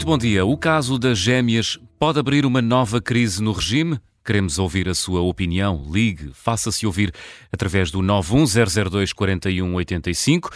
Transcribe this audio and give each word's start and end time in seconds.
Muito 0.00 0.06
bom 0.06 0.16
dia. 0.16 0.46
O 0.46 0.56
caso 0.56 0.98
das 0.98 1.18
gêmeas 1.18 1.78
pode 1.98 2.18
abrir 2.18 2.46
uma 2.46 2.62
nova 2.62 3.02
crise 3.02 3.42
no 3.42 3.52
regime? 3.52 4.00
Queremos 4.24 4.58
ouvir 4.58 4.88
a 4.88 4.94
sua 4.94 5.20
opinião. 5.20 5.86
Ligue, 5.92 6.30
faça-se 6.32 6.86
ouvir 6.86 7.12
através 7.52 7.90
do 7.90 8.00
91002 8.00 9.12
4185. 9.12 10.48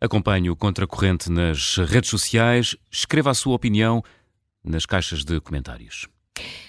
Acompanhe 0.00 0.50
o 0.50 0.56
Contracorrente 0.56 1.30
nas 1.30 1.76
redes 1.76 2.10
sociais. 2.10 2.74
Escreva 2.90 3.30
a 3.30 3.34
sua 3.34 3.54
opinião 3.54 4.02
nas 4.64 4.84
caixas 4.84 5.22
de 5.22 5.40
comentários. 5.40 6.08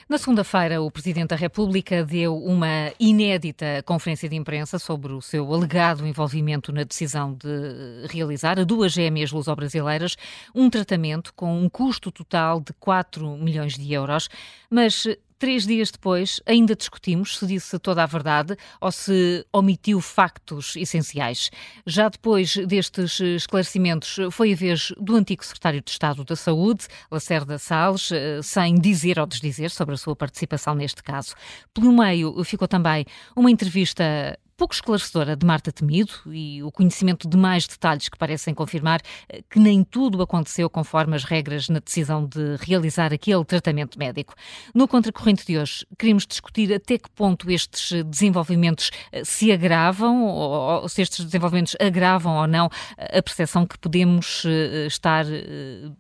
Na 0.10 0.18
segunda-feira, 0.18 0.82
o 0.82 0.90
Presidente 0.90 1.30
da 1.30 1.36
República 1.36 2.04
deu 2.04 2.36
uma 2.36 2.92
inédita 3.00 3.84
conferência 3.86 4.28
de 4.28 4.36
imprensa 4.36 4.80
sobre 4.80 5.14
o 5.14 5.22
seu 5.22 5.54
alegado 5.54 6.08
envolvimento 6.08 6.72
na 6.72 6.84
decisão 6.84 7.34
de 7.36 8.08
realizar 8.12 8.60
a 8.60 8.64
duas 8.64 8.92
gêmeas 8.92 9.32
luso-brasileiras 9.32 10.16
um 10.56 10.68
tratamento 10.68 11.32
com 11.36 11.62
um 11.62 11.70
custo 11.70 12.12
total 12.12 12.60
de 12.60 12.74
4 12.80 13.38
milhões 13.38 13.78
de 13.78 13.94
euros. 13.94 14.30
Mas 14.68 15.06
Três 15.40 15.66
dias 15.66 15.90
depois, 15.90 16.42
ainda 16.46 16.76
discutimos 16.76 17.40
se 17.40 17.48
disse 17.48 17.80
toda 17.80 18.04
a 18.04 18.06
verdade 18.06 18.58
ou 18.82 18.92
se 18.92 19.46
omitiu 19.54 20.02
factos 20.02 20.76
essenciais. 20.76 21.50
Já 21.88 22.10
depois 22.10 22.58
destes 22.68 23.22
esclarecimentos, 23.22 24.18
foi 24.32 24.52
a 24.52 24.56
vez 24.56 24.92
do 25.00 25.16
antigo 25.16 25.46
secretário 25.46 25.82
de 25.82 25.90
Estado 25.90 26.26
da 26.26 26.36
Saúde, 26.36 26.88
Lacerda 27.10 27.58
Salles, 27.58 28.12
eh, 28.12 28.42
sem 28.44 28.76
dizer 28.76 29.18
ou 29.18 29.26
desdizer 29.26 29.72
sobre 29.72 29.96
a 29.96 29.98
sua 29.98 30.14
participação 30.14 30.76
neste 30.76 31.02
caso. 31.02 31.34
Pelo 31.74 31.94
meio, 31.94 32.44
ficou 32.44 32.68
também 32.68 33.06
uma 33.34 33.50
entrevista 33.50 34.38
pouco 34.60 34.74
esclarecedora 34.74 35.38
de 35.38 35.46
Marta 35.46 35.72
Temido 35.72 36.12
e 36.28 36.62
o 36.62 36.70
conhecimento 36.70 37.30
de 37.30 37.38
mais 37.38 37.66
detalhes 37.66 38.10
que 38.10 38.18
parecem 38.18 38.54
confirmar 38.54 39.00
eh, 39.30 39.42
que 39.50 39.58
nem 39.58 39.86
tudo 39.86 40.22
aconteceu 40.22 40.70
conforme 40.70 41.16
as 41.16 41.24
regras 41.24 41.70
na 41.70 41.80
decisão 41.80 42.26
de 42.26 42.58
realizar 42.60 43.14
aquele 43.14 43.46
tratamento 43.46 43.98
médico. 43.98 44.36
No 44.76 44.86
contracorrente 44.86 45.46
de 45.46 45.58
hoje, 45.58 45.86
queremos 45.98 46.28
discutir 46.28 46.74
até 46.74 46.98
que 46.98 47.10
ponto 47.12 47.50
estes 47.50 48.04
desenvolvimentos 48.04 48.92
eh, 49.14 49.24
se 49.24 49.50
agravam 49.50 50.26
ou 50.26 50.90
se 50.90 51.02
estes 51.04 51.24
desenvolvimentos 51.24 51.78
agravam 51.80 52.36
ou 52.36 52.46
não 52.46 52.70
a 52.98 53.22
percepção 53.22 53.66
que 53.66 53.78
podemos 53.78 54.44
eh, 54.46 54.88
estar 54.88 55.24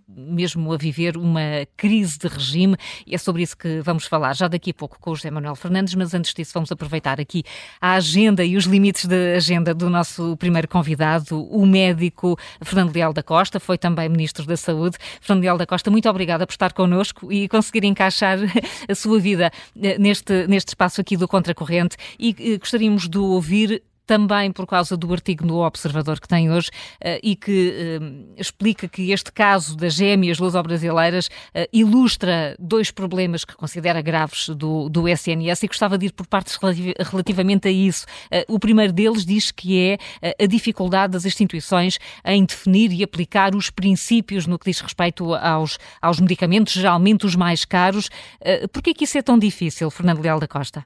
mesmo 0.05 0.73
a 0.73 0.77
viver 0.77 1.15
uma 1.15 1.65
crise 1.77 2.19
de 2.19 2.27
regime 2.27 2.75
e 3.07 3.15
é 3.15 3.17
sobre 3.17 3.41
isso 3.41 3.55
que 3.55 3.79
vamos 3.79 4.05
falar 4.05 4.35
já 4.35 4.49
daqui 4.49 4.71
a 4.71 4.73
pouco 4.73 4.99
com 4.99 5.11
o 5.11 5.15
José 5.15 5.31
Manuel 5.31 5.55
Fernandes, 5.55 5.95
mas 5.95 6.13
antes 6.13 6.33
disso 6.33 6.51
vamos 6.53 6.69
aproveitar 6.73 7.21
aqui 7.21 7.45
a 7.79 7.93
agenda 7.93 8.48
e 8.49 8.57
os 8.57 8.65
limites 8.65 9.05
da 9.05 9.35
agenda 9.37 9.73
do 9.75 9.89
nosso 9.89 10.35
primeiro 10.37 10.67
convidado, 10.67 11.39
o 11.51 11.65
médico 11.67 12.37
Fernando 12.63 12.93
Leal 12.93 13.13
da 13.13 13.21
Costa, 13.21 13.59
foi 13.59 13.77
também 13.77 14.09
Ministro 14.09 14.43
da 14.45 14.57
Saúde. 14.57 14.97
Fernando 15.21 15.43
Leal 15.43 15.57
da 15.57 15.67
Costa, 15.67 15.91
muito 15.91 16.09
obrigada 16.09 16.47
por 16.47 16.53
estar 16.53 16.73
connosco 16.73 17.31
e 17.31 17.47
conseguir 17.47 17.85
encaixar 17.85 18.39
a 18.89 18.95
sua 18.95 19.19
vida 19.19 19.51
eh, 19.79 19.99
neste, 19.99 20.47
neste 20.47 20.69
espaço 20.69 20.99
aqui 20.99 21.15
do 21.15 21.27
Contracorrente 21.27 21.95
e 22.17 22.35
eh, 22.39 22.57
gostaríamos 22.57 23.07
de 23.07 23.19
ouvir 23.19 23.83
também 24.09 24.51
por 24.51 24.65
causa 24.65 24.97
do 24.97 25.13
artigo 25.13 25.45
no 25.45 25.63
Observador 25.63 26.19
que 26.19 26.27
tem 26.27 26.51
hoje 26.51 26.69
uh, 26.69 27.19
e 27.21 27.35
que 27.35 27.99
uh, 28.01 28.33
explica 28.35 28.87
que 28.87 29.11
este 29.11 29.31
caso 29.31 29.77
das 29.77 29.93
gêmeas 29.93 30.39
luso-brasileiras 30.39 31.27
uh, 31.27 31.69
ilustra 31.71 32.55
dois 32.57 32.89
problemas 32.89 33.45
que 33.45 33.55
considera 33.55 34.01
graves 34.01 34.49
do, 34.49 34.89
do 34.89 35.07
SNS 35.07 35.61
e 35.61 35.67
gostava 35.67 35.95
de 35.95 36.07
ir 36.07 36.13
por 36.13 36.25
partes 36.25 36.57
relativamente 37.11 37.67
a 37.67 37.71
isso. 37.71 38.07
o 38.47 38.57
primeiro 38.57 38.91
deles 38.91 39.23
diz 39.23 39.51
que 39.51 39.79
é 39.79 39.97
a 40.43 40.47
dificuldade 40.47 41.13
das 41.13 41.25
instituições 41.25 41.99
em 42.25 42.43
definir 42.43 42.91
e 42.91 43.03
aplicar 43.03 43.53
os 43.53 43.69
princípios 43.69 44.47
no 44.47 44.57
que 44.57 44.71
diz 44.71 44.81
respeito 44.81 45.35
aos, 45.35 45.77
aos 46.01 46.19
medicamentos, 46.19 46.73
geralmente 46.73 47.27
os 47.27 47.35
mais 47.35 47.63
caros. 47.63 48.09
Por 48.73 48.81
que 48.81 48.89
é 48.89 48.93
que 48.93 49.03
isso 49.03 49.17
é 49.17 49.21
tão 49.21 49.37
difícil, 49.37 49.91
Fernando 49.91 50.21
Leal 50.23 50.39
da 50.39 50.47
Costa? 50.47 50.83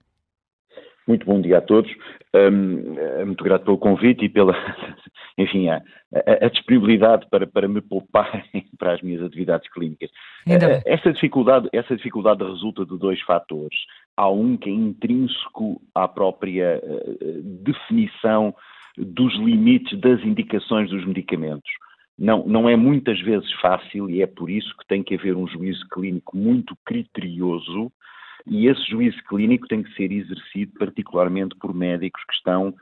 Muito 1.07 1.25
bom 1.25 1.41
dia 1.41 1.57
a 1.57 1.61
todos. 1.61 1.91
Um, 2.35 2.97
é 2.97 3.23
muito 3.25 3.44
grato 3.44 3.63
pelo 3.63 3.77
convite 3.77 4.25
e 4.25 4.29
pela, 4.29 4.55
enfim, 5.38 5.69
a, 5.69 5.83
a, 6.16 6.45
a 6.45 6.49
disponibilidade 6.49 7.27
para, 7.29 7.45
para 7.45 7.67
me 7.67 7.79
poupar 7.79 8.44
para 8.79 8.94
as 8.94 9.01
minhas 9.03 9.21
atividades 9.21 9.71
clínicas. 9.71 10.09
Uh, 10.47 10.81
essa 10.85 11.13
dificuldade, 11.13 11.69
essa 11.72 11.95
dificuldade 11.95 12.43
resulta 12.43 12.85
de 12.85 12.97
dois 12.97 13.22
fatores. 13.22 13.77
Há 14.17 14.29
um 14.29 14.57
que 14.57 14.67
é 14.67 14.73
intrínseco 14.73 15.79
à 15.93 16.07
própria 16.07 16.81
uh, 16.83 17.41
definição 17.63 18.53
dos 18.97 19.35
limites 19.35 19.99
das 19.99 20.19
indicações 20.23 20.89
dos 20.89 21.05
medicamentos. 21.05 21.69
Não, 22.17 22.45
não 22.47 22.69
é 22.69 22.75
muitas 22.75 23.19
vezes 23.22 23.51
fácil 23.53 24.09
e 24.09 24.22
é 24.22 24.27
por 24.27 24.49
isso 24.49 24.75
que 24.77 24.88
tem 24.88 25.03
que 25.03 25.16
haver 25.16 25.35
um 25.35 25.47
juízo 25.47 25.88
clínico 25.91 26.35
muito 26.35 26.75
criterioso 26.85 27.91
e 28.45 28.67
esse 28.67 28.83
juízo 28.89 29.17
clínico 29.27 29.67
tem 29.67 29.83
que 29.83 29.93
ser 29.93 30.11
exercido 30.11 30.73
particularmente 30.77 31.55
por 31.55 31.73
médicos 31.73 32.23
que 32.25 32.33
estão, 32.33 32.73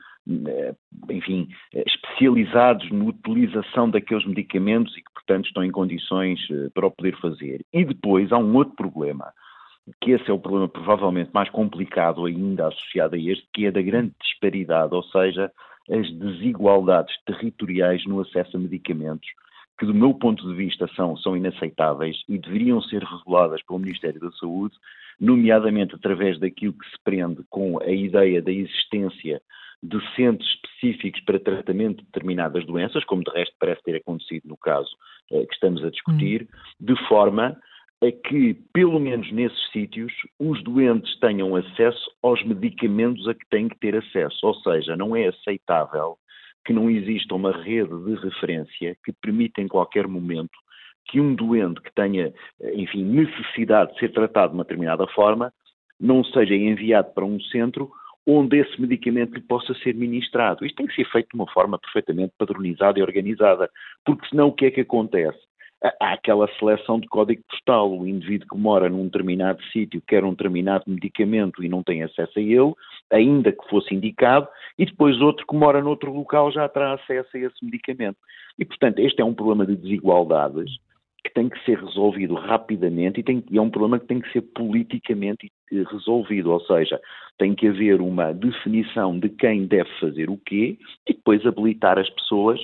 eh, 0.46 0.74
enfim, 1.10 1.48
especializados 1.72 2.90
na 2.90 3.04
utilização 3.04 3.88
daqueles 3.88 4.26
medicamentos 4.26 4.96
e 4.96 5.02
que, 5.02 5.12
portanto, 5.12 5.46
estão 5.46 5.64
em 5.64 5.70
condições 5.70 6.40
eh, 6.50 6.68
para 6.74 6.86
o 6.86 6.90
poder 6.90 7.16
fazer. 7.20 7.64
E 7.72 7.84
depois 7.84 8.32
há 8.32 8.38
um 8.38 8.54
outro 8.56 8.74
problema, 8.74 9.32
que 10.00 10.12
esse 10.12 10.28
é 10.30 10.32
o 10.32 10.38
problema 10.38 10.68
provavelmente 10.68 11.30
mais 11.32 11.48
complicado 11.50 12.24
ainda 12.26 12.68
associado 12.68 13.14
a 13.14 13.18
este, 13.18 13.46
que 13.52 13.66
é 13.66 13.70
da 13.70 13.82
grande 13.82 14.12
disparidade, 14.20 14.94
ou 14.94 15.02
seja, 15.04 15.50
as 15.90 16.10
desigualdades 16.12 17.14
territoriais 17.24 18.04
no 18.06 18.20
acesso 18.20 18.56
a 18.56 18.60
medicamentos, 18.60 19.28
que 19.78 19.86
do 19.86 19.94
meu 19.94 20.14
ponto 20.14 20.46
de 20.48 20.54
vista 20.54 20.88
são, 20.94 21.16
são 21.16 21.36
inaceitáveis 21.36 22.16
e 22.28 22.38
deveriam 22.38 22.80
ser 22.82 23.02
reguladas 23.02 23.62
pelo 23.62 23.80
Ministério 23.80 24.20
da 24.20 24.30
Saúde, 24.32 24.74
nomeadamente 25.20 25.94
através 25.94 26.38
daquilo 26.38 26.72
que 26.72 26.88
se 26.90 26.96
prende 27.04 27.42
com 27.48 27.80
a 27.80 27.90
ideia 27.90 28.40
da 28.42 28.52
existência 28.52 29.40
de 29.82 29.98
centros 30.14 30.48
específicos 30.48 31.20
para 31.22 31.40
tratamento 31.40 31.98
de 31.98 32.04
determinadas 32.04 32.64
doenças, 32.64 33.04
como 33.04 33.24
de 33.24 33.30
resto 33.32 33.54
parece 33.58 33.82
ter 33.82 33.96
acontecido 33.96 34.48
no 34.48 34.56
caso 34.56 34.90
eh, 35.32 35.44
que 35.44 35.54
estamos 35.54 35.84
a 35.84 35.90
discutir, 35.90 36.42
hum. 36.42 36.56
de 36.80 37.08
forma 37.08 37.58
a 38.02 38.10
que, 38.28 38.54
pelo 38.72 38.98
menos 38.98 39.30
nesses 39.30 39.70
sítios, 39.70 40.12
os 40.38 40.62
doentes 40.64 41.18
tenham 41.20 41.54
acesso 41.54 42.10
aos 42.20 42.44
medicamentos 42.44 43.28
a 43.28 43.34
que 43.34 43.48
têm 43.48 43.68
que 43.68 43.78
ter 43.78 43.96
acesso. 43.96 44.44
Ou 44.44 44.54
seja, 44.56 44.96
não 44.96 45.14
é 45.14 45.28
aceitável 45.28 46.16
que 46.64 46.72
não 46.72 46.90
exista 46.90 47.34
uma 47.34 47.52
rede 47.52 47.96
de 48.04 48.14
referência 48.16 48.96
que 49.04 49.12
permita 49.12 49.60
em 49.60 49.68
qualquer 49.68 50.08
momento 50.08 50.52
que 51.06 51.20
um 51.20 51.34
doente 51.34 51.80
que 51.80 51.92
tenha, 51.94 52.32
enfim, 52.74 53.04
necessidade 53.04 53.92
de 53.94 54.00
ser 54.00 54.12
tratado 54.12 54.50
de 54.50 54.58
uma 54.58 54.64
determinada 54.64 55.06
forma, 55.08 55.52
não 56.00 56.24
seja 56.24 56.54
enviado 56.54 57.12
para 57.12 57.24
um 57.24 57.40
centro 57.40 57.90
onde 58.26 58.58
esse 58.58 58.80
medicamento 58.80 59.34
lhe 59.34 59.40
possa 59.40 59.74
ser 59.74 59.94
ministrado. 59.94 60.64
Isto 60.64 60.76
tem 60.76 60.86
que 60.86 60.94
ser 60.94 61.04
feito 61.10 61.28
de 61.28 61.34
uma 61.34 61.50
forma 61.52 61.78
perfeitamente 61.78 62.32
padronizada 62.38 62.98
e 62.98 63.02
organizada, 63.02 63.68
porque 64.04 64.28
senão 64.28 64.48
o 64.48 64.52
que 64.52 64.66
é 64.66 64.70
que 64.70 64.80
acontece? 64.80 65.38
Há 66.00 66.12
aquela 66.12 66.48
seleção 66.58 67.00
de 67.00 67.08
código 67.08 67.42
postal, 67.50 67.90
o 67.90 68.06
indivíduo 68.06 68.46
que 68.48 68.56
mora 68.56 68.88
num 68.88 69.06
determinado 69.06 69.60
sítio 69.72 70.00
quer 70.06 70.22
um 70.22 70.30
determinado 70.30 70.84
medicamento 70.86 71.64
e 71.64 71.68
não 71.68 71.82
tem 71.82 72.04
acesso 72.04 72.38
a 72.38 72.42
ele, 72.42 72.72
ainda 73.10 73.50
que 73.50 73.68
fosse 73.68 73.92
indicado, 73.92 74.46
e 74.78 74.86
depois 74.86 75.20
outro 75.20 75.44
que 75.44 75.56
mora 75.56 75.82
noutro 75.82 76.12
local 76.12 76.52
já 76.52 76.68
terá 76.68 76.94
acesso 76.94 77.36
a 77.36 77.40
esse 77.40 77.64
medicamento. 77.64 78.16
E, 78.56 78.64
portanto, 78.64 79.00
este 79.00 79.20
é 79.20 79.24
um 79.24 79.34
problema 79.34 79.66
de 79.66 79.74
desigualdades 79.74 80.70
que 81.24 81.32
tem 81.32 81.48
que 81.48 81.64
ser 81.64 81.78
resolvido 81.78 82.34
rapidamente 82.34 83.20
e, 83.20 83.22
tem, 83.22 83.44
e, 83.50 83.56
é 83.56 83.62
um 83.62 83.70
problema 83.70 83.98
que 83.98 84.06
tem 84.06 84.20
que 84.20 84.32
ser 84.32 84.42
politicamente 84.42 85.50
eh, 85.72 85.84
resolvido, 85.90 86.50
ou 86.50 86.60
seja, 86.60 87.00
tem 87.38 87.54
que 87.54 87.68
haver 87.68 88.00
uma 88.00 88.32
definição 88.32 89.18
de 89.18 89.28
quem 89.28 89.66
deve 89.66 89.88
fazer 90.00 90.28
o 90.28 90.36
quê 90.38 90.78
e 91.08 91.14
depois 91.14 91.46
habilitar 91.46 91.98
as 91.98 92.10
pessoas, 92.10 92.60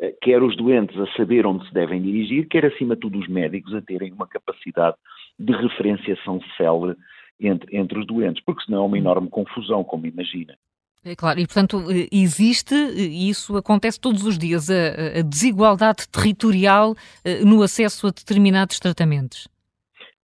eh, 0.00 0.14
quer 0.22 0.42
os 0.42 0.56
doentes 0.56 0.98
a 0.98 1.06
saber 1.16 1.46
onde 1.46 1.66
se 1.68 1.72
devem 1.72 2.02
dirigir, 2.02 2.48
quer 2.48 2.66
acima 2.66 2.94
de 2.94 3.00
tudo 3.00 3.18
os 3.18 3.28
médicos 3.28 3.74
a 3.74 3.82
terem 3.82 4.12
uma 4.12 4.26
capacidade 4.26 4.96
de 5.38 5.52
referenciação 5.52 6.40
célere 6.56 6.96
entre, 7.40 7.76
entre 7.76 7.98
os 7.98 8.06
doentes, 8.06 8.42
porque 8.44 8.64
senão 8.64 8.82
é 8.82 8.86
uma 8.86 8.98
enorme 8.98 9.30
confusão, 9.30 9.84
como 9.84 10.06
imagina. 10.06 10.56
É 11.04 11.16
claro, 11.16 11.40
e 11.40 11.46
portanto 11.46 11.82
existe, 12.12 12.74
e 12.74 13.30
isso 13.30 13.56
acontece 13.56 13.98
todos 13.98 14.24
os 14.24 14.36
dias, 14.36 14.68
a, 14.68 15.20
a 15.20 15.22
desigualdade 15.22 16.06
territorial 16.08 16.94
eh, 17.24 17.42
no 17.42 17.62
acesso 17.62 18.06
a 18.06 18.10
determinados 18.10 18.78
tratamentos. 18.78 19.48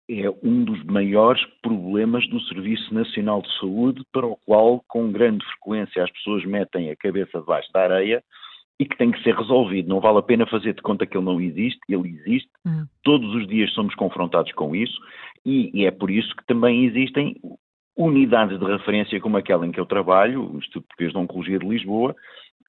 É 0.10 0.30
um 0.44 0.66
dos 0.66 0.84
maiores 0.84 1.42
problemas 1.62 2.28
do 2.30 2.40
Serviço 2.42 2.94
Nacional 2.94 3.42
de 3.42 3.58
Saúde, 3.58 4.04
para 4.12 4.28
o 4.28 4.38
qual, 4.46 4.84
com 4.88 5.12
grande 5.12 5.44
frequência, 5.46 6.04
as 6.04 6.12
pessoas 6.12 6.46
metem 6.46 6.92
a 6.92 6.96
cabeça 6.96 7.40
debaixo 7.40 7.72
da 7.74 7.82
areia 7.82 8.24
e 8.78 8.86
que 8.86 8.98
tem 8.98 9.12
que 9.12 9.24
ser 9.24 9.34
resolvido. 9.34 9.88
Não 9.88 10.02
vale 10.02 10.20
a 10.20 10.24
pena 10.24 10.46
fazer 10.46 10.74
de 10.74 10.82
conta 10.82 11.06
que 11.06 11.18
ele 11.18 11.26
não 11.26 11.40
existe, 11.40 11.80
ele 11.90 12.10
existe. 12.10 12.50
Hum. 12.66 12.86
Todos 13.02 13.34
os 13.34 13.48
dias 13.48 13.74
somos 13.74 13.96
confrontados 13.96 14.52
com 14.52 14.76
isso 14.76 15.00
e, 15.46 15.72
e, 15.74 15.86
é 15.86 15.92
por 15.92 16.12
isso 16.12 16.36
que 16.36 16.46
também 16.46 16.86
existem 16.86 17.36
unidades 17.96 18.60
de 18.60 18.66
referência 18.66 19.20
como 19.20 19.38
aquela 19.38 19.66
em 19.66 19.72
que 19.72 19.80
eu 19.80 19.86
trabalho, 19.86 20.52
o 20.52 20.58
Instituto 20.58 20.88
Português 20.88 21.12
de 21.12 21.18
Oncologia 21.18 21.60
de 21.60 21.68
Lisboa, 21.68 22.16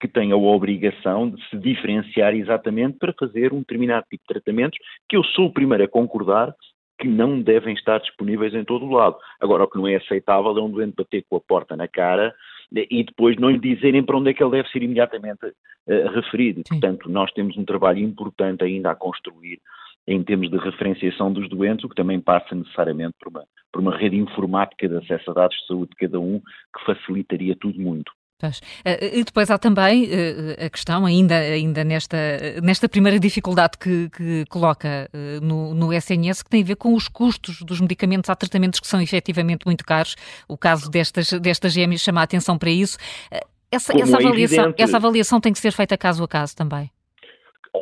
que 0.00 0.06
tem 0.06 0.30
a 0.30 0.36
obrigação 0.36 1.30
de 1.30 1.42
se 1.48 1.56
diferenciar 1.56 2.34
exatamente 2.34 2.98
para 2.98 3.14
fazer 3.18 3.52
um 3.52 3.60
determinado 3.60 4.06
tipo 4.10 4.22
de 4.22 4.34
tratamentos 4.34 4.78
que 5.08 5.16
eu 5.16 5.24
sou 5.24 5.46
o 5.46 5.52
primeiro 5.52 5.84
a 5.84 5.88
concordar 5.88 6.54
que 6.98 7.08
não 7.08 7.40
devem 7.40 7.74
estar 7.74 7.98
disponíveis 7.98 8.54
em 8.54 8.64
todo 8.64 8.86
o 8.86 8.92
lado. 8.92 9.16
Agora, 9.40 9.64
o 9.64 9.68
que 9.68 9.76
não 9.76 9.86
é 9.86 9.96
aceitável 9.96 10.56
é 10.56 10.62
um 10.62 10.70
doente 10.70 10.94
bater 10.96 11.24
com 11.28 11.36
a 11.36 11.40
porta 11.40 11.76
na 11.76 11.86
cara 11.86 12.34
e 12.72 13.04
depois 13.04 13.36
não 13.36 13.50
lhe 13.50 13.58
dizerem 13.58 14.02
para 14.02 14.16
onde 14.16 14.30
é 14.30 14.34
que 14.34 14.42
ele 14.42 14.52
deve 14.52 14.68
ser 14.70 14.82
imediatamente 14.82 15.46
uh, 15.46 16.08
referido. 16.14 16.62
Sim. 16.66 16.80
Portanto, 16.80 17.10
nós 17.10 17.30
temos 17.32 17.56
um 17.56 17.64
trabalho 17.64 17.98
importante 17.98 18.64
ainda 18.64 18.90
a 18.90 18.94
construir 18.94 19.60
em 20.06 20.22
termos 20.22 20.50
de 20.50 20.56
referenciação 20.58 21.32
dos 21.32 21.48
doentes, 21.48 21.84
o 21.84 21.88
que 21.88 21.94
também 21.94 22.20
passa 22.20 22.54
necessariamente 22.54 23.14
por 23.18 23.28
uma, 23.28 23.44
por 23.72 23.80
uma 23.80 23.96
rede 23.96 24.16
informática 24.16 24.88
de 24.88 24.96
acesso 24.96 25.30
a 25.30 25.34
dados 25.34 25.56
de 25.56 25.66
saúde 25.66 25.90
de 25.90 25.96
cada 25.96 26.20
um, 26.20 26.40
que 26.40 26.84
facilitaria 26.84 27.56
tudo 27.60 27.80
muito. 27.80 28.12
Eh, 28.84 29.18
e 29.18 29.24
depois 29.24 29.50
há 29.50 29.56
também 29.56 30.08
eh, 30.10 30.66
a 30.66 30.68
questão, 30.68 31.06
ainda, 31.06 31.34
ainda 31.34 31.82
nesta, 31.82 32.16
nesta 32.62 32.86
primeira 32.86 33.18
dificuldade 33.18 33.78
que, 33.78 34.10
que 34.10 34.44
coloca 34.50 35.08
eh, 35.12 35.40
no, 35.40 35.72
no, 35.72 35.92
SNS, 35.92 36.42
que 36.42 36.50
tem 36.50 36.62
a 36.62 36.66
ver 36.66 36.76
com 36.76 36.94
os 36.94 37.08
custos 37.08 37.62
dos 37.62 37.80
medicamentos. 37.80 38.28
Há 38.28 38.36
tratamentos 38.36 38.78
que 38.78 38.86
são 38.86 39.00
efetivamente 39.00 39.64
muito 39.64 39.84
caros. 39.84 40.16
O 40.46 40.58
caso 40.58 40.90
destas, 40.90 41.32
destas 41.40 41.72
gêmeas 41.72 42.02
chama 42.02 42.20
a 42.20 42.24
atenção 42.24 42.58
para 42.58 42.70
isso. 42.70 42.98
Essa, 43.70 43.92
essa, 43.98 44.16
é 44.16 44.26
avaliação, 44.26 44.64
evidente, 44.64 44.82
essa 44.82 44.96
avaliação 44.98 45.40
tem 45.40 45.52
que 45.52 45.58
ser 45.58 45.72
feita 45.72 45.96
caso 45.96 46.22
a 46.22 46.28
caso 46.28 46.54
também. 46.54 46.90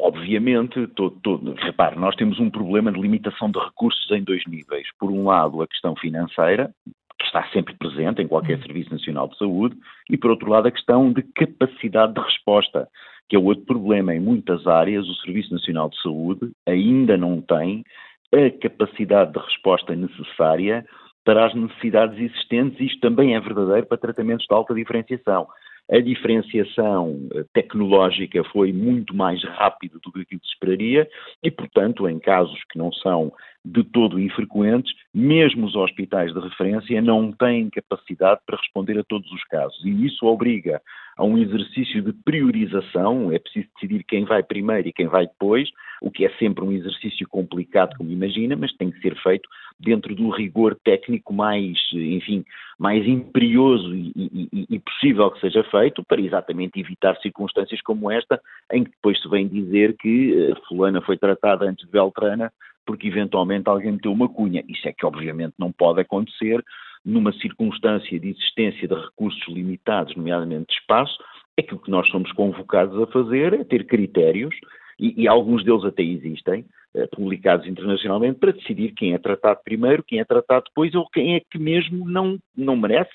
Obviamente, 0.02 0.86
todo, 0.88 1.16
todo, 1.22 1.54
repare, 1.54 1.96
nós 1.96 2.16
temos 2.16 2.40
um 2.40 2.50
problema 2.50 2.90
de 2.90 3.00
limitação 3.00 3.50
de 3.50 3.58
recursos 3.58 4.10
em 4.10 4.22
dois 4.22 4.42
níveis. 4.46 4.88
Por 4.98 5.10
um 5.10 5.24
lado, 5.24 5.62
a 5.62 5.68
questão 5.68 5.94
financeira, 5.94 6.74
que 7.18 7.24
está 7.26 7.46
sempre 7.50 7.74
presente 7.74 8.20
em 8.20 8.26
qualquer 8.26 8.60
Serviço 8.60 8.92
Nacional 8.92 9.28
de 9.28 9.38
Saúde, 9.38 9.76
e 10.10 10.16
por 10.16 10.30
outro 10.30 10.50
lado 10.50 10.66
a 10.66 10.72
questão 10.72 11.12
de 11.12 11.22
capacidade 11.22 12.14
de 12.14 12.20
resposta, 12.20 12.88
que 13.28 13.36
é 13.36 13.38
outro 13.38 13.64
problema. 13.64 14.14
Em 14.14 14.20
muitas 14.20 14.66
áreas, 14.66 15.08
o 15.08 15.14
Serviço 15.16 15.52
Nacional 15.52 15.88
de 15.88 16.00
Saúde 16.02 16.50
ainda 16.66 17.16
não 17.16 17.40
tem 17.40 17.84
a 18.32 18.50
capacidade 18.60 19.32
de 19.32 19.38
resposta 19.38 19.94
necessária 19.94 20.84
para 21.24 21.46
as 21.46 21.54
necessidades 21.54 22.18
existentes, 22.18 22.80
e 22.80 22.86
isto 22.86 23.00
também 23.00 23.34
é 23.34 23.40
verdadeiro 23.40 23.86
para 23.86 23.96
tratamentos 23.96 24.44
de 24.46 24.54
alta 24.54 24.74
diferenciação. 24.74 25.46
A 25.90 26.00
diferenciação 26.00 27.28
eh, 27.34 27.44
tecnológica 27.52 28.42
foi 28.44 28.72
muito 28.72 29.14
mais 29.14 29.42
rápida 29.44 29.98
do 30.02 30.10
que 30.12 30.22
aquilo 30.22 30.40
que 30.40 30.46
se 30.46 30.54
esperaria 30.54 31.08
e, 31.42 31.50
portanto, 31.50 32.08
em 32.08 32.18
casos 32.18 32.58
que 32.70 32.78
não 32.78 32.90
são 32.90 33.32
de 33.64 33.84
todo 33.84 34.18
infrequentes, 34.18 34.94
mesmo 35.12 35.66
os 35.66 35.74
hospitais 35.74 36.32
de 36.32 36.40
referência 36.40 37.00
não 37.02 37.32
têm 37.32 37.68
capacidade 37.70 38.40
para 38.46 38.58
responder 38.58 38.98
a 38.98 39.04
todos 39.04 39.30
os 39.30 39.44
casos. 39.44 39.82
E 39.84 40.06
isso 40.06 40.26
obriga 40.26 40.80
a 41.16 41.24
um 41.24 41.38
exercício 41.38 42.02
de 42.02 42.12
priorização, 42.12 43.32
é 43.32 43.38
preciso 43.38 43.68
decidir 43.74 44.04
quem 44.04 44.24
vai 44.24 44.42
primeiro 44.42 44.88
e 44.88 44.92
quem 44.92 45.06
vai 45.06 45.26
depois, 45.26 45.68
o 46.00 46.10
que 46.10 46.24
é 46.26 46.30
sempre 46.38 46.64
um 46.64 46.72
exercício 46.72 47.26
complicado, 47.28 47.96
como 47.96 48.10
imagina, 48.10 48.56
mas 48.56 48.74
tem 48.74 48.90
que 48.90 49.00
ser 49.00 49.16
feito 49.22 49.48
dentro 49.78 50.14
do 50.14 50.28
rigor 50.30 50.76
técnico 50.84 51.32
mais, 51.32 51.78
enfim, 51.92 52.44
mais 52.78 53.06
imperioso 53.06 53.94
e, 53.94 54.12
e, 54.16 54.66
e 54.70 54.78
possível 54.78 55.30
que 55.30 55.40
seja 55.40 55.62
feito, 55.64 56.04
para 56.04 56.20
exatamente 56.20 56.80
evitar 56.80 57.16
circunstâncias 57.20 57.80
como 57.82 58.10
esta, 58.10 58.40
em 58.72 58.84
que 58.84 58.90
depois 58.90 59.20
se 59.20 59.28
vem 59.28 59.48
dizer 59.48 59.96
que 59.96 60.32
uh, 60.32 60.66
fulana 60.68 61.00
foi 61.00 61.16
tratada 61.16 61.64
antes 61.64 61.84
de 61.86 61.92
Beltrana, 61.92 62.52
porque 62.86 63.08
eventualmente 63.08 63.68
alguém 63.68 63.92
meteu 63.92 64.12
uma 64.12 64.28
cunha. 64.28 64.62
Isso 64.68 64.86
é 64.88 64.92
que 64.92 65.06
obviamente 65.06 65.54
não 65.58 65.72
pode 65.72 66.00
acontecer 66.00 66.62
numa 67.04 67.32
circunstância 67.32 68.18
de 68.18 68.30
existência 68.30 68.88
de 68.88 68.94
recursos 68.94 69.46
limitados, 69.48 70.16
nomeadamente 70.16 70.68
de 70.68 70.74
espaço, 70.74 71.18
aquilo 71.58 71.80
que 71.80 71.90
nós 71.90 72.08
somos 72.08 72.32
convocados 72.32 73.00
a 73.00 73.06
fazer 73.08 73.52
é 73.52 73.64
ter 73.64 73.86
critérios, 73.86 74.54
e, 74.98 75.22
e 75.22 75.28
alguns 75.28 75.64
deles 75.64 75.84
até 75.84 76.02
existem, 76.02 76.64
eh, 76.94 77.06
publicados 77.08 77.66
internacionalmente, 77.66 78.38
para 78.38 78.52
decidir 78.52 78.92
quem 78.92 79.12
é 79.12 79.18
tratado 79.18 79.60
primeiro, 79.64 80.04
quem 80.04 80.20
é 80.20 80.24
tratado 80.24 80.66
depois, 80.66 80.94
ou 80.94 81.08
quem 81.08 81.34
é 81.34 81.40
que 81.40 81.58
mesmo 81.58 82.08
não, 82.08 82.38
não 82.56 82.76
merece, 82.76 83.12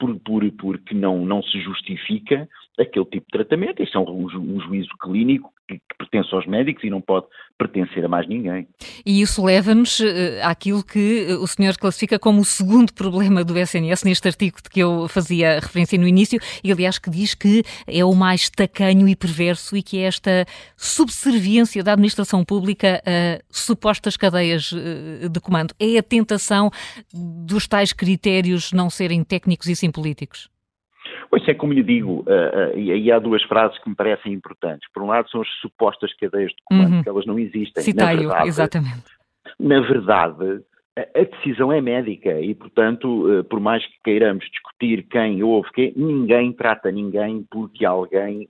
por, 0.00 0.18
por, 0.20 0.50
porque 0.52 0.94
não, 0.94 1.24
não 1.24 1.42
se 1.42 1.60
justifica 1.60 2.48
aquele 2.78 3.04
tipo 3.04 3.26
de 3.26 3.32
tratamento. 3.32 3.82
Isso 3.82 3.96
é 3.96 4.00
um, 4.00 4.26
um 4.26 4.60
juízo 4.60 4.90
clínico 5.00 5.52
que, 5.68 5.74
que, 5.74 5.96
pertence 5.98 6.34
aos 6.34 6.46
médicos 6.46 6.82
e 6.82 6.90
não 6.90 7.00
pode 7.00 7.26
pertencer 7.58 8.04
a 8.04 8.08
mais 8.08 8.26
ninguém. 8.26 8.66
E 9.04 9.20
isso 9.20 9.44
leva-nos 9.44 10.00
uh, 10.00 10.04
àquilo 10.42 10.82
que 10.82 11.26
o 11.40 11.46
senhor 11.46 11.76
classifica 11.76 12.18
como 12.18 12.40
o 12.40 12.44
segundo 12.44 12.92
problema 12.94 13.44
do 13.44 13.56
SNS, 13.56 14.04
neste 14.04 14.26
artigo 14.26 14.56
de 14.62 14.70
que 14.70 14.80
eu 14.80 15.06
fazia 15.08 15.60
referência 15.60 15.98
no 15.98 16.08
início, 16.08 16.40
e 16.64 16.72
aliás 16.72 16.98
que 16.98 17.10
diz 17.10 17.34
que 17.34 17.62
é 17.86 18.02
o 18.02 18.14
mais 18.14 18.48
tacanho 18.48 19.06
e 19.06 19.14
perverso 19.14 19.76
e 19.76 19.82
que 19.82 19.98
é 19.98 20.02
esta 20.02 20.46
subserviência 20.76 21.84
da 21.84 21.92
administração 21.92 22.44
pública 22.44 23.02
a 23.04 23.42
supostas 23.50 24.16
cadeias 24.16 24.72
uh, 24.72 25.28
de 25.28 25.40
comando. 25.40 25.74
É 25.78 25.98
a 25.98 26.02
tentação 26.02 26.70
dos 27.12 27.68
tais 27.68 27.92
critérios 27.92 28.72
não 28.72 28.88
serem 28.88 29.22
técnicos 29.22 29.66
e 29.68 29.76
sim 29.90 29.92
políticos? 29.92 30.48
Pois 31.28 31.46
é, 31.48 31.54
como 31.54 31.72
lhe 31.72 31.82
digo, 31.82 32.20
uh, 32.20 32.74
uh, 32.74 32.78
e 32.78 32.92
aí 32.92 33.10
há 33.10 33.18
duas 33.18 33.42
frases 33.44 33.78
que 33.78 33.88
me 33.88 33.94
parecem 33.94 34.32
importantes. 34.32 34.88
Por 34.92 35.02
um 35.02 35.06
lado, 35.06 35.30
são 35.30 35.40
as 35.40 35.48
supostas 35.60 36.12
cadeias 36.14 36.50
de 36.50 36.62
comando, 36.64 36.96
uhum. 36.96 37.02
que 37.02 37.08
elas 37.08 37.26
não 37.26 37.38
existem. 37.38 37.82
Citai-o, 37.82 38.32
exatamente. 38.46 39.10
Na 39.58 39.80
verdade, 39.80 40.62
a 40.96 41.22
decisão 41.22 41.72
é 41.72 41.80
médica 41.80 42.40
e, 42.40 42.54
portanto, 42.54 43.40
uh, 43.40 43.44
por 43.44 43.60
mais 43.60 43.84
que 43.86 43.94
queiramos 44.04 44.44
discutir 44.50 45.06
quem 45.08 45.42
houve, 45.42 45.70
quem, 45.72 45.92
ninguém 45.96 46.52
trata 46.52 46.90
ninguém 46.90 47.46
porque 47.50 47.84
alguém 47.84 48.48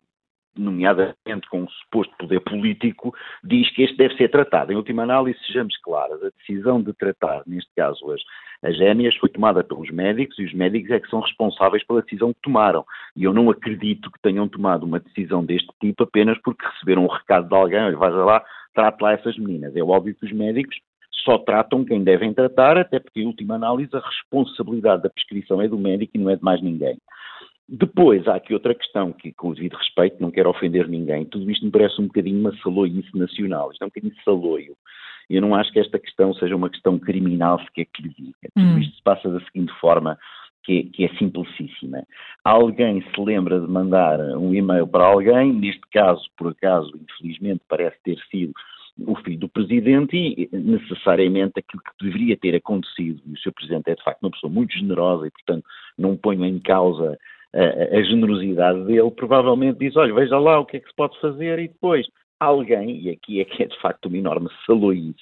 nomeadamente 0.57 1.49
com 1.51 1.63
um 1.63 1.69
suposto 1.69 2.15
poder 2.19 2.41
político, 2.41 3.15
diz 3.43 3.71
que 3.71 3.83
este 3.83 3.97
deve 3.97 4.17
ser 4.17 4.31
tratado. 4.31 4.73
Em 4.73 4.77
última 4.77 5.05
análise, 5.05 5.39
sejamos 5.47 5.77
claros, 5.79 6.23
a 6.23 6.31
decisão 6.39 6.83
de 6.83 6.93
tratar, 6.93 7.43
neste 7.47 7.71
caso, 7.75 8.11
as, 8.11 8.21
as 8.63 8.77
gêmeas 8.77 9.17
foi 9.17 9.29
tomada 9.29 9.65
pelos 9.65 9.91
médicos 9.91 10.39
e 10.39 10.45
os 10.45 10.53
médicos 10.53 10.91
é 10.91 11.01
que 11.01 11.09
são 11.09 11.21
responsáveis 11.21 11.85
pela 11.85 12.03
decisão 12.03 12.33
que 12.33 12.41
tomaram. 12.43 12.85
E 13.17 13.25
eu 13.25 13.33
não 13.33 13.51
acredito 13.51 14.11
que 14.11 14.21
tenham 14.21 14.47
tomado 14.49 14.85
uma 14.85 15.01
decisão 15.01 15.45
deste 15.45 15.69
tipo 15.81 16.03
apenas 16.03 16.39
porque 16.43 16.67
receberam 16.67 17.05
um 17.05 17.09
recado 17.09 17.49
de 17.49 17.55
alguém, 17.55 17.95
vai 17.95 18.11
lá, 18.11 18.45
trate 18.75 19.03
lá 19.03 19.13
essas 19.13 19.37
meninas. 19.39 19.75
É 19.75 19.83
óbvio 19.83 20.15
que 20.15 20.27
os 20.27 20.33
médicos 20.33 20.77
só 21.25 21.39
tratam 21.39 21.85
quem 21.85 22.03
devem 22.03 22.33
tratar, 22.33 22.79
até 22.79 22.99
porque, 22.99 23.21
em 23.21 23.27
última 23.27 23.55
análise, 23.55 23.95
a 23.95 24.01
responsabilidade 24.01 25.03
da 25.03 25.11
prescrição 25.11 25.61
é 25.61 25.69
do 25.69 25.79
médico 25.79 26.13
e 26.15 26.19
não 26.19 26.31
é 26.31 26.37
de 26.37 26.43
mais 26.43 26.63
ninguém. 26.63 26.97
Depois, 27.73 28.27
há 28.27 28.35
aqui 28.35 28.53
outra 28.53 28.75
questão 28.75 29.13
que, 29.13 29.33
com 29.33 29.51
o 29.51 29.55
devido 29.55 29.77
respeito, 29.77 30.17
não 30.21 30.33
quero 30.33 30.51
ofender 30.51 30.89
ninguém, 30.89 31.25
tudo 31.25 31.49
isto 31.49 31.65
me 31.65 31.71
parece 31.71 32.01
um 32.01 32.09
bocadinho 32.09 32.41
uma 32.41 32.57
saloice 32.57 33.09
nacional, 33.15 33.71
isto 33.71 33.83
é 33.83 33.85
um 33.85 33.91
bocadinho 33.91 34.15
saloio. 34.25 34.77
Eu 35.29 35.41
não 35.41 35.55
acho 35.55 35.71
que 35.73 35.79
esta 35.79 35.97
questão 35.97 36.35
seja 36.35 36.57
uma 36.57 36.69
questão 36.69 36.99
criminal 36.99 37.61
sequer 37.61 37.87
que 37.95 38.03
lhe 38.03 38.09
diga. 38.09 38.49
Tudo 38.57 38.67
hum. 38.67 38.79
isto 38.81 38.97
se 38.97 39.03
passa 39.05 39.29
da 39.31 39.41
seguinte 39.45 39.73
forma, 39.81 40.19
que 40.65 40.81
é, 40.81 40.83
que 40.83 41.05
é 41.05 41.09
simplicíssima. 41.17 42.03
Alguém 42.43 43.03
se 43.03 43.21
lembra 43.21 43.61
de 43.61 43.69
mandar 43.69 44.19
um 44.37 44.53
e-mail 44.53 44.89
para 44.89 45.05
alguém, 45.05 45.53
neste 45.53 45.83
caso, 45.93 46.29
por 46.37 46.51
acaso, 46.51 46.91
infelizmente, 46.97 47.61
parece 47.69 47.97
ter 48.03 48.19
sido 48.33 48.53
o 49.07 49.15
filho 49.23 49.39
do 49.39 49.49
Presidente 49.49 50.17
e 50.17 50.49
necessariamente 50.53 51.61
aquilo 51.61 51.83
que 51.83 52.05
deveria 52.05 52.37
ter 52.37 52.57
acontecido, 52.57 53.23
e 53.27 53.33
o 53.33 53.39
Sr. 53.39 53.53
Presidente 53.53 53.91
é 53.91 53.95
de 53.95 54.03
facto 54.03 54.23
uma 54.25 54.33
pessoa 54.33 54.53
muito 54.53 54.77
generosa 54.77 55.29
e, 55.29 55.31
portanto, 55.31 55.65
não 55.97 56.17
ponho 56.17 56.45
em 56.45 56.59
causa 56.59 57.17
a, 57.55 57.99
a 57.99 58.03
generosidade 58.03 58.85
dele, 58.85 59.11
provavelmente 59.11 59.79
diz, 59.79 59.97
olha, 59.97 60.15
veja 60.15 60.39
lá 60.39 60.61
o 60.61 60.67
que 60.67 60.77
é 60.77 60.81
que 60.81 60.89
se 60.89 60.95
pode 60.95 61.19
fazer 61.21 61.59
e 61.59 61.69
depois 61.69 62.07
alguém, 62.39 63.03
e 63.03 63.11
aqui 63.11 63.41
é 63.41 63.45
que 63.45 63.63
é 63.63 63.67
de 63.67 63.79
facto 63.81 64.07
uma 64.07 64.17
enorme 64.17 64.49
saloice, 64.65 65.15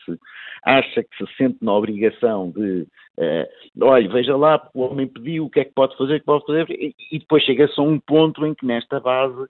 acha 0.65 1.03
que 1.03 1.17
se 1.17 1.37
sente 1.37 1.59
na 1.61 1.75
obrigação 1.75 2.51
de, 2.51 2.87
uh, 3.19 3.85
olha, 3.85 4.09
veja 4.09 4.37
lá, 4.37 4.69
o 4.73 4.83
homem 4.83 5.07
pediu, 5.07 5.47
o 5.47 5.51
que 5.51 5.61
é 5.61 5.65
que 5.65 5.73
pode 5.75 5.97
fazer, 5.97 6.17
o 6.17 6.21
que 6.21 6.27
pode 6.27 6.47
fazer, 6.47 6.71
e, 6.71 6.95
e 7.11 7.19
depois 7.19 7.43
chega-se 7.43 7.81
a 7.81 7.83
um 7.83 7.99
ponto 7.99 8.47
em 8.47 8.55
que 8.55 8.65
nesta 8.65 9.01
base 9.01 9.49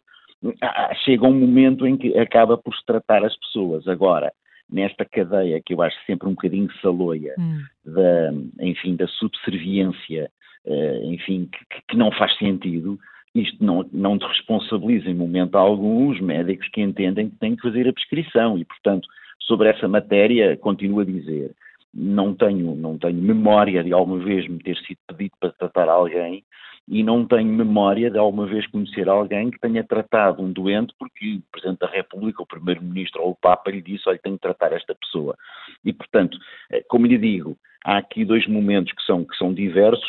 ah, 0.62 0.94
chega 1.04 1.26
um 1.26 1.34
momento 1.34 1.86
em 1.86 1.96
que 1.96 2.16
acaba 2.16 2.56
por 2.56 2.74
se 2.74 2.84
tratar 2.86 3.24
as 3.24 3.36
pessoas. 3.38 3.86
Agora, 3.88 4.32
nesta 4.70 5.04
cadeia 5.04 5.60
que 5.64 5.74
eu 5.74 5.82
acho 5.82 5.96
sempre 6.06 6.28
um 6.28 6.32
bocadinho 6.32 6.70
saloia, 6.80 7.34
hum. 7.38 7.60
da, 7.84 8.32
enfim, 8.60 8.94
da 8.96 9.06
subserviência 9.08 10.30
enfim, 11.04 11.48
que, 11.50 11.82
que, 11.88 11.96
não 11.96 12.10
faz 12.12 12.36
sentido, 12.38 12.98
isto 13.34 13.62
não, 13.64 13.88
não 13.92 14.16
responsabiliza 14.18 15.08
em 15.08 15.14
momento 15.14 15.56
algum 15.56 16.08
os 16.08 16.20
médicos 16.20 16.68
que 16.68 16.80
entendem 16.80 17.30
que 17.30 17.36
têm 17.36 17.56
que 17.56 17.62
fazer 17.62 17.88
a 17.88 17.92
prescrição. 17.92 18.58
E, 18.58 18.64
portanto, 18.64 19.08
sobre 19.40 19.68
essa 19.68 19.88
matéria, 19.88 20.56
continuo 20.56 21.00
a 21.00 21.04
dizer, 21.04 21.54
não 21.92 22.34
tenho, 22.34 22.74
não 22.74 22.98
tenho 22.98 23.20
memória 23.20 23.82
de 23.82 23.92
alguma 23.92 24.18
vez 24.18 24.46
me 24.46 24.58
ter 24.58 24.76
sido 24.78 24.98
pedido 25.06 25.32
para 25.40 25.52
tratar 25.52 25.88
alguém 25.88 26.44
e 26.86 27.02
não 27.02 27.26
tenho 27.26 27.52
memória 27.52 28.10
de 28.10 28.18
alguma 28.18 28.46
vez 28.46 28.66
conhecer 28.66 29.08
alguém 29.08 29.50
que 29.50 29.60
tenha 29.60 29.84
tratado 29.84 30.42
um 30.42 30.50
doente 30.50 30.94
porque 30.98 31.36
o 31.36 31.42
Presidente 31.52 31.80
da 31.80 31.86
República, 31.86 32.42
o 32.42 32.46
Primeiro-Ministro 32.46 33.22
ou 33.22 33.32
o 33.32 33.36
Papa 33.36 33.70
lhe 33.70 33.82
disse, 33.82 34.08
olha, 34.08 34.18
tenho 34.22 34.36
que 34.36 34.42
tratar 34.42 34.72
esta 34.72 34.94
pessoa. 34.94 35.36
E, 35.84 35.92
portanto, 35.92 36.38
eh, 36.70 36.82
como 36.88 37.06
lhe 37.06 37.18
digo, 37.18 37.58
há 37.84 37.98
aqui 37.98 38.24
dois 38.24 38.46
momentos 38.46 38.92
que 38.92 39.02
são, 39.02 39.22
que 39.22 39.36
são 39.36 39.52
diversos 39.52 40.08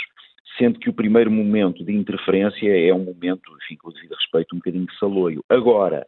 sendo 0.60 0.78
que 0.78 0.90
o 0.90 0.94
primeiro 0.94 1.32
momento 1.32 1.84
de 1.84 1.94
interferência 1.94 2.70
é 2.70 2.94
um 2.94 3.06
momento, 3.06 3.50
enfim, 3.64 3.78
com 3.78 3.90
o 3.90 3.94
devido 3.94 4.14
respeito, 4.14 4.54
um 4.54 4.60
bocadinho 4.60 4.86
de 4.86 5.00
saloio. 5.00 5.44
Agora, 5.50 6.06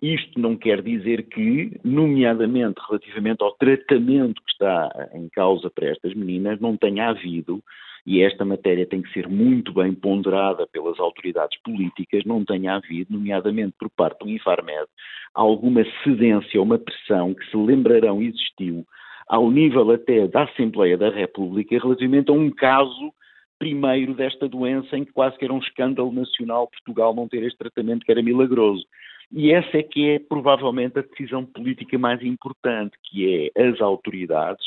isto 0.00 0.38
não 0.38 0.56
quer 0.56 0.82
dizer 0.82 1.24
que, 1.28 1.80
nomeadamente 1.82 2.80
relativamente 2.88 3.42
ao 3.42 3.52
tratamento 3.52 4.40
que 4.44 4.52
está 4.52 5.08
em 5.14 5.28
causa 5.30 5.68
para 5.70 5.88
estas 5.88 6.14
meninas, 6.14 6.60
não 6.60 6.76
tenha 6.76 7.08
havido, 7.08 7.60
e 8.06 8.22
esta 8.22 8.44
matéria 8.44 8.86
tem 8.86 9.02
que 9.02 9.12
ser 9.12 9.28
muito 9.28 9.72
bem 9.72 9.92
ponderada 9.92 10.66
pelas 10.68 11.00
autoridades 11.00 11.60
políticas, 11.62 12.24
não 12.24 12.44
tenha 12.44 12.76
havido, 12.76 13.12
nomeadamente 13.12 13.74
por 13.78 13.90
parte 13.90 14.20
do 14.20 14.30
Infarmed, 14.30 14.86
alguma 15.34 15.84
cedência, 16.04 16.62
uma 16.62 16.78
pressão 16.78 17.34
que 17.34 17.44
se 17.50 17.56
lembrarão 17.56 18.22
existiu 18.22 18.86
ao 19.28 19.50
nível 19.50 19.90
até 19.90 20.26
da 20.26 20.44
Assembleia 20.44 20.96
da 20.96 21.10
República 21.10 21.78
relativamente 21.78 22.30
a 22.30 22.34
um 22.34 22.50
caso 22.50 23.12
primeiro 23.58 24.14
desta 24.14 24.48
doença 24.48 24.96
em 24.96 25.04
que 25.04 25.12
quase 25.12 25.36
que 25.36 25.44
era 25.44 25.52
um 25.52 25.58
escândalo 25.58 26.12
nacional 26.12 26.68
Portugal 26.68 27.14
não 27.14 27.28
ter 27.28 27.42
este 27.42 27.58
tratamento 27.58 28.04
que 28.04 28.12
era 28.12 28.22
milagroso. 28.22 28.84
E 29.30 29.52
essa 29.52 29.78
é 29.78 29.82
que 29.82 30.08
é 30.08 30.18
provavelmente 30.18 30.98
a 30.98 31.02
decisão 31.02 31.44
política 31.44 31.98
mais 31.98 32.22
importante, 32.22 32.96
que 33.04 33.50
é 33.56 33.68
as 33.68 33.80
autoridades, 33.80 34.64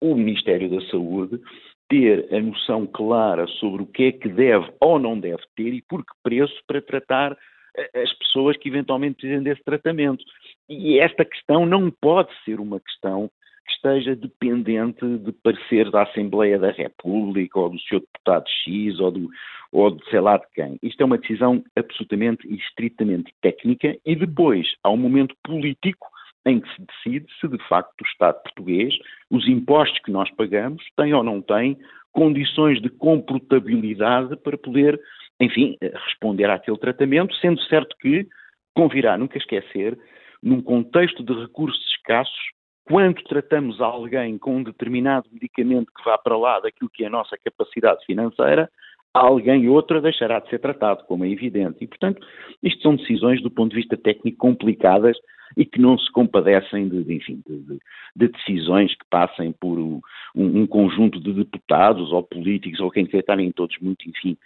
o 0.00 0.14
Ministério 0.14 0.68
da 0.68 0.80
Saúde, 0.88 1.40
ter 1.88 2.28
a 2.34 2.40
noção 2.40 2.86
clara 2.86 3.46
sobre 3.46 3.82
o 3.82 3.86
que 3.86 4.04
é 4.04 4.12
que 4.12 4.28
deve 4.28 4.70
ou 4.80 4.98
não 4.98 5.18
deve 5.18 5.42
ter 5.56 5.72
e 5.72 5.82
por 5.82 6.00
que 6.00 6.12
preço 6.22 6.54
para 6.66 6.82
tratar 6.82 7.36
eh, 7.76 8.02
as 8.02 8.12
pessoas 8.14 8.56
que 8.56 8.68
eventualmente 8.68 9.16
precisam 9.16 9.42
desse 9.42 9.62
tratamento. 9.62 10.24
E 10.68 10.98
esta 10.98 11.24
questão 11.24 11.66
não 11.66 11.90
pode 11.90 12.30
ser 12.44 12.60
uma 12.60 12.80
questão 12.80 13.30
que 13.64 13.72
esteja 13.72 14.14
dependente 14.14 15.04
de 15.18 15.32
parecer 15.32 15.90
da 15.90 16.02
Assembleia 16.02 16.58
da 16.58 16.70
República 16.70 17.58
ou 17.58 17.70
do 17.70 17.80
seu 17.80 18.00
deputado 18.00 18.44
X 18.48 19.00
ou, 19.00 19.10
do, 19.10 19.30
ou 19.72 19.90
de 19.90 20.04
sei 20.10 20.20
lá 20.20 20.36
de 20.36 20.44
quem. 20.54 20.78
Isto 20.82 21.02
é 21.02 21.06
uma 21.06 21.18
decisão 21.18 21.64
absolutamente 21.76 22.46
e 22.46 22.56
estritamente 22.56 23.32
técnica 23.40 23.96
e 24.04 24.16
depois 24.16 24.66
há 24.82 24.90
um 24.90 24.96
momento 24.96 25.34
político 25.42 26.08
em 26.46 26.60
que 26.60 26.68
se 26.74 26.82
decide 26.82 27.26
se 27.40 27.48
de 27.48 27.58
facto 27.68 28.02
o 28.02 28.06
Estado 28.06 28.42
português, 28.42 28.94
os 29.30 29.48
impostos 29.48 29.98
que 30.00 30.10
nós 30.10 30.30
pagamos, 30.32 30.82
têm 30.96 31.14
ou 31.14 31.22
não 31.22 31.40
têm 31.40 31.78
condições 32.12 32.80
de 32.80 32.88
comportabilidade 32.88 34.36
para 34.36 34.56
poder, 34.56 35.00
enfim, 35.40 35.76
responder 35.80 36.48
àquele 36.48 36.78
tratamento, 36.78 37.34
sendo 37.36 37.60
certo 37.62 37.96
que, 37.98 38.26
convirá 38.74 39.16
nunca 39.16 39.38
esquecer, 39.38 39.98
num 40.42 40.60
contexto 40.60 41.22
de 41.22 41.32
recursos 41.32 41.82
escassos, 41.92 42.52
quando 42.84 43.22
tratamos 43.22 43.80
alguém 43.80 44.36
com 44.38 44.56
um 44.56 44.62
determinado 44.62 45.26
medicamento 45.32 45.90
que 45.96 46.04
vá 46.04 46.18
para 46.18 46.36
lá 46.36 46.60
daquilo 46.60 46.90
que 46.90 47.04
é 47.04 47.06
a 47.06 47.10
nossa 47.10 47.36
capacidade 47.42 48.04
financeira, 48.04 48.70
alguém 49.12 49.68
outro 49.68 50.02
deixará 50.02 50.40
de 50.40 50.50
ser 50.50 50.58
tratado, 50.58 51.04
como 51.04 51.24
é 51.24 51.28
evidente. 51.30 51.78
E, 51.80 51.86
portanto, 51.86 52.26
isto 52.62 52.82
são 52.82 52.96
decisões 52.96 53.40
do 53.42 53.50
ponto 53.50 53.70
de 53.70 53.76
vista 53.76 53.96
técnico 53.96 54.38
complicadas 54.38 55.16
e 55.56 55.64
que 55.64 55.80
não 55.80 55.96
se 55.96 56.10
compadecem 56.10 56.88
de, 56.88 57.04
de 57.04 57.14
enfim, 57.14 57.40
de, 57.46 57.78
de, 58.16 58.28
decisões 58.28 58.92
que 58.92 59.04
passem 59.08 59.52
por 59.52 59.78
um, 59.78 60.00
um, 60.34 60.66
conjunto 60.66 61.20
de 61.20 61.32
deputados 61.32 62.10
ou 62.10 62.24
políticos 62.24 62.80
ou 62.80 62.90
quem 62.90 63.06
quer 63.06 63.18
estarem 63.18 63.52
todos 63.52 63.76
muito, 63.80 64.08
enfim, 64.08 64.36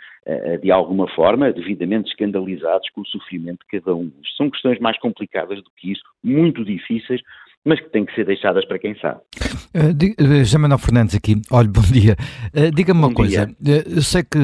de 0.61 0.71
alguma 0.71 1.09
forma, 1.09 1.51
devidamente 1.51 2.11
escandalizados 2.11 2.91
com 2.91 3.01
o 3.01 3.07
sofrimento 3.07 3.61
de 3.61 3.81
cada 3.81 3.95
um. 3.95 4.13
São 4.37 4.51
questões 4.51 4.79
mais 4.81 4.99
complicadas 4.99 5.63
do 5.63 5.71
que 5.77 5.93
isso, 5.93 6.03
muito 6.23 6.63
difíceis, 6.63 7.23
mas 7.69 7.79
que 7.81 7.91
têm 7.91 8.07
que 8.07 8.15
ser 8.15 8.25
deixadas 8.25 8.65
para 8.65 8.79
quem 8.79 8.99
sabe. 8.99 9.21
Uh, 9.75 10.57
uh, 10.57 10.59
Manuel 10.59 10.79
Fernandes 10.79 11.15
aqui, 11.15 11.35
olha, 11.51 11.69
bom 11.69 11.83
dia. 11.83 12.17
Uh, 12.55 12.75
Diga-me 12.75 12.99
uma 12.99 13.13
coisa, 13.13 13.45
uh, 13.45 13.95
eu 13.95 14.01
sei 14.01 14.23
que 14.23 14.39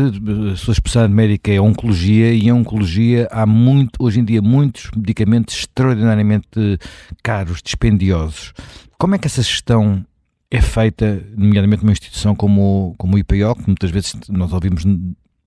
a 0.52 0.56
sua 0.56 0.72
especialidade 0.72 1.14
médica 1.14 1.50
é 1.50 1.56
a 1.56 1.62
oncologia 1.62 2.34
e 2.34 2.40
em 2.48 2.52
oncologia 2.52 3.26
há 3.30 3.46
muito, 3.46 3.92
hoje 3.98 4.20
em 4.20 4.24
dia 4.24 4.42
muitos 4.42 4.90
medicamentos 4.94 5.54
extraordinariamente 5.56 6.78
caros, 7.22 7.62
dispendiosos. 7.62 8.52
Como 8.98 9.14
é 9.14 9.18
que 9.18 9.26
essa 9.26 9.42
gestão 9.42 10.04
é 10.50 10.60
feita, 10.60 11.26
nomeadamente 11.34 11.82
numa 11.82 11.92
instituição 11.92 12.36
como, 12.36 12.94
como 12.98 13.16
o 13.16 13.18
IPO, 13.18 13.56
que 13.56 13.66
muitas 13.66 13.90
vezes 13.90 14.20
nós 14.28 14.52
ouvimos 14.52 14.84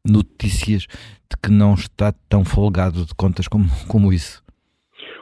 notícias 0.03 0.87
de 1.29 1.37
que 1.43 1.51
não 1.51 1.75
está 1.75 2.11
tão 2.27 2.43
folgado 2.43 3.05
de 3.05 3.13
contas 3.13 3.47
como, 3.47 3.65
como 3.87 4.11
isso? 4.11 4.43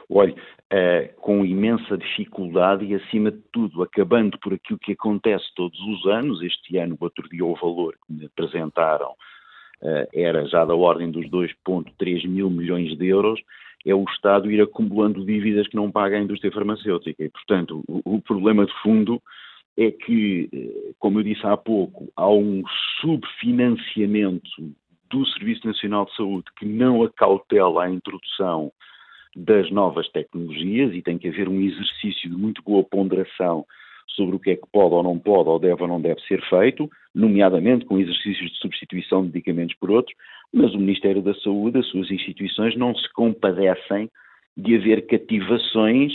Olha, 0.08 0.34
uh, 0.72 1.20
com 1.20 1.44
imensa 1.44 1.96
dificuldade 1.96 2.84
e, 2.84 2.94
acima 2.94 3.30
de 3.30 3.42
tudo, 3.52 3.82
acabando 3.82 4.38
por 4.38 4.54
aquilo 4.54 4.78
que 4.78 4.92
acontece 4.92 5.44
todos 5.54 5.78
os 5.80 6.06
anos. 6.06 6.42
Este 6.42 6.76
ano, 6.78 6.96
outro 7.00 7.28
dia, 7.28 7.44
o 7.44 7.54
valor 7.54 7.94
que 8.06 8.12
me 8.12 8.26
apresentaram 8.26 9.10
uh, 9.10 10.08
era 10.12 10.46
já 10.46 10.64
da 10.64 10.74
ordem 10.74 11.10
dos 11.10 11.26
2,3 11.26 12.26
mil 12.28 12.50
milhões 12.50 12.96
de 12.96 13.06
euros. 13.06 13.40
É 13.84 13.94
o 13.94 14.04
Estado 14.04 14.50
ir 14.50 14.60
acumulando 14.60 15.24
dívidas 15.24 15.68
que 15.68 15.76
não 15.76 15.92
paga 15.92 16.16
a 16.16 16.20
indústria 16.20 16.52
farmacêutica. 16.52 17.22
E, 17.22 17.28
portanto, 17.30 17.84
o, 17.86 18.16
o 18.16 18.20
problema 18.20 18.66
de 18.66 18.72
fundo 18.82 19.22
é 19.76 19.90
que, 19.90 20.48
eh, 20.52 20.92
como 20.98 21.20
eu 21.20 21.22
disse 21.22 21.46
há 21.46 21.56
pouco, 21.56 22.10
há 22.16 22.28
um 22.28 22.64
subfinanciamento 23.00 24.50
do 25.10 25.26
Serviço 25.26 25.66
Nacional 25.66 26.06
de 26.06 26.16
Saúde 26.16 26.46
que 26.58 26.64
não 26.64 27.04
acautela 27.04 27.84
a 27.84 27.90
introdução 27.90 28.72
das 29.36 29.70
novas 29.70 30.08
tecnologias 30.08 30.94
e 30.94 31.02
tem 31.02 31.18
que 31.18 31.28
haver 31.28 31.46
um 31.46 31.60
exercício 31.60 32.30
de 32.30 32.36
muito 32.36 32.62
boa 32.62 32.82
ponderação 32.82 33.66
sobre 34.08 34.36
o 34.36 34.38
que 34.38 34.50
é 34.52 34.56
que 34.56 34.66
pode 34.72 34.94
ou 34.94 35.02
não 35.02 35.18
pode, 35.18 35.50
ou 35.50 35.58
deve 35.58 35.82
ou 35.82 35.88
não 35.88 36.00
deve 36.00 36.20
ser 36.22 36.40
feito, 36.48 36.88
nomeadamente 37.14 37.84
com 37.84 37.98
exercícios 37.98 38.50
de 38.50 38.56
substituição 38.58 39.20
de 39.20 39.26
medicamentos 39.28 39.76
por 39.76 39.90
outros, 39.90 40.16
mas 40.50 40.72
o 40.72 40.78
Ministério 40.78 41.20
da 41.20 41.34
Saúde, 41.34 41.78
as 41.78 41.86
suas 41.88 42.10
instituições, 42.10 42.74
não 42.76 42.94
se 42.94 43.12
compadecem 43.12 44.08
de 44.56 44.76
haver 44.76 45.06
cativações 45.06 46.14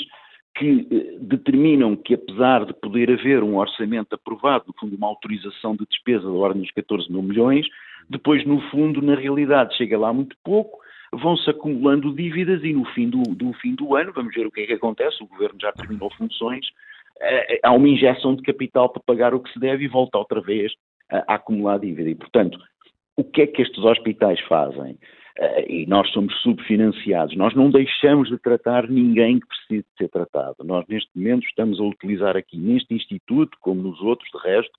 que 0.55 0.87
eh, 0.91 1.17
determinam 1.21 1.95
que, 1.95 2.15
apesar 2.15 2.65
de 2.65 2.73
poder 2.73 3.11
haver 3.11 3.43
um 3.43 3.57
orçamento 3.57 4.15
aprovado, 4.15 4.65
no 4.67 4.73
fundo, 4.79 4.95
uma 4.95 5.07
autorização 5.07 5.75
de 5.75 5.85
despesa 5.85 6.23
da 6.23 6.31
ordem 6.31 6.63
dos 6.63 6.71
14 6.71 7.11
mil 7.11 7.21
milhões, 7.21 7.67
depois, 8.09 8.43
no 8.45 8.59
fundo, 8.71 9.01
na 9.01 9.15
realidade, 9.15 9.77
chega 9.77 9.97
lá 9.97 10.11
muito 10.11 10.35
pouco 10.43 10.79
vão-se 11.13 11.50
acumulando 11.50 12.13
dívidas 12.13 12.63
e 12.63 12.74
no 12.74 12.86
fim 12.86 13.10
do, 13.10 13.22
do, 13.24 13.53
fim 13.53 13.75
do 13.75 13.96
ano, 13.96 14.13
vamos 14.13 14.34
ver 14.34 14.46
o 14.46 14.51
que 14.51 14.62
é 14.62 14.68
que 14.68 14.74
acontece, 14.74 15.22
o 15.22 15.27
Governo 15.27 15.58
já 15.62 15.72
terminou 15.74 16.10
funções, 16.12 16.65
eh, 17.20 17.60
há 17.63 17.72
uma 17.72 17.89
injeção 17.89 18.36
de 18.36 18.41
capital 18.41 18.89
para 18.89 19.03
pagar 19.06 19.34
o 19.34 19.39
que 19.39 19.51
se 19.51 19.60
deve 19.60 19.86
e 19.86 19.88
volta 19.88 20.18
outra 20.18 20.41
vez 20.41 20.72
a, 21.10 21.34
a 21.34 21.36
acumular 21.36 21.80
dívida. 21.80 22.10
E, 22.10 22.15
portanto, 22.15 22.58
o 23.18 23.24
que 23.24 23.41
é 23.41 23.48
que 23.48 23.62
estes 23.62 23.84
hospitais 23.84 24.39
fazem? 24.41 24.98
Uh, 25.39 25.63
e 25.65 25.86
nós 25.86 26.10
somos 26.12 26.36
subfinanciados, 26.41 27.38
nós 27.38 27.56
não 27.56 27.72
deixamos 27.72 28.27
de 28.27 28.38
tratar 28.38 28.89
ninguém 28.89 29.39
que 29.39 29.48
precise 29.48 29.88
de 29.89 29.98
ser 29.98 30.10
tratado. 30.10 30.58
Nós, 30.63 30.86
neste 30.89 31.10
momento, 31.15 31.46
estamos 31.46 31.80
a 31.80 31.84
utilizar 31.84 32.36
aqui, 32.36 32.58
neste 32.58 32.94
Instituto, 32.94 33.58
como 33.62 33.82
nos 33.82 34.01
outros, 34.01 34.30
de 34.30 34.38
resto, 34.39 34.77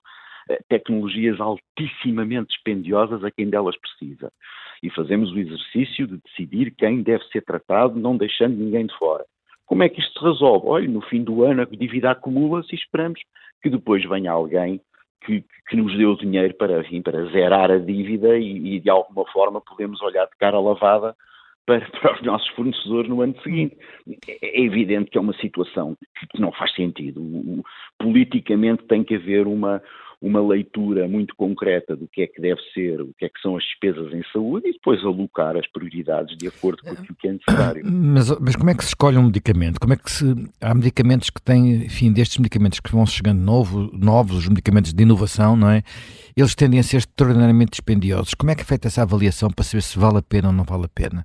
tecnologias 0.69 1.39
altissimamente 1.39 2.49
dispendiosas 2.49 3.23
a 3.23 3.31
quem 3.31 3.49
delas 3.49 3.75
precisa 3.77 4.31
e 4.83 4.89
fazemos 4.89 5.31
o 5.31 5.39
exercício 5.39 6.05
de 6.05 6.17
decidir 6.17 6.75
quem 6.75 7.01
deve 7.01 7.23
ser 7.29 7.41
tratado, 7.41 7.97
não 7.97 8.17
deixando 8.17 8.57
ninguém 8.57 8.85
de 8.85 8.97
fora. 8.97 9.23
Como 9.65 9.81
é 9.81 9.87
que 9.87 10.01
isto 10.01 10.19
se 10.19 10.25
resolve? 10.25 10.67
Olha, 10.67 10.87
no 10.89 11.01
fim 11.01 11.23
do 11.23 11.43
ano 11.45 11.61
a 11.61 11.65
dívida 11.65 12.11
acumula-se 12.11 12.73
e 12.73 12.77
esperamos 12.77 13.21
que 13.61 13.69
depois 13.69 14.03
venha 14.07 14.31
alguém 14.31 14.81
que, 15.25 15.43
que, 15.69 15.77
nos 15.77 15.97
dê 15.97 16.05
o 16.05 16.17
dinheiro 16.17 16.53
para, 16.55 16.81
enfim, 16.81 17.01
para 17.01 17.25
zerar 17.27 17.71
a 17.71 17.77
dívida 17.77 18.37
e, 18.37 18.75
e, 18.75 18.79
de 18.81 18.89
alguma 18.89 19.25
forma 19.31 19.61
podemos 19.61 20.01
olhar 20.01 20.25
de 20.25 20.35
cara 20.37 20.59
lavada 20.59 21.15
para, 21.65 21.89
para, 22.01 22.15
os 22.15 22.21
nossos 22.23 22.47
fornecedores 22.49 23.09
no 23.09 23.21
ano 23.21 23.41
seguinte. 23.41 23.77
É, 24.27 24.59
é 24.59 24.61
evidente 24.61 25.09
que 25.09 25.17
é 25.17 25.21
uma 25.21 25.33
situação 25.37 25.95
que 26.29 26.41
não 26.41 26.51
faz 26.51 26.73
sentido. 26.75 27.21
Politicamente 27.97 28.83
tem 28.83 29.01
que 29.01 29.15
haver 29.15 29.47
uma, 29.47 29.81
uma 30.23 30.41
leitura 30.41 31.05
muito 31.05 31.35
concreta 31.35 31.97
do 31.97 32.07
que 32.07 32.21
é 32.21 32.27
que 32.27 32.41
deve 32.41 32.61
ser, 32.73 33.01
o 33.01 33.13
que 33.17 33.25
é 33.25 33.29
que 33.29 33.41
são 33.41 33.57
as 33.57 33.63
despesas 33.63 34.13
em 34.13 34.23
saúde 34.31 34.69
e 34.69 34.71
depois 34.71 35.03
alocar 35.03 35.57
as 35.57 35.67
prioridades 35.67 36.37
de 36.37 36.47
acordo 36.47 36.81
com 36.81 36.91
aquilo 36.91 37.15
que 37.19 37.27
é 37.27 37.33
necessário. 37.33 37.83
Mas, 38.13 38.29
mas 38.39 38.55
como 38.55 38.69
é 38.69 38.75
que 38.75 38.83
se 38.83 38.89
escolhe 38.89 39.17
um 39.17 39.23
medicamento? 39.23 39.79
Como 39.79 39.93
é 39.93 39.97
que 39.97 40.09
se. 40.09 40.25
Há 40.61 40.73
medicamentos 40.73 41.29
que 41.29 41.41
têm, 41.41 41.85
enfim, 41.85 42.13
destes 42.13 42.37
medicamentos 42.37 42.79
que 42.79 42.91
vão 42.91 43.05
chegando 43.05 43.39
novo, 43.39 43.89
novos, 43.93 44.37
os 44.37 44.47
medicamentos 44.47 44.93
de 44.93 45.03
inovação, 45.03 45.57
não 45.57 45.69
é? 45.69 45.81
Eles 46.37 46.55
tendem 46.55 46.79
a 46.79 46.83
ser 46.83 46.97
extraordinariamente 46.97 47.71
dispendiosos. 47.71 48.33
Como 48.33 48.51
é 48.51 48.55
que 48.55 48.61
é 48.61 48.65
feita 48.65 48.87
essa 48.87 49.01
avaliação 49.01 49.49
para 49.49 49.63
saber 49.63 49.81
se 49.81 49.99
vale 49.99 50.19
a 50.19 50.21
pena 50.21 50.49
ou 50.49 50.53
não 50.53 50.63
vale 50.63 50.85
a 50.85 50.89
pena? 50.89 51.23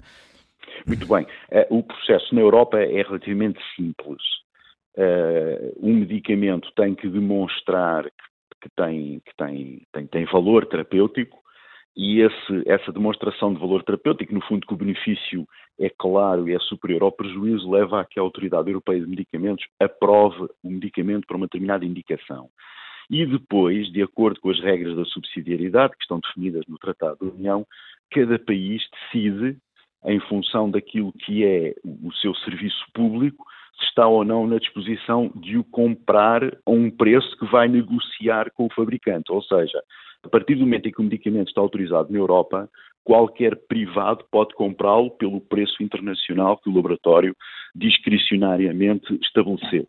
Muito 0.86 1.06
bem. 1.06 1.24
Uh, 1.52 1.78
o 1.78 1.82
processo 1.82 2.34
na 2.34 2.40
Europa 2.40 2.78
é 2.78 3.02
relativamente 3.02 3.60
simples. 3.76 4.22
Uh, 4.96 5.76
um 5.80 5.94
medicamento 5.94 6.68
tem 6.74 6.94
que 6.94 7.08
demonstrar 7.08 8.04
que 8.04 8.28
que 8.60 8.68
tem, 8.70 9.20
que 9.20 9.36
tem, 9.36 9.82
tem, 9.92 10.06
tem 10.06 10.24
valor 10.26 10.66
terapêutico 10.66 11.38
e 11.96 12.20
esse, 12.20 12.62
essa 12.66 12.92
demonstração 12.92 13.52
de 13.52 13.58
valor 13.58 13.82
terapêutico, 13.82 14.32
no 14.32 14.40
fundo 14.42 14.64
que 14.64 14.72
o 14.72 14.76
benefício 14.76 15.44
é 15.80 15.90
claro 15.90 16.48
e 16.48 16.54
é 16.54 16.58
superior 16.60 17.02
ao 17.02 17.10
prejuízo, 17.10 17.68
leva 17.68 18.00
a 18.00 18.04
que 18.04 18.20
a 18.20 18.22
Autoridade 18.22 18.68
Europeia 18.68 19.00
de 19.00 19.06
Medicamentos 19.08 19.66
aprove 19.80 20.48
o 20.62 20.70
medicamento 20.70 21.26
para 21.26 21.36
uma 21.36 21.46
determinada 21.46 21.84
indicação. 21.84 22.48
e 23.10 23.26
depois, 23.26 23.90
de 23.90 24.02
acordo 24.02 24.38
com 24.38 24.50
as 24.50 24.60
regras 24.60 24.94
da 24.94 25.04
subsidiariedade 25.06 25.94
que 25.96 26.02
estão 26.02 26.20
definidas 26.20 26.62
no 26.68 26.78
Tratado 26.78 27.18
da 27.20 27.34
União, 27.34 27.66
cada 28.12 28.38
país 28.38 28.82
decide, 28.92 29.58
em 30.04 30.20
função 30.20 30.70
daquilo 30.70 31.12
que 31.12 31.44
é 31.44 31.74
o 31.84 32.12
seu 32.12 32.32
serviço 32.36 32.84
público, 32.94 33.44
se 33.78 33.84
está 33.86 34.06
ou 34.06 34.24
não 34.24 34.46
na 34.46 34.58
disposição 34.58 35.30
de 35.34 35.56
o 35.56 35.64
comprar 35.64 36.44
a 36.44 36.70
um 36.70 36.90
preço 36.90 37.36
que 37.38 37.46
vai 37.46 37.68
negociar 37.68 38.50
com 38.52 38.66
o 38.66 38.72
fabricante. 38.74 39.30
Ou 39.30 39.42
seja, 39.42 39.80
a 40.22 40.28
partir 40.28 40.56
do 40.56 40.62
momento 40.62 40.88
em 40.88 40.92
que 40.92 41.00
o 41.00 41.04
medicamento 41.04 41.48
está 41.48 41.60
autorizado 41.60 42.12
na 42.12 42.18
Europa, 42.18 42.68
qualquer 43.04 43.56
privado 43.68 44.24
pode 44.30 44.54
comprá-lo 44.54 45.10
pelo 45.12 45.40
preço 45.40 45.82
internacional 45.82 46.58
que 46.58 46.68
o 46.68 46.74
laboratório 46.74 47.34
discricionariamente 47.74 49.18
estabeleceu. 49.22 49.86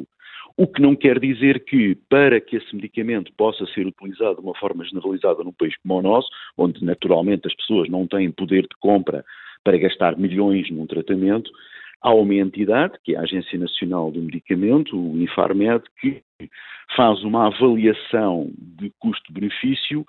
O 0.55 0.67
que 0.67 0.81
não 0.81 0.95
quer 0.95 1.19
dizer 1.19 1.63
que, 1.63 1.95
para 2.09 2.39
que 2.41 2.57
esse 2.57 2.75
medicamento 2.75 3.31
possa 3.37 3.65
ser 3.67 3.87
utilizado 3.87 4.35
de 4.35 4.41
uma 4.41 4.55
forma 4.55 4.83
generalizada 4.85 5.43
num 5.43 5.53
país 5.53 5.73
como 5.77 5.97
o 5.97 6.01
nosso, 6.01 6.29
onde 6.57 6.83
naturalmente 6.83 7.47
as 7.47 7.55
pessoas 7.55 7.89
não 7.89 8.05
têm 8.05 8.31
poder 8.31 8.63
de 8.63 8.75
compra 8.79 9.23
para 9.63 9.77
gastar 9.77 10.17
milhões 10.17 10.69
num 10.69 10.85
tratamento, 10.85 11.49
há 12.01 12.13
uma 12.13 12.35
entidade, 12.35 12.97
que 13.03 13.15
é 13.15 13.17
a 13.17 13.21
Agência 13.21 13.57
Nacional 13.57 14.11
do 14.11 14.21
Medicamento, 14.21 14.97
o 14.97 15.21
Infarmed, 15.21 15.83
que 15.99 16.21
faz 16.95 17.23
uma 17.23 17.47
avaliação 17.47 18.51
de 18.57 18.91
custo-benefício 18.99 20.05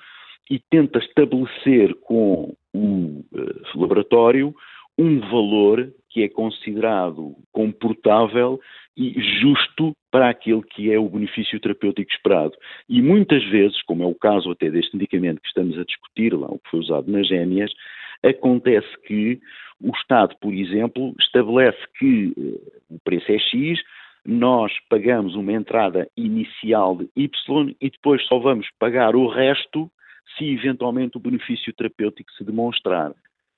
e 0.51 0.59
tenta 0.71 0.99
estabelecer 0.99 1.95
com 2.03 2.55
o 2.73 3.25
uh, 3.33 3.79
laboratório 3.79 4.55
um 4.99 5.21
valor 5.21 5.93
que 6.11 6.23
é 6.23 6.29
considerado 6.29 7.35
comportável 7.53 8.61
e 8.97 9.15
justo 9.41 9.95
para 10.11 10.29
aquele 10.29 10.63
que 10.63 10.93
é 10.93 10.99
o 10.99 11.09
benefício 11.09 11.59
terapêutico 11.61 12.11
esperado. 12.11 12.53
E 12.89 13.01
muitas 13.01 13.43
vezes, 13.45 13.81
como 13.83 14.03
é 14.03 14.07
o 14.07 14.15
caso 14.15 14.51
até 14.51 14.71
deste 14.71 14.95
medicamento 14.97 15.41
que 15.41 15.49
estamos 15.49 15.79
a 15.79 15.85
discutir, 15.85 16.35
lá, 16.35 16.49
o 16.49 16.59
que 16.59 16.71
foi 16.71 16.81
usado 16.81 17.11
nas 17.11 17.27
génias, 17.27 17.73
acontece 18.23 18.89
que 19.07 19.41
o 19.81 19.91
Estado, 19.97 20.37
por 20.41 20.53
exemplo, 20.53 21.15
estabelece 21.19 21.79
que 21.99 22.33
uh, 22.37 22.95
o 22.95 22.99
preço 23.03 23.31
é 23.33 23.39
X, 23.39 23.81
nós 24.25 24.73
pagamos 24.89 25.35
uma 25.35 25.53
entrada 25.53 26.09
inicial 26.17 26.97
de 26.97 27.09
Y 27.17 27.75
e 27.81 27.91
depois 27.91 28.25
só 28.27 28.39
vamos 28.39 28.69
pagar 28.79 29.17
o 29.17 29.27
resto 29.29 29.91
se 30.37 30.45
eventualmente 30.45 31.17
o 31.17 31.21
benefício 31.21 31.73
terapêutico 31.73 32.31
se 32.33 32.45
demonstrar. 32.45 33.13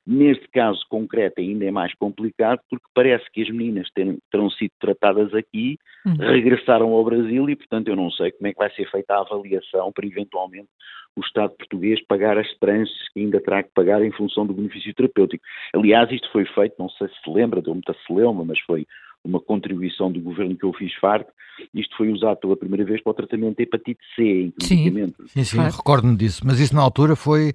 Neste 0.04 0.48
caso 0.48 0.80
concreto 0.88 1.40
ainda 1.40 1.64
é 1.64 1.70
mais 1.70 1.94
complicado 1.94 2.60
porque 2.68 2.86
parece 2.92 3.24
que 3.32 3.42
as 3.42 3.50
meninas 3.50 3.88
terão, 3.94 4.18
terão 4.30 4.50
sido 4.50 4.72
tratadas 4.80 5.32
aqui, 5.32 5.78
uhum. 6.04 6.16
regressaram 6.16 6.92
ao 6.92 7.04
Brasil 7.04 7.48
e, 7.48 7.54
portanto, 7.54 7.88
eu 7.88 7.94
não 7.94 8.10
sei 8.10 8.32
como 8.32 8.48
é 8.48 8.52
que 8.52 8.58
vai 8.58 8.70
ser 8.70 8.90
feita 8.90 9.14
a 9.14 9.20
avaliação 9.20 9.92
para 9.92 10.06
eventualmente 10.06 10.68
o 11.16 11.20
Estado 11.20 11.54
português 11.56 12.00
pagar 12.06 12.38
as 12.38 12.48
tranches 12.58 13.08
que 13.12 13.20
ainda 13.20 13.40
terá 13.40 13.62
que 13.62 13.70
pagar 13.74 14.02
em 14.02 14.12
função 14.12 14.46
do 14.46 14.54
benefício 14.54 14.94
terapêutico. 14.94 15.44
Aliás, 15.74 16.10
isto 16.10 16.30
foi 16.32 16.44
feito, 16.46 16.74
não 16.78 16.88
sei 16.90 17.08
se 17.08 17.14
se 17.22 17.30
lembra, 17.30 17.60
deu 17.60 17.74
muita 17.74 17.94
celeuma, 18.06 18.44
mas 18.44 18.58
foi 18.60 18.86
uma 19.24 19.40
contribuição 19.40 20.10
do 20.10 20.20
governo 20.20 20.56
que 20.56 20.64
eu 20.64 20.72
fiz 20.72 20.98
parte, 21.00 21.30
isto 21.72 21.96
foi 21.96 22.10
usado 22.10 22.38
pela 22.38 22.56
primeira 22.56 22.84
vez 22.84 23.00
para 23.02 23.10
o 23.10 23.14
tratamento 23.14 23.56
de 23.56 23.62
hepatite 23.62 24.00
C, 24.16 24.52
sim, 24.60 25.12
sim, 25.26 25.44
sim, 25.44 25.58
recordo-me 25.60 26.16
disso, 26.16 26.42
mas 26.44 26.58
isso 26.58 26.74
na 26.74 26.82
altura 26.82 27.14
foi, 27.14 27.52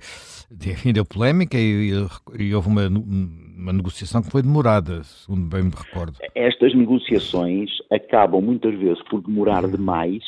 enfim, 0.66 0.94
deu 0.94 1.04
polémica 1.04 1.58
e, 1.58 1.92
e, 1.92 2.44
e 2.44 2.56
houve 2.56 2.70
uma, 2.70 2.88
uma 2.88 3.74
negociação 3.74 4.22
que 4.22 4.32
foi 4.32 4.42
demorada, 4.42 5.04
segundo 5.04 5.50
bem 5.50 5.64
me 5.64 5.72
recordo. 5.72 6.18
Estas 6.34 6.74
negociações 6.74 7.70
acabam 7.92 8.42
muitas 8.42 8.74
vezes 8.80 9.04
por 9.10 9.22
demorar 9.22 9.66
uhum. 9.66 9.72
demais 9.72 10.24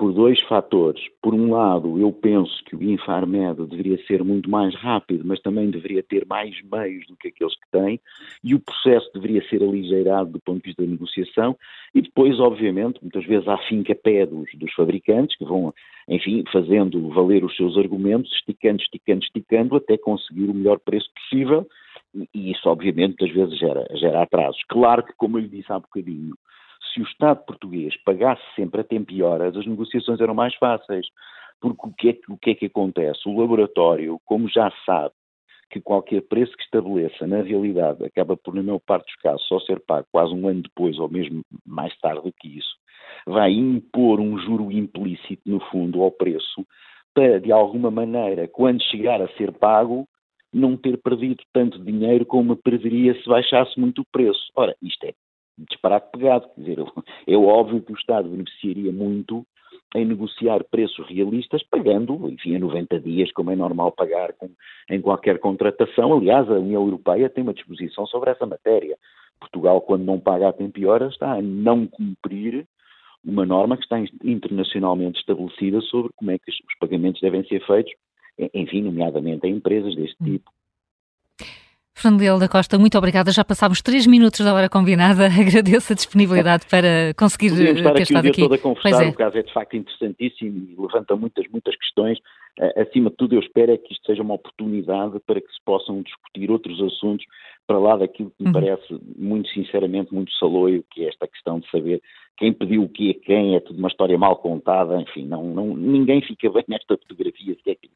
por 0.00 0.14
dois 0.14 0.40
fatores. 0.48 1.02
Por 1.20 1.34
um 1.34 1.50
lado, 1.50 1.98
eu 1.98 2.10
penso 2.10 2.64
que 2.64 2.74
o 2.74 2.82
Infarmed 2.82 3.66
deveria 3.66 4.02
ser 4.06 4.24
muito 4.24 4.48
mais 4.48 4.74
rápido, 4.74 5.26
mas 5.26 5.38
também 5.40 5.70
deveria 5.70 6.02
ter 6.02 6.24
mais 6.26 6.56
meios 6.72 7.06
do 7.06 7.14
que 7.18 7.28
aqueles 7.28 7.54
que 7.54 7.70
tem, 7.70 8.00
e 8.42 8.54
o 8.54 8.60
processo 8.60 9.10
deveria 9.12 9.46
ser 9.50 9.62
aligeirado 9.62 10.30
do 10.30 10.40
ponto 10.40 10.62
de 10.62 10.68
vista 10.68 10.82
da 10.82 10.88
negociação, 10.88 11.54
e 11.94 12.00
depois, 12.00 12.40
obviamente, 12.40 12.98
muitas 13.02 13.26
vezes 13.26 13.46
há 13.46 13.58
finca-pé 13.68 14.24
dos, 14.24 14.48
dos 14.54 14.72
fabricantes, 14.72 15.36
que 15.36 15.44
vão, 15.44 15.74
enfim, 16.08 16.44
fazendo 16.50 17.10
valer 17.10 17.44
os 17.44 17.54
seus 17.54 17.76
argumentos, 17.76 18.32
esticando, 18.32 18.80
esticando, 18.80 19.22
esticando, 19.22 19.76
até 19.76 19.98
conseguir 19.98 20.48
o 20.48 20.54
melhor 20.54 20.78
preço 20.78 21.10
possível, 21.12 21.68
e 22.34 22.50
isso, 22.50 22.66
obviamente, 22.70 23.18
muitas 23.20 23.32
vezes 23.32 23.58
gera, 23.58 23.86
gera 23.96 24.22
atrasos. 24.22 24.62
Claro 24.66 25.04
que, 25.04 25.12
como 25.12 25.36
eu 25.36 25.42
lhe 25.42 25.48
disse 25.48 25.70
há 25.70 25.78
bocadinho, 25.78 26.34
se 26.92 27.00
o 27.00 27.04
Estado 27.04 27.44
português 27.44 27.94
pagasse 28.04 28.42
sempre 28.54 28.80
a 28.80 28.84
tempo 28.84 29.12
e 29.12 29.22
horas, 29.22 29.56
as 29.56 29.66
negociações 29.66 30.20
eram 30.20 30.34
mais 30.34 30.54
fáceis. 30.56 31.06
Porque 31.60 31.86
o 31.86 31.92
que, 31.92 32.08
é, 32.10 32.18
o 32.28 32.38
que 32.38 32.50
é 32.50 32.54
que 32.54 32.66
acontece? 32.66 33.28
O 33.28 33.38
laboratório, 33.38 34.18
como 34.24 34.48
já 34.48 34.72
sabe 34.86 35.14
que 35.70 35.80
qualquer 35.80 36.22
preço 36.22 36.56
que 36.56 36.64
estabeleça, 36.64 37.26
na 37.26 37.42
realidade, 37.42 38.04
acaba 38.04 38.36
por, 38.36 38.54
na 38.54 38.62
maior 38.62 38.80
parte 38.80 39.06
dos 39.06 39.16
casos, 39.16 39.46
só 39.46 39.60
ser 39.60 39.78
pago 39.80 40.06
quase 40.10 40.34
um 40.34 40.48
ano 40.48 40.62
depois 40.62 40.98
ou 40.98 41.08
mesmo 41.08 41.42
mais 41.64 41.96
tarde 41.98 42.22
do 42.22 42.32
que 42.32 42.58
isso, 42.58 42.76
vai 43.24 43.52
impor 43.52 44.18
um 44.18 44.36
juro 44.38 44.72
implícito, 44.72 45.42
no 45.46 45.60
fundo, 45.70 46.02
ao 46.02 46.10
preço, 46.10 46.66
para, 47.14 47.38
de 47.38 47.52
alguma 47.52 47.90
maneira, 47.90 48.48
quando 48.48 48.82
chegar 48.82 49.22
a 49.22 49.28
ser 49.36 49.52
pago, 49.52 50.08
não 50.52 50.76
ter 50.76 50.96
perdido 50.98 51.42
tanto 51.52 51.78
dinheiro 51.78 52.26
como 52.26 52.56
perderia 52.56 53.14
se 53.14 53.28
baixasse 53.28 53.78
muito 53.78 54.02
o 54.02 54.06
preço. 54.10 54.50
Ora, 54.56 54.74
isto 54.82 55.04
é 55.04 55.12
disparate 55.68 56.10
pegado. 56.12 56.48
Quer 56.54 56.60
dizer, 56.60 56.78
é 57.26 57.36
óbvio 57.36 57.82
que 57.82 57.92
o 57.92 57.96
Estado 57.96 58.28
beneficiaria 58.28 58.92
muito 58.92 59.44
em 59.94 60.04
negociar 60.04 60.62
preços 60.64 61.06
realistas, 61.08 61.62
pagando, 61.64 62.28
enfim, 62.28 62.54
a 62.54 62.58
90 62.58 63.00
dias, 63.00 63.32
como 63.32 63.50
é 63.50 63.56
normal 63.56 63.92
pagar 63.92 64.32
com, 64.34 64.48
em 64.88 65.00
qualquer 65.00 65.38
contratação. 65.38 66.12
Aliás, 66.12 66.48
a 66.48 66.54
União 66.54 66.82
Europeia 66.82 67.28
tem 67.28 67.42
uma 67.42 67.54
disposição 67.54 68.06
sobre 68.06 68.30
essa 68.30 68.46
matéria. 68.46 68.96
Portugal, 69.40 69.80
quando 69.80 70.04
não 70.04 70.20
paga 70.20 70.48
a 70.48 70.52
tempo 70.52 70.78
e 70.78 70.86
hora, 70.86 71.08
está 71.08 71.32
a 71.32 71.42
não 71.42 71.86
cumprir 71.86 72.66
uma 73.24 73.44
norma 73.44 73.76
que 73.76 73.82
está 73.82 73.98
internacionalmente 74.24 75.18
estabelecida 75.18 75.80
sobre 75.82 76.12
como 76.16 76.30
é 76.30 76.38
que 76.38 76.50
os 76.50 76.78
pagamentos 76.78 77.20
devem 77.20 77.44
ser 77.44 77.64
feitos, 77.66 77.92
enfim, 78.54 78.82
nomeadamente 78.82 79.46
a 79.46 79.50
empresas 79.50 79.94
deste 79.94 80.16
hum. 80.22 80.26
tipo. 80.26 80.50
Fernando 82.00 82.38
da 82.38 82.48
Costa, 82.48 82.78
muito 82.78 82.96
obrigada. 82.96 83.30
Já 83.30 83.44
passámos 83.44 83.82
três 83.82 84.06
minutos 84.06 84.40
da 84.40 84.54
hora 84.54 84.70
combinada. 84.70 85.26
Agradeço 85.38 85.92
a 85.92 85.96
disponibilidade 85.96 86.64
para 86.66 87.12
conseguir 87.14 87.50
Podemos 87.50 87.76
estar 87.76 87.92
ter 87.92 88.02
aqui 88.02 88.02
estado 88.02 88.18
o 88.18 88.22
dia 88.22 88.30
aqui. 88.30 88.40
Todo 88.40 88.54
a 88.54 88.58
conversar, 88.58 89.04
é. 89.04 89.08
o 89.08 89.14
caso 89.14 89.36
é 89.36 89.42
de 89.42 89.52
facto 89.52 89.76
interessantíssimo 89.76 90.68
e 90.70 90.76
levanta 90.80 91.14
muitas, 91.14 91.46
muitas 91.52 91.76
questões. 91.76 92.18
Acima 92.76 93.10
de 93.10 93.16
tudo, 93.16 93.34
eu 93.34 93.40
espero 93.40 93.72
é 93.72 93.76
que 93.76 93.92
isto 93.92 94.06
seja 94.06 94.22
uma 94.22 94.34
oportunidade 94.34 95.20
para 95.26 95.40
que 95.40 95.46
se 95.48 95.60
possam 95.64 96.02
discutir 96.02 96.50
outros 96.50 96.80
assuntos 96.82 97.24
para 97.66 97.78
lá 97.78 97.96
daquilo 97.96 98.30
que 98.30 98.42
me 98.42 98.48
uhum. 98.48 98.52
parece, 98.52 99.00
muito 99.16 99.48
sinceramente, 99.50 100.12
muito 100.12 100.32
saloio, 100.32 100.84
que 100.90 101.04
é 101.04 101.08
esta 101.08 101.28
questão 101.28 101.60
de 101.60 101.70
saber 101.70 102.02
quem 102.40 102.54
pediu 102.54 102.82
o 102.82 102.88
quê 102.88 103.14
a 103.20 103.26
quem, 103.26 103.54
é 103.54 103.60
tudo 103.60 103.78
uma 103.78 103.88
história 103.88 104.16
mal 104.16 104.34
contada, 104.36 104.98
enfim, 104.98 105.26
não, 105.26 105.44
não, 105.44 105.76
ninguém 105.76 106.22
fica 106.22 106.50
bem 106.50 106.64
nesta 106.68 106.96
fotografia 106.96 107.54
sequer 107.54 107.76
que 107.76 107.90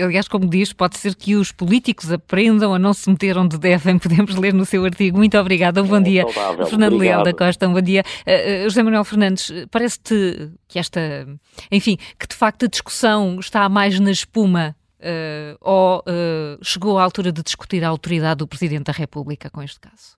Aliás, 0.00 0.28
como 0.28 0.48
diz, 0.48 0.72
pode 0.72 0.96
ser 0.98 1.16
que 1.16 1.34
os 1.34 1.50
políticos 1.50 2.12
aprendam 2.12 2.72
a 2.74 2.78
não 2.78 2.92
se 2.92 3.10
meter 3.10 3.36
onde 3.36 3.58
devem, 3.58 3.98
podemos 3.98 4.36
ler 4.36 4.54
no 4.54 4.64
seu 4.64 4.84
artigo. 4.84 5.16
Muito 5.16 5.36
obrigada, 5.36 5.82
um 5.82 5.86
bom 5.86 5.96
é 5.96 6.00
dia. 6.00 6.22
Saudável. 6.28 6.66
Fernando 6.66 6.96
Leal 6.96 7.24
da 7.24 7.32
Costa, 7.32 7.66
um 7.66 7.72
bom 7.72 7.80
dia. 7.80 8.04
Uh, 8.24 8.64
José 8.64 8.84
Manuel 8.84 9.04
Fernandes, 9.04 9.52
parece-te 9.70 10.52
que 10.68 10.78
esta, 10.78 11.26
enfim, 11.72 11.96
que 12.18 12.28
de 12.28 12.36
facto 12.36 12.66
a 12.66 12.68
discussão 12.68 13.40
está 13.40 13.68
mais 13.68 13.98
na 13.98 14.12
espuma 14.12 14.76
uh, 15.00 15.56
ou 15.60 15.98
uh, 16.00 16.64
chegou 16.64 16.98
à 16.98 17.02
altura 17.02 17.32
de 17.32 17.42
discutir 17.42 17.82
a 17.82 17.88
autoridade 17.88 18.38
do 18.38 18.46
Presidente 18.46 18.84
da 18.84 18.92
República 18.92 19.50
com 19.50 19.60
este 19.60 19.80
caso? 19.80 20.16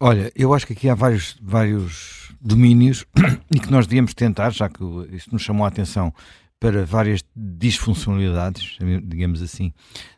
Olha, 0.00 0.30
eu 0.34 0.52
acho 0.52 0.66
que 0.66 0.72
aqui 0.72 0.88
há 0.88 0.94
vários, 0.94 1.36
vários 1.40 2.25
domínios 2.46 3.04
e 3.54 3.58
que 3.58 3.70
nós 3.70 3.86
devíamos 3.86 4.14
tentar, 4.14 4.50
já 4.50 4.68
que 4.68 4.82
isto 5.12 5.32
nos 5.32 5.42
chamou 5.42 5.64
a 5.64 5.68
atenção 5.68 6.12
para 6.58 6.86
várias 6.86 7.22
disfuncionalidades, 7.34 8.78
digamos 9.04 9.42
assim, 9.42 9.72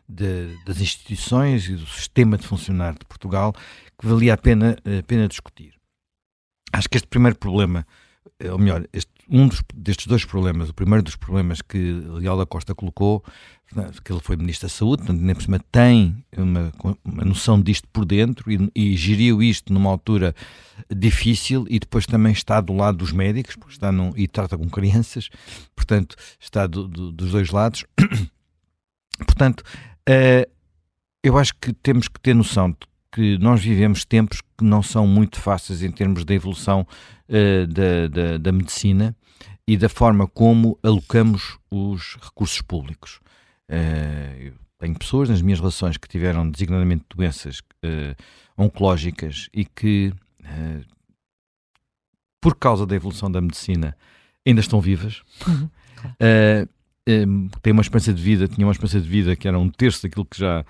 de, 0.07 0.55
das 0.65 0.79
instituições 0.79 1.67
e 1.67 1.75
do 1.75 1.85
sistema 1.85 2.37
de 2.37 2.47
funcionar 2.47 2.93
de 2.93 3.05
Portugal, 3.05 3.53
que 3.99 4.07
valia 4.07 4.33
a 4.33 4.37
pena, 4.37 4.77
a 4.85 5.03
pena 5.03 5.27
discutir. 5.27 5.73
Acho 6.71 6.89
que 6.89 6.97
este 6.97 7.07
primeiro 7.07 7.37
problema, 7.37 7.85
ou 8.49 8.57
melhor, 8.57 8.87
este 8.93 9.11
um 9.29 9.47
dos, 9.47 9.61
destes 9.73 10.07
dois 10.07 10.25
problemas, 10.25 10.69
o 10.69 10.73
primeiro 10.73 11.03
dos 11.03 11.15
problemas 11.15 11.61
que 11.61 11.77
Leal 11.77 12.37
da 12.37 12.45
Costa 12.45 12.73
colocou, 12.73 13.23
que 14.03 14.11
ele 14.11 14.21
foi 14.21 14.35
Ministro 14.35 14.67
da 14.67 14.73
Saúde, 14.73 15.03
portanto, 15.03 15.21
nem 15.21 15.35
por 15.35 15.43
cima 15.43 15.59
tem 15.71 16.25
uma, 16.35 16.71
uma 17.05 17.23
noção 17.23 17.61
disto 17.61 17.87
por 17.93 18.03
dentro 18.03 18.51
e, 18.51 18.69
e, 18.75 18.97
geriu 18.97 19.43
isto 19.43 19.71
numa 19.71 19.89
altura 19.89 20.33
difícil 20.89 21.65
e 21.69 21.79
depois 21.79 22.07
também 22.07 22.31
está 22.31 22.59
do 22.59 22.73
lado 22.73 22.97
dos 22.97 23.11
médicos, 23.11 23.55
porque 23.55 23.73
está 23.73 23.91
num, 23.91 24.11
e 24.15 24.27
trata 24.27 24.57
com 24.57 24.67
crianças, 24.67 25.29
portanto, 25.75 26.15
está 26.39 26.65
do, 26.65 26.87
do, 26.87 27.11
dos 27.11 27.31
dois 27.31 27.51
lados. 27.51 27.85
portanto, 29.19 29.61
uh, 29.61 30.49
eu 31.23 31.37
acho 31.37 31.53
que 31.61 31.71
temos 31.71 32.07
que 32.07 32.19
ter 32.19 32.33
noção 32.33 32.71
de 32.71 32.77
que 33.11 33.37
nós 33.37 33.61
vivemos 33.61 34.03
tempos 34.03 34.41
que 34.41 34.63
não 34.63 34.81
são 34.81 35.05
muito 35.05 35.39
fáceis 35.39 35.83
em 35.83 35.91
termos 35.91 36.25
da 36.25 36.33
evolução 36.33 36.87
uh, 37.27 37.67
da, 37.67 38.07
da, 38.07 38.37
da 38.37 38.51
medicina 38.51 39.15
e 39.69 39.77
da 39.77 39.87
forma 39.87 40.25
como 40.27 40.79
alocamos 40.81 41.59
os 41.69 42.17
recursos 42.19 42.59
públicos. 42.59 43.19
Uh, 43.69 44.51
tenho 44.79 44.97
pessoas 44.97 45.29
nas 45.29 45.43
minhas 45.43 45.59
relações 45.59 45.95
que 45.95 46.07
tiveram 46.07 46.49
designadamente 46.49 47.05
doenças 47.15 47.59
uh, 47.59 48.15
oncológicas 48.57 49.47
e 49.53 49.63
que, 49.63 50.11
uh, 50.41 50.83
por 52.41 52.55
causa 52.55 52.83
da 52.83 52.95
evolução 52.95 53.31
da 53.31 53.39
medicina, 53.39 53.95
ainda 54.43 54.59
estão 54.59 54.81
vivas. 54.81 55.21
Uhum, 55.47 55.69
têm 57.61 57.71
uma 57.71 57.83
esperança 57.83 58.11
de 58.11 58.23
vida, 58.23 58.47
tinham 58.47 58.67
uma 58.67 58.73
esperança 58.73 58.99
de 58.99 59.07
vida 59.07 59.35
que 59.35 59.47
era 59.47 59.59
um 59.59 59.69
terço 59.69 60.01
daquilo 60.01 60.25
que 60.25 60.39
já, 60.39 60.65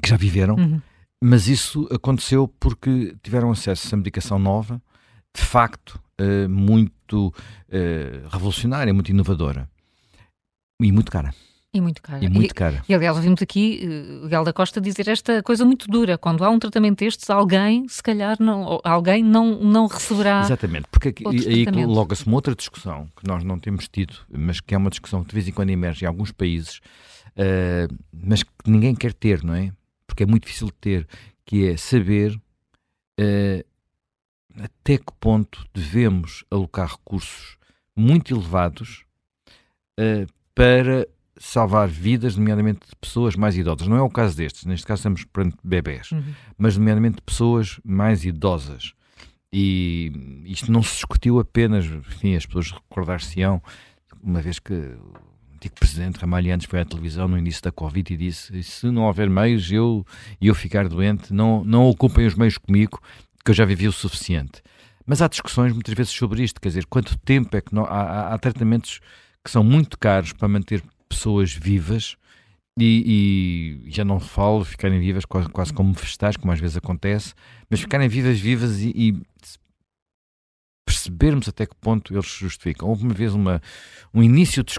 que 0.00 0.08
já 0.08 0.16
viveram. 0.16 0.54
Uhum. 0.54 0.80
Mas 1.20 1.48
isso 1.48 1.88
aconteceu 1.90 2.46
porque 2.60 3.16
tiveram 3.24 3.50
acesso 3.50 3.92
a 3.92 3.98
medicação 3.98 4.38
nova, 4.38 4.80
de 5.36 5.42
facto, 5.42 6.00
uh, 6.20 6.48
muito 6.48 7.28
uh, 7.28 8.28
revolucionária, 8.30 8.92
muito 8.92 9.10
inovadora 9.10 9.68
e 10.80 10.92
muito 10.92 11.10
cara. 11.10 11.34
E 11.72 11.80
muito 11.80 12.00
cara. 12.00 12.24
E 12.24 12.28
muito 12.28 12.54
cara. 12.54 12.82
E, 12.88 12.92
e 12.92 12.94
aliás, 12.94 13.16
ouvimos 13.16 13.42
aqui 13.42 13.86
uh, 14.24 14.28
Gal 14.28 14.44
da 14.44 14.52
Costa 14.52 14.80
dizer 14.80 15.08
esta 15.08 15.42
coisa 15.42 15.64
muito 15.64 15.88
dura. 15.88 16.16
Quando 16.16 16.42
há 16.42 16.48
um 16.48 16.58
tratamento 16.58 17.00
destes, 17.00 17.28
alguém, 17.28 17.86
se 17.88 18.02
calhar, 18.02 18.36
não, 18.40 18.80
alguém 18.82 19.22
não, 19.22 19.60
não 19.60 19.86
receberá. 19.86 20.40
Exatamente, 20.40 20.86
porque 20.90 21.08
aqui, 21.08 21.24
aí 21.26 21.66
coloca-se 21.66 22.26
uma 22.26 22.36
outra 22.36 22.54
discussão 22.54 23.08
que 23.14 23.26
nós 23.28 23.44
não 23.44 23.58
temos 23.58 23.88
tido, 23.88 24.14
mas 24.30 24.60
que 24.60 24.74
é 24.74 24.78
uma 24.78 24.88
discussão 24.88 25.22
que 25.22 25.28
de 25.28 25.34
vez 25.34 25.48
em 25.48 25.52
quando 25.52 25.70
emerge 25.70 26.04
em 26.04 26.08
alguns 26.08 26.32
países, 26.32 26.78
uh, 27.36 27.94
mas 28.10 28.42
que 28.42 28.50
ninguém 28.66 28.94
quer 28.94 29.12
ter, 29.12 29.44
não 29.44 29.54
é? 29.54 29.70
Porque 30.06 30.22
é 30.22 30.26
muito 30.26 30.44
difícil 30.44 30.68
de 30.68 30.74
ter, 30.74 31.06
que 31.44 31.68
é 31.68 31.76
saber 31.76 32.32
uh, 33.20 33.64
até 34.58 34.98
que 34.98 35.12
ponto 35.20 35.64
devemos 35.74 36.44
alocar 36.50 36.88
recursos 36.88 37.56
muito 37.94 38.34
elevados 38.34 39.04
uh, 39.98 40.26
para 40.54 41.06
salvar 41.38 41.88
vidas, 41.88 42.36
nomeadamente 42.36 42.88
de 42.88 42.96
pessoas 42.96 43.36
mais 43.36 43.56
idosas. 43.56 43.86
Não 43.86 43.96
é 43.96 44.02
o 44.02 44.10
caso 44.10 44.36
destes, 44.36 44.64
neste 44.64 44.86
caso 44.86 45.00
estamos 45.00 45.24
perante 45.24 45.56
bebés, 45.62 46.12
uhum. 46.12 46.34
mas 46.56 46.76
nomeadamente 46.76 47.16
de 47.16 47.22
pessoas 47.22 47.78
mais 47.84 48.24
idosas. 48.24 48.94
E 49.52 50.42
isto 50.44 50.72
não 50.72 50.82
se 50.82 50.94
discutiu 50.94 51.38
apenas, 51.38 51.84
enfim, 51.86 52.34
as 52.34 52.44
pessoas 52.46 52.72
recordar-se-ão, 52.72 53.62
uma 54.22 54.40
vez 54.42 54.58
que 54.58 54.72
o 54.72 55.12
antigo 55.54 55.74
presidente 55.78 56.18
Ramalhianes 56.18 56.66
foi 56.66 56.80
à 56.80 56.84
televisão 56.84 57.28
no 57.28 57.38
início 57.38 57.62
da 57.62 57.72
Covid 57.72 58.12
e 58.12 58.16
disse: 58.16 58.62
se 58.62 58.90
não 58.90 59.04
houver 59.04 59.30
meios 59.30 59.70
eu, 59.70 60.04
eu 60.40 60.54
ficar 60.54 60.88
doente, 60.88 61.32
não, 61.32 61.64
não 61.64 61.86
ocupem 61.86 62.26
os 62.26 62.34
meios 62.34 62.58
comigo, 62.58 63.00
que 63.46 63.52
eu 63.52 63.54
já 63.54 63.64
vivi 63.64 63.86
o 63.86 63.92
suficiente. 63.92 64.60
Mas 65.06 65.22
há 65.22 65.28
discussões 65.28 65.72
muitas 65.72 65.94
vezes 65.94 66.12
sobre 66.12 66.42
isto, 66.42 66.60
quer 66.60 66.68
dizer, 66.68 66.86
quanto 66.86 67.16
tempo 67.18 67.56
é 67.56 67.60
que 67.60 67.72
não, 67.72 67.84
há, 67.84 68.34
há, 68.34 68.38
tratamentos 68.38 69.00
que 69.44 69.50
são 69.50 69.62
muito 69.62 69.96
caros 69.96 70.32
para 70.32 70.48
manter 70.48 70.82
pessoas 71.08 71.52
vivas 71.52 72.16
e, 72.76 73.84
e 73.86 73.90
já 73.92 74.04
não 74.04 74.18
falo 74.18 74.64
ficarem 74.64 74.98
vivas 74.98 75.24
quase, 75.24 75.48
quase 75.48 75.72
como 75.72 75.92
vegetais, 75.92 76.36
como 76.36 76.52
às 76.52 76.58
vezes 76.58 76.76
acontece, 76.76 77.34
mas 77.70 77.78
ficarem 77.78 78.08
vivas, 78.08 78.40
vivas 78.40 78.80
e, 78.80 78.92
e 78.96 79.22
percebermos 80.84 81.48
até 81.48 81.66
que 81.66 81.76
ponto 81.76 82.12
eles 82.12 82.26
se 82.26 82.40
justificam. 82.40 82.88
Houve 82.88 83.04
uma 83.04 83.14
vez 83.14 83.32
uma, 83.32 83.62
um 84.12 84.24
início 84.24 84.64
de 84.64 84.74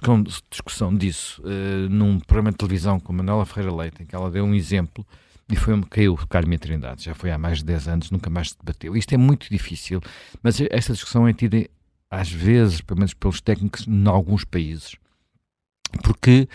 discussão 0.51 0.93
disso 0.93 1.41
uh, 1.43 1.89
num 1.89 2.19
programa 2.19 2.51
de 2.51 2.57
televisão 2.57 2.99
com 2.99 3.13
Manuela 3.13 3.45
Ferreira 3.45 3.73
Leite, 3.73 4.03
em 4.03 4.05
que 4.05 4.13
ela 4.13 4.29
deu 4.29 4.43
um 4.43 4.53
exemplo 4.53 5.07
e 5.49 5.55
foi 5.55 5.81
caiu 5.89 6.17
Carmen 6.29 6.57
Trindade, 6.57 7.05
já 7.05 7.13
foi 7.13 7.31
há 7.31 7.37
mais 7.37 7.59
de 7.59 7.65
10 7.65 7.87
anos, 7.87 8.11
nunca 8.11 8.29
mais 8.29 8.49
se 8.49 8.57
debateu. 8.57 8.95
Isto 8.95 9.13
é 9.13 9.17
muito 9.17 9.49
difícil, 9.49 10.01
mas 10.43 10.59
esta 10.69 10.93
discussão 10.93 11.27
é 11.27 11.33
tida 11.33 11.67
às 12.09 12.31
vezes, 12.31 12.81
pelo 12.81 12.99
menos 12.99 13.13
pelos 13.13 13.41
técnicos, 13.41 13.87
em 13.87 14.07
alguns 14.07 14.43
países, 14.43 14.95
porque 16.03 16.47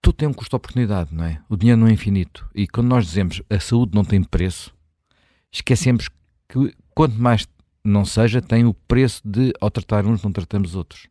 tudo 0.00 0.16
tem 0.16 0.28
um 0.28 0.32
custo-oportunidade, 0.32 1.14
não 1.14 1.24
é? 1.24 1.40
O 1.48 1.56
dinheiro 1.56 1.80
não 1.80 1.86
é 1.86 1.92
infinito. 1.92 2.48
E 2.54 2.66
quando 2.66 2.88
nós 2.88 3.06
dizemos 3.06 3.40
a 3.48 3.60
saúde 3.60 3.94
não 3.94 4.04
tem 4.04 4.22
preço, 4.22 4.74
esquecemos 5.50 6.08
que 6.48 6.74
quanto 6.94 7.14
mais 7.14 7.46
não 7.84 8.04
seja, 8.04 8.40
tem 8.40 8.64
o 8.64 8.74
preço 8.74 9.20
de, 9.24 9.52
ao 9.60 9.70
tratar 9.70 10.06
uns, 10.06 10.22
não 10.22 10.32
tratamos 10.32 10.74
outros. 10.74 11.08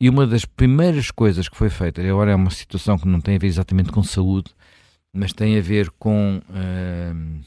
E 0.00 0.10
uma 0.10 0.26
das 0.26 0.44
primeiras 0.44 1.10
coisas 1.10 1.48
que 1.48 1.56
foi 1.56 1.70
feita, 1.70 2.02
agora 2.02 2.32
é 2.32 2.34
uma 2.34 2.50
situação 2.50 2.98
que 2.98 3.08
não 3.08 3.20
tem 3.20 3.36
a 3.36 3.38
ver 3.38 3.46
exatamente 3.46 3.90
com 3.90 4.02
saúde, 4.02 4.50
mas 5.16 5.32
tem 5.32 5.58
a 5.58 5.62
ver 5.62 5.90
com, 5.98 6.40
uh, 6.48 7.44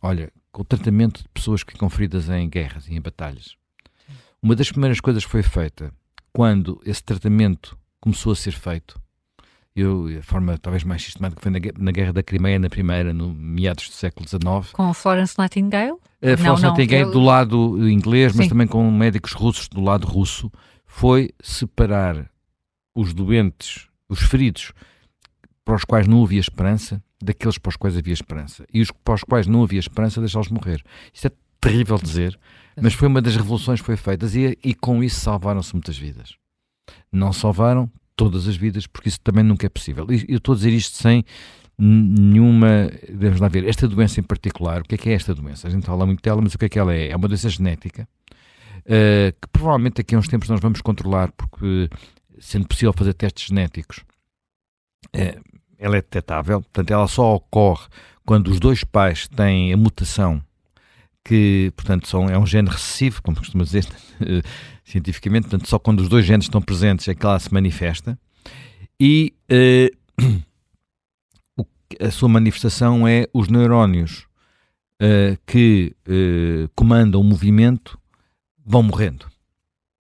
olha, 0.00 0.32
com 0.50 0.62
o 0.62 0.64
tratamento 0.64 1.22
de 1.22 1.28
pessoas 1.28 1.62
que 1.62 1.72
ficam 1.72 1.88
feridas 1.88 2.28
em 2.28 2.48
guerras 2.48 2.88
e 2.88 2.94
em 2.94 3.00
batalhas. 3.00 3.56
Uma 4.42 4.56
das 4.56 4.70
primeiras 4.70 5.00
coisas 5.00 5.24
que 5.24 5.30
foi 5.30 5.42
feita 5.42 5.92
quando 6.32 6.80
esse 6.84 7.02
tratamento 7.02 7.76
começou 8.00 8.32
a 8.32 8.36
ser 8.36 8.52
feito, 8.52 9.00
eu, 9.74 10.08
a 10.18 10.22
forma 10.22 10.58
talvez 10.58 10.84
mais 10.84 11.02
sistemática 11.02 11.40
foi 11.40 11.50
na, 11.50 11.58
na 11.78 11.92
Guerra 11.92 12.12
da 12.12 12.22
Crimeia, 12.22 12.58
na 12.58 12.68
primeira, 12.68 13.12
no 13.12 13.32
meados 13.32 13.88
do 13.88 13.94
século 13.94 14.28
XIX. 14.28 14.72
Com 14.72 14.92
Florence 14.92 15.34
Nightingale? 15.38 15.92
Uh, 15.92 16.36
Florence 16.36 16.62
Nightingale 16.62 17.04
não. 17.04 17.12
do 17.12 17.20
lado 17.20 17.88
inglês, 17.88 18.32
Sim. 18.32 18.38
mas 18.38 18.48
também 18.48 18.66
com 18.66 18.90
médicos 18.90 19.32
russos 19.32 19.68
do 19.68 19.80
lado 19.80 20.06
russo, 20.06 20.50
foi 20.84 21.30
separar 21.42 22.30
os 22.94 23.14
doentes, 23.14 23.88
os 24.08 24.20
feridos 24.20 24.72
para 25.64 25.74
os 25.74 25.84
quais 25.84 26.06
não 26.06 26.24
havia 26.24 26.40
esperança 26.40 27.02
daqueles 27.22 27.56
para 27.56 27.70
os 27.70 27.76
quais 27.76 27.96
havia 27.96 28.12
esperança. 28.12 28.66
E 28.72 28.80
os 28.80 28.90
para 28.90 29.14
os 29.14 29.24
quais 29.24 29.46
não 29.46 29.62
havia 29.62 29.78
esperança, 29.78 30.20
deixá-los 30.20 30.48
morrer. 30.48 30.82
Isto 31.12 31.28
é 31.28 31.30
terrível 31.60 31.96
dizer, 31.96 32.38
mas 32.80 32.94
foi 32.94 33.08
uma 33.08 33.22
das 33.22 33.36
revoluções 33.36 33.80
que 33.80 33.86
foi 33.86 33.96
feitas 33.96 34.34
e, 34.34 34.58
e 34.62 34.74
com 34.74 35.02
isso 35.02 35.20
salvaram-se 35.20 35.72
muitas 35.72 35.96
vidas. 35.96 36.34
Não 37.12 37.32
salvaram 37.32 37.90
todas 38.16 38.48
as 38.48 38.56
vidas, 38.56 38.86
porque 38.86 39.08
isso 39.08 39.20
também 39.20 39.44
nunca 39.44 39.66
é 39.66 39.68
possível. 39.68 40.06
E 40.10 40.26
eu 40.28 40.38
estou 40.38 40.54
a 40.54 40.56
dizer 40.56 40.72
isto 40.72 40.96
sem 40.96 41.24
nenhuma. 41.78 42.90
Vamos 43.12 43.40
lá 43.40 43.48
ver, 43.48 43.66
esta 43.68 43.86
doença 43.86 44.20
em 44.20 44.22
particular, 44.22 44.80
o 44.80 44.84
que 44.84 44.96
é 44.96 44.98
que 44.98 45.08
é 45.10 45.12
esta 45.12 45.34
doença? 45.34 45.68
A 45.68 45.70
gente 45.70 45.86
fala 45.86 46.04
muito 46.04 46.22
dela, 46.22 46.40
mas 46.42 46.54
o 46.54 46.58
que 46.58 46.64
é 46.64 46.68
que 46.68 46.78
ela 46.78 46.92
é? 46.92 47.10
É 47.10 47.16
uma 47.16 47.28
doença 47.28 47.48
genética 47.48 48.08
uh, 48.82 49.32
que 49.40 49.48
provavelmente 49.52 49.94
daqui 49.94 50.14
a 50.14 50.18
uns 50.18 50.28
tempos 50.28 50.48
nós 50.48 50.60
vamos 50.60 50.80
controlar, 50.80 51.30
porque 51.32 51.88
sendo 52.38 52.66
possível 52.66 52.92
fazer 52.92 53.14
testes 53.14 53.48
genéticos. 53.48 53.98
Uh, 55.14 55.51
ela 55.82 55.96
é 55.96 56.00
detectável, 56.00 56.62
portanto, 56.62 56.90
ela 56.92 57.08
só 57.08 57.34
ocorre 57.34 57.86
quando 58.24 58.48
os 58.48 58.60
dois 58.60 58.84
pais 58.84 59.26
têm 59.26 59.72
a 59.72 59.76
mutação 59.76 60.40
que, 61.24 61.72
portanto, 61.76 62.08
são, 62.08 62.28
é 62.28 62.38
um 62.38 62.46
gene 62.46 62.68
recessivo, 62.68 63.22
como 63.22 63.36
costuma 63.36 63.64
dizer 63.64 63.86
cientificamente, 64.84 65.48
portanto, 65.48 65.68
só 65.68 65.78
quando 65.78 66.00
os 66.00 66.08
dois 66.08 66.24
genes 66.24 66.46
estão 66.46 66.62
presentes 66.62 67.08
é 67.08 67.14
que 67.14 67.26
ela 67.26 67.38
se 67.38 67.52
manifesta. 67.52 68.18
E 68.98 69.34
uh, 71.58 71.66
a 72.00 72.10
sua 72.10 72.28
manifestação 72.28 73.06
é 73.06 73.26
os 73.32 73.48
neurónios 73.48 74.26
uh, 75.00 75.38
que 75.46 75.94
uh, 76.06 76.68
comandam 76.76 77.20
o 77.20 77.24
movimento 77.24 77.98
vão 78.64 78.82
morrendo. 78.82 79.26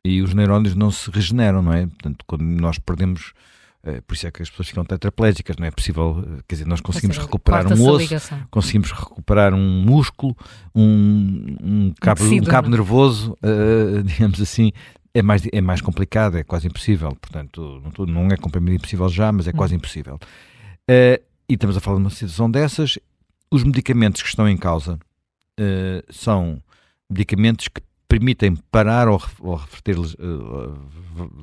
E 0.05 0.21
os 0.21 0.35
neurónios 0.35 0.75
não 0.75 0.91
se 0.91 1.11
regeneram, 1.11 1.63
não 1.63 1.73
é? 1.73 1.87
Portanto, 1.87 2.25
quando 2.27 2.43
nós 2.43 2.79
perdemos 2.79 3.29
eh, 3.29 3.53
por 4.07 4.14
isso 4.14 4.27
é 4.27 4.31
que 4.31 4.42
as 4.42 4.49
pessoas 4.49 4.68
ficam 4.68 4.85
tetraplégicas, 4.85 5.57
não 5.57 5.66
é 5.66 5.71
possível, 5.71 6.25
eh, 6.25 6.42
quer 6.47 6.55
dizer, 6.55 6.66
nós 6.66 6.81
conseguimos 6.81 7.16
seja, 7.16 7.27
recuperar 7.27 7.66
um 7.66 7.88
osso, 7.88 8.47
conseguimos 8.49 8.92
recuperar 8.92 9.53
um 9.53 9.83
músculo, 9.83 10.37
um, 10.73 11.57
um 11.61 11.95
cabo, 12.01 12.23
um, 12.25 12.45
cabo 12.45 12.68
nervoso, 12.68 13.37
uh, 13.42 14.03
digamos 14.07 14.40
assim, 14.40 14.71
é 15.12 15.21
mais, 15.21 15.42
é 15.53 15.61
mais 15.61 15.81
complicado, 15.81 16.38
é 16.38 16.45
quase 16.45 16.68
impossível, 16.68 17.16
portanto, 17.21 17.83
não, 18.07 18.29
é 18.29 18.37
completamente 18.37 18.77
impossível 18.77 19.09
já, 19.09 19.33
mas 19.33 19.49
é 19.49 19.53
quase 19.53 19.75
hum. 19.75 19.79
impossível. 19.79 20.14
Uh, 20.88 21.21
e 21.49 21.55
estamos 21.55 21.77
a 21.77 21.81
falar 21.81 21.97
de 21.97 22.05
uma 22.05 22.11
situação 22.11 22.49
dessas, 22.49 22.99
os 23.51 23.64
medicamentos 23.64 24.23
que 24.23 24.29
estão 24.29 24.49
em 24.49 24.57
causa 24.57 24.95
uh, 25.59 26.12
são 26.12 26.62
medicamentos 27.11 27.66
que 27.66 27.83
permitem 28.07 28.55
parar 28.71 29.09
ou, 29.09 29.21
ou 29.40 29.57
reverter 29.57 29.97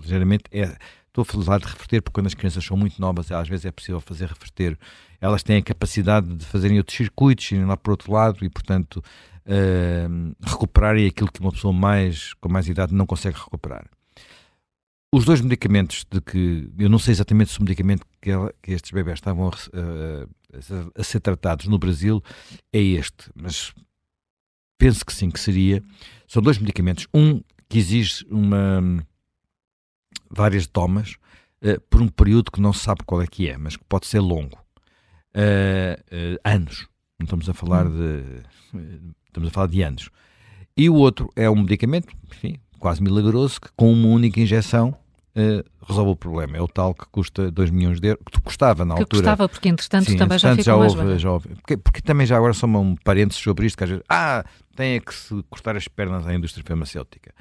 ligeiramente 0.01 0.43
é, 0.51 0.77
Estou 1.09 1.23
a 1.23 1.25
falar 1.25 1.59
de 1.59 1.65
reverter 1.65 2.01
porque 2.01 2.13
quando 2.13 2.27
as 2.27 2.35
crianças 2.35 2.63
são 2.63 2.77
muito 2.77 3.01
novas, 3.01 3.31
às 3.31 3.49
vezes 3.49 3.65
é 3.65 3.71
possível 3.71 3.99
fazer 3.99 4.27
reverter. 4.27 4.77
Elas 5.19 5.41
têm 5.41 5.57
a 5.57 5.61
capacidade 5.61 6.33
de 6.35 6.45
fazerem 6.45 6.77
outros 6.77 6.95
circuitos, 6.95 7.51
irem 7.51 7.65
lá 7.65 7.75
para 7.75 7.89
o 7.89 7.93
outro 7.93 8.11
lado 8.11 8.45
e, 8.45 8.49
portanto, 8.49 9.03
uh, 9.45 10.35
recuperarem 10.45 11.07
aquilo 11.07 11.31
que 11.31 11.39
uma 11.39 11.51
pessoa 11.51 11.73
mais, 11.73 12.33
com 12.35 12.47
mais 12.47 12.67
idade 12.67 12.93
não 12.93 13.07
consegue 13.07 13.37
recuperar. 13.37 13.85
Os 15.11 15.25
dois 15.25 15.41
medicamentos 15.41 16.05
de 16.09 16.21
que 16.21 16.71
eu 16.77 16.87
não 16.87 16.99
sei 16.99 17.13
exatamente 17.13 17.51
se 17.51 17.59
o 17.59 17.63
medicamento 17.63 18.05
que, 18.21 18.29
ela, 18.29 18.53
que 18.61 18.71
estes 18.71 18.91
bebés 18.91 19.17
estavam 19.17 19.49
a, 19.49 19.51
a, 19.51 21.01
a, 21.01 21.03
ser 21.03 21.19
tratados 21.19 21.65
no 21.65 21.79
Brasil 21.79 22.23
é 22.71 22.79
este, 22.79 23.31
mas 23.33 23.73
penso 24.77 25.03
que 25.03 25.11
sim, 25.11 25.31
que 25.31 25.39
seria. 25.39 25.81
São 26.27 26.43
dois 26.43 26.59
medicamentos. 26.59 27.07
Um 27.11 27.41
que 27.67 27.79
exige 27.79 28.23
uma 28.29 29.03
várias 30.29 30.67
tomas 30.67 31.15
uh, 31.63 31.79
por 31.89 32.01
um 32.01 32.07
período 32.07 32.51
que 32.51 32.61
não 32.61 32.73
se 32.73 32.81
sabe 32.81 33.03
qual 33.05 33.21
é 33.21 33.27
que 33.27 33.49
é, 33.49 33.57
mas 33.57 33.75
que 33.75 33.83
pode 33.85 34.07
ser 34.07 34.19
longo. 34.19 34.57
Uh, 35.35 36.37
anos. 36.43 36.87
Não 37.19 37.25
estamos 37.25 37.49
a 37.49 37.53
falar 37.53 37.85
hum. 37.85 37.91
de. 37.91 39.03
Estamos 39.27 39.49
a 39.49 39.51
falar 39.51 39.67
de 39.67 39.81
anos. 39.81 40.09
E 40.75 40.89
o 40.89 40.95
outro 40.95 41.29
é 41.35 41.49
um 41.49 41.57
medicamento, 41.57 42.07
enfim, 42.31 42.57
quase 42.79 43.03
milagroso 43.03 43.59
que 43.59 43.67
com 43.75 43.91
uma 43.91 44.07
única 44.07 44.39
injeção 44.39 44.95
uh, 45.35 45.85
resolve 45.85 46.11
o 46.11 46.15
problema. 46.15 46.57
É 46.57 46.61
o 46.61 46.67
tal 46.67 46.93
que 46.93 47.05
custa 47.11 47.51
2 47.51 47.69
milhões 47.69 47.99
de 47.99 48.07
euros, 48.07 48.23
que 48.31 48.41
custava 48.41 48.85
na 48.85 48.95
que 48.95 49.01
altura. 49.01 49.21
Custava, 49.21 49.49
porque 49.49 49.69
entretanto 49.69 50.09
Sim, 50.09 50.17
também 50.17 50.37
entretanto, 50.37 50.63
já 50.63 50.63
ficou 50.63 50.89
já 50.89 51.01
houve, 51.01 51.19
já 51.19 51.31
houve. 51.31 51.49
Porque, 51.55 51.77
porque, 51.77 52.01
também 52.01 52.25
já 52.25 52.37
agora 52.37 52.53
são 52.53 52.73
um 52.75 52.95
parênteses 52.95 53.41
sobre 53.41 53.65
isto, 53.65 53.77
que 53.77 53.83
às 53.83 53.89
vezes, 53.89 54.05
ah, 54.09 54.43
tem 54.75 54.95
é 54.95 54.99
que 54.99 55.13
se 55.13 55.43
cortar 55.49 55.75
as 55.75 55.87
pernas 55.87 56.25
à 56.25 56.33
indústria 56.33 56.63
farmacêutica. 56.65 57.33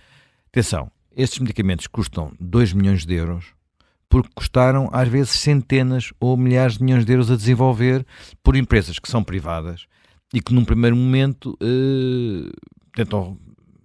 Atenção, 0.48 0.90
estes 1.18 1.40
medicamentos 1.40 1.86
custam 1.88 2.32
2 2.40 2.72
milhões 2.72 3.04
de 3.04 3.14
euros 3.14 3.58
porque 4.08 4.30
custaram 4.34 4.88
às 4.92 5.08
vezes 5.08 5.32
centenas 5.32 6.12
ou 6.18 6.36
milhares 6.36 6.78
de 6.78 6.84
milhões 6.84 7.04
de 7.04 7.12
euros 7.12 7.30
a 7.30 7.36
desenvolver 7.36 8.06
por 8.42 8.56
empresas 8.56 8.98
que 8.98 9.10
são 9.10 9.22
privadas 9.22 9.86
e 10.32 10.40
que 10.40 10.54
num 10.54 10.64
primeiro 10.64 10.96
momento 10.96 11.58
uh, 11.62 12.50
tentam 12.94 13.36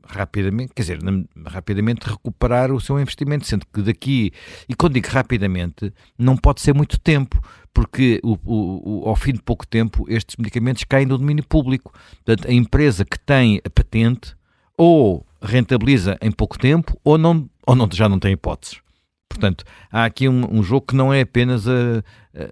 rapidamente, 0.06 0.74
quer 0.76 0.84
dizer, 0.84 1.00
rapidamente 1.48 2.08
recuperar 2.08 2.72
o 2.72 2.80
seu 2.80 3.00
investimento, 3.00 3.48
sendo 3.48 3.65
que 3.74 3.82
daqui, 3.82 4.32
e 4.67 4.76
quando 4.76 4.93
digo 4.93 5.08
rapidamente, 5.08 5.91
não 6.17 6.38
pode 6.38 6.62
ser 6.62 6.74
muito 6.74 7.00
tempo, 7.00 7.41
porque 7.74 8.19
o, 8.24 8.38
o, 8.46 9.06
o, 9.06 9.10
ao 9.10 9.15
fim 9.15 9.34
de 9.34 9.41
pouco 9.41 9.65
tempo 9.65 10.06
estes 10.08 10.36
medicamentos 10.38 10.84
caem 10.84 11.08
do 11.08 11.17
domínio 11.17 11.43
público. 11.43 11.91
Portanto, 12.24 12.48
a 12.48 12.54
empresa 12.54 13.04
que 13.04 13.19
tem 13.19 13.60
a 13.65 13.69
patente 13.69 14.36
ou 14.78 15.26
rentabiliza 15.43 16.17
em 16.21 16.32
pouco 16.32 16.58
tempo 16.58 16.97
ou, 17.03 17.17
não, 17.17 17.49
ou 17.67 17.75
não, 17.75 17.88
já 17.91 18.08
não 18.08 18.19
tem 18.19 18.34
hipóteses. 18.34 18.82
Portanto, 19.27 19.65
há 19.91 20.06
aqui 20.06 20.29
um, 20.29 20.60
um 20.60 20.63
jogo 20.63 20.88
que 20.88 20.95
não 20.95 21.12
é 21.12 21.21
apenas 21.21 21.67
a, 21.67 22.03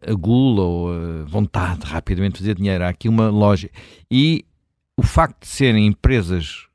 a, 0.08 0.14
gula 0.14 0.64
ou 0.64 0.90
a 0.92 1.24
vontade 1.26 1.82
de 1.82 1.86
rapidamente 1.86 2.40
fazer 2.40 2.56
dinheiro, 2.56 2.84
há 2.84 2.90
aqui 2.90 3.08
uma 3.08 3.30
loja. 3.30 3.70
E 4.10 4.44
o 4.98 5.04
facto 5.04 5.42
de 5.42 5.48
serem 5.48 5.86
empresas 5.86 6.68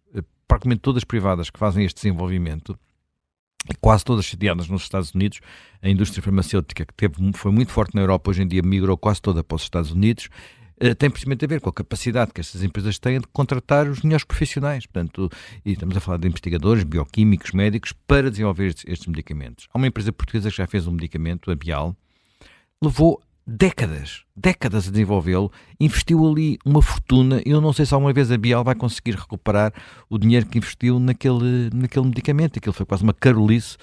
praticamente 0.47 0.81
todas 0.81 1.05
privadas 1.05 1.51
que 1.51 1.59
fazem 1.59 1.85
este 1.85 1.97
desenvolvimento, 1.97 2.79
quase 3.81 4.05
todas 4.05 4.27
sediadas 4.27 4.69
nos 4.69 4.83
Estados 4.83 5.13
Unidos, 5.13 5.41
a 5.83 5.89
indústria 5.89 6.23
farmacêutica 6.23 6.87
que 6.87 6.95
teve, 6.95 7.15
foi 7.35 7.51
muito 7.51 7.73
forte 7.73 7.95
na 7.95 8.03
Europa, 8.03 8.31
hoje 8.31 8.43
em 8.43 8.49
dia 8.49 8.63
migrou 8.63 8.97
quase 8.97 9.21
toda 9.21 9.43
para 9.43 9.57
os 9.57 9.63
Estados 9.63 9.91
Unidos, 9.91 10.29
eh, 10.29 10.66
tem 10.99 11.11
precisamente 11.11 11.45
a 11.45 11.49
ver 11.49 11.61
com 11.61 11.71
a 11.71 11.73
capacidade 11.73 12.33
que 12.33 12.41
estas 12.41 12.63
empresas 12.63 12.99
têm 12.99 13.21
de 13.21 13.27
contratar 13.33 13.89
os 13.89 14.03
melhores 14.03 14.25
profissionais. 14.25 14.87
Portanto, 14.87 15.31
e 15.65 15.73
estamos 15.73 15.97
a 15.97 16.01
falar 16.01 16.19
de 16.19 16.29
investigadores, 16.29 16.85
bioquímicos, 16.85 17.53
médicos, 17.53 17.93
para 18.07 18.31
desenvolver 18.31 18.69
estes, 18.69 18.85
estes 18.87 19.07
medicamentos. 19.07 19.69
Há 19.73 19.79
uma 19.79 19.87
empresa 19.87 20.13
portuguesa 20.13 20.51
que 20.51 20.57
já 20.57 20.67
fez 20.67 20.87
um 20.87 20.93
medicamento, 20.93 21.51
a 21.51 21.55
Bial, 21.55 21.97
levou 22.83 23.23
décadas, 23.47 24.25
décadas 24.35 24.89
a 24.89 24.91
desenvolvê-lo, 24.91 25.53
investiu 25.79 26.27
ali 26.27 26.59
uma 26.65 26.83
fortuna. 26.83 27.41
Eu 27.47 27.61
não 27.61 27.73
sei 27.73 27.87
se 27.87 27.95
alguma 27.95 28.13
vez 28.13 28.31
a 28.33 28.37
Bial 28.37 28.65
vai 28.65 28.75
conseguir 28.75 29.13
recuperar 29.13 29.73
o 30.11 30.19
dinheiro 30.19 30.47
que 30.47 30.59
investiu 30.59 30.99
naquele, 30.99 31.71
naquele 31.73 32.07
medicamento. 32.07 32.59
Aquilo 32.59 32.73
foi 32.73 32.85
quase 32.85 33.05
uma 33.05 33.15
carolice 33.15 33.77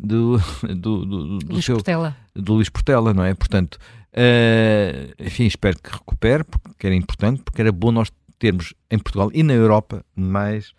do, 0.02 0.38
do, 0.62 1.04
do, 1.04 1.38
do 1.38 1.52
Luís 1.52 1.64
seu, 1.64 1.76
Portela. 1.76 2.16
do 2.34 2.54
Luís 2.54 2.68
Portela, 2.68 3.12
não 3.12 3.24
é? 3.24 3.34
Portanto, 3.34 3.78
uh, 4.14 5.14
enfim, 5.18 5.44
espero 5.44 5.78
que 5.78 5.90
recupere, 5.90 6.44
porque 6.44 6.86
era 6.86 6.96
importante, 6.96 7.42
porque 7.42 7.60
era 7.60 7.70
bom 7.70 7.92
nós 7.92 8.10
termos 8.38 8.74
em 8.90 8.98
Portugal 8.98 9.30
e 9.34 9.42
na 9.42 9.52
Europa 9.52 10.04
mais 10.16 10.72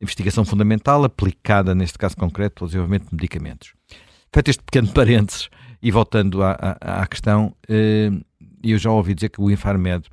investigação 0.00 0.44
fundamental 0.44 1.02
aplicada, 1.04 1.74
neste 1.74 1.98
caso 1.98 2.16
concreto, 2.16 2.64
ao 2.64 2.68
desenvolvimento 2.68 3.08
de 3.08 3.14
medicamentos. 3.16 3.72
Feito 4.32 4.50
este 4.50 4.62
pequeno 4.62 4.88
parênteses, 4.94 5.50
e 5.82 5.90
voltando 5.90 6.42
à, 6.42 6.52
à, 6.80 7.02
à 7.02 7.06
questão, 7.06 7.54
eh, 7.68 8.10
eu 8.62 8.78
já 8.78 8.90
ouvi 8.90 9.14
dizer 9.14 9.28
que 9.28 9.40
o 9.40 9.50
Infarmed, 9.50 10.08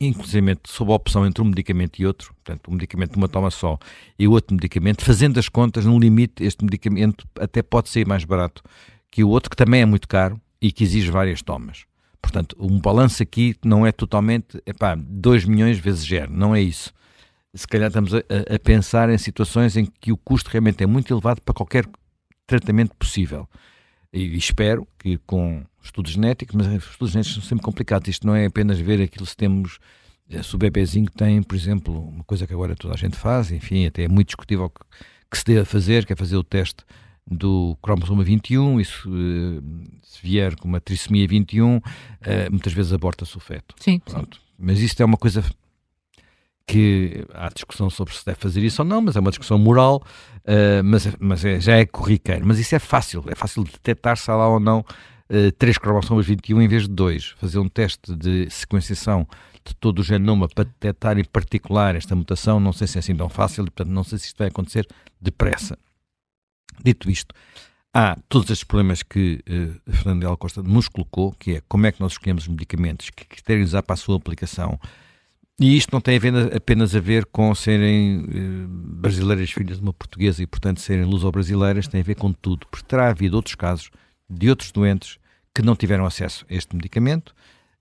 inclusive 0.00 0.58
sob 0.66 0.92
a 0.92 0.94
opção 0.94 1.26
entre 1.26 1.42
um 1.42 1.46
medicamento 1.46 2.00
e 2.00 2.06
outro, 2.06 2.34
portanto, 2.34 2.68
um 2.68 2.74
medicamento 2.74 3.12
de 3.12 3.16
uma 3.16 3.28
toma 3.28 3.50
só 3.50 3.78
e 4.18 4.28
outro 4.28 4.54
medicamento, 4.54 5.04
fazendo 5.04 5.38
as 5.38 5.48
contas, 5.48 5.84
no 5.84 5.98
limite, 5.98 6.44
este 6.44 6.64
medicamento 6.64 7.26
até 7.38 7.62
pode 7.62 7.88
ser 7.88 8.06
mais 8.06 8.24
barato 8.24 8.62
que 9.10 9.24
o 9.24 9.28
outro, 9.28 9.50
que 9.50 9.56
também 9.56 9.82
é 9.82 9.86
muito 9.86 10.06
caro 10.06 10.40
e 10.60 10.70
que 10.70 10.84
exige 10.84 11.10
várias 11.10 11.42
tomas. 11.42 11.84
Portanto, 12.20 12.54
um 12.60 12.78
balanço 12.78 13.22
aqui 13.22 13.56
não 13.64 13.86
é 13.86 13.92
totalmente, 13.92 14.62
epá, 14.66 14.94
2 14.94 15.44
milhões 15.46 15.78
vezes 15.78 16.06
zero, 16.06 16.30
não 16.32 16.54
é 16.54 16.60
isso. 16.60 16.92
Se 17.54 17.66
calhar 17.66 17.88
estamos 17.88 18.14
a, 18.14 18.18
a 18.18 18.58
pensar 18.58 19.10
em 19.10 19.18
situações 19.18 19.76
em 19.76 19.86
que 19.86 20.12
o 20.12 20.16
custo 20.16 20.50
realmente 20.50 20.84
é 20.84 20.86
muito 20.86 21.12
elevado 21.12 21.40
para 21.42 21.54
qualquer 21.54 21.86
tratamento 22.46 22.94
possível 22.96 23.48
e 24.12 24.36
espero 24.36 24.86
que 24.98 25.18
com 25.18 25.64
estudos 25.82 26.12
genéticos, 26.12 26.54
mas 26.54 26.66
os 26.66 26.90
estudos 26.90 27.12
genéticos 27.12 27.34
são 27.34 27.42
sempre 27.42 27.64
complicados. 27.64 28.08
Isto 28.08 28.26
não 28.26 28.34
é 28.34 28.46
apenas 28.46 28.78
ver 28.78 29.00
aquilo 29.02 29.26
se 29.26 29.36
temos. 29.36 29.78
Eh, 30.28 30.42
se 30.42 30.54
o 30.54 30.58
bebezinho 30.58 31.10
tem, 31.10 31.42
por 31.42 31.54
exemplo, 31.54 32.08
uma 32.08 32.24
coisa 32.24 32.46
que 32.46 32.52
agora 32.52 32.76
toda 32.76 32.94
a 32.94 32.96
gente 32.96 33.16
faz, 33.16 33.50
enfim, 33.50 33.86
até 33.86 34.04
é 34.04 34.08
muito 34.08 34.28
discutível 34.28 34.68
que, 34.70 34.80
que 35.30 35.38
se 35.38 35.44
deva 35.44 35.64
fazer, 35.64 36.06
que 36.06 36.12
é 36.12 36.16
fazer 36.16 36.36
o 36.36 36.44
teste 36.44 36.84
do 37.26 37.76
cromossomo 37.82 38.22
21, 38.22 38.80
e 38.80 38.84
se, 38.84 38.92
eh, 38.92 39.62
se 40.02 40.22
vier 40.22 40.56
com 40.56 40.68
uma 40.68 40.80
trissomia 40.80 41.26
21, 41.26 41.80
eh, 42.22 42.50
muitas 42.50 42.72
vezes 42.72 42.92
aborta-se 42.92 43.36
o 43.36 43.40
feto. 43.40 43.74
Sim, 43.78 44.00
Pronto. 44.00 44.36
Sim. 44.36 44.42
Mas 44.58 44.80
isto 44.80 45.00
é 45.00 45.04
uma 45.04 45.16
coisa 45.16 45.42
que 46.66 47.24
há 47.32 47.48
discussão 47.48 47.90
sobre 47.90 48.14
se 48.14 48.24
deve 48.24 48.38
fazer 48.38 48.62
isso 48.62 48.82
ou 48.82 48.86
não, 48.86 49.00
mas 49.00 49.16
é 49.16 49.20
uma 49.20 49.30
discussão 49.30 49.58
moral, 49.58 50.04
mas, 50.84 51.08
mas 51.18 51.44
é, 51.44 51.58
já 51.58 51.76
é 51.76 51.86
corriqueiro. 51.86 52.46
Mas 52.46 52.58
isso 52.60 52.76
é 52.76 52.78
fácil, 52.78 53.24
é 53.26 53.34
fácil 53.34 53.64
detectar 53.64 54.16
se 54.16 54.30
há 54.30 54.36
lá 54.36 54.48
ou 54.48 54.60
não 54.60 54.84
uh, 55.30 55.52
3 55.52 55.78
cromossomas 55.78 56.26
21 56.26 56.60
em 56.62 56.68
vez 56.68 56.82
de 56.82 56.90
2. 56.90 57.34
Fazer 57.38 57.58
um 57.58 57.68
teste 57.68 58.14
de 58.14 58.50
sequenciação 58.50 59.26
de 59.64 59.74
todo 59.76 60.00
o 60.00 60.02
genoma 60.02 60.48
para 60.48 60.64
detectar 60.64 61.18
em 61.18 61.24
particular 61.24 61.94
esta 61.94 62.14
mutação, 62.14 62.58
não 62.58 62.72
sei 62.72 62.86
se 62.86 62.98
é 62.98 63.00
assim 63.00 63.14
tão 63.14 63.28
fácil 63.28 63.62
e, 63.64 63.70
portanto, 63.70 63.92
não 63.92 64.04
sei 64.04 64.18
se 64.18 64.26
isto 64.26 64.38
vai 64.38 64.48
acontecer 64.48 64.86
depressa. 65.20 65.78
Dito 66.82 67.10
isto, 67.10 67.34
há 67.92 68.16
todos 68.28 68.50
estes 68.50 68.64
problemas 68.64 69.02
que 69.02 69.42
uh, 69.48 69.90
a 69.90 69.92
Fernanda 69.92 70.36
Costa 70.36 70.62
nos 70.62 70.88
colocou, 70.88 71.32
que 71.32 71.56
é 71.56 71.62
como 71.68 71.86
é 71.86 71.92
que 71.92 72.00
nós 72.00 72.12
escolhemos 72.12 72.44
os 72.44 72.48
medicamentos, 72.48 73.10
que 73.10 73.24
critérios 73.24 73.74
há 73.74 73.82
para 73.82 73.94
a 73.94 73.96
sua 73.96 74.16
aplicação, 74.16 74.78
e 75.60 75.76
isto 75.76 75.92
não 75.92 76.00
tem 76.00 76.16
a 76.16 76.18
ver, 76.18 76.56
apenas 76.56 76.96
a 76.96 77.00
ver 77.00 77.26
com 77.26 77.54
serem 77.54 78.24
eh, 78.30 78.66
brasileiras 78.66 79.50
filhas 79.50 79.76
de 79.76 79.82
uma 79.82 79.92
portuguesa 79.92 80.42
e, 80.42 80.46
portanto, 80.46 80.80
serem 80.80 81.04
luso-brasileiras, 81.04 81.86
tem 81.86 82.00
a 82.00 82.04
ver 82.04 82.14
com 82.14 82.32
tudo. 82.32 82.66
Porque 82.70 82.86
terá 82.86 83.10
havido 83.10 83.36
outros 83.36 83.54
casos 83.56 83.90
de 84.30 84.48
outros 84.48 84.70
doentes 84.72 85.18
que 85.54 85.62
não 85.62 85.74
tiveram 85.74 86.06
acesso 86.06 86.46
a 86.48 86.54
este 86.54 86.76
medicamento 86.76 87.30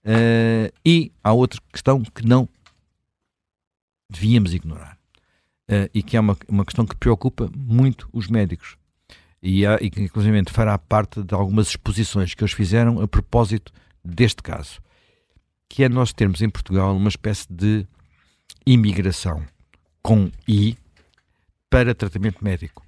uh, 0.05 0.73
e 0.85 1.11
há 1.23 1.31
outra 1.31 1.61
questão 1.71 2.01
que 2.01 2.25
não 2.25 2.49
devíamos 4.09 4.53
ignorar 4.53 4.97
uh, 5.69 5.89
e 5.93 6.01
que 6.01 6.17
é 6.17 6.19
uma, 6.19 6.35
uma 6.47 6.65
questão 6.65 6.85
que 6.85 6.95
preocupa 6.95 7.49
muito 7.55 8.09
os 8.11 8.27
médicos 8.27 8.75
e, 9.41 9.65
há, 9.65 9.77
e 9.79 9.89
que, 9.89 10.01
inclusive, 10.01 10.43
fará 10.49 10.77
parte 10.77 11.23
de 11.23 11.33
algumas 11.33 11.69
exposições 11.69 12.33
que 12.33 12.43
eles 12.43 12.53
fizeram 12.53 13.01
a 13.01 13.07
propósito 13.07 13.71
deste 14.03 14.41
caso 14.41 14.81
que 15.69 15.83
é 15.83 15.87
nós 15.87 16.11
termos 16.11 16.41
em 16.41 16.49
Portugal 16.49 16.95
uma 16.95 17.09
espécie 17.09 17.45
de 17.49 17.85
imigração 18.65 19.45
com 20.01 20.31
I 20.47 20.75
para 21.69 21.93
tratamento 21.93 22.43
médico. 22.43 22.83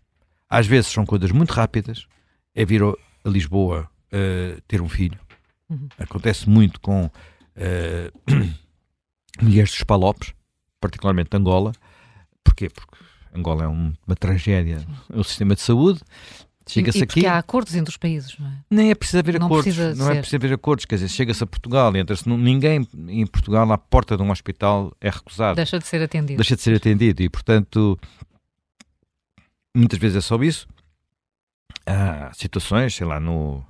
Às 0.50 0.65
vezes 0.65 0.91
são 0.91 1.06
coisas 1.06 1.32
muito 1.32 1.52
rápidas, 1.52 2.08
é 2.56 2.65
vir 2.65 2.82
a 3.23 3.29
Lisboa 3.29 3.89
uh, 4.07 4.62
ter 4.67 4.81
um 4.81 4.89
filho. 4.89 5.19
Uhum. 5.69 5.88
Acontece 5.97 6.49
muito 6.49 6.79
com 6.79 7.05
uh, 7.05 7.12
mulheres 9.41 9.71
dos 9.71 9.84
Palopes, 9.84 10.34
particularmente 10.79 11.29
de 11.29 11.38
Angola. 11.38 11.71
Porquê? 12.43 12.69
Porque 12.69 12.95
Angola 13.34 13.63
é 13.63 13.67
um, 13.67 13.93
uma 14.05 14.15
tragédia, 14.15 14.86
o 15.10 15.23
sistema 15.23 15.55
de 15.55 15.62
saúde, 15.62 16.01
Chega-se 16.67 17.03
aqui. 17.03 17.25
há 17.25 17.38
acordos 17.38 17.75
entre 17.75 17.89
os 17.89 17.97
países, 17.97 18.38
não 18.38 18.47
é? 18.47 18.51
Nem 18.69 18.91
é 18.91 18.95
preciso 18.95 19.19
haver 19.19 19.39
não 19.39 19.47
acordos. 19.47 19.75
Precisa 19.75 19.95
não 19.95 20.05
é 20.05 20.12
ser. 20.12 20.17
é 20.17 20.21
preciso 20.21 20.36
haver 20.38 20.53
acordos. 20.53 20.86
Quer 20.86 20.95
dizer, 20.95 21.10
chega-se 21.10 21.43
a 21.43 21.47
Portugal, 21.47 21.95
entra-se. 21.95 22.29
Ninguém 22.29 22.88
em 23.10 23.25
Portugal, 23.25 23.69
à 23.71 23.77
porta 23.77 24.15
de 24.15 24.23
um 24.23 24.31
hospital, 24.31 24.95
é 25.01 25.10
recusado. 25.10 25.55
Deixa 25.55 25.79
de 25.79 25.88
ser 25.88 26.01
atendido. 26.01 26.38
Deixa 26.38 26.55
de 26.55 26.62
ser 26.62 26.75
atendido. 26.75 27.21
E, 27.23 27.29
portanto, 27.29 27.99
muitas 29.75 29.99
vezes 29.99 30.17
é 30.17 30.21
só 30.21 30.41
isso. 30.41 30.67
Há 31.86 32.31
situações, 32.34 32.95
sei 32.95 33.05
lá, 33.05 33.19
no 33.19 33.65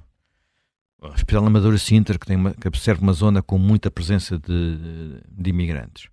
Hospital 1.01 1.45
Amadora 1.45 1.77
Sinter, 1.77 2.19
que, 2.19 2.25
tem 2.25 2.37
que 2.53 2.67
observa 2.67 3.01
uma 3.01 3.13
zona 3.13 3.41
com 3.41 3.57
muita 3.57 3.89
presença 3.89 4.37
de, 4.37 5.21
de 5.29 5.49
imigrantes. 5.49 6.09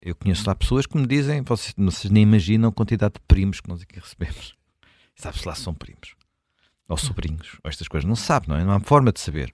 Eu 0.00 0.14
conheço 0.14 0.46
lá 0.46 0.54
pessoas 0.54 0.86
que 0.86 0.96
me 0.98 1.06
dizem, 1.06 1.42
vocês, 1.42 1.74
vocês 1.76 2.10
nem 2.10 2.22
imaginam 2.22 2.68
a 2.68 2.72
quantidade 2.72 3.14
de 3.14 3.20
primos 3.26 3.60
que 3.60 3.68
nós 3.68 3.82
aqui 3.82 3.98
recebemos. 3.98 4.54
Sabe-se 5.16 5.46
lá 5.46 5.54
se 5.54 5.62
são 5.62 5.72
primos 5.72 6.14
ou 6.88 6.96
sobrinhos, 6.96 7.58
ou 7.62 7.68
estas 7.68 7.88
coisas. 7.88 8.08
Não 8.08 8.16
se 8.16 8.22
sabe, 8.22 8.48
não 8.48 8.56
é? 8.56 8.64
Não 8.64 8.72
há 8.72 8.80
forma 8.80 9.12
de 9.12 9.20
saber. 9.20 9.52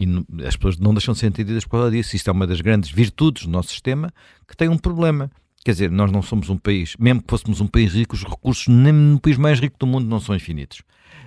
E 0.00 0.06
as 0.46 0.56
pessoas 0.56 0.78
não 0.78 0.94
deixam 0.94 1.14
de 1.14 1.20
ser 1.20 1.26
entendidas 1.26 1.64
por 1.64 1.72
causa 1.72 1.90
disso. 1.90 2.16
Isto 2.16 2.28
é 2.28 2.32
uma 2.32 2.46
das 2.46 2.60
grandes 2.60 2.90
virtudes 2.90 3.44
do 3.44 3.50
nosso 3.50 3.70
sistema 3.70 4.12
que 4.48 4.56
tem 4.56 4.68
um 4.68 4.78
problema. 4.78 5.30
Quer 5.64 5.72
dizer, 5.72 5.90
nós 5.90 6.10
não 6.10 6.22
somos 6.22 6.50
um 6.50 6.56
país, 6.56 6.96
mesmo 6.98 7.22
que 7.22 7.30
fôssemos 7.30 7.60
um 7.60 7.68
país 7.68 7.94
rico, 7.94 8.16
os 8.16 8.24
recursos 8.24 8.66
nem 8.66 8.92
no 8.92 9.20
país 9.20 9.36
mais 9.36 9.60
rico 9.60 9.76
do 9.78 9.86
mundo 9.86 10.08
não 10.08 10.18
são 10.18 10.34
infinitos. 10.34 10.82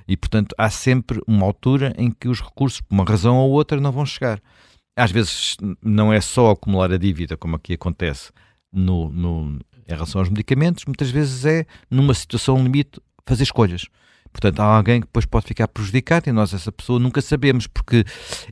E, 0.07 0.17
portanto, 0.17 0.53
há 0.57 0.69
sempre 0.69 1.21
uma 1.25 1.45
altura 1.45 1.93
em 1.97 2.11
que 2.11 2.27
os 2.27 2.41
recursos, 2.41 2.81
por 2.81 2.93
uma 2.93 3.05
razão 3.05 3.37
ou 3.37 3.51
outra, 3.51 3.79
não 3.79 3.91
vão 3.91 4.05
chegar. 4.05 4.41
Às 4.95 5.11
vezes 5.11 5.55
não 5.81 6.11
é 6.11 6.19
só 6.19 6.51
acumular 6.51 6.91
a 6.91 6.97
dívida, 6.97 7.37
como 7.37 7.55
aqui 7.55 7.73
acontece 7.73 8.31
no, 8.71 9.09
no 9.09 9.59
em 9.87 9.93
relação 9.93 10.19
aos 10.19 10.29
medicamentos, 10.29 10.85
muitas 10.85 11.11
vezes 11.11 11.45
é, 11.45 11.65
numa 11.89 12.13
situação 12.13 12.61
limite, 12.61 12.99
fazer 13.25 13.43
escolhas. 13.43 13.85
Portanto, 14.35 14.59
há 14.59 14.65
alguém 14.65 14.99
que 14.99 15.07
depois 15.07 15.25
pode 15.25 15.45
ficar 15.45 15.65
prejudicado 15.65 16.27
e 16.27 16.33
nós, 16.33 16.53
essa 16.53 16.69
pessoa, 16.69 16.99
nunca 16.99 17.21
sabemos, 17.21 17.67
porque 17.67 18.03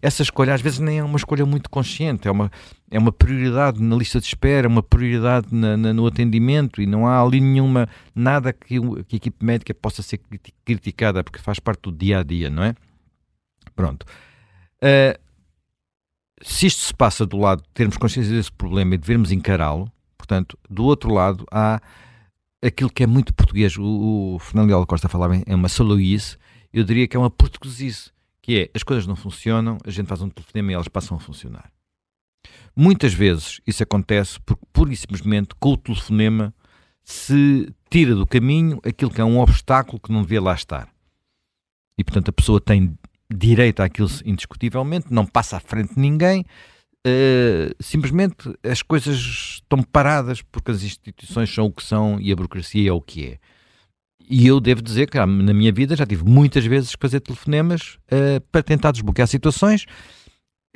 essa 0.02 0.24
escolha 0.24 0.54
às 0.54 0.62
vezes 0.62 0.80
nem 0.80 1.00
é 1.00 1.04
uma 1.04 1.18
escolha 1.18 1.46
muito 1.46 1.70
consciente, 1.70 2.26
é 2.26 2.32
uma, 2.32 2.50
é 2.90 2.98
uma 2.98 3.12
prioridade 3.12 3.84
na 3.84 3.94
lista 3.98 4.18
de 4.18 4.26
espera, 4.26 4.66
uma 4.66 4.82
prioridade 4.82 5.48
na, 5.52 5.76
na, 5.76 5.92
no 5.92 6.08
atendimento 6.08 6.82
e 6.82 6.86
não 6.86 7.06
há 7.06 7.22
ali 7.22 7.42
nenhuma, 7.42 7.90
nada 8.16 8.54
que, 8.54 8.80
que 8.80 9.16
a 9.16 9.18
equipe 9.18 9.46
médica 9.46 9.74
possa 9.74 10.02
ser 10.02 10.22
criticada, 10.64 11.22
porque 11.22 11.40
faz 11.40 11.60
parte 11.60 11.82
do 11.82 11.92
dia 11.92 12.20
a 12.20 12.24
dia, 12.24 12.50
não 12.50 12.64
é? 12.64 12.74
Pronto. 13.76 14.06
Uh, 14.82 15.20
se 16.42 16.66
isto 16.66 16.80
se 16.80 16.94
passa 16.94 17.26
do 17.26 17.36
lado 17.36 17.62
de 17.62 17.70
termos 17.74 17.98
consciência 17.98 18.34
desse 18.34 18.54
problema 18.54 18.96
e 18.96 18.98
devemos 18.98 19.34
encará-lo, 19.34 19.92
portanto, 20.18 20.58
do 20.70 20.86
outro 20.86 21.14
lado 21.14 21.46
há 21.52 21.82
aquilo 22.64 22.90
que 22.90 23.04
é 23.04 23.08
muito 23.08 23.34
português, 23.34 23.78
o, 23.78 24.36
o 24.36 24.40
Fernando 24.40 24.70
Leal 24.70 24.86
Costa 24.88 25.10
falava 25.10 25.36
em, 25.36 25.44
uma 25.54 25.70
soloice, 25.70 26.38
eu 26.72 26.84
diria 26.84 27.08
que 27.08 27.16
é 27.16 27.20
uma 27.20 27.30
portuguesice, 27.30 28.12
que 28.42 28.60
é 28.60 28.70
as 28.74 28.84
coisas 28.84 29.06
não 29.06 29.16
funcionam, 29.16 29.78
a 29.86 29.90
gente 29.90 30.08
faz 30.08 30.22
um 30.22 30.30
telefonema 30.30 30.72
e 30.72 30.76
elas 30.76 30.88
passam 30.88 31.18
a 31.18 31.20
funcionar. 31.20 31.72
Muitas 32.76 33.14
vezes 33.14 33.62
isso 33.68 33.84
acontece 33.84 34.40
porque, 34.42 34.66
pura 34.72 34.92
e 34.92 34.96
simplesmente, 34.96 35.50
com 35.60 35.74
o 35.74 35.78
telefonema 35.78 36.54
se 37.04 37.72
tira 37.90 38.16
do 38.16 38.26
caminho 38.26 38.80
aquilo 38.84 39.12
que 39.12 39.22
é 39.22 39.26
um 39.26 39.40
obstáculo 39.40 40.00
que 40.00 40.12
não 40.12 40.22
devia 40.22 40.42
lá 40.42 40.54
estar. 40.54 40.90
E, 41.98 42.04
portanto, 42.04 42.30
a 42.30 42.34
pessoa 42.34 42.60
tem 42.60 42.98
direito 43.32 43.82
àquilo 43.82 44.10
indiscutivelmente, 44.26 45.08
não 45.10 45.26
passa 45.26 45.58
à 45.58 45.60
frente 45.60 45.94
de 45.94 46.00
ninguém, 46.00 46.46
Uh, 47.06 47.76
simplesmente 47.82 48.54
as 48.64 48.82
coisas 48.82 49.18
estão 49.18 49.84
paradas 49.84 50.42
porque 50.42 50.72
as 50.72 50.84
instituições 50.84 51.54
são 51.54 51.66
o 51.66 51.72
que 51.72 51.84
são 51.84 52.18
e 52.20 52.32
a 52.32 52.36
burocracia 52.36 52.90
é 52.90 52.94
o 52.94 53.02
que 53.02 53.26
é. 53.26 53.40
E 54.30 54.48
eu 54.48 54.62
devo 54.62 54.82
dizer 54.82 55.10
que 55.10 55.18
na 55.18 55.54
minha 55.54 55.72
vida 55.72 55.98
já 55.98 56.06
tive 56.06 56.24
muitas 56.24 56.66
vezes 56.66 56.96
que 56.96 57.02
fazer 57.02 57.20
telefonemas 57.20 57.98
uh, 58.06 58.40
para 58.52 58.64
tentar 58.64 58.92
desbloquear 58.92 59.28
situações 59.28 59.86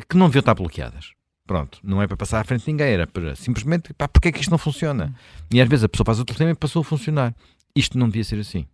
que 0.10 0.18
não 0.18 0.28
deviam 0.28 0.42
estar 0.42 0.54
bloqueadas. 0.54 1.12
Pronto, 1.46 1.80
não 1.82 2.02
é 2.02 2.08
para 2.08 2.18
passar 2.18 2.42
à 2.42 2.44
frente 2.44 2.66
de 2.66 2.72
ninguém, 2.72 2.88
era 2.88 3.08
para 3.08 3.34
simplesmente, 3.38 3.94
pá, 3.94 4.06
porque 4.06 4.28
é 4.28 4.32
que 4.34 4.42
isto 4.42 4.52
não 4.52 4.58
funciona? 4.58 5.16
E 5.50 5.62
às 5.62 5.70
vezes 5.70 5.86
a 5.86 5.90
pessoa 5.90 6.06
faz 6.06 6.20
o 6.20 6.26
telefonema 6.26 6.52
e 6.52 6.60
passou 6.60 6.82
a 6.82 6.84
funcionar. 6.84 7.34
Isto 7.74 7.98
não 7.98 8.08
devia 8.08 8.26
ser 8.26 8.38
assim. 8.40 8.68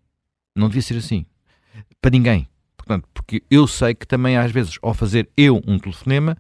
Não 0.56 0.68
devia 0.70 0.82
ser 0.82 0.98
assim. 0.98 1.24
Para 2.02 2.10
ninguém. 2.10 2.48
Portanto, 2.76 3.08
porque 3.14 3.44
eu 3.50 3.68
sei 3.68 3.94
que 3.94 4.08
também 4.08 4.38
às 4.38 4.52
vezes, 4.52 4.80
ao 4.82 4.94
fazer 4.94 5.30
eu 5.38 5.62
um 5.68 5.78
telefonema, 5.78 6.36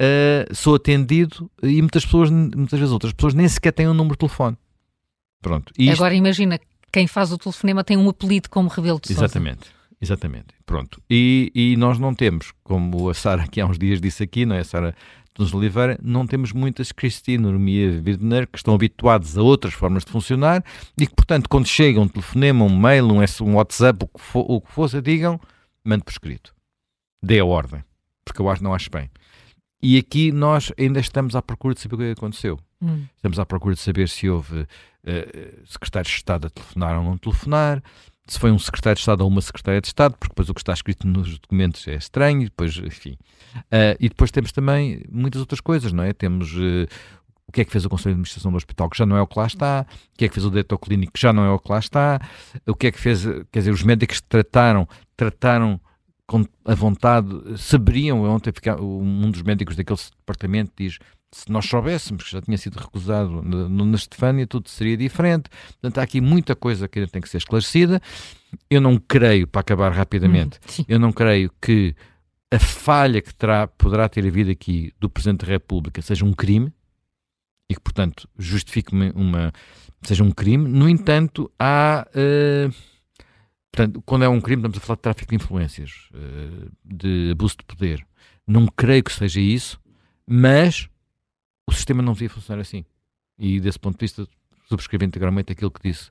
uh, 0.00 0.54
sou 0.54 0.74
atendido 0.74 1.50
e 1.62 1.80
muitas 1.80 2.04
pessoas, 2.04 2.30
muitas 2.30 2.78
vezes 2.78 2.92
outras 2.92 3.12
pessoas 3.12 3.34
nem 3.34 3.48
sequer 3.48 3.72
têm 3.72 3.88
um 3.88 3.94
número 3.94 4.14
de 4.14 4.20
telefone. 4.20 4.56
Pronto. 5.40 5.72
Isto... 5.78 5.92
Agora 5.94 6.14
imagina, 6.14 6.58
quem 6.92 7.06
faz 7.06 7.32
o 7.32 7.38
telefonema 7.38 7.84
tem 7.84 7.96
um 7.96 8.08
apelido 8.08 8.48
como 8.50 8.68
Rebelo 8.68 9.00
de 9.00 9.08
Sousa. 9.08 9.24
Exatamente. 9.24 9.78
Exatamente, 10.00 10.54
pronto. 10.64 11.02
E, 11.10 11.50
e 11.52 11.76
nós 11.76 11.98
não 11.98 12.14
temos, 12.14 12.52
como 12.62 13.08
a 13.08 13.14
Sara 13.14 13.42
aqui 13.42 13.60
há 13.60 13.66
uns 13.66 13.76
dias 13.76 14.00
disse 14.00 14.22
aqui, 14.22 14.46
não 14.46 14.54
é? 14.54 14.60
A 14.60 14.64
Sara 14.64 14.94
Tunes 15.34 15.52
Oliveira, 15.52 15.98
não 16.02 16.26
temos 16.26 16.52
muitas 16.52 16.92
Cristina, 16.92 17.48
Normia 17.48 18.00
Wirdener 18.04 18.46
que 18.46 18.58
estão 18.58 18.74
habituados 18.74 19.36
a 19.36 19.42
outras 19.42 19.74
formas 19.74 20.04
de 20.04 20.10
funcionar 20.10 20.64
e 21.00 21.06
que, 21.06 21.14
portanto, 21.14 21.48
quando 21.48 21.66
chega 21.66 22.00
um 22.00 22.08
telefonema, 22.08 22.64
um 22.64 22.76
mail, 22.76 23.06
um, 23.06 23.20
um 23.42 23.54
WhatsApp, 23.54 24.04
o 24.04 24.08
que, 24.08 24.20
for, 24.20 24.44
o 24.48 24.60
que 24.60 24.72
fosse, 24.72 25.00
digam, 25.00 25.40
mande 25.84 26.04
por 26.04 26.10
escrito. 26.10 26.54
Dê 27.22 27.40
a 27.40 27.44
ordem, 27.44 27.84
porque 28.24 28.40
eu 28.40 28.48
acho, 28.48 28.62
não 28.62 28.74
acho 28.74 28.90
bem. 28.90 29.10
E 29.82 29.96
aqui 29.96 30.32
nós 30.32 30.72
ainda 30.78 31.00
estamos 31.00 31.36
à 31.36 31.42
procura 31.42 31.74
de 31.74 31.80
saber 31.80 31.94
o 31.94 31.98
que 31.98 32.10
aconteceu. 32.10 32.58
Hum. 32.82 33.04
Estamos 33.16 33.38
à 33.38 33.46
procura 33.46 33.74
de 33.74 33.80
saber 33.80 34.08
se 34.08 34.28
houve 34.28 34.60
uh, 34.60 34.66
secretários 35.66 36.12
de 36.12 36.16
Estado 36.16 36.46
a 36.46 36.50
telefonar 36.50 36.98
ou 36.98 37.04
não 37.04 37.16
telefonar, 37.16 37.82
se 38.26 38.38
foi 38.38 38.50
um 38.50 38.58
secretário 38.58 38.96
de 38.96 39.00
Estado 39.00 39.22
ou 39.22 39.28
uma 39.28 39.40
secretária 39.40 39.80
de 39.80 39.86
Estado, 39.86 40.16
porque 40.18 40.32
depois 40.32 40.48
o 40.50 40.54
que 40.54 40.60
está 40.60 40.72
escrito 40.72 41.06
nos 41.06 41.38
documentos 41.38 41.86
é 41.88 41.94
estranho, 41.94 42.44
depois, 42.44 42.76
enfim. 42.76 43.16
Uh, 43.56 43.96
e 43.98 44.08
depois 44.08 44.30
temos 44.30 44.52
também 44.52 45.02
muitas 45.10 45.40
outras 45.40 45.60
coisas, 45.60 45.92
não 45.92 46.04
é? 46.04 46.12
Temos 46.12 46.52
uh, 46.54 46.86
o 47.46 47.52
que 47.52 47.62
é 47.62 47.64
que 47.64 47.72
fez 47.72 47.86
o 47.86 47.88
Conselho 47.88 48.10
de 48.10 48.18
Administração 48.18 48.52
do 48.52 48.56
Hospital, 48.56 48.90
que 48.90 48.98
já 48.98 49.06
não 49.06 49.16
é 49.16 49.22
o 49.22 49.26
que 49.26 49.38
lá 49.38 49.46
está, 49.46 49.86
o 50.12 50.18
que 50.18 50.26
é 50.26 50.28
que 50.28 50.34
fez 50.34 50.44
o 50.44 50.50
diretor 50.50 50.78
clínico, 50.78 51.12
que 51.12 51.20
já 51.20 51.32
não 51.32 51.44
é 51.44 51.50
o 51.50 51.58
que 51.58 51.72
lá 51.72 51.78
está, 51.78 52.20
o 52.66 52.74
que 52.74 52.88
é 52.88 52.92
que 52.92 53.00
fez, 53.00 53.24
quer 53.50 53.60
dizer, 53.60 53.70
os 53.70 53.82
médicos 53.82 54.20
que 54.20 54.28
trataram, 54.28 54.86
trataram 55.16 55.80
a 56.64 56.74
vontade, 56.74 57.28
saberiam, 57.56 58.22
ontem 58.24 58.52
um 58.80 59.30
dos 59.30 59.42
médicos 59.42 59.76
daquele 59.76 59.98
departamento 59.98 60.72
diz, 60.76 60.98
se 61.32 61.50
nós 61.50 61.66
soubéssemos 61.66 62.24
que 62.24 62.30
já 62.30 62.42
tinha 62.42 62.56
sido 62.56 62.76
recusado 62.76 63.42
na, 63.42 63.96
Estefânia, 63.96 64.46
tudo 64.46 64.68
seria 64.68 64.96
diferente. 64.96 65.50
Portanto, 65.80 65.98
há 65.98 66.02
aqui 66.02 66.20
muita 66.20 66.54
coisa 66.54 66.88
que 66.88 66.98
ainda 66.98 67.10
tem 67.10 67.22
que 67.22 67.28
ser 67.28 67.38
esclarecida. 67.38 68.00
Eu 68.68 68.80
não 68.80 68.98
creio, 68.98 69.46
para 69.46 69.60
acabar 69.60 69.92
rapidamente, 69.92 70.58
hum, 70.80 70.84
eu 70.88 70.98
não 70.98 71.12
creio 71.12 71.50
que 71.60 71.94
a 72.50 72.58
falha 72.58 73.20
que 73.20 73.34
terá, 73.34 73.66
poderá 73.66 74.08
ter 74.08 74.26
havido 74.26 74.50
aqui 74.50 74.92
do 74.98 75.10
Presidente 75.10 75.44
da 75.44 75.52
República 75.52 76.00
seja 76.00 76.24
um 76.24 76.32
crime 76.32 76.72
e 77.68 77.74
que, 77.74 77.80
portanto, 77.80 78.26
justifique 78.38 78.94
uma, 78.94 79.52
seja 80.02 80.24
um 80.24 80.30
crime. 80.30 80.68
No 80.68 80.88
entanto, 80.88 81.50
há. 81.58 82.06
Uh, 82.14 82.97
Portanto, 83.72 84.02
quando 84.04 84.24
é 84.24 84.28
um 84.28 84.40
crime, 84.40 84.60
estamos 84.60 84.78
a 84.78 84.80
falar 84.80 84.96
de 84.96 85.02
tráfico 85.02 85.30
de 85.30 85.36
influências, 85.36 86.08
eh, 86.14 86.68
de 86.84 87.30
abuso 87.32 87.56
de 87.58 87.64
poder. 87.64 88.06
Não 88.46 88.66
creio 88.66 89.04
que 89.04 89.12
seja 89.12 89.40
isso, 89.40 89.78
mas 90.26 90.88
o 91.68 91.72
sistema 91.72 92.02
não 92.02 92.14
devia 92.14 92.30
funcionar 92.30 92.62
assim. 92.62 92.84
E 93.38 93.60
desse 93.60 93.78
ponto 93.78 93.98
de 93.98 94.04
vista, 94.04 94.26
subscrevo 94.68 95.04
integralmente 95.04 95.52
aquilo 95.52 95.70
que 95.70 95.82
disse 95.82 96.10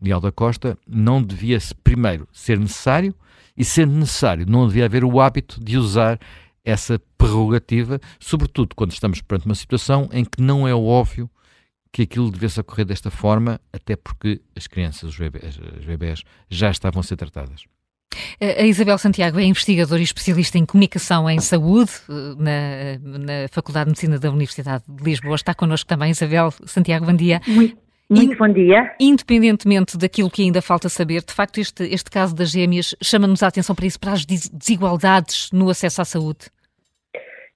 Leal 0.00 0.20
da 0.20 0.30
Costa, 0.30 0.78
não 0.86 1.22
devia, 1.22 1.58
primeiro, 1.82 2.28
ser 2.32 2.58
necessário, 2.58 3.14
e 3.56 3.64
sendo 3.64 3.94
necessário, 3.94 4.46
não 4.46 4.68
devia 4.68 4.84
haver 4.84 5.02
o 5.02 5.20
hábito 5.20 5.62
de 5.62 5.76
usar 5.76 6.20
essa 6.64 7.00
prerrogativa, 7.16 7.98
sobretudo 8.20 8.76
quando 8.76 8.92
estamos 8.92 9.20
perante 9.20 9.46
uma 9.46 9.54
situação 9.54 10.08
em 10.12 10.24
que 10.24 10.40
não 10.40 10.68
é 10.68 10.74
óbvio 10.74 11.28
que 11.92 12.02
aquilo 12.02 12.30
devesse 12.30 12.60
ocorrer 12.60 12.86
desta 12.86 13.10
forma, 13.10 13.60
até 13.72 13.96
porque 13.96 14.40
as 14.56 14.66
crianças, 14.66 15.10
os 15.10 15.18
bebés, 15.18 15.58
as 15.78 15.84
bebés 15.84 16.22
já 16.48 16.70
estavam 16.70 17.00
a 17.00 17.02
ser 17.02 17.16
tratadas. 17.16 17.64
A 18.40 18.64
Isabel 18.64 18.98
Santiago 18.98 19.38
é 19.38 19.44
investigadora 19.44 20.00
e 20.00 20.04
especialista 20.04 20.58
em 20.58 20.64
comunicação 20.64 21.28
em 21.28 21.40
saúde 21.40 21.92
na, 22.38 22.98
na 23.02 23.48
Faculdade 23.50 23.86
de 23.86 23.90
Medicina 23.90 24.18
da 24.18 24.30
Universidade 24.30 24.84
de 24.88 25.04
Lisboa. 25.04 25.34
Está 25.34 25.54
connosco 25.54 25.86
também, 25.86 26.10
Isabel 26.10 26.50
Santiago, 26.64 27.04
bom 27.04 27.14
dia. 27.14 27.40
Muito, 27.46 27.76
muito 28.10 28.36
bom 28.38 28.48
dia. 28.48 28.94
Independentemente 28.98 29.98
daquilo 29.98 30.30
que 30.30 30.42
ainda 30.42 30.62
falta 30.62 30.88
saber, 30.88 31.22
de 31.22 31.32
facto, 31.32 31.58
este, 31.58 31.84
este 31.84 32.10
caso 32.10 32.34
das 32.34 32.50
gêmeas 32.50 32.94
chama-nos 33.02 33.42
a 33.42 33.48
atenção 33.48 33.76
para 33.76 33.86
isso, 33.86 34.00
para 34.00 34.12
as 34.12 34.24
desigualdades 34.24 35.50
no 35.52 35.68
acesso 35.68 36.00
à 36.00 36.04
saúde. 36.04 36.46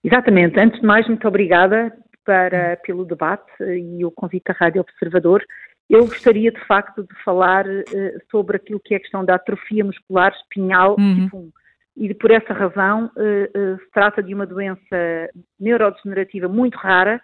Exatamente. 0.05 0.59
Antes 0.61 0.81
de 0.81 0.87
mais, 0.87 1.07
muito 1.07 1.27
obrigada 1.27 1.93
para, 2.25 2.77
pelo 2.79 3.05
debate 3.05 3.51
e 3.61 4.05
o 4.05 4.11
convite 4.11 4.51
à 4.51 4.53
Rádio 4.53 4.81
Observador. 4.81 5.45
Eu 5.89 6.07
gostaria, 6.07 6.51
de 6.51 6.65
facto, 6.67 7.03
de 7.03 7.23
falar 7.23 7.67
uh, 7.67 7.83
sobre 8.31 8.57
aquilo 8.57 8.81
que 8.83 8.95
é 8.95 8.97
a 8.97 9.01
questão 9.01 9.25
da 9.25 9.35
atrofia 9.35 9.85
muscular 9.85 10.33
espinhal 10.33 10.97
uhum. 10.99 11.25
tipo 11.25 11.37
1. 11.39 11.53
E 11.95 12.15
por 12.15 12.31
essa 12.31 12.55
razão 12.55 13.11
uh, 13.17 13.75
uh, 13.75 13.79
se 13.79 13.91
trata 13.93 14.23
de 14.23 14.35
uma 14.35 14.47
doença 14.47 15.29
neurodegenerativa 15.61 16.49
muito 16.49 16.77
rara 16.79 17.21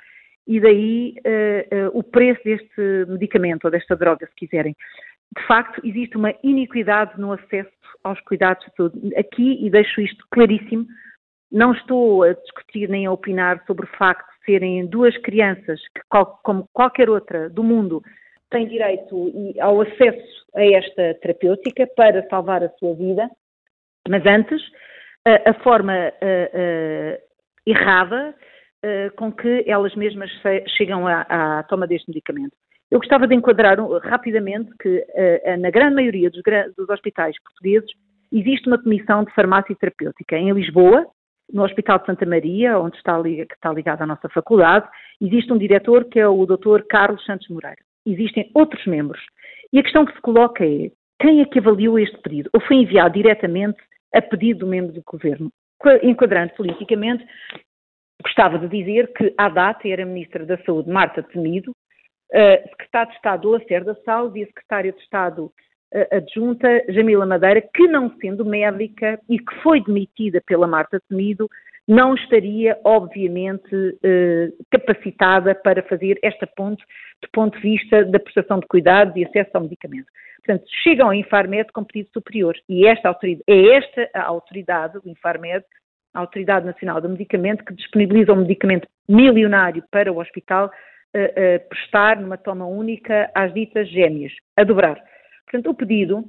e 0.46 0.60
daí 0.60 1.14
o 1.92 2.02
preço 2.02 2.42
deste 2.42 2.80
medicamento 3.06 3.66
ou 3.66 3.70
desta 3.70 3.94
droga, 3.94 4.26
se 4.26 4.34
quiserem. 4.34 4.74
De 5.36 5.46
facto, 5.46 5.78
existe 5.84 6.16
uma 6.16 6.32
iniquidade 6.42 7.20
no 7.20 7.32
acesso 7.32 7.70
aos 8.02 8.18
cuidados 8.22 8.64
de 8.64 8.72
saúde. 8.74 9.14
Aqui, 9.14 9.58
e 9.62 9.68
deixo 9.68 10.00
isto 10.00 10.24
claríssimo, 10.30 10.86
não 11.52 11.72
estou 11.72 12.22
a 12.22 12.32
discutir 12.32 12.88
nem 12.88 13.04
a 13.04 13.12
opinar 13.12 13.62
sobre 13.66 13.84
o 13.84 13.96
facto 13.98 14.37
serem 14.48 14.86
duas 14.86 15.14
crianças 15.18 15.78
que, 15.94 16.00
como 16.42 16.66
qualquer 16.72 17.10
outra 17.10 17.50
do 17.50 17.62
mundo, 17.62 18.02
têm 18.50 18.66
direito 18.66 19.30
ao 19.60 19.82
acesso 19.82 20.46
a 20.56 20.64
esta 20.64 21.14
terapêutica 21.20 21.86
para 21.94 22.26
salvar 22.28 22.64
a 22.64 22.70
sua 22.78 22.94
vida, 22.94 23.28
mas 24.08 24.24
antes, 24.24 24.62
a, 25.26 25.50
a 25.50 25.54
forma 25.62 25.92
a, 25.92 26.08
a, 26.08 27.18
errada 27.66 28.34
com 29.16 29.32
que 29.32 29.64
elas 29.66 29.92
mesmas 29.96 30.30
chegam 30.76 31.04
à, 31.04 31.22
à 31.22 31.62
toma 31.64 31.84
deste 31.84 32.08
medicamento. 32.08 32.52
Eu 32.88 33.00
gostava 33.00 33.26
de 33.26 33.34
enquadrar 33.34 33.76
rapidamente 34.04 34.70
que, 34.80 35.04
na 35.58 35.68
grande 35.68 35.96
maioria 35.96 36.30
dos, 36.30 36.40
dos 36.76 36.88
hospitais 36.88 37.34
portugueses, 37.42 37.90
existe 38.32 38.68
uma 38.68 38.80
comissão 38.80 39.24
de 39.24 39.34
farmácia 39.34 39.74
terapêutica. 39.74 40.36
Em 40.36 40.52
Lisboa, 40.52 41.04
no 41.52 41.64
Hospital 41.64 41.98
de 41.98 42.06
Santa 42.06 42.26
Maria, 42.26 42.78
onde 42.78 42.96
está, 42.96 43.20
que 43.22 43.54
está 43.54 43.72
ligado 43.72 44.02
à 44.02 44.06
nossa 44.06 44.28
faculdade, 44.28 44.88
existe 45.20 45.52
um 45.52 45.58
diretor 45.58 46.04
que 46.06 46.18
é 46.18 46.28
o 46.28 46.44
Dr. 46.46 46.82
Carlos 46.88 47.24
Santos 47.24 47.48
Moreira. 47.48 47.80
Existem 48.06 48.50
outros 48.54 48.84
membros. 48.86 49.20
E 49.72 49.78
a 49.78 49.82
questão 49.82 50.04
que 50.04 50.14
se 50.14 50.20
coloca 50.20 50.64
é: 50.64 50.90
quem 51.20 51.40
é 51.40 51.44
que 51.44 51.58
avaliou 51.58 51.98
este 51.98 52.16
pedido? 52.18 52.50
Ou 52.52 52.60
foi 52.60 52.76
enviado 52.76 53.14
diretamente 53.14 53.78
a 54.14 54.22
pedido 54.22 54.60
do 54.60 54.66
membro 54.66 54.92
do 54.92 55.02
governo? 55.02 55.50
Enquadrando 56.02 56.54
politicamente, 56.54 57.24
gostava 58.22 58.58
de 58.58 58.68
dizer 58.68 59.12
que, 59.12 59.32
à 59.38 59.48
data, 59.48 59.86
era 59.88 60.02
a 60.02 60.06
Ministra 60.06 60.44
da 60.44 60.58
Saúde, 60.64 60.90
Marta 60.90 61.22
Temido, 61.22 61.72
secretário 62.30 63.10
de 63.10 63.16
Estado 63.16 63.50
Lacerda 63.50 63.94
Salles 64.04 64.34
e 64.36 64.46
secretária 64.46 64.92
de 64.92 65.00
Estado 65.00 65.50
adjunta 66.10 66.68
Jamila 66.88 67.24
Madeira, 67.24 67.62
que 67.62 67.88
não 67.88 68.14
sendo 68.20 68.44
médica 68.44 69.18
e 69.28 69.38
que 69.38 69.54
foi 69.62 69.82
demitida 69.82 70.42
pela 70.46 70.66
Marta 70.66 71.00
Temido, 71.08 71.48
não 71.88 72.14
estaria, 72.14 72.78
obviamente, 72.84 73.74
uh, 73.74 74.64
capacitada 74.70 75.54
para 75.54 75.82
fazer 75.84 76.18
esta 76.22 76.46
ponte 76.46 76.84
do 77.22 77.28
ponto 77.32 77.56
de 77.58 77.62
vista 77.62 78.04
da 78.04 78.20
prestação 78.20 78.60
de 78.60 78.66
cuidados 78.66 79.16
e 79.16 79.24
acesso 79.24 79.50
ao 79.54 79.62
medicamento. 79.62 80.06
Portanto, 80.44 80.64
chegam 80.82 81.06
ao 81.06 81.14
Infarmed 81.14 81.72
com 81.72 81.82
pedido 81.82 82.10
superior 82.12 82.54
e 82.68 82.86
esta 82.86 83.16
é 83.46 83.76
esta 83.76 84.08
a 84.14 84.22
autoridade, 84.22 84.98
o 84.98 85.08
Infarmed, 85.08 85.64
a 86.14 86.20
Autoridade 86.20 86.66
Nacional 86.66 87.00
do 87.00 87.08
Medicamento, 87.08 87.64
que 87.64 87.74
disponibiliza 87.74 88.32
um 88.32 88.42
medicamento 88.42 88.86
milionário 89.08 89.82
para 89.90 90.12
o 90.12 90.20
hospital 90.20 90.66
uh, 90.66 91.68
prestar 91.70 92.20
numa 92.20 92.36
toma 92.36 92.66
única 92.66 93.30
às 93.34 93.52
ditas 93.54 93.88
gêmeas, 93.88 94.32
a 94.56 94.62
dobrar. 94.62 95.02
Portanto, 95.50 95.70
o 95.70 95.74
pedido, 95.74 96.24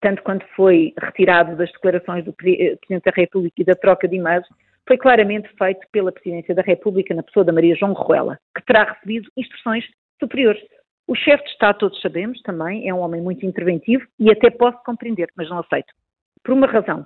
tanto 0.00 0.22
quanto 0.22 0.46
foi 0.54 0.94
retirado 0.98 1.56
das 1.56 1.70
declarações 1.72 2.24
do 2.24 2.30
eh, 2.30 2.76
Presidente 2.76 3.04
da 3.04 3.12
República 3.14 3.60
e 3.60 3.64
da 3.64 3.74
troca 3.74 4.06
de 4.06 4.16
e-mails, 4.16 4.46
foi 4.86 4.96
claramente 4.96 5.48
feito 5.58 5.86
pela 5.92 6.12
Presidência 6.12 6.54
da 6.54 6.62
República 6.62 7.12
na 7.12 7.22
pessoa 7.22 7.44
da 7.44 7.52
Maria 7.52 7.74
João 7.74 7.92
Ruela, 7.92 8.38
que 8.56 8.64
terá 8.64 8.84
recebido 8.92 9.28
instruções 9.36 9.84
superiores. 10.18 10.62
O 11.08 11.14
chefe 11.16 11.42
de 11.44 11.50
Estado, 11.50 11.78
todos 11.78 12.00
sabemos, 12.00 12.40
também 12.42 12.88
é 12.88 12.94
um 12.94 13.00
homem 13.00 13.20
muito 13.20 13.44
interventivo 13.44 14.06
e 14.18 14.30
até 14.30 14.48
posso 14.48 14.78
compreender, 14.84 15.28
mas 15.36 15.48
não 15.50 15.58
aceito. 15.58 15.92
Por 16.44 16.52
uma 16.52 16.68
razão. 16.68 17.04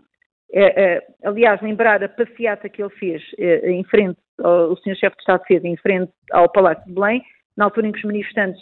É, 0.53 0.83
é, 0.83 1.07
aliás, 1.25 1.61
lembrar 1.63 2.05
a 2.05 2.09
passeata 2.09 2.69
que 2.69 2.83
ele 2.83 2.91
fez 2.91 3.23
é, 3.39 3.71
em 3.71 3.83
frente, 3.85 4.19
o 4.39 4.77
senhor 4.77 4.97
chefe 4.97 5.17
de 5.17 5.23
Estado 5.23 5.43
fez 5.47 5.65
em 5.65 5.77
frente 5.79 6.13
ao 6.33 6.51
Palácio 6.51 6.85
de 6.85 6.93
Belém, 6.93 7.23
na 7.57 7.65
altura 7.65 7.89
em 7.89 7.93
que 7.93 7.99
os 7.99 8.05
manifestantes 8.05 8.61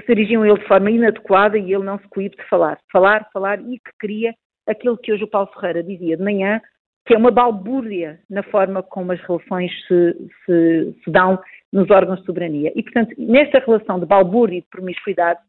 se 0.00 0.06
dirigiam 0.06 0.42
a 0.42 0.48
ele 0.48 0.58
de 0.58 0.66
forma 0.66 0.90
inadequada 0.90 1.58
e 1.58 1.72
ele 1.72 1.84
não 1.84 1.98
se 1.98 2.08
coíbe 2.08 2.36
de 2.36 2.48
falar. 2.48 2.78
Falar, 2.90 3.28
falar 3.32 3.60
e 3.60 3.78
que 3.78 3.90
queria 4.00 4.34
aquilo 4.66 4.96
que 4.96 5.12
hoje 5.12 5.24
o 5.24 5.28
Paulo 5.28 5.50
Ferreira 5.52 5.82
dizia 5.82 6.16
de 6.16 6.22
manhã, 6.22 6.60
que 7.04 7.14
é 7.14 7.18
uma 7.18 7.30
balbúrdia 7.30 8.20
na 8.30 8.42
forma 8.44 8.82
como 8.82 9.12
as 9.12 9.20
relações 9.20 9.70
se, 9.86 10.12
se, 10.46 10.98
se 11.04 11.10
dão 11.10 11.38
nos 11.72 11.90
órgãos 11.90 12.20
de 12.20 12.26
soberania. 12.26 12.72
E, 12.74 12.82
portanto, 12.82 13.14
nesta 13.18 13.58
relação 13.58 13.98
de 13.98 14.06
balbúrdia 14.06 14.58
e 14.58 14.62
de 14.62 14.68
promiscuidade 14.68 15.40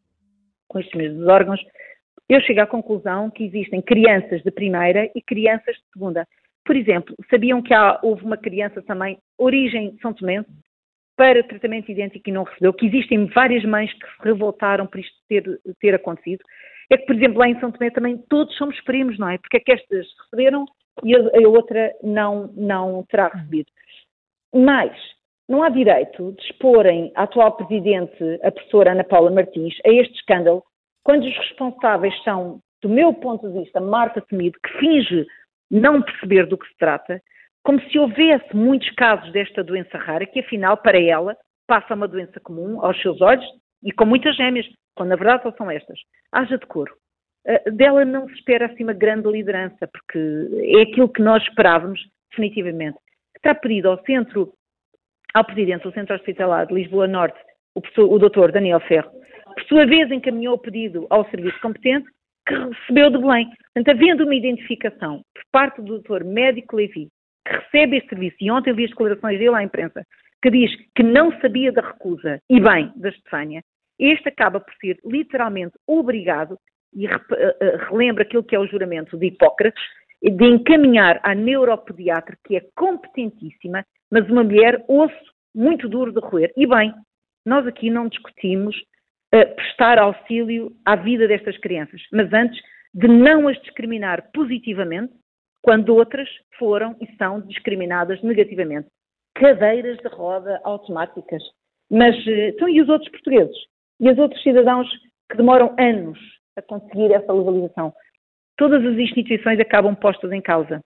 com 0.68 0.80
estes 0.80 0.94
mesmos 0.94 1.28
órgãos, 1.28 1.60
eu 2.28 2.40
chego 2.40 2.60
à 2.60 2.66
conclusão 2.66 3.30
que 3.30 3.44
existem 3.44 3.80
crianças 3.82 4.42
de 4.42 4.50
primeira 4.50 5.10
e 5.14 5.22
crianças 5.22 5.76
de 5.76 5.82
segunda. 5.92 6.26
Por 6.64 6.74
exemplo, 6.74 7.14
sabiam 7.30 7.62
que 7.62 7.74
há, 7.74 8.00
houve 8.02 8.24
uma 8.24 8.36
criança 8.36 8.82
também, 8.82 9.18
origem 9.38 9.96
São 10.00 10.14
Tomé, 10.14 10.44
para 11.16 11.42
tratamento 11.44 11.90
idêntico 11.90 12.28
e 12.28 12.32
não 12.32 12.44
recebeu, 12.44 12.72
que 12.72 12.86
existem 12.86 13.26
várias 13.26 13.64
mães 13.64 13.92
que 13.92 14.06
se 14.06 14.22
revoltaram 14.22 14.86
por 14.86 14.98
isto 14.98 15.16
ter, 15.28 15.60
ter 15.80 15.94
acontecido. 15.94 16.42
É 16.90 16.96
que, 16.96 17.06
por 17.06 17.14
exemplo, 17.14 17.38
lá 17.38 17.48
em 17.48 17.58
São 17.60 17.70
Tomé 17.70 17.90
também 17.90 18.18
todos 18.28 18.54
somos 18.56 18.80
primos, 18.82 19.18
não 19.18 19.28
é? 19.28 19.38
Porque 19.38 19.56
é 19.56 19.60
que 19.60 19.72
estas 19.72 20.06
receberam 20.24 20.66
e 21.02 21.14
a, 21.16 21.48
outra 21.48 21.92
não, 22.02 22.48
não 22.54 23.04
terá 23.08 23.28
recebido. 23.28 23.70
Mas 24.54 24.92
não 25.48 25.62
há 25.62 25.68
direito 25.68 26.32
de 26.32 26.42
exporem 26.42 27.10
a 27.14 27.24
atual 27.24 27.56
presidente, 27.56 28.22
a 28.42 28.50
professora 28.50 28.92
Ana 28.92 29.04
Paula 29.04 29.30
Martins, 29.30 29.74
a 29.84 29.90
este 29.90 30.14
escândalo, 30.14 30.62
quando 31.02 31.24
os 31.24 31.36
responsáveis 31.36 32.14
são, 32.22 32.60
do 32.82 32.88
meu 32.88 33.12
ponto 33.12 33.48
de 33.48 33.60
vista, 33.60 33.80
Marta 33.80 34.20
Temido, 34.20 34.58
que 34.64 34.78
finge 34.78 35.26
não 35.70 36.02
perceber 36.02 36.46
do 36.46 36.56
que 36.56 36.68
se 36.68 36.76
trata, 36.76 37.20
como 37.64 37.80
se 37.90 37.98
houvesse 37.98 38.54
muitos 38.54 38.88
casos 38.90 39.32
desta 39.32 39.64
doença 39.64 39.96
rara, 39.96 40.26
que 40.26 40.40
afinal, 40.40 40.76
para 40.76 41.00
ela, 41.00 41.34
passa 41.66 41.94
uma 41.94 42.06
doença 42.06 42.38
comum 42.38 42.84
aos 42.84 43.00
seus 43.00 43.20
olhos 43.22 43.44
e 43.82 43.90
com 43.90 44.04
muitas 44.04 44.36
gêmeas, 44.36 44.66
quando 44.94 45.08
na 45.08 45.16
verdade 45.16 45.42
só 45.42 45.52
são 45.52 45.70
estas. 45.70 45.98
Haja 46.30 46.58
decoro. 46.58 46.92
Uh, 47.46 47.72
dela 47.72 48.04
não 48.04 48.26
se 48.28 48.34
espera 48.34 48.66
assim 48.66 48.84
uma 48.84 48.92
grande 48.92 49.30
liderança, 49.30 49.88
porque 49.88 50.48
é 50.76 50.82
aquilo 50.82 51.08
que 51.08 51.22
nós 51.22 51.42
esperávamos, 51.42 52.00
definitivamente. 52.30 52.98
Está 53.34 53.54
pedido 53.54 53.88
ao 53.88 54.02
centro, 54.04 54.52
ao 55.34 55.44
presidente 55.44 55.82
do 55.82 55.92
Centro 55.92 56.14
Hospitalar 56.14 56.66
de 56.66 56.74
Lisboa 56.74 57.06
Norte, 57.06 57.38
o, 57.74 57.80
professor, 57.80 58.12
o 58.12 58.18
doutor 58.18 58.52
Daniel 58.52 58.80
Ferro, 58.80 59.10
por 59.54 59.64
sua 59.64 59.86
vez 59.86 60.10
encaminhou 60.10 60.54
o 60.54 60.58
pedido 60.58 61.06
ao 61.10 61.28
serviço 61.30 61.58
competente, 61.60 62.06
que 62.46 62.54
recebeu 62.54 63.10
de 63.10 63.18
Belém. 63.18 63.50
Portanto, 63.74 63.96
havendo 63.96 64.24
uma 64.24 64.34
identificação 64.34 65.22
por 65.34 65.42
parte 65.50 65.80
do 65.80 65.94
doutor 65.94 66.24
médico 66.24 66.76
Levi, 66.76 67.08
recebe 67.46 67.98
este 67.98 68.10
serviço, 68.10 68.36
e 68.40 68.50
ontem 68.50 68.72
vi 68.72 68.84
as 68.84 68.90
declarações 68.90 69.38
dele 69.38 69.56
à 69.56 69.62
imprensa, 69.62 70.04
que 70.42 70.50
diz 70.50 70.70
que 70.94 71.02
não 71.02 71.32
sabia 71.40 71.72
da 71.72 71.82
recusa, 71.82 72.40
e 72.50 72.60
bem, 72.60 72.92
da 72.96 73.08
Estefânia, 73.08 73.62
este 73.98 74.28
acaba 74.28 74.60
por 74.60 74.74
ser 74.74 74.98
literalmente 75.04 75.74
obrigado 75.86 76.58
e 76.94 77.06
eh, 77.06 77.18
eh, 77.60 77.76
relembra 77.88 78.22
aquilo 78.22 78.44
que 78.44 78.54
é 78.54 78.58
o 78.58 78.66
juramento 78.66 79.16
de 79.16 79.26
Hipócrates, 79.26 79.82
de 80.22 80.44
encaminhar 80.44 81.20
à 81.22 81.34
neuropediatra, 81.34 82.36
que 82.44 82.56
é 82.56 82.62
competentíssima, 82.74 83.84
mas 84.10 84.28
uma 84.30 84.42
mulher 84.42 84.82
osso 84.88 85.34
muito 85.54 85.88
duro 85.88 86.12
de 86.12 86.20
roer. 86.20 86.52
E 86.56 86.66
bem, 86.66 86.94
nós 87.44 87.66
aqui 87.66 87.90
não 87.90 88.08
discutimos 88.08 88.74
uh, 89.34 89.54
prestar 89.54 89.98
auxílio 89.98 90.72
à 90.84 90.96
vida 90.96 91.28
destas 91.28 91.58
crianças, 91.58 92.00
mas 92.10 92.32
antes 92.32 92.58
de 92.94 93.06
não 93.06 93.48
as 93.48 93.60
discriminar 93.60 94.30
positivamente, 94.32 95.12
quando 95.64 95.96
outras 95.96 96.28
foram 96.58 96.94
e 97.00 97.16
são 97.16 97.40
discriminadas 97.40 98.22
negativamente. 98.22 98.86
Cadeiras 99.34 99.96
de 99.98 100.08
roda 100.08 100.60
automáticas. 100.62 101.42
Mas, 101.90 102.14
uh, 102.26 102.48
então, 102.48 102.68
e 102.68 102.80
os 102.82 102.88
outros 102.88 103.10
portugueses? 103.10 103.56
E 103.98 104.10
os 104.10 104.18
outros 104.18 104.42
cidadãos 104.42 104.86
que 105.30 105.36
demoram 105.38 105.74
anos 105.78 106.18
a 106.56 106.62
conseguir 106.62 107.12
essa 107.12 107.32
legalização. 107.32 107.92
Todas 108.56 108.84
as 108.84 108.96
instituições 108.98 109.58
acabam 109.58 109.94
postas 109.94 110.30
em 110.30 110.40
causa. 110.40 110.80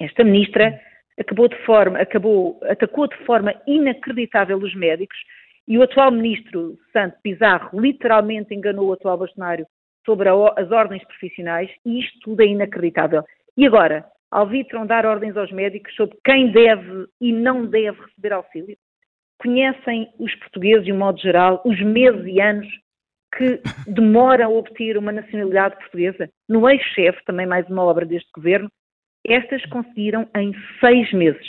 Esta 0.00 0.22
ministra 0.22 0.80
acabou 1.18 1.48
de 1.48 1.56
forma, 1.64 1.98
acabou, 1.98 2.60
atacou 2.62 3.08
de 3.08 3.16
forma 3.24 3.54
inacreditável 3.66 4.56
os 4.56 4.74
médicos 4.74 5.18
e 5.66 5.76
o 5.76 5.82
atual 5.82 6.12
ministro 6.12 6.78
Santo 6.92 7.16
Pizarro 7.22 7.80
literalmente 7.80 8.54
enganou 8.54 8.88
o 8.88 8.92
atual 8.92 9.18
bastonário 9.18 9.66
sobre 10.04 10.28
a, 10.28 10.32
as 10.56 10.70
ordens 10.70 11.04
profissionais 11.04 11.68
e 11.84 12.00
isto 12.00 12.20
tudo 12.20 12.42
é 12.42 12.46
inacreditável. 12.46 13.24
E 13.56 13.66
agora, 13.66 14.04
arbitram 14.30 14.86
dar 14.86 15.06
ordens 15.06 15.36
aos 15.36 15.50
médicos 15.50 15.94
sobre 15.94 16.16
quem 16.24 16.50
deve 16.52 17.06
e 17.20 17.32
não 17.32 17.66
deve 17.66 18.00
receber 18.02 18.32
auxílio? 18.32 18.76
Conhecem 19.38 20.08
os 20.18 20.34
portugueses, 20.36 20.84
de 20.84 20.92
um 20.92 20.98
modo 20.98 21.20
geral, 21.20 21.62
os 21.64 21.80
meses 21.80 22.24
e 22.26 22.40
anos 22.40 22.66
que 23.36 23.60
demora 23.90 24.46
a 24.46 24.48
obter 24.48 24.96
uma 24.96 25.12
nacionalidade 25.12 25.76
portuguesa. 25.76 26.28
No 26.48 26.68
ex-chefe, 26.68 27.24
também 27.24 27.46
mais 27.46 27.68
uma 27.68 27.84
obra 27.84 28.04
deste 28.04 28.30
governo, 28.34 28.70
estas 29.26 29.64
conseguiram 29.66 30.28
em 30.36 30.52
seis 30.80 31.12
meses. 31.12 31.46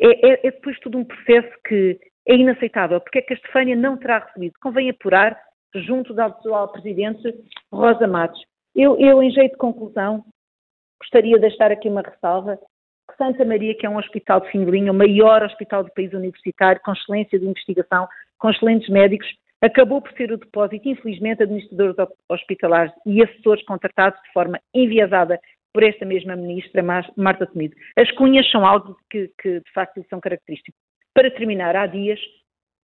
É, 0.00 0.28
é, 0.28 0.46
é, 0.46 0.50
depois 0.50 0.78
todo 0.80 0.96
um 0.96 1.04
processo 1.04 1.50
que 1.66 1.98
é 2.26 2.34
inaceitável. 2.34 3.00
Porque 3.00 3.18
é 3.18 3.22
que 3.22 3.34
a 3.34 3.36
Estefânia 3.36 3.76
não 3.76 3.96
terá 3.96 4.18
recebido? 4.18 4.54
Convém 4.60 4.88
apurar 4.88 5.38
junto 5.74 6.14
da 6.14 6.26
atual 6.26 6.72
Presidente 6.72 7.22
Rosa 7.72 8.06
Matos. 8.06 8.40
Eu, 8.74 8.98
eu, 8.98 9.22
em 9.22 9.30
jeito 9.30 9.52
de 9.52 9.58
conclusão, 9.58 10.24
gostaria 11.00 11.34
de 11.34 11.40
deixar 11.40 11.72
aqui 11.72 11.88
uma 11.88 12.02
ressalva 12.02 12.58
que 13.10 13.16
Santa 13.16 13.44
Maria, 13.44 13.74
que 13.74 13.86
é 13.86 13.90
um 13.90 13.98
hospital 13.98 14.40
de 14.40 14.50
fim 14.50 14.64
o 14.64 14.94
maior 14.94 15.42
hospital 15.42 15.82
do 15.82 15.92
país 15.92 16.12
universitário, 16.12 16.80
com 16.84 16.92
excelência 16.92 17.38
de 17.38 17.46
investigação, 17.46 18.06
com 18.38 18.50
excelentes 18.50 18.88
médicos, 18.88 19.28
acabou 19.60 20.00
por 20.00 20.12
ser 20.12 20.32
o 20.32 20.38
depósito, 20.38 20.88
infelizmente, 20.88 21.42
administradores 21.42 21.96
hospitalares 22.28 22.92
e 23.04 23.22
assessores 23.22 23.64
contratados 23.64 24.20
de 24.22 24.32
forma 24.32 24.60
enviesada 24.74 25.38
por 25.72 25.82
esta 25.82 26.04
mesma 26.04 26.34
ministra, 26.34 26.82
Marta 27.16 27.46
Temido. 27.46 27.76
As 27.96 28.10
cunhas 28.12 28.48
são 28.50 28.66
algo 28.66 28.96
que, 29.08 29.30
que 29.40 29.60
de 29.60 29.72
facto 29.72 30.04
são 30.08 30.20
característicos. 30.20 30.80
Para 31.14 31.30
terminar, 31.30 31.76
há 31.76 31.86
dias, 31.86 32.18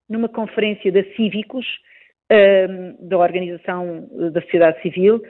numa 0.08 0.28
conferência 0.28 0.90
da 0.92 1.02
Cívicos, 1.14 1.66
um, 2.30 3.08
da 3.08 3.18
Organização 3.18 4.08
da 4.32 4.40
Sociedade 4.42 4.82
Civil, 4.82 5.22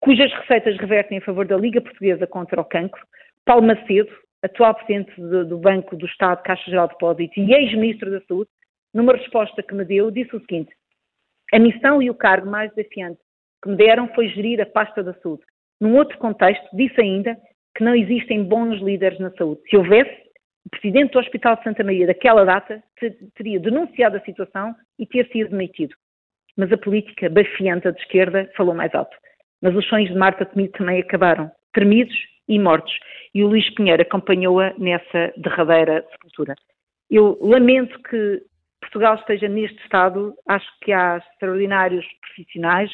cujas 0.00 0.32
receitas 0.32 0.76
revertem 0.76 1.18
em 1.18 1.20
favor 1.20 1.46
da 1.46 1.56
Liga 1.56 1.80
Portuguesa 1.80 2.26
contra 2.26 2.60
o 2.60 2.64
Cancro, 2.64 3.02
Paulo 3.44 3.66
Macedo, 3.66 4.10
atual 4.42 4.74
presidente 4.74 5.20
do, 5.20 5.44
do 5.44 5.58
Banco 5.58 5.96
do 5.96 6.06
Estado, 6.06 6.42
Caixa 6.42 6.70
Geral 6.70 6.86
de 6.86 6.94
Depósitos 6.94 7.36
e 7.36 7.52
ex-ministro 7.52 8.10
da 8.10 8.20
Saúde, 8.22 8.50
numa 8.94 9.12
resposta 9.12 9.62
que 9.62 9.74
me 9.74 9.84
deu, 9.84 10.10
disse 10.10 10.34
o 10.34 10.40
seguinte: 10.40 10.72
a 11.52 11.58
missão 11.58 12.02
e 12.02 12.10
o 12.10 12.14
cargo 12.14 12.50
mais 12.50 12.72
desafiante 12.74 13.20
que 13.62 13.70
me 13.70 13.76
deram 13.76 14.08
foi 14.14 14.28
gerir 14.28 14.60
a 14.60 14.66
pasta 14.66 15.02
da 15.02 15.14
saúde. 15.14 15.42
Num 15.80 15.96
outro 15.96 16.18
contexto, 16.18 16.68
disse 16.74 17.00
ainda 17.00 17.36
que 17.74 17.82
não 17.82 17.94
existem 17.94 18.44
bons 18.44 18.80
líderes 18.80 19.18
na 19.18 19.30
saúde. 19.32 19.60
Se 19.68 19.76
houvesse, 19.76 20.28
o 20.66 20.70
presidente 20.70 21.12
do 21.12 21.18
Hospital 21.18 21.56
de 21.56 21.64
Santa 21.64 21.82
Maria 21.82 22.06
daquela 22.06 22.44
data 22.44 22.82
teria 23.34 23.58
denunciado 23.58 24.16
a 24.16 24.20
situação 24.20 24.74
e 24.98 25.06
ter 25.06 25.26
sido 25.28 25.50
demitido. 25.50 25.94
Mas 26.56 26.70
a 26.72 26.76
política 26.76 27.30
bafianta 27.30 27.92
de 27.92 28.00
esquerda 28.00 28.50
falou 28.56 28.74
mais 28.74 28.94
alto. 28.94 29.16
Mas 29.62 29.74
os 29.74 29.86
sonhos 29.86 30.10
de 30.10 30.16
Marta 30.16 30.44
Temido 30.44 30.72
também 30.72 31.00
acabaram, 31.00 31.50
tremidos 31.72 32.14
e 32.48 32.58
mortos. 32.58 32.92
E 33.34 33.42
o 33.42 33.48
Luís 33.48 33.68
Pinheiro 33.74 34.02
acompanhou-a 34.02 34.72
nessa 34.78 35.32
derradeira 35.36 36.04
sepultura. 36.12 36.54
Eu 37.10 37.38
lamento 37.40 38.00
que 38.02 38.42
Portugal 38.80 39.16
esteja 39.16 39.48
neste 39.48 39.78
estado, 39.82 40.34
acho 40.48 40.66
que 40.82 40.92
há 40.92 41.18
extraordinários 41.18 42.06
profissionais, 42.20 42.90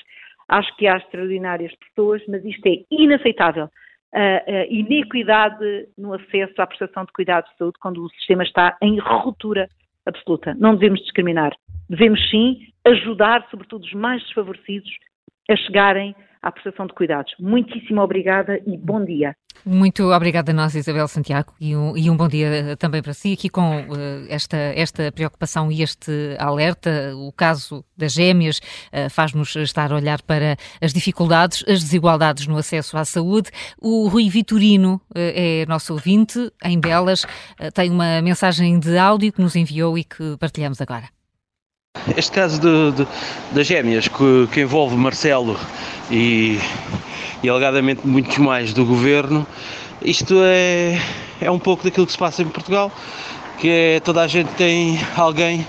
acho 0.49 0.75
que 0.77 0.87
há 0.87 0.97
extraordinárias 0.97 1.73
pessoas, 1.77 2.23
mas 2.29 2.45
isto 2.45 2.67
é 2.67 2.85
inaceitável. 2.91 3.69
A 4.13 4.67
iniquidade 4.69 5.89
no 5.99 6.15
acesso 6.15 6.55
à 6.63 6.67
prestação 6.67 7.05
de 7.05 7.13
cuidados 7.13 7.51
de 7.51 7.57
saúde 7.59 7.79
quando 7.81 8.05
o 8.05 8.09
sistema 8.11 8.45
está 8.45 8.77
em 8.81 8.99
ruptura 8.99 9.69
absoluta. 10.07 10.55
Não 10.55 10.75
devemos 10.75 11.01
discriminar. 11.01 11.53
Devemos 11.91 12.31
sim 12.31 12.61
ajudar, 12.85 13.47
sobretudo, 13.51 13.85
os 13.85 13.93
mais 13.93 14.23
desfavorecidos 14.23 14.91
a 15.51 15.57
chegarem 15.57 16.15
à 16.43 16.53
prestação 16.53 16.87
de 16.87 16.95
cuidados. 16.95 17.33
Muitíssimo 17.39 18.01
obrigada 18.03 18.61
e 18.67 18.77
bom 18.77 19.05
dia. 19.05 19.35
Muito 19.65 20.13
obrigada 20.13 20.53
a 20.53 20.55
nós, 20.55 20.75
Isabel 20.75 21.09
Santiago, 21.09 21.55
e 21.59 21.75
um, 21.75 21.97
e 21.97 22.11
um 22.11 22.17
bom 22.17 22.29
dia 22.29 22.49
eh, 22.49 22.77
também 22.77 23.01
para 23.01 23.15
si, 23.15 23.33
aqui 23.33 23.49
com 23.49 23.81
uh, 23.81 24.27
esta, 24.29 24.57
esta 24.57 25.11
preocupação 25.11 25.73
e 25.73 25.81
este 25.81 26.37
alerta. 26.39 27.15
O 27.17 27.33
caso 27.33 27.83
das 27.97 28.13
gêmeas 28.13 28.59
uh, 28.59 29.09
faz-nos 29.09 29.57
estar 29.57 29.91
a 29.91 29.97
olhar 29.97 30.21
para 30.21 30.57
as 30.83 30.93
dificuldades, 30.93 31.65
as 31.67 31.81
desigualdades 31.81 32.47
no 32.47 32.59
acesso 32.59 32.99
à 32.99 33.07
saúde. 33.07 33.51
O 33.81 34.07
Rui 34.09 34.29
Vitorino 34.29 34.97
uh, 34.97 35.01
é 35.17 35.65
nosso 35.67 35.95
ouvinte, 35.95 36.39
em 36.63 36.79
Belas, 36.79 37.25
tem 37.73 37.91
uma 37.91 38.21
mensagem 38.21 38.79
de 38.79 38.99
áudio 38.99 39.33
que 39.33 39.41
nos 39.41 39.57
enviou 39.57 39.97
e 39.97 40.05
que 40.05 40.37
partilhamos 40.39 40.83
agora. 40.83 41.09
Este 42.17 42.33
caso 42.33 42.61
das 43.53 43.67
gêmeas 43.67 44.09
que, 44.09 44.47
que 44.53 44.61
envolve 44.61 44.95
Marcelo 44.95 45.59
e, 46.11 46.59
e 47.43 47.49
alegadamente 47.49 48.07
muitos 48.07 48.37
mais 48.37 48.75
do 48.75 48.85
governo, 48.85 49.47
isto 50.03 50.35
é, 50.43 51.01
é 51.41 51.51
um 51.51 51.59
pouco 51.59 51.83
daquilo 51.83 52.05
que 52.05 52.13
se 52.13 52.19
passa 52.19 52.43
em 52.43 52.49
Portugal, 52.49 52.93
que 53.59 53.69
é 53.69 54.01
toda 54.01 54.21
a 54.21 54.27
gente 54.27 54.49
tem 54.49 55.01
alguém 55.17 55.67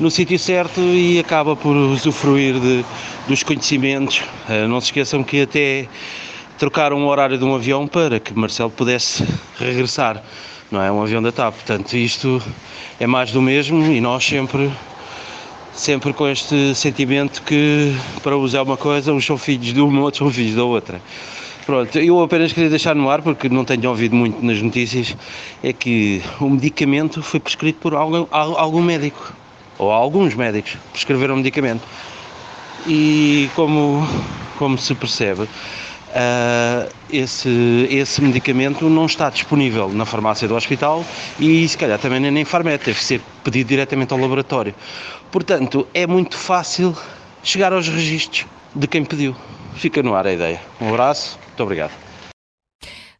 no 0.00 0.10
sítio 0.10 0.38
certo 0.38 0.80
e 0.80 1.18
acaba 1.18 1.54
por 1.54 1.76
usufruir 1.76 2.58
de, 2.58 2.82
dos 3.28 3.42
conhecimentos. 3.42 4.22
Eh, 4.48 4.66
não 4.66 4.80
se 4.80 4.86
esqueçam 4.86 5.22
que 5.22 5.42
até 5.42 5.86
trocaram 6.56 7.04
o 7.04 7.06
horário 7.06 7.36
de 7.36 7.44
um 7.44 7.54
avião 7.54 7.86
para 7.86 8.18
que 8.18 8.32
Marcelo 8.32 8.70
pudesse 8.70 9.22
regressar, 9.58 10.22
não 10.70 10.80
é? 10.80 10.90
Um 10.90 11.02
avião 11.02 11.22
da 11.22 11.30
TAP. 11.30 11.54
Portanto, 11.54 11.92
isto 11.94 12.42
é 12.98 13.06
mais 13.06 13.32
do 13.32 13.42
mesmo 13.42 13.84
e 13.92 14.00
nós 14.00 14.24
sempre 14.24 14.72
sempre 15.78 16.12
com 16.12 16.28
este 16.28 16.74
sentimento 16.74 17.40
que 17.42 17.94
para 18.22 18.36
uns 18.36 18.52
é 18.52 18.60
uma 18.60 18.76
coisa, 18.76 19.12
uns 19.12 19.24
são 19.24 19.38
filhos 19.38 19.72
de 19.72 19.80
uma, 19.80 20.02
outros 20.02 20.18
são 20.18 20.30
filhos 20.30 20.56
da 20.56 20.64
outra. 20.64 21.00
Pronto, 21.64 21.98
eu 21.98 22.20
apenas 22.20 22.52
queria 22.52 22.68
deixar 22.68 22.96
no 22.96 23.08
ar, 23.08 23.22
porque 23.22 23.48
não 23.48 23.64
tenho 23.64 23.88
ouvido 23.88 24.16
muito 24.16 24.44
nas 24.44 24.60
notícias, 24.60 25.16
é 25.62 25.72
que 25.72 26.20
o 26.40 26.50
medicamento 26.50 27.22
foi 27.22 27.38
prescrito 27.38 27.78
por 27.78 27.94
algum, 27.94 28.26
algum 28.30 28.82
médico, 28.82 29.32
ou 29.78 29.92
alguns 29.92 30.34
médicos 30.34 30.76
prescreveram 30.92 31.34
o 31.34 31.36
medicamento. 31.36 31.82
E 32.86 33.48
como, 33.54 34.08
como 34.58 34.78
se 34.78 34.94
percebe, 34.94 35.42
uh, 35.42 36.90
esse, 37.10 37.86
esse 37.90 38.20
medicamento 38.22 38.88
não 38.88 39.06
está 39.06 39.30
disponível 39.30 39.88
na 39.90 40.04
farmácia 40.04 40.48
do 40.48 40.54
hospital 40.54 41.04
e 41.38 41.68
se 41.68 41.76
calhar 41.76 41.98
também 41.98 42.20
nem 42.20 42.38
em 42.38 42.44
farmácia, 42.44 42.78
deve 42.78 43.02
ser 43.02 43.20
pedido 43.44 43.68
diretamente 43.68 44.12
ao 44.12 44.18
laboratório. 44.18 44.74
Portanto, 45.30 45.86
é 45.92 46.06
muito 46.06 46.36
fácil 46.36 46.96
chegar 47.42 47.72
aos 47.72 47.88
registros 47.88 48.46
de 48.74 48.86
quem 48.86 49.04
pediu. 49.04 49.36
Fica 49.74 50.02
no 50.02 50.14
ar 50.14 50.26
a 50.26 50.32
ideia. 50.32 50.60
Um 50.80 50.88
abraço, 50.88 51.38
muito 51.48 51.62
obrigado. 51.62 52.07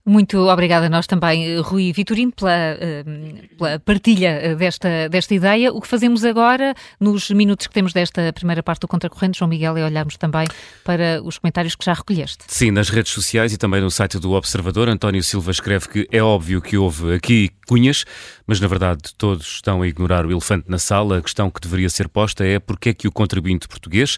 Muito 0.08 0.38
obrigada 0.48 0.86
a 0.86 0.88
nós 0.88 1.06
também, 1.06 1.60
Rui 1.60 1.92
Vitorino, 1.92 2.32
pela, 2.32 2.50
eh, 2.50 3.04
pela, 3.58 3.78
partilha 3.78 4.28
eh, 4.28 4.54
desta, 4.54 5.06
desta 5.10 5.34
ideia. 5.34 5.70
O 5.70 5.82
que 5.82 5.86
fazemos 5.86 6.24
agora, 6.24 6.74
nos 6.98 7.30
minutos 7.30 7.66
que 7.66 7.74
temos 7.74 7.92
desta 7.92 8.32
primeira 8.32 8.62
parte 8.62 8.80
do 8.80 8.88
Contracorrente, 8.88 9.38
João 9.38 9.50
Miguel, 9.50 9.76
é 9.76 9.84
olharmos 9.84 10.16
também 10.16 10.46
para 10.82 11.20
os 11.22 11.36
comentários 11.36 11.76
que 11.76 11.84
já 11.84 11.92
recolheste. 11.92 12.38
Sim, 12.48 12.70
nas 12.70 12.88
redes 12.88 13.12
sociais 13.12 13.52
e 13.52 13.58
também 13.58 13.82
no 13.82 13.90
site 13.90 14.18
do 14.18 14.32
Observador, 14.32 14.88
António 14.88 15.22
Silva 15.22 15.50
escreve 15.50 15.86
que 15.88 16.08
é 16.10 16.22
óbvio 16.22 16.62
que 16.62 16.78
houve 16.78 17.12
aqui 17.12 17.50
cunhas, 17.66 18.06
mas 18.46 18.60
na 18.60 18.66
verdade 18.66 19.14
todos 19.18 19.46
estão 19.46 19.82
a 19.82 19.86
ignorar 19.86 20.24
o 20.24 20.32
elefante 20.32 20.70
na 20.70 20.78
sala. 20.78 21.18
A 21.18 21.22
questão 21.22 21.50
que 21.50 21.60
deveria 21.60 21.90
ser 21.90 22.08
posta 22.08 22.46
é 22.46 22.58
porque 22.58 22.88
é 22.88 22.94
que 22.94 23.06
o 23.06 23.12
contribuinte 23.12 23.68
português 23.68 24.16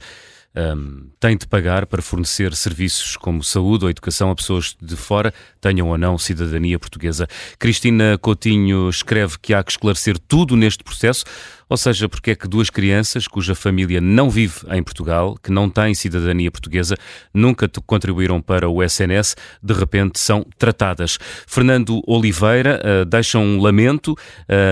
um, 0.54 1.08
tem 1.20 1.36
de 1.36 1.46
pagar 1.46 1.86
para 1.86 2.02
fornecer 2.02 2.54
serviços 2.54 3.16
como 3.16 3.42
saúde 3.42 3.84
ou 3.84 3.90
educação 3.90 4.30
a 4.30 4.34
pessoas 4.34 4.76
de 4.80 4.96
fora, 4.96 5.32
tenham 5.60 5.88
ou 5.88 5.98
não 5.98 6.18
cidadania 6.18 6.78
portuguesa. 6.78 7.28
Cristina 7.58 8.18
Coutinho 8.18 8.88
escreve 8.88 9.38
que 9.40 9.54
há 9.54 9.62
que 9.62 9.70
esclarecer 9.70 10.18
tudo 10.18 10.56
neste 10.56 10.82
processo. 10.82 11.24
Ou 11.70 11.76
seja, 11.76 12.08
porque 12.08 12.32
é 12.32 12.34
que 12.34 12.48
duas 12.48 12.68
crianças 12.68 13.28
cuja 13.28 13.54
família 13.54 14.00
não 14.00 14.28
vive 14.28 14.56
em 14.72 14.82
Portugal, 14.82 15.38
que 15.40 15.52
não 15.52 15.70
têm 15.70 15.94
cidadania 15.94 16.50
portuguesa, 16.50 16.96
nunca 17.32 17.70
contribuíram 17.86 18.42
para 18.42 18.68
o 18.68 18.82
SNS, 18.82 19.36
de 19.62 19.72
repente 19.72 20.18
são 20.18 20.44
tratadas. 20.58 21.16
Fernando 21.46 22.02
Oliveira 22.08 22.82
uh, 22.82 23.04
deixa 23.04 23.38
um 23.38 23.60
lamento, 23.60 24.16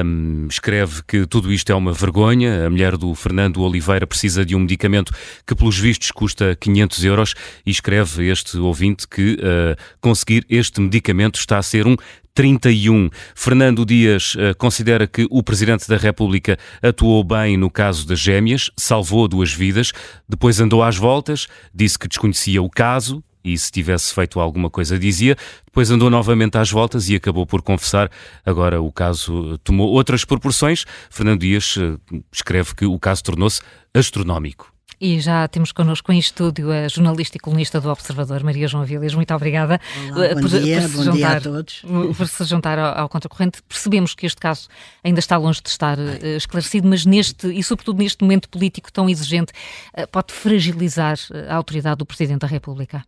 um, 0.05 0.49
escreve 0.51 1.03
que 1.07 1.25
tudo 1.25 1.53
isto 1.53 1.71
é 1.71 1.75
uma 1.75 1.93
vergonha. 1.93 2.67
A 2.67 2.71
mulher 2.71 2.97
do 2.97 3.15
Fernando 3.15 3.63
Oliveira 3.63 4.05
precisa 4.05 4.45
de 4.45 4.57
um 4.57 4.61
medicamento 4.61 5.13
que, 5.47 5.55
pelos 5.55 5.79
vistos, 5.79 6.11
custa 6.11 6.57
500 6.57 7.05
euros 7.05 7.35
e 7.65 7.71
escreve 7.71 8.29
este 8.29 8.59
ouvinte 8.59 9.07
que 9.07 9.35
uh, 9.35 9.81
conseguir 10.01 10.45
este 10.51 10.81
medicamento 10.81 11.39
está 11.39 11.59
a 11.59 11.63
ser 11.63 11.87
um 11.87 11.97
31. 12.39 13.11
Fernando 13.35 13.85
Dias 13.85 14.37
uh, 14.37 14.57
considera 14.57 15.09
que 15.09 15.27
o 15.29 15.43
Presidente 15.43 15.89
da 15.89 15.97
República 15.97 16.57
atuou 16.81 17.25
bem 17.25 17.57
no 17.57 17.69
caso 17.69 18.07
das 18.07 18.21
gêmeas, 18.21 18.71
salvou 18.77 19.27
duas 19.27 19.53
vidas, 19.53 19.91
depois 20.29 20.61
andou 20.61 20.81
às 20.81 20.97
voltas, 20.97 21.49
disse 21.75 21.99
que 21.99 22.07
desconhecia 22.07 22.63
o 22.63 22.71
caso, 22.71 23.25
e 23.43 23.59
se 23.59 23.73
tivesse 23.73 24.15
feito 24.15 24.39
alguma 24.39 24.71
coisa 24.71 24.97
dizia, 24.97 25.37
depois 25.67 25.91
andou 25.91 26.09
novamente 26.09 26.57
às 26.57 26.71
voltas 26.71 27.09
e 27.09 27.17
acabou 27.17 27.45
por 27.45 27.61
confessar. 27.61 28.09
Agora 28.47 28.81
o 28.81 28.93
caso 28.93 29.59
tomou 29.65 29.89
outras 29.89 30.25
proporções. 30.25 30.85
Fernando 31.11 31.41
Dias 31.41 31.77
uh, 31.77 31.99
escreve 32.33 32.73
que 32.73 32.87
o 32.87 33.01
caso 33.01 33.25
tornou-se 33.25 33.61
astronómico. 33.93 34.78
E 35.01 35.21
já 35.21 35.47
temos 35.47 35.71
connosco 35.71 36.13
em 36.13 36.19
estúdio 36.19 36.73
a 36.73 36.89
jornalista 36.89 37.37
e 37.37 37.41
colunista 37.41 37.81
do 37.81 37.89
Observador, 37.89 38.43
Maria 38.43 38.67
João 38.67 38.85
Vilas. 38.85 39.15
Muito 39.15 39.33
obrigada 39.33 39.81
Olá, 40.13 40.27
eh, 40.27 40.35
por, 40.35 40.49
dia, 40.49 40.81
por, 40.81 40.89
se 40.89 41.05
juntar, 41.05 41.43
por 42.17 42.29
se 42.29 42.45
juntar 42.45 42.79
ao, 42.79 42.99
ao 43.03 43.09
Contracorrente. 43.09 43.63
Percebemos 43.63 44.15
que 44.15 44.27
este 44.27 44.41
caso 44.41 44.69
ainda 45.05 45.21
está 45.21 45.37
longe 45.37 45.61
de 45.63 45.69
estar 45.69 45.97
uh, 45.99 46.25
esclarecido, 46.37 46.89
mas 46.89 47.07
neste, 47.07 47.47
e 47.47 47.63
sobretudo 47.63 47.99
neste 47.99 48.25
momento 48.25 48.49
político 48.49 48.93
tão 48.93 49.09
exigente, 49.09 49.53
uh, 49.97 50.09
pode 50.09 50.33
fragilizar 50.33 51.17
a 51.49 51.55
autoridade 51.55 51.99
do 51.99 52.07
Presidente 52.07 52.41
da 52.41 52.49
República. 52.49 53.05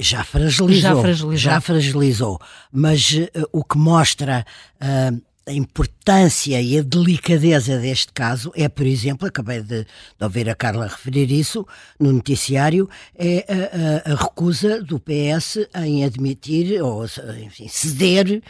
Já 0.00 0.24
fragilizou, 0.24 0.80
já 0.80 0.96
fragilizou, 0.96 1.36
já 1.36 1.60
fragilizou 1.60 2.40
mas 2.72 3.12
uh, 3.12 3.48
o 3.52 3.62
que 3.62 3.76
mostra 3.76 4.44
uh, 4.80 5.22
a 5.46 5.52
importância 5.52 6.60
e 6.60 6.76
a 6.76 6.82
delicadeza 6.82 7.78
deste 7.78 8.12
caso 8.12 8.52
é, 8.56 8.68
por 8.68 8.84
exemplo, 8.84 9.28
acabei 9.28 9.62
de, 9.62 9.84
de 9.84 9.88
ouvir 10.24 10.50
a 10.50 10.54
Carla 10.56 10.88
referir 10.88 11.30
isso 11.30 11.64
no 12.00 12.12
noticiário, 12.12 12.88
é 13.14 13.44
a, 13.48 14.10
a, 14.10 14.12
a 14.12 14.16
recusa 14.16 14.82
do 14.82 14.98
PS 14.98 15.68
em 15.76 16.04
admitir 16.04 16.82
ou 16.82 17.04
enfim, 17.44 17.68
ceder 17.68 18.42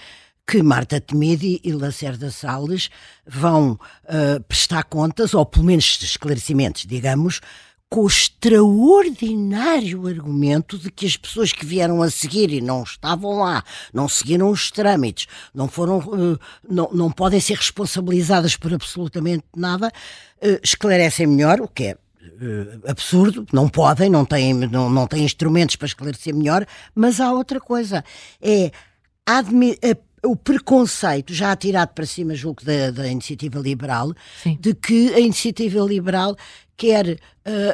que 0.46 0.62
Marta 0.62 1.00
Temidi 1.00 1.60
e 1.64 1.72
Lacerda 1.72 2.30
Salles 2.30 2.88
vão 3.26 3.72
uh, 3.72 4.40
prestar 4.44 4.84
contas, 4.84 5.34
ou 5.34 5.44
pelo 5.44 5.64
menos 5.64 5.98
esclarecimentos, 6.00 6.86
digamos, 6.86 7.40
com 7.88 8.02
o 8.02 8.06
extraordinário 8.06 10.06
argumento 10.06 10.76
de 10.76 10.90
que 10.90 11.06
as 11.06 11.16
pessoas 11.16 11.52
que 11.52 11.64
vieram 11.64 12.02
a 12.02 12.10
seguir 12.10 12.50
e 12.50 12.60
não 12.60 12.82
estavam 12.82 13.38
lá, 13.38 13.62
não 13.92 14.08
seguiram 14.08 14.50
os 14.50 14.70
trâmites, 14.70 15.26
não 15.54 15.68
foram, 15.68 15.98
uh, 15.98 16.38
não, 16.68 16.90
não 16.92 17.10
podem 17.10 17.40
ser 17.40 17.54
responsabilizadas 17.54 18.56
por 18.56 18.74
absolutamente 18.74 19.44
nada, 19.56 19.88
uh, 19.88 20.60
esclarecem 20.62 21.28
melhor, 21.28 21.60
o 21.60 21.68
que 21.68 21.84
é 21.84 21.94
uh, 21.94 22.90
absurdo, 22.90 23.46
não 23.52 23.68
podem, 23.68 24.10
não 24.10 24.24
têm, 24.24 24.52
não, 24.52 24.90
não 24.90 25.06
têm 25.06 25.24
instrumentos 25.24 25.76
para 25.76 25.86
esclarecer 25.86 26.34
melhor, 26.34 26.66
mas 26.92 27.20
há 27.20 27.32
outra 27.32 27.60
coisa, 27.60 28.04
é 28.42 28.72
o 30.24 30.34
preconceito 30.34 31.32
já 31.32 31.52
atirado 31.52 31.90
para 31.90 32.04
cima, 32.04 32.34
julgo, 32.34 32.64
da, 32.64 32.90
da 32.90 33.06
iniciativa 33.06 33.58
liberal, 33.58 34.12
Sim. 34.42 34.58
de 34.60 34.74
que 34.74 35.14
a 35.14 35.20
iniciativa 35.20 35.80
liberal 35.80 36.36
quer 36.76 37.18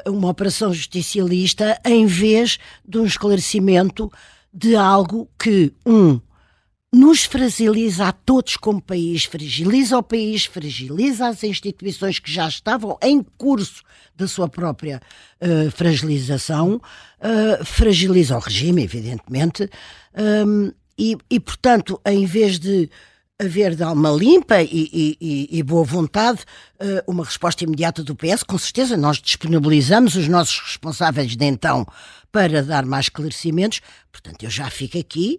uh, 0.04 0.10
uma 0.10 0.28
operação 0.28 0.72
justicialista 0.72 1.80
em 1.84 2.06
vez 2.06 2.58
de 2.86 2.98
um 2.98 3.04
esclarecimento 3.04 4.10
de 4.52 4.76
algo 4.76 5.28
que, 5.38 5.72
um, 5.86 6.20
nos 6.92 7.24
fragiliza 7.24 8.08
a 8.08 8.12
todos 8.12 8.56
como 8.58 8.80
país, 8.80 9.24
fragiliza 9.24 9.96
o 9.96 10.02
país, 10.02 10.44
fragiliza 10.44 11.26
as 11.26 11.42
instituições 11.42 12.18
que 12.18 12.30
já 12.30 12.46
estavam 12.46 12.98
em 13.02 13.22
curso 13.38 13.82
da 14.14 14.28
sua 14.28 14.46
própria 14.46 15.00
uh, 15.40 15.70
fragilização, 15.70 16.74
uh, 16.74 17.64
fragiliza 17.64 18.36
o 18.36 18.40
regime, 18.40 18.84
evidentemente, 18.84 19.70
um, 20.46 20.70
e, 20.98 21.16
e, 21.30 21.40
portanto, 21.40 21.98
em 22.04 22.26
vez 22.26 22.58
de 22.58 22.90
haver 23.44 23.74
de 23.74 23.82
alma 23.82 24.10
limpa 24.10 24.62
e, 24.62 25.16
e, 25.20 25.48
e 25.50 25.62
boa 25.62 25.84
vontade 25.84 26.40
uh, 26.80 27.10
uma 27.10 27.24
resposta 27.24 27.64
imediata 27.64 28.02
do 28.02 28.14
PS. 28.14 28.42
Com 28.42 28.58
certeza, 28.58 28.96
nós 28.96 29.18
disponibilizamos 29.18 30.14
os 30.14 30.28
nossos 30.28 30.58
responsáveis 30.60 31.36
de 31.36 31.44
então 31.44 31.86
para 32.30 32.62
dar 32.62 32.86
mais 32.86 33.06
esclarecimentos. 33.06 33.80
Portanto, 34.10 34.42
eu 34.42 34.50
já 34.50 34.70
fico 34.70 34.98
aqui 34.98 35.38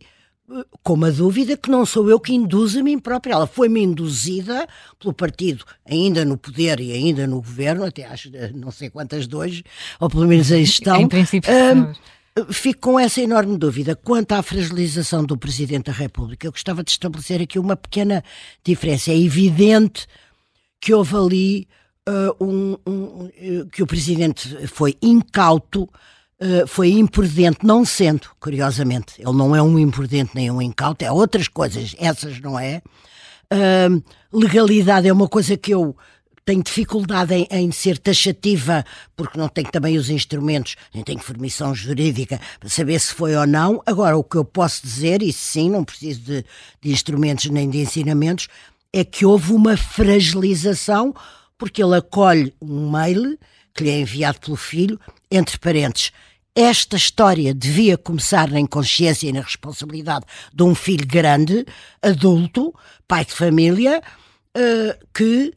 uh, 0.49 0.65
com 0.83 0.93
uma 0.93 1.11
dúvida 1.11 1.57
que 1.57 1.69
não 1.69 1.85
sou 1.85 2.09
eu 2.09 2.19
que 2.19 2.33
induzo 2.33 2.79
a 2.79 2.83
mim 2.83 2.99
própria. 2.99 3.33
Ela 3.33 3.47
foi-me 3.47 3.81
induzida 3.81 4.67
pelo 4.99 5.13
partido, 5.13 5.65
ainda 5.85 6.25
no 6.25 6.37
poder 6.37 6.79
e 6.79 6.91
ainda 6.91 7.25
no 7.25 7.37
governo, 7.37 7.85
até 7.85 8.05
acho 8.05 8.29
não 8.53 8.71
sei 8.71 8.89
quantas 8.89 9.27
dois, 9.27 9.63
ou 9.99 10.09
pelo 10.09 10.27
menos 10.27 10.51
a 10.51 10.57
gestão. 10.63 11.01
em 11.01 11.07
princípio. 11.07 11.51
Uh, 11.51 11.93
Fico 12.49 12.91
com 12.91 12.99
essa 12.99 13.21
enorme 13.21 13.57
dúvida. 13.57 13.95
Quanto 13.95 14.31
à 14.31 14.41
fragilização 14.41 15.23
do 15.23 15.37
Presidente 15.37 15.85
da 15.85 15.91
República, 15.91 16.47
eu 16.47 16.51
gostava 16.51 16.83
de 16.83 16.89
estabelecer 16.89 17.39
aqui 17.41 17.59
uma 17.59 17.75
pequena 17.75 18.23
diferença. 18.63 19.11
É 19.11 19.17
evidente 19.17 20.07
que 20.81 20.93
houve 20.93 21.15
ali 21.15 21.67
uh, 22.09 22.43
um, 22.43 22.77
um, 22.87 23.25
uh, 23.25 23.65
que 23.71 23.83
o 23.83 23.87
Presidente 23.87 24.67
foi 24.67 24.97
incauto, 24.99 25.83
uh, 25.83 26.65
foi 26.65 26.89
imprudente, 26.93 27.59
não 27.63 27.85
sendo, 27.85 28.27
curiosamente. 28.39 29.13
Ele 29.19 29.33
não 29.33 29.55
é 29.55 29.61
um 29.61 29.77
imprudente 29.77 30.31
nem 30.33 30.49
um 30.49 30.61
incauto, 30.61 31.05
é 31.05 31.11
outras 31.11 31.47
coisas, 31.47 31.95
essas 31.99 32.39
não 32.39 32.59
é. 32.59 32.81
Uh, 33.53 34.03
legalidade 34.35 35.07
é 35.07 35.13
uma 35.13 35.27
coisa 35.27 35.55
que 35.55 35.71
eu 35.71 35.95
tenho 36.45 36.63
dificuldade 36.63 37.33
em, 37.33 37.47
em, 37.49 37.71
ser 37.71 37.97
taxativa, 37.97 38.85
porque 39.15 39.37
não 39.37 39.47
tenho 39.47 39.71
também 39.71 39.97
os 39.97 40.09
instrumentos, 40.09 40.75
nem 40.93 41.03
tenho 41.03 41.19
formação 41.19 41.73
jurídica 41.73 42.39
para 42.59 42.69
saber 42.69 42.99
se 42.99 43.13
foi 43.13 43.35
ou 43.35 43.47
não. 43.47 43.81
Agora, 43.85 44.17
o 44.17 44.23
que 44.23 44.37
eu 44.37 44.45
posso 44.45 44.83
dizer, 44.83 45.21
e 45.21 45.31
sim, 45.31 45.69
não 45.69 45.83
preciso 45.83 46.21
de, 46.21 46.45
de 46.81 46.91
instrumentos 46.91 47.45
nem 47.49 47.69
de 47.69 47.79
ensinamentos, 47.79 48.47
é 48.91 49.03
que 49.03 49.25
houve 49.25 49.53
uma 49.53 49.77
fragilização, 49.77 51.15
porque 51.57 51.81
ele 51.83 51.95
acolhe 51.95 52.53
um 52.61 52.91
mail 52.91 53.37
que 53.73 53.83
lhe 53.83 53.89
é 53.89 53.99
enviado 53.99 54.39
pelo 54.39 54.55
filho, 54.55 54.99
entre 55.31 55.57
parentes. 55.57 56.11
Esta 56.55 56.95
história 56.95 57.51
devia 57.51 57.97
começar 57.97 58.51
na 58.51 58.59
inconsciência 58.59 59.27
e 59.27 59.33
na 59.33 59.41
responsabilidade 59.41 60.25
de 60.53 60.61
um 60.61 60.75
filho 60.75 61.07
grande, 61.07 61.65
adulto, 61.99 62.73
pai 63.07 63.25
de 63.25 63.31
família, 63.31 64.03
uh, 64.55 65.07
que 65.11 65.51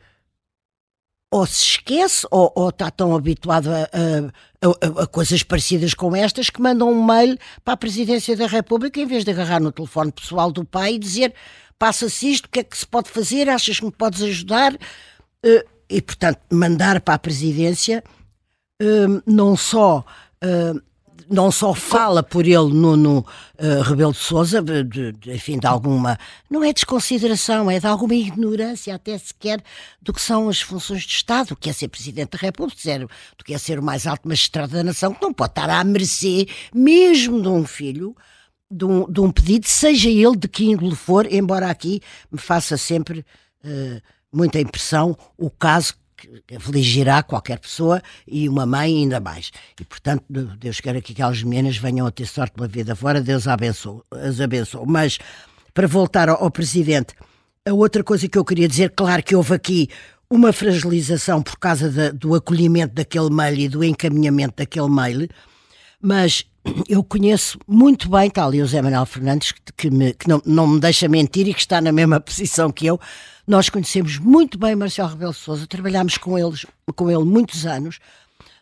ou 1.30 1.44
se 1.46 1.64
esquece 1.64 2.26
ou, 2.30 2.52
ou 2.54 2.68
está 2.68 2.90
tão 2.90 3.14
habituado 3.14 3.68
a, 3.70 3.82
a, 3.82 5.00
a, 5.00 5.02
a, 5.02 5.06
coisas 5.06 5.42
parecidas 5.42 5.92
com 5.92 6.14
estas 6.14 6.50
que 6.50 6.62
mandam 6.62 6.90
um 6.90 7.04
mail 7.04 7.36
para 7.64 7.74
a 7.74 7.76
Presidência 7.76 8.36
da 8.36 8.46
República 8.46 9.00
em 9.00 9.06
vez 9.06 9.24
de 9.24 9.30
agarrar 9.30 9.60
no 9.60 9.72
telefone 9.72 10.12
pessoal 10.12 10.52
do 10.52 10.64
pai 10.64 10.94
e 10.94 10.98
dizer 10.98 11.34
passa-se 11.78 12.30
isto, 12.30 12.46
o 12.46 12.48
que 12.48 12.60
é 12.60 12.64
que 12.64 12.76
se 12.76 12.86
pode 12.86 13.10
fazer, 13.10 13.48
achas 13.48 13.78
que 13.78 13.84
me 13.84 13.92
podes 13.92 14.22
ajudar? 14.22 14.76
Eh, 15.42 15.66
e, 15.88 16.02
portanto, 16.02 16.40
mandar 16.50 17.00
para 17.00 17.14
a 17.14 17.18
Presidência 17.18 18.02
eh, 18.80 19.06
não 19.26 19.56
só 19.56 20.04
eh, 20.42 20.72
não 21.28 21.50
só 21.50 21.74
fala 21.74 22.22
por 22.22 22.46
ele 22.46 22.72
Nuno 22.72 23.26
uh, 23.58 23.82
Rebelo 23.82 24.12
de 24.12 24.18
Souza, 24.18 24.62
de, 24.62 24.84
de, 24.84 25.32
enfim, 25.32 25.58
de 25.58 25.66
alguma, 25.66 26.18
não 26.48 26.62
é 26.62 26.72
desconsideração, 26.72 27.70
é 27.70 27.80
de 27.80 27.86
alguma 27.86 28.14
ignorância 28.14 28.94
até 28.94 29.16
sequer 29.18 29.62
do 30.00 30.12
que 30.12 30.20
são 30.20 30.48
as 30.48 30.60
funções 30.60 31.02
de 31.02 31.12
Estado, 31.12 31.48
do 31.48 31.56
que 31.56 31.68
é 31.68 31.72
ser 31.72 31.88
Presidente 31.88 32.30
da 32.30 32.38
República, 32.38 32.98
do 32.98 33.44
que 33.44 33.54
é 33.54 33.58
ser 33.58 33.78
o 33.78 33.82
mais 33.82 34.06
alto 34.06 34.28
magistrado 34.28 34.72
da 34.72 34.84
nação, 34.84 35.14
que 35.14 35.22
não 35.22 35.32
pode 35.32 35.52
estar 35.52 35.68
à 35.68 35.82
mercê 35.82 36.46
mesmo 36.72 37.40
de 37.40 37.48
um 37.48 37.64
filho, 37.64 38.14
de 38.70 38.84
um, 38.84 39.10
de 39.10 39.20
um 39.20 39.30
pedido, 39.30 39.66
seja 39.66 40.08
ele 40.08 40.36
de 40.36 40.48
que 40.48 40.64
índole 40.64 40.96
for, 40.96 41.30
embora 41.32 41.70
aqui 41.70 42.00
me 42.30 42.38
faça 42.38 42.76
sempre 42.76 43.24
uh, 43.64 44.02
muita 44.32 44.60
impressão 44.60 45.16
o 45.36 45.50
caso 45.50 45.94
afligirá 46.54 47.22
qualquer 47.22 47.58
pessoa 47.58 48.02
e 48.26 48.48
uma 48.48 48.66
mãe 48.66 48.96
ainda 48.96 49.20
mais. 49.20 49.50
E, 49.80 49.84
portanto, 49.84 50.24
Deus 50.28 50.80
quer 50.80 51.00
que 51.02 51.12
aquelas 51.12 51.42
meninas 51.42 51.76
venham 51.76 52.06
a 52.06 52.10
ter 52.10 52.26
sorte 52.26 52.54
pela 52.54 52.68
vida 52.68 52.94
fora, 52.94 53.20
Deus 53.20 53.46
abençoe, 53.46 54.00
as 54.12 54.40
abençoe. 54.40 54.84
Mas, 54.86 55.18
para 55.74 55.86
voltar 55.86 56.28
ao, 56.28 56.42
ao 56.42 56.50
Presidente, 56.50 57.14
a 57.66 57.72
outra 57.72 58.04
coisa 58.04 58.28
que 58.28 58.38
eu 58.38 58.44
queria 58.44 58.68
dizer, 58.68 58.90
claro 58.90 59.22
que 59.22 59.34
houve 59.34 59.54
aqui 59.54 59.88
uma 60.30 60.52
fragilização 60.52 61.42
por 61.42 61.58
causa 61.58 62.12
do 62.12 62.34
acolhimento 62.34 62.94
daquele 62.94 63.30
mail 63.30 63.58
e 63.58 63.68
do 63.68 63.84
encaminhamento 63.84 64.54
daquele 64.56 64.88
mail, 64.88 65.28
mas 66.00 66.44
eu 66.88 67.02
conheço 67.02 67.58
muito 67.66 68.08
bem, 68.08 68.28
tal 68.30 68.54
e 68.54 68.62
o 68.62 68.66
Zé 68.66 68.82
Manuel 68.82 69.06
Fernandes, 69.06 69.52
que, 69.52 69.60
que, 69.76 69.90
me, 69.90 70.14
que 70.14 70.28
não, 70.28 70.42
não 70.44 70.66
me 70.66 70.80
deixa 70.80 71.08
mentir 71.08 71.48
e 71.48 71.54
que 71.54 71.60
está 71.60 71.80
na 71.80 71.92
mesma 71.92 72.20
posição 72.20 72.70
que 72.70 72.86
eu, 72.86 73.00
nós 73.46 73.68
conhecemos 73.68 74.18
muito 74.18 74.58
bem 74.58 74.74
Marcelo 74.74 75.10
Rebelo 75.10 75.32
de 75.32 75.38
Sousa, 75.38 75.66
trabalhámos 75.66 76.18
com, 76.18 76.38
eles, 76.38 76.66
com 76.94 77.10
ele 77.10 77.24
muitos 77.24 77.64
anos. 77.64 77.98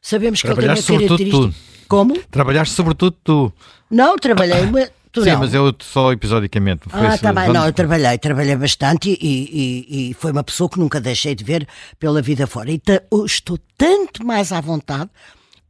Sabemos 0.03 0.43
que 0.43 0.49
ele 0.49 0.57
tem 0.57 0.69
uma 0.69 0.75
característica. 0.75 1.31
Tu. 1.31 1.55
Como? 1.89 2.19
Trabalhaste 2.31 2.75
sobretudo 2.75 3.17
tu. 3.25 3.53
Não, 3.91 4.17
trabalhei. 4.17 4.63
Tu 5.15 5.23
Sim, 5.23 5.31
não. 5.31 5.39
mas 5.39 5.55
eu 5.55 5.73
só 5.79 6.11
episodicamente. 6.11 6.89
Ah, 6.93 7.17
tá 7.17 7.33
bem, 7.33 7.49
não, 7.53 7.65
eu 7.65 7.73
trabalhei, 7.73 8.19
trabalhei 8.19 8.57
bastante 8.57 9.11
e, 9.11 9.17
e, 9.23 10.11
e, 10.11 10.15
foi 10.15 10.33
uma 10.33 10.43
pessoa 10.43 10.69
que 10.69 10.77
nunca 10.77 11.01
deixei 11.01 11.37
de 11.37 11.45
ver 11.45 11.69
pela 12.01 12.21
vida 12.21 12.49
fora. 12.49 12.73
E 12.73 12.83
estou 13.25 13.57
tanto 13.79 14.27
mais 14.27 14.51
à 14.51 14.61
vontade 14.61 15.09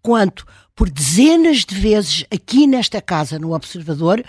quanto 0.01 0.47
por 0.75 0.89
dezenas 0.89 1.59
de 1.59 1.75
vezes 1.75 2.25
aqui 2.33 2.67
nesta 2.67 3.03
casa, 3.03 3.39
no 3.39 3.55
Observador, 3.55 4.21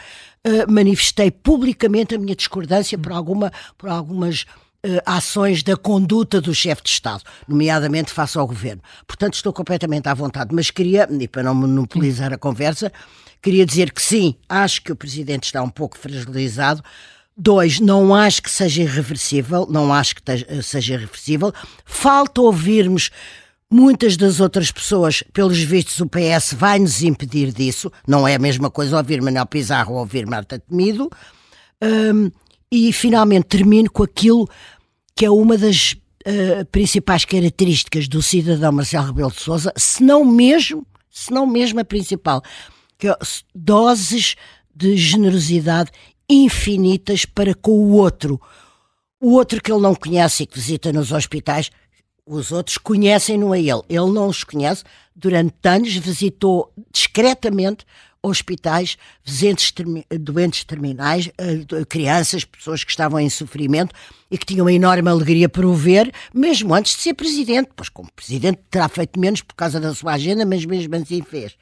uh, 0.46 0.72
manifestei 0.72 1.32
publicamente 1.32 2.14
a 2.14 2.20
minha 2.20 2.36
discordância 2.36 2.98
por, 2.98 3.14
alguma, 3.14 3.54
por 3.78 3.90
algumas 3.90 4.46
ações 5.06 5.64
da 5.64 5.76
conduta 5.76 6.40
do 6.40 6.54
chefe 6.54 6.84
de 6.84 6.90
Estado, 6.90 7.24
nomeadamente 7.48 8.12
face 8.12 8.38
ao 8.38 8.48
governo. 8.48 8.82
Portanto, 9.08 9.34
estou 9.34 9.52
completamente 9.52 10.08
à 10.08 10.14
vontade, 10.14 10.54
mas 10.54 10.72
queria, 10.72 11.08
e 11.20 11.28
para 11.28 11.44
não 11.44 11.56
monopolizar 11.56 12.34
a 12.34 12.38
conversa, 12.38 12.92
queria 13.42 13.66
dizer 13.66 13.92
que 13.92 14.02
sim, 14.02 14.36
acho 14.48 14.82
que 14.82 14.92
o 14.92 14.96
Presidente 14.96 15.46
está 15.46 15.62
um 15.62 15.70
pouco 15.70 15.98
fragilizado. 15.98 16.84
Dois, 17.38 17.80
não 17.80 18.16
acho 18.16 18.42
que 18.42 18.50
seja 18.50 18.84
irreversível, 18.84 19.68
não 19.70 19.94
acho 19.94 20.16
que 20.16 20.22
seja 20.64 20.94
irreversível. 20.94 21.54
Falta 21.84 22.42
ouvirmos 22.42 23.10
muitas 23.70 24.16
das 24.16 24.40
outras 24.40 24.72
pessoas, 24.72 25.22
pelos 25.34 25.60
vistos, 25.60 26.00
o 26.00 26.08
PS 26.08 26.54
vai 26.54 26.80
nos 26.80 27.04
impedir 27.04 27.52
disso. 27.52 27.92
Não 28.08 28.28
é 28.28 28.36
a 28.36 28.40
mesma 28.40 28.72
coisa 28.72 28.98
ouvir 28.98 29.22
Manuel 29.22 29.46
Pizarro 29.46 29.96
ou 29.96 30.00
ouvir 30.00 30.26
Marta 30.26 30.60
Temido. 30.60 31.10
Um, 31.84 32.32
e 32.72 32.92
finalmente 32.92 33.46
termino 33.46 33.90
com 33.90 34.04
aquilo 34.04 34.50
que 35.16 35.26
é 35.26 35.32
uma 35.32 35.58
das 35.58 35.94
uh, 35.94 36.66
principais 36.72 37.24
características 37.24 38.08
do 38.08 38.22
cidadão 38.22 38.74
Marcelo 38.74 39.08
Rebelo 39.08 39.32
de 39.32 39.40
Sousa, 39.40 39.74
se 39.78 40.04
não 40.04 40.26
mesmo, 40.26 40.86
se 41.10 41.32
não 41.32 41.48
mesmo 41.48 41.80
a 41.80 41.86
principal, 41.86 42.44
que 42.98 43.08
é 43.08 43.18
doses 43.54 44.36
de 44.76 44.98
generosidade 44.98 45.90
infinitas 46.30 47.24
para 47.24 47.56
com 47.56 47.72
o 47.72 47.94
outro. 47.94 48.42
O 49.22 49.32
outro 49.32 49.62
que 49.62 49.72
ele 49.72 49.82
não 49.82 49.96
conhece 49.96 50.44
e 50.44 50.46
que 50.46 50.56
visita 50.56 50.92
nos 50.92 51.14
hospitais, 51.14 51.72
os 52.26 52.52
outros 52.52 52.78
conhecem-no 52.78 53.54
a 53.54 53.58
ele. 53.58 53.82
Ele 53.88 54.12
não 54.12 54.28
os 54.28 54.44
conhece. 54.44 54.84
Durante 55.16 55.56
anos 55.64 55.96
visitou 55.96 56.74
discretamente 56.92 57.86
hospitais, 58.28 58.98
doentes, 59.26 59.74
doentes 60.20 60.64
terminais, 60.64 61.30
eh, 61.38 61.86
crianças, 61.88 62.44
pessoas 62.44 62.84
que 62.84 62.92
estavam 62.92 63.20
em 63.20 63.30
sofrimento 63.30 63.94
e 64.30 64.38
que 64.38 64.46
tinham 64.46 64.66
uma 64.66 64.74
enorme 64.74 65.10
alegria 65.10 65.48
por 65.48 65.66
o 65.66 65.74
ver, 65.74 66.12
mesmo 66.34 66.74
antes 66.74 66.96
de 66.96 67.02
ser 67.02 67.14
presidente. 67.14 67.70
Pois, 67.76 67.90
como 67.90 68.12
presidente, 68.12 68.60
terá 68.70 68.88
feito 68.90 69.20
menos 69.20 69.42
por 69.42 69.56
causa 69.56 69.80
da 69.80 69.94
sua 69.94 70.14
agenda, 70.14 70.46
mas 70.46 70.66
mesmo 70.66 70.96
assim 70.96 71.22
fez. 71.22 71.56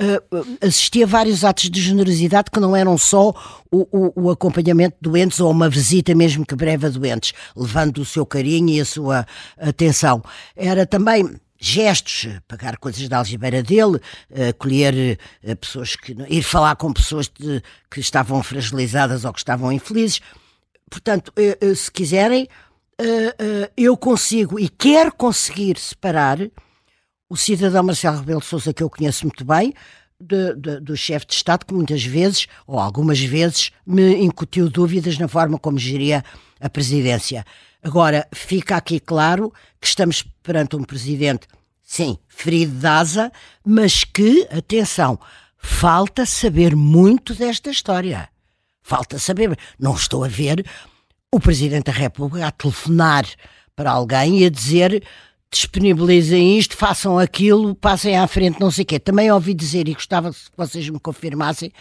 Uh, 0.00 0.56
assisti 0.64 1.02
a 1.02 1.06
vários 1.06 1.44
atos 1.44 1.68
de 1.68 1.82
generosidade 1.82 2.52
que 2.52 2.60
não 2.60 2.76
eram 2.76 2.96
só 2.96 3.30
o, 3.68 3.80
o, 3.90 4.12
o, 4.14 4.30
acompanhamento 4.30 4.96
de 5.02 5.10
doentes 5.10 5.40
ou 5.40 5.50
uma 5.50 5.68
visita 5.68 6.14
mesmo 6.14 6.46
que 6.46 6.54
breve 6.54 6.86
a 6.86 6.88
doentes, 6.88 7.32
levando 7.56 7.98
o 7.98 8.04
seu 8.04 8.24
carinho 8.24 8.68
e 8.68 8.80
a 8.80 8.84
sua 8.84 9.26
atenção. 9.58 10.22
Era 10.54 10.86
também 10.86 11.28
gestos, 11.58 12.28
pagar 12.46 12.76
coisas 12.76 13.08
da 13.08 13.18
algibeira 13.18 13.62
dele, 13.62 14.00
acolher 14.48 15.18
uh, 15.42 15.56
pessoas 15.56 15.96
que. 15.96 16.16
ir 16.28 16.42
falar 16.42 16.76
com 16.76 16.92
pessoas 16.92 17.28
de, 17.28 17.62
que 17.90 18.00
estavam 18.00 18.42
fragilizadas 18.42 19.24
ou 19.24 19.32
que 19.32 19.40
estavam 19.40 19.72
infelizes. 19.72 20.20
Portanto, 20.90 21.32
se 21.76 21.92
quiserem, 21.92 22.48
eu 23.76 23.94
consigo 23.94 24.58
e 24.58 24.70
quero 24.70 25.12
conseguir 25.12 25.78
separar 25.78 26.38
o 27.28 27.36
cidadão 27.36 27.82
Marcelo 27.82 28.18
Rebelo 28.18 28.40
de 28.40 28.46
Sousa, 28.46 28.72
que 28.72 28.82
eu 28.82 28.88
conheço 28.88 29.26
muito 29.26 29.44
bem, 29.44 29.74
de, 30.20 30.54
de, 30.54 30.80
do 30.80 30.96
chefe 30.96 31.26
de 31.26 31.34
Estado, 31.34 31.64
que 31.64 31.74
muitas 31.74 32.02
vezes, 32.02 32.46
ou 32.66 32.78
algumas 32.78 33.20
vezes, 33.20 33.70
me 33.86 34.16
incutiu 34.16 34.68
dúvidas 34.68 35.18
na 35.18 35.28
forma 35.28 35.58
como 35.58 35.78
geria 35.78 36.24
a 36.60 36.68
presidência. 36.68 37.44
Agora, 37.82 38.26
fica 38.32 38.76
aqui 38.76 38.98
claro 38.98 39.52
que 39.80 39.86
estamos 39.86 40.22
perante 40.42 40.76
um 40.76 40.82
presidente, 40.82 41.46
sim, 41.82 42.18
ferido 42.28 42.72
de 42.72 42.86
asa, 42.86 43.32
mas 43.64 44.04
que, 44.04 44.46
atenção, 44.50 45.18
falta 45.56 46.26
saber 46.26 46.74
muito 46.74 47.34
desta 47.34 47.70
história. 47.70 48.28
Falta 48.82 49.18
saber. 49.18 49.56
Não 49.78 49.94
estou 49.94 50.24
a 50.24 50.28
ver 50.28 50.64
o 51.30 51.38
Presidente 51.38 51.84
da 51.84 51.92
República 51.92 52.46
a 52.46 52.50
telefonar 52.50 53.26
para 53.76 53.90
alguém 53.90 54.40
e 54.40 54.46
a 54.46 54.50
dizer 54.50 55.04
disponibilizem 55.50 56.58
isto, 56.58 56.76
façam 56.76 57.18
aquilo, 57.18 57.74
passem 57.74 58.16
à 58.16 58.26
frente, 58.26 58.60
não 58.60 58.70
sei 58.70 58.82
o 58.82 58.86
quê. 58.86 58.98
Também 58.98 59.30
ouvi 59.30 59.54
dizer, 59.54 59.88
e 59.88 59.94
gostava 59.94 60.30
que 60.30 60.38
vocês 60.56 60.88
me 60.88 61.00
confirmassem, 61.00 61.72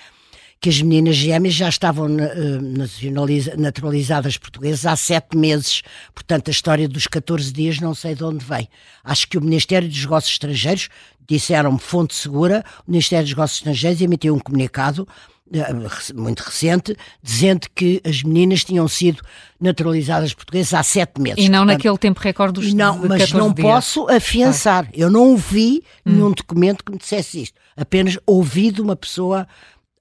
que 0.59 0.69
as 0.69 0.81
meninas 0.81 1.15
gêmeas 1.15 1.53
já 1.53 1.69
estavam 1.69 2.07
eh, 2.19 3.55
naturalizadas 3.57 4.37
portuguesas 4.37 4.85
há 4.85 4.95
sete 4.95 5.37
meses. 5.37 5.81
Portanto, 6.13 6.47
a 6.47 6.51
história 6.51 6.87
dos 6.87 7.07
14 7.07 7.51
dias 7.51 7.79
não 7.79 7.93
sei 7.93 8.15
de 8.15 8.23
onde 8.23 8.43
vem. 8.43 8.67
Acho 9.03 9.27
que 9.27 9.37
o 9.37 9.41
Ministério 9.41 9.87
dos 9.87 10.01
Negócios 10.01 10.33
Estrangeiros, 10.33 10.89
disseram-me 11.27 11.79
fonte 11.79 12.15
segura, 12.15 12.63
o 12.87 12.91
Ministério 12.91 13.25
dos 13.25 13.33
Negócios 13.33 13.59
Estrangeiros 13.59 14.01
emitiu 14.01 14.33
um 14.33 14.39
comunicado 14.39 15.07
eh, 15.53 16.13
muito 16.13 16.41
recente, 16.41 16.97
dizendo 17.21 17.67
que 17.73 18.01
as 18.03 18.23
meninas 18.23 18.63
tinham 18.63 18.87
sido 18.87 19.21
naturalizadas 19.59 20.33
portuguesas 20.33 20.73
há 20.73 20.83
sete 20.83 21.21
meses. 21.21 21.37
E 21.45 21.49
não 21.49 21.59
Portanto, 21.59 21.77
naquele 21.77 21.97
tempo 21.97 22.19
recorde 22.19 22.53
dos 22.59 22.73
Não, 22.73 22.97
mas 22.97 23.31
não 23.31 23.53
dias. 23.53 23.67
posso 23.67 24.09
afiançar. 24.09 24.85
Ah. 24.87 24.91
Eu 24.93 25.09
não 25.09 25.29
ouvi 25.29 25.83
hum. 26.05 26.11
nenhum 26.11 26.31
documento 26.31 26.83
que 26.83 26.91
me 26.91 26.97
dissesse 26.97 27.43
isto. 27.43 27.59
Apenas 27.77 28.17
ouvi 28.25 28.71
de 28.71 28.81
uma 28.81 28.95
pessoa 28.95 29.47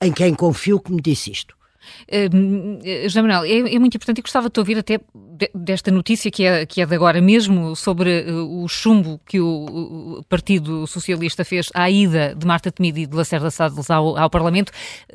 em 0.03 0.13
quem 0.13 0.35
confio 0.35 0.81
que 0.81 0.93
me 0.93 1.01
disse 1.01 1.31
isto. 1.31 1.57
Uh, 2.09 3.23
Manuel, 3.23 3.45
é, 3.45 3.75
é, 3.75 3.79
muito 3.79 3.97
importante 3.97 4.19
e 4.19 4.23
gostava 4.23 4.51
de 4.51 4.59
ouvir 4.59 4.79
até 4.79 5.01
desta 5.55 5.91
notícia 5.91 6.31
que 6.31 6.45
é, 6.45 6.67
que 6.67 6.81
é 6.81 6.87
de 6.87 6.95
agora 6.95 7.21
mesmo 7.21 7.77
sobre 7.77 8.29
uh, 8.29 8.63
o 8.63 8.69
chumbo 8.69 9.21
que 9.25 9.41
o, 9.41 10.19
o, 10.19 10.25
Partido 10.25 10.87
Socialista 10.87 11.45
fez 11.45 11.69
à 11.75 11.89
ida 11.91 12.35
de 12.35 12.47
Marta 12.47 12.73
Temido 12.73 12.99
e 12.99 13.07
de 13.07 13.15
Lacerda 13.15 13.51
Salles 13.51 13.91
ao, 13.91 14.17
ao 14.17 14.31
Parlamento, 14.31 14.73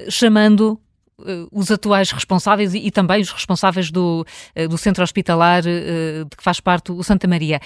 chamando 0.10 0.80
uh, 1.20 1.48
os 1.52 1.72
atuais 1.72 2.12
responsáveis 2.12 2.74
e, 2.74 2.80
e, 2.80 2.92
também 2.92 3.22
os 3.22 3.32
responsáveis 3.32 3.92
do, 3.92 4.26
do 4.70 4.78
centro 4.78 5.04
hospitalar 5.04 5.64
de 5.64 6.26
que 6.38 6.44
faz 6.44 6.60
parte 6.60 6.92
o 6.92 7.04
Santa 7.04 7.28
Maria 7.28 7.60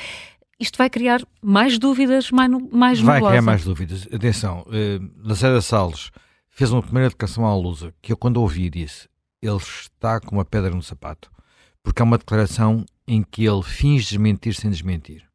isto 0.57 0.78
vai 0.78 0.89
criar 0.89 1.22
mais 1.41 1.78
dúvidas, 1.78 2.32
mais, 2.32 2.49
mais 2.72 2.99
Vai 3.01 3.22
criar 3.22 3.41
mais 3.41 3.66
dúvidas. 3.66 4.07
Atenção, 4.13 4.66
uh, 4.68 5.28
Lacerda 5.28 5.61
Salles 5.61 6.11
fez 6.56 6.72
uma 6.72 6.82
primeira 6.82 7.10
declaração 7.10 7.45
à 7.45 7.53
Lusa, 7.53 7.93
que 8.01 8.14
eu 8.14 8.18
quando 8.18 8.38
ouvi 8.38 8.70
disse, 8.70 9.10
ele 9.41 9.58
está 9.58 10.22
com 10.22 10.38
uma 10.38 10.45
pedra 10.45 10.72
no 10.72 10.82
sapato, 10.82 11.30
porque 11.84 12.01
é 12.01 12.06
uma 12.06 12.18
declaração 12.18 12.86
em 13.06 13.22
que 13.22 13.45
ele 13.45 13.62
finge 13.62 14.06
desmentir 14.06 14.56
sem 14.56 14.72
desmentir. 14.72 15.26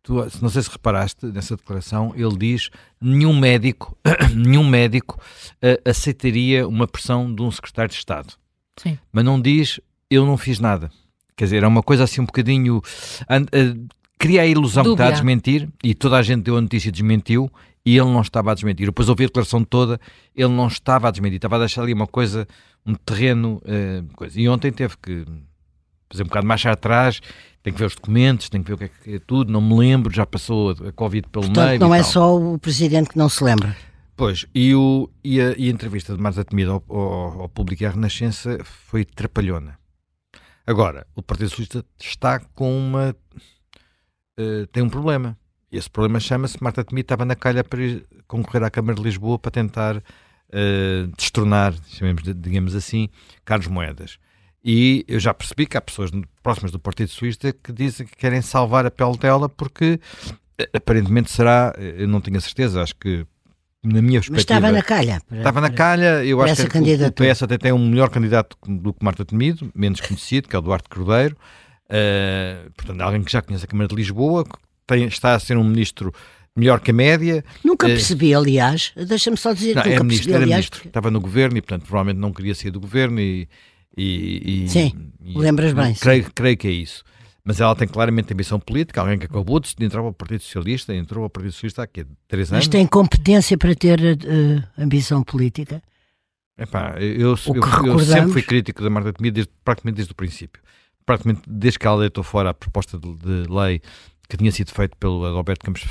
Tu, 0.00 0.14
não 0.40 0.48
sei 0.48 0.62
se 0.62 0.70
reparaste 0.70 1.26
nessa 1.26 1.56
declaração, 1.56 2.14
ele 2.14 2.36
diz 2.38 2.70
nenhum 3.00 3.36
médico, 3.36 3.98
nenhum 4.34 4.66
médico 4.66 5.20
uh, 5.56 5.90
aceitaria 5.90 6.66
uma 6.66 6.86
pressão 6.86 7.34
de 7.34 7.42
um 7.42 7.50
secretário 7.50 7.90
de 7.90 7.98
Estado. 7.98 8.34
Sim. 8.76 8.96
Mas 9.12 9.24
não 9.24 9.40
diz 9.40 9.80
eu 10.08 10.24
não 10.24 10.38
fiz 10.38 10.60
nada. 10.60 10.90
Quer 11.36 11.44
dizer, 11.44 11.62
é 11.64 11.66
uma 11.66 11.82
coisa 11.82 12.04
assim 12.04 12.20
um 12.20 12.24
bocadinho. 12.24 12.78
Uh, 12.78 13.88
cria 14.18 14.42
a 14.42 14.46
ilusão 14.46 14.84
Dúbia. 14.84 14.96
que 14.96 15.02
está 15.02 15.08
a 15.08 15.10
desmentir 15.12 15.68
e 15.82 15.94
toda 15.94 16.16
a 16.16 16.22
gente 16.22 16.42
deu 16.42 16.56
a 16.56 16.60
notícia 16.60 16.88
e 16.88 16.92
desmentiu 16.92 17.50
e 17.88 17.96
ele 17.96 18.10
não 18.10 18.20
estava 18.20 18.52
a 18.52 18.54
desmentir. 18.54 18.84
Depois 18.84 19.08
ouvi 19.08 19.24
a 19.24 19.26
declaração 19.28 19.64
toda, 19.64 19.98
ele 20.36 20.52
não 20.52 20.66
estava 20.66 21.08
a 21.08 21.10
desmentir, 21.10 21.36
estava 21.36 21.56
a 21.56 21.60
deixar 21.60 21.80
ali 21.80 21.94
uma 21.94 22.06
coisa, 22.06 22.46
um 22.84 22.92
terreno. 22.94 23.62
Uh, 23.64 24.06
coisa. 24.14 24.38
E 24.38 24.46
ontem 24.46 24.70
teve 24.70 24.94
que 24.98 25.24
fazer 26.10 26.22
um 26.22 26.26
bocado 26.26 26.46
mais 26.46 26.66
atrás, 26.66 27.22
tem 27.62 27.72
que 27.72 27.78
ver 27.78 27.86
os 27.86 27.94
documentos, 27.94 28.50
tem 28.50 28.62
que 28.62 28.68
ver 28.68 28.74
o 28.74 28.76
que 28.76 28.84
é, 28.84 28.88
que 28.88 29.14
é 29.14 29.18
tudo, 29.18 29.50
não 29.50 29.62
me 29.62 29.74
lembro, 29.74 30.12
já 30.12 30.26
passou 30.26 30.72
a 30.72 30.92
Covid 30.92 31.28
pelo 31.28 31.46
Portanto, 31.46 31.66
meio. 31.66 31.80
Não 31.80 31.94
é 31.94 32.02
só 32.02 32.36
o 32.36 32.58
presidente 32.58 33.08
que 33.08 33.16
não 33.16 33.30
se 33.30 33.42
lembra. 33.42 33.74
Pois, 34.14 34.44
e, 34.54 34.74
o, 34.74 35.08
e, 35.24 35.40
a, 35.40 35.54
e 35.56 35.68
a 35.68 35.70
entrevista 35.70 36.14
de 36.14 36.20
Marta 36.20 36.44
Temido 36.44 36.72
ao, 36.72 36.84
ao, 36.94 37.40
ao 37.42 37.48
Público 37.48 37.82
e 37.82 37.86
à 37.86 37.90
Renascença 37.90 38.58
foi 38.64 39.02
trapalhona. 39.02 39.78
Agora, 40.66 41.06
o 41.16 41.22
Partido 41.22 41.48
Socialista 41.48 41.82
está 41.98 42.38
com 42.38 42.78
uma. 42.78 43.16
Uh, 44.38 44.66
tem 44.66 44.82
um 44.82 44.90
problema 44.90 45.38
esse 45.70 45.90
problema 45.90 46.18
chama-se 46.18 46.62
Marta 46.62 46.84
Temido 46.84 47.04
estava 47.04 47.24
na 47.24 47.34
calha 47.34 47.62
para 47.62 47.80
concorrer 48.26 48.64
à 48.64 48.70
Câmara 48.70 48.96
de 48.96 49.02
Lisboa 49.02 49.38
para 49.38 49.50
tentar 49.50 49.96
uh, 49.96 51.06
destornar, 51.16 51.74
chamemos, 51.88 52.22
digamos 52.36 52.74
assim, 52.74 53.08
Carlos 53.44 53.68
Moedas. 53.68 54.18
E 54.64 55.04
eu 55.06 55.20
já 55.20 55.32
percebi 55.32 55.66
que 55.66 55.76
há 55.76 55.80
pessoas 55.80 56.10
próximas 56.42 56.72
do 56.72 56.78
Partido 56.78 57.08
Socialista 57.08 57.52
que 57.52 57.72
dizem 57.72 58.06
que 58.06 58.16
querem 58.16 58.42
salvar 58.42 58.84
a 58.84 58.90
pele 58.90 59.16
dela 59.16 59.48
porque 59.48 60.00
eh, 60.58 60.68
aparentemente 60.74 61.30
será, 61.30 61.72
eh, 61.78 61.94
eu 61.98 62.08
não 62.08 62.20
tenho 62.20 62.36
a 62.36 62.40
certeza, 62.40 62.82
acho 62.82 62.96
que 62.96 63.24
na 63.82 64.02
minha 64.02 64.20
perspectiva... 64.20 64.34
Mas 64.34 64.40
estava 64.40 64.72
na 64.72 64.82
calha. 64.82 65.22
Para, 65.26 65.38
estava 65.38 65.60
na 65.60 65.70
calha, 65.70 66.24
eu 66.24 66.42
acho 66.42 66.66
que 66.66 66.78
o, 66.78 67.12
PS 67.12 67.44
até 67.44 67.56
tem 67.56 67.72
um 67.72 67.88
melhor 67.88 68.10
candidato 68.10 68.56
do 68.66 68.92
que 68.92 69.04
Marta 69.04 69.24
Temido, 69.24 69.70
menos 69.74 70.00
conhecido, 70.00 70.48
que 70.48 70.56
é 70.56 70.58
o 70.58 70.62
Duarte 70.62 70.88
Cordeiro, 70.88 71.36
uh, 71.84 72.70
portanto 72.72 73.00
alguém 73.00 73.22
que 73.22 73.30
já 73.30 73.40
conhece 73.40 73.64
a 73.64 73.68
Câmara 73.68 73.88
de 73.88 73.94
Lisboa, 73.94 74.44
tem, 74.88 75.04
está 75.04 75.34
a 75.34 75.38
ser 75.38 75.56
um 75.56 75.64
ministro 75.64 76.12
melhor 76.56 76.80
que 76.80 76.90
a 76.90 76.94
média. 76.94 77.44
Nunca 77.64 77.86
uh, 77.86 77.90
percebi, 77.90 78.34
aliás, 78.34 78.92
deixa-me 78.96 79.36
só 79.36 79.52
dizer, 79.52 79.74
não, 79.74 79.82
nunca 79.82 79.94
era 79.94 80.02
ministro, 80.02 80.26
percebi, 80.26 80.34
era 80.34 80.44
aliás. 80.44 80.64
Ministro. 80.64 80.88
Estava 80.88 81.10
no 81.10 81.20
governo 81.20 81.58
e, 81.58 81.60
portanto, 81.60 81.82
provavelmente 81.86 82.20
não 82.20 82.32
queria 82.32 82.54
sair 82.54 82.70
do 82.70 82.80
governo 82.80 83.20
e... 83.20 83.48
e, 83.96 84.64
e 84.64 84.68
sim, 84.68 84.92
e, 85.22 85.38
lembras 85.38 85.72
bem. 85.72 85.94
Creio, 85.94 86.24
sim. 86.24 86.30
creio 86.34 86.56
que 86.56 86.66
é 86.66 86.72
isso. 86.72 87.04
Mas 87.44 87.60
ela 87.60 87.74
tem 87.74 87.88
claramente 87.88 88.32
ambição 88.32 88.60
política, 88.60 89.00
alguém 89.00 89.18
que 89.18 89.24
acabou 89.24 89.58
de 89.58 89.72
entrar 89.80 90.00
para 90.00 90.10
o 90.10 90.12
Partido 90.12 90.42
Socialista, 90.42 90.94
entrou 90.94 91.20
para 91.22 91.26
o 91.26 91.30
Partido 91.30 91.52
Socialista 91.52 91.82
há 91.82 91.86
quê? 91.86 92.04
três 92.26 92.52
anos. 92.52 92.66
Mas 92.66 92.68
tem 92.68 92.86
competência 92.86 93.56
para 93.56 93.74
ter 93.74 93.98
uh, 94.00 94.62
ambição 94.76 95.22
política? 95.22 95.82
Epá, 96.58 96.96
eu, 96.98 97.10
eu, 97.10 97.36
eu, 97.54 97.86
eu, 97.86 97.98
sempre 98.00 98.32
fui 98.32 98.42
crítico 98.42 98.82
da 98.82 98.90
Marta 98.90 99.12
Temido, 99.12 99.36
desde, 99.36 99.52
praticamente 99.64 99.96
desde 99.96 100.12
o 100.12 100.14
princípio. 100.14 100.60
Praticamente 101.06 101.42
desde 101.46 101.78
que 101.78 101.86
ela 101.86 102.00
deitou 102.00 102.24
fora 102.24 102.50
a 102.50 102.54
proposta 102.54 102.98
de, 102.98 103.14
de 103.14 103.48
lei 103.48 103.80
que 104.28 104.36
tinha 104.36 104.52
sido 104.52 104.70
feito 104.70 104.96
pelo 104.96 105.24
Alberto 105.24 105.64
Campos 105.64 105.84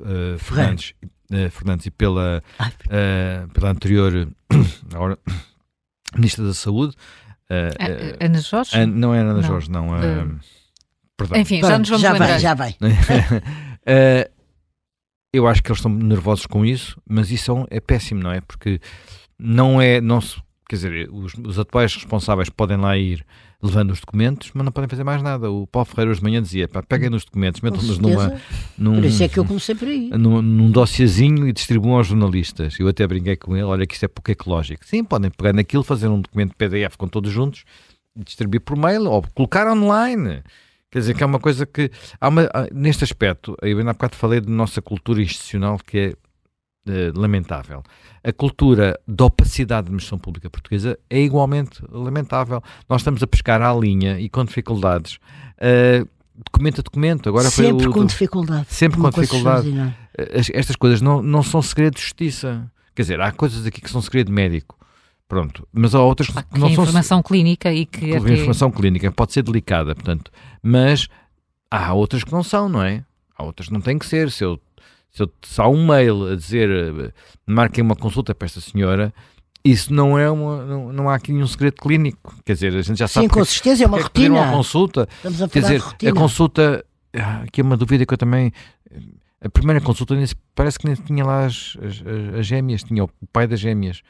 uh, 0.00 0.38
Fernandes, 0.38 0.94
uh, 1.30 1.50
Fernandes 1.50 1.86
e 1.86 1.90
pela, 1.90 2.42
uh, 2.60 3.48
pela 3.52 3.70
anterior 3.70 4.28
agora, 4.94 5.18
Ministra 6.14 6.44
da 6.44 6.54
Saúde. 6.54 6.96
Ana 8.18 8.40
Jorge? 8.40 8.76
An, 8.78 8.86
não 8.86 9.14
é 9.14 9.20
Ana 9.20 9.34
não. 9.34 9.42
Jorge, 9.42 9.70
não. 9.70 9.88
perdão. 11.16 11.38
Enfim, 11.38 11.60
já 11.60 11.78
nos 11.78 11.88
vamos 11.88 12.02
já 12.02 12.12
lembrar. 12.12 12.28
Vai, 12.28 12.38
já 12.38 12.54
vai. 12.54 12.76
eu 15.34 15.46
acho 15.46 15.62
que 15.62 15.70
eles 15.70 15.78
estão 15.78 15.92
nervosos 15.92 16.46
com 16.46 16.64
isso, 16.64 16.98
mas 17.06 17.30
isso 17.30 17.66
é, 17.70 17.76
é 17.76 17.80
péssimo, 17.80 18.22
não 18.22 18.32
é? 18.32 18.40
Porque 18.40 18.80
não 19.38 19.82
é, 19.82 20.00
não 20.00 20.18
se, 20.20 20.40
quer 20.66 20.76
dizer, 20.76 21.10
os, 21.10 21.34
os 21.34 21.58
atuais 21.58 21.94
responsáveis 21.94 22.48
podem 22.48 22.78
lá 22.78 22.96
ir 22.96 23.22
levando 23.62 23.92
os 23.92 24.00
documentos, 24.00 24.50
mas 24.52 24.64
não 24.64 24.72
podem 24.72 24.88
fazer 24.88 25.04
mais 25.04 25.22
nada. 25.22 25.50
O 25.50 25.66
Paulo 25.68 25.86
Ferreira 25.86 26.10
hoje 26.10 26.18
de 26.18 26.24
manhã 26.24 26.42
dizia, 26.42 26.66
pá, 26.66 26.82
peguem 26.82 27.08
nos 27.08 27.24
documentos, 27.24 27.60
metam-nos 27.60 27.98
numa... 27.98 28.40
Num, 28.76 28.96
Por 28.96 29.04
isso 29.04 29.22
é 29.22 29.28
que 29.28 29.38
eu 29.38 29.44
comecei 29.44 29.74
por 29.74 29.86
aí. 29.86 30.10
Num, 30.10 30.42
num 30.42 30.70
dossiêzinho 30.70 31.46
e 31.46 31.52
distribuam 31.52 31.96
aos 31.96 32.08
jornalistas. 32.08 32.78
Eu 32.80 32.88
até 32.88 33.06
brinquei 33.06 33.36
com 33.36 33.56
ele, 33.56 33.64
olha 33.64 33.86
que 33.86 33.94
isto 33.94 34.04
é 34.04 34.08
pouco 34.08 34.30
ecológico. 34.30 34.84
Sim, 34.84 35.04
podem 35.04 35.30
pegar 35.30 35.52
naquilo, 35.52 35.84
fazer 35.84 36.08
um 36.08 36.20
documento 36.20 36.56
PDF 36.56 36.96
com 36.96 37.06
todos 37.06 37.30
juntos, 37.30 37.64
distribuir 38.16 38.60
por 38.62 38.76
mail, 38.76 39.04
ou 39.04 39.22
colocar 39.32 39.70
online. 39.70 40.42
Quer 40.90 40.98
dizer, 40.98 41.14
que 41.14 41.22
é 41.22 41.26
uma 41.26 41.38
coisa 41.38 41.64
que... 41.64 41.88
Há 42.20 42.28
uma, 42.28 42.48
neste 42.72 43.04
aspecto, 43.04 43.56
eu 43.62 43.78
ainda 43.78 43.90
há 43.90 43.94
bocado 43.94 44.16
falei 44.16 44.40
da 44.40 44.50
nossa 44.50 44.82
cultura 44.82 45.22
institucional, 45.22 45.78
que 45.78 45.98
é 45.98 46.14
uh, 46.86 47.18
lamentável. 47.18 47.82
A 48.24 48.32
cultura 48.32 48.98
da 49.06 49.24
opacidade 49.24 49.68
da 49.68 49.78
administração 49.78 50.18
pública 50.18 50.48
portuguesa 50.48 50.98
é 51.08 51.20
igualmente 51.20 51.82
lamentável. 51.90 52.62
Nós 52.88 53.00
estamos 53.00 53.22
a 53.22 53.26
pescar 53.26 53.60
à 53.62 53.74
linha 53.74 54.20
e 54.20 54.28
com 54.28 54.44
dificuldades. 54.44 55.16
Uh, 55.58 56.08
documento 56.34 56.80
a 56.80 56.82
documento. 56.82 57.28
Agora 57.28 57.50
sempre 57.50 57.88
o, 57.88 57.92
com 57.92 58.04
dificuldade. 58.04 58.66
Sempre 58.68 59.00
com 59.00 59.10
dificuldade. 59.10 59.94
estas 60.54 60.76
coisas 60.76 61.00
não, 61.00 61.22
não 61.22 61.42
são 61.42 61.60
segredo 61.62 61.94
de 61.94 62.02
justiça. 62.02 62.70
Quer 62.94 63.02
dizer, 63.02 63.20
há 63.20 63.32
coisas 63.32 63.66
aqui 63.66 63.80
que 63.80 63.90
são 63.90 64.02
segredo 64.02 64.30
médico. 64.30 64.78
Pronto, 65.32 65.66
mas 65.72 65.94
há 65.94 66.00
outras 66.02 66.28
que, 66.28 66.42
que 66.42 66.58
não 66.60 66.68
é 66.68 66.74
são 66.74 66.84
informação 66.84 67.22
clínica 67.22 67.72
e 67.72 67.86
que 67.86 68.14
até... 68.14 68.34
informação 68.34 68.70
clínica 68.70 69.10
pode 69.10 69.32
ser 69.32 69.42
delicada, 69.42 69.94
portanto, 69.94 70.30
mas 70.62 71.08
há 71.70 71.94
outras 71.94 72.22
que 72.22 72.30
não 72.30 72.42
são, 72.42 72.68
não 72.68 72.82
é? 72.82 73.02
Há 73.34 73.42
outras 73.42 73.68
que 73.68 73.72
não 73.72 73.80
têm 73.80 73.98
que 73.98 74.04
ser. 74.04 74.30
Se 74.30 74.44
eu 74.44 74.60
se, 75.12 75.22
eu, 75.22 75.30
se 75.42 75.60
há 75.60 75.68
um 75.68 75.86
mail 75.86 76.32
a 76.32 76.36
dizer 76.36 76.70
eh, 76.70 77.12
marquem 77.46 77.84
uma 77.84 77.94
consulta 77.94 78.34
para 78.34 78.46
esta 78.46 78.60
senhora, 78.60 79.12
isso 79.64 79.92
não 79.92 80.18
é 80.18 80.30
uma, 80.30 80.64
não, 80.64 80.92
não 80.92 81.08
há 81.10 81.14
aqui 81.14 81.32
nenhum 81.32 81.46
segredo 81.46 81.74
clínico. 81.76 82.34
Quer 82.44 82.54
dizer, 82.54 82.74
a 82.74 82.82
gente 82.82 82.98
já 82.98 83.06
sabe. 83.06 83.26
Sim, 83.26 83.28
com 83.32 83.44
certeza 83.44 83.84
é 83.84 83.86
uma 83.86 84.00
rotina. 84.00 84.34
uma 84.40 84.50
consulta. 84.50 85.08
Estamos 85.16 85.42
a 85.42 85.48
Quer 85.48 85.60
dizer, 85.60 85.80
rotina. 85.80 86.10
a 86.10 86.14
consulta. 86.14 86.84
Ah, 87.14 87.42
aqui 87.42 87.60
é 87.60 87.64
uma 87.64 87.76
dúvida 87.76 88.04
que 88.06 88.14
eu 88.14 88.18
também. 88.18 88.50
A 89.40 89.48
primeira 89.48 89.80
consulta 89.80 90.14
parece 90.54 90.78
que 90.78 90.86
nem 90.86 90.94
tinha 90.94 91.24
lá 91.24 91.44
as, 91.44 91.76
as, 91.82 92.02
as 92.38 92.46
gêmeas, 92.46 92.82
tinha 92.82 93.04
o 93.04 93.10
pai 93.32 93.46
das 93.46 93.60
gêmeas. 93.60 94.02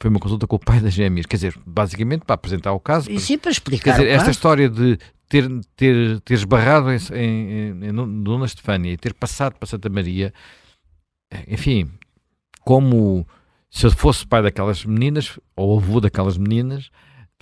Foi 0.00 0.08
uma 0.08 0.20
consulta 0.20 0.46
com 0.46 0.56
o 0.56 0.58
pai 0.60 0.80
das 0.80 0.92
gêmeas, 0.94 1.26
quer 1.26 1.36
dizer, 1.36 1.54
basicamente 1.66 2.24
para 2.24 2.34
apresentar 2.34 2.72
o 2.72 2.78
caso. 2.78 3.10
E 3.10 3.18
sim, 3.18 3.36
para 3.36 3.50
explicar. 3.50 3.96
Quer 3.96 4.02
dizer, 4.02 4.08
esta 4.12 4.30
história 4.30 4.68
de 4.68 4.96
ter, 5.28 5.48
ter, 5.76 6.20
ter 6.20 6.34
esbarrado 6.34 6.90
em, 6.90 6.98
em, 7.14 7.86
em 7.86 8.22
Dona 8.22 8.46
Estefânia 8.46 8.92
e 8.92 8.96
ter 8.96 9.14
passado 9.14 9.56
para 9.56 9.66
Santa 9.66 9.88
Maria, 9.88 10.32
enfim, 11.46 11.90
como 12.64 13.26
se 13.70 13.86
eu 13.86 13.90
fosse 13.90 14.26
pai 14.26 14.42
daquelas 14.42 14.84
meninas, 14.84 15.38
ou 15.54 15.78
avô 15.78 16.00
daquelas 16.00 16.38
meninas, 16.38 16.90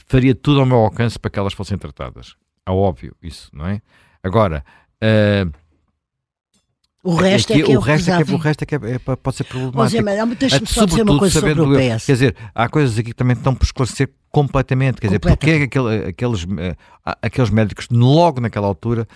faria 0.06 0.34
tudo 0.34 0.60
ao 0.60 0.66
meu 0.66 0.78
alcance 0.78 1.18
para 1.18 1.30
que 1.30 1.38
elas 1.38 1.54
fossem 1.54 1.78
tratadas. 1.78 2.34
É 2.66 2.70
óbvio 2.70 3.14
isso, 3.22 3.50
não 3.52 3.66
é? 3.66 3.80
Agora, 4.22 4.64
uh, 4.96 5.52
o 7.06 7.14
resto 7.14 7.52
é, 7.52 7.62
que, 7.62 7.72
é 7.72 7.76
o, 7.76 7.80
resto 7.80 8.10
é 8.10 8.24
que, 8.24 8.32
o 8.32 8.36
resto 8.36 8.62
é 8.62 8.66
que 8.66 8.74
é, 8.74 8.78
é, 8.78 8.98
pode 8.98 9.36
ser 9.36 9.44
problemático. 9.44 10.02
Mas, 10.04 10.38
deixa-me 10.38 10.66
só 10.66 10.84
dizer 10.84 11.02
uma 11.02 11.18
coisa 11.18 11.38
sobre 11.38 11.60
o 11.60 11.68
PS. 11.68 12.06
Quer 12.06 12.12
dizer, 12.12 12.36
há 12.52 12.68
coisas 12.68 12.98
aqui 12.98 13.10
que 13.10 13.14
também 13.14 13.36
estão 13.36 13.54
por 13.54 13.64
esclarecer 13.64 14.10
completamente. 14.28 15.00
Quer 15.00 15.06
dizer, 15.06 15.18
porque 15.20 15.50
é 15.50 15.58
que 15.58 15.64
aquele, 15.64 16.08
aqueles, 16.08 16.42
uh, 16.42 16.76
aqueles 17.22 17.50
médicos, 17.50 17.86
logo 17.92 18.40
naquela 18.40 18.66
altura, 18.66 19.06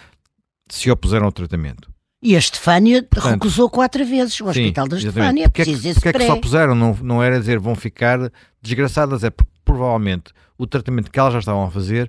se 0.68 0.88
opuseram 0.88 1.26
ao 1.26 1.32
tratamento? 1.32 1.90
E 2.22 2.36
a 2.36 2.38
Estefânia 2.38 3.02
Portanto, 3.02 3.32
recusou 3.32 3.68
quatro 3.68 4.04
vezes 4.04 4.34
o 4.34 4.44
sim, 4.44 4.60
Hospital 4.60 4.86
da 4.86 4.96
Estefânia. 4.96 5.48
Porque, 5.48 5.62
é 5.62 5.64
que, 5.64 5.94
porque 5.94 6.08
é 6.10 6.12
que 6.12 6.26
só 6.26 6.36
puseram? 6.36 6.76
Não, 6.76 6.96
não 7.02 7.20
era 7.20 7.40
dizer 7.40 7.58
vão 7.58 7.74
ficar 7.74 8.30
desgraçadas, 8.62 9.24
é 9.24 9.30
porque 9.30 9.50
provavelmente 9.64 10.32
o 10.56 10.64
tratamento 10.64 11.10
que 11.10 11.18
elas 11.18 11.32
já 11.32 11.38
estavam 11.40 11.64
a 11.64 11.70
fazer 11.72 12.08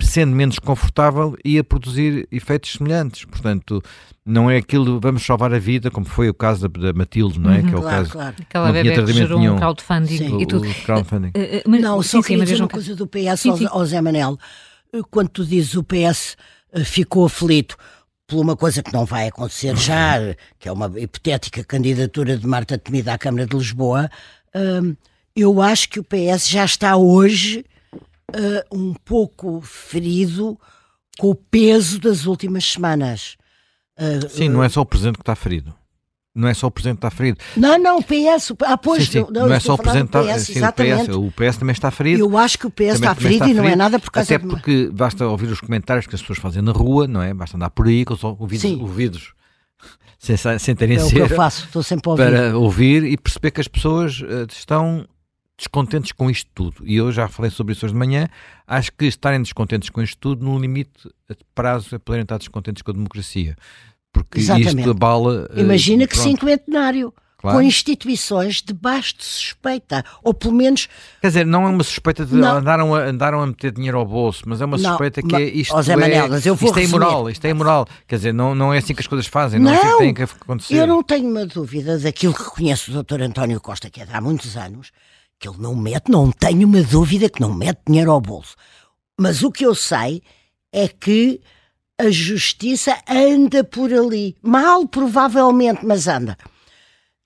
sendo 0.00 0.34
menos 0.34 0.58
confortável, 0.58 1.36
ia 1.44 1.62
produzir 1.62 2.26
efeitos 2.32 2.72
semelhantes. 2.72 3.24
Portanto, 3.24 3.82
não 4.24 4.50
é 4.50 4.56
aquilo 4.56 4.98
vamos 4.98 5.24
salvar 5.24 5.54
a 5.54 5.58
vida, 5.58 5.90
como 5.90 6.04
foi 6.04 6.28
o 6.28 6.34
caso 6.34 6.68
da, 6.68 6.80
da 6.80 6.92
Matilde, 6.92 7.38
não 7.38 7.52
é? 7.52 7.60
Uhum, 7.60 7.68
que 7.68 7.74
é 7.74 7.78
o 7.78 7.80
claro, 7.80 7.96
caso. 7.96 8.10
Claro. 8.10 8.36
Aquela 8.40 8.72
bebê 8.72 9.04
que 9.04 9.12
gerou 9.12 9.40
um 9.40 9.56
crowdfunding 9.56 10.18
sim. 10.18 10.40
e 10.40 10.46
tudo. 10.46 10.68
O, 10.68 10.74
crowdfunding. 10.74 11.28
Uh, 11.28 11.58
uh, 11.58 11.62
mas, 11.68 11.80
não, 11.80 12.02
só 12.02 12.20
sim, 12.20 12.26
queria 12.28 12.44
dizer 12.44 12.60
uma 12.60 12.68
coisa 12.68 12.96
do 12.96 13.06
PS 13.06 13.40
sim, 13.40 13.56
sim. 13.56 13.66
ao 13.70 13.84
Zé 13.86 14.00
Manel. 14.00 14.36
Quando 15.10 15.28
tu 15.28 15.44
dizes 15.44 15.74
o 15.74 15.84
PS 15.84 16.36
ficou 16.84 17.26
aflito 17.26 17.76
por 18.26 18.40
uma 18.40 18.56
coisa 18.56 18.82
que 18.82 18.92
não 18.92 19.04
vai 19.04 19.28
acontecer 19.28 19.76
já, 19.76 20.16
que 20.58 20.68
é 20.68 20.72
uma 20.72 20.90
hipotética 20.96 21.62
candidatura 21.62 22.36
de 22.36 22.46
Marta 22.46 22.76
Temida 22.76 23.12
à 23.12 23.18
Câmara 23.18 23.46
de 23.46 23.56
Lisboa, 23.56 24.10
eu 25.34 25.60
acho 25.60 25.88
que 25.88 26.00
o 26.00 26.04
PS 26.04 26.48
já 26.48 26.64
está 26.64 26.96
hoje 26.96 27.64
uh, 28.34 28.76
um 28.76 28.94
pouco 28.94 29.60
ferido 29.60 30.58
com 31.18 31.30
o 31.30 31.34
peso 31.34 31.98
das 31.98 32.26
últimas 32.26 32.64
semanas. 32.64 33.36
Uh, 33.98 34.28
sim, 34.28 34.48
não 34.48 34.62
é 34.62 34.68
só 34.68 34.82
o 34.82 34.86
Presidente 34.86 35.16
que 35.16 35.22
está 35.22 35.34
ferido. 35.34 35.74
Não 36.34 36.46
é 36.46 36.52
só 36.52 36.66
o 36.66 36.70
Presidente 36.70 36.98
que 36.98 37.06
está 37.06 37.16
ferido. 37.16 37.38
Não, 37.56 37.78
não, 37.78 37.98
o 37.98 38.02
PS. 38.02 38.52
Ah, 38.64 38.76
pois, 38.76 39.04
sim, 39.04 39.24
sim. 39.24 39.26
Não, 39.32 39.46
não 39.46 39.54
é 39.54 39.60
só 39.60 39.72
o 39.72 39.78
Presidente 39.78 40.10
que 40.10 40.18
está 40.18 40.72
ferido. 40.72 41.24
O, 41.24 41.32
PS, 41.32 41.56
também 41.56 41.72
está 41.72 41.90
ferido. 41.90 42.20
Eu 42.20 42.36
acho 42.36 42.58
que 42.58 42.66
o 42.66 42.70
PS 42.70 42.76
também, 42.76 42.94
está 42.94 43.14
ferido 43.14 43.44
está 43.44 43.48
e 43.48 43.54
não 43.54 43.64
é 43.64 43.74
nada 43.74 43.98
por 43.98 44.10
causa 44.10 44.34
Até 44.34 44.44
de... 44.44 44.50
porque 44.50 44.90
basta 44.92 45.26
ouvir 45.26 45.46
os 45.46 45.60
comentários 45.60 46.06
que 46.06 46.14
as 46.14 46.20
pessoas 46.20 46.38
fazem 46.38 46.60
na 46.60 46.72
rua, 46.72 47.08
não 47.08 47.22
é? 47.22 47.32
Basta 47.32 47.56
andar 47.56 47.70
por 47.70 47.86
aí 47.86 48.04
com 48.04 48.12
os 48.12 48.22
ouvidos, 48.22 48.64
ouvidos 48.80 49.36
sem, 50.18 50.36
sem 50.58 50.74
terem 50.74 50.96
é 50.98 51.04
o 51.04 51.08
que 51.08 51.18
eu 51.18 51.28
faço, 51.28 51.66
estou 51.66 51.82
sempre 51.82 52.08
a 52.08 52.12
ouvir. 52.12 52.24
Para 52.24 52.58
ouvir 52.58 53.04
e 53.04 53.16
perceber 53.16 53.50
que 53.50 53.60
as 53.60 53.68
pessoas 53.68 54.20
uh, 54.20 54.46
estão 54.50 55.06
descontentes 55.56 56.12
com 56.12 56.30
isto 56.30 56.50
tudo. 56.54 56.82
E 56.84 56.96
eu 56.96 57.10
já 57.10 57.28
falei 57.28 57.50
sobre 57.50 57.72
isso 57.72 57.86
hoje 57.86 57.94
de 57.94 57.98
manhã. 57.98 58.28
Acho 58.66 58.92
que 58.92 59.06
estarem 59.06 59.40
descontentes 59.40 59.88
com 59.88 60.02
isto 60.02 60.18
tudo, 60.18 60.44
no 60.44 60.58
limite 60.58 61.08
de 61.28 61.36
prazo, 61.54 61.94
é 61.94 61.98
poderem 61.98 62.22
estar 62.22 62.38
descontentes 62.38 62.82
com 62.82 62.90
a 62.90 62.94
democracia. 62.94 63.56
Porque 64.12 64.38
Exatamente. 64.38 64.78
isto 64.78 64.90
abala. 64.90 65.48
Eh, 65.54 65.60
Imagina 65.60 66.04
uh, 66.04 66.08
que 66.08 66.16
cinquentenário. 66.16 67.12
Claro. 67.38 67.58
Com 67.58 67.62
instituições 67.62 68.62
debaixo 68.62 69.18
de 69.18 69.24
suspeita, 69.24 70.02
ou 70.22 70.32
pelo 70.32 70.54
menos. 70.54 70.88
Quer 71.20 71.28
dizer, 71.28 71.46
não 71.46 71.64
é 71.64 71.68
uma 71.68 71.84
suspeita 71.84 72.24
de 72.24 72.34
não. 72.34 72.56
andaram 72.56 72.94
a, 72.94 73.00
andaram 73.00 73.42
a 73.42 73.46
meter 73.46 73.72
dinheiro 73.72 73.98
ao 73.98 74.06
bolso, 74.06 74.42
mas 74.46 74.62
é 74.62 74.64
uma 74.64 74.78
suspeita 74.78 75.20
não, 75.20 75.28
que 75.28 75.36
é 75.36 75.44
isto. 75.44 75.76
José 75.76 75.92
é, 75.92 75.96
Manel, 75.96 76.28
mas 76.30 76.46
eu 76.46 76.54
vou 76.56 76.70
isto 76.70 76.78
é 76.78 76.84
imoral, 76.84 77.28
isto 77.28 77.44
é 77.44 77.50
imoral. 77.50 77.86
Quer 78.08 78.16
dizer, 78.16 78.32
não, 78.32 78.54
não 78.54 78.72
é 78.72 78.78
assim 78.78 78.94
que 78.94 79.00
as 79.00 79.06
coisas 79.06 79.26
fazem, 79.26 79.60
não, 79.60 79.70
não 79.70 79.76
é 79.76 79.80
assim 79.80 79.90
que 79.90 79.98
tem 79.98 80.14
que 80.14 80.22
acontecer. 80.22 80.74
Eu 80.76 80.86
não 80.86 81.02
tenho 81.02 81.28
uma 81.30 81.44
dúvida 81.44 81.98
daquilo 81.98 82.32
que 82.32 82.44
conheço 82.44 82.90
do 82.90 83.02
Dr. 83.02 83.20
António 83.20 83.60
Costa, 83.60 83.90
que 83.90 84.00
é 84.00 84.06
de 84.06 84.14
há 84.14 84.20
muitos 84.20 84.56
anos, 84.56 84.90
que 85.38 85.48
ele 85.48 85.58
não 85.58 85.74
mete, 85.74 86.10
não 86.10 86.30
tenho 86.30 86.66
uma 86.66 86.82
dúvida 86.82 87.28
que 87.28 87.40
não 87.40 87.52
mete 87.52 87.80
dinheiro 87.86 88.10
ao 88.10 88.20
bolso. 88.20 88.56
Mas 89.18 89.42
o 89.42 89.50
que 89.50 89.64
eu 89.64 89.74
sei 89.74 90.22
é 90.72 90.88
que 90.88 91.40
a 91.98 92.10
justiça 92.10 92.96
anda 93.08 93.64
por 93.64 93.92
ali. 93.92 94.36
Mal, 94.42 94.86
provavelmente, 94.86 95.84
mas 95.84 96.06
anda. 96.06 96.36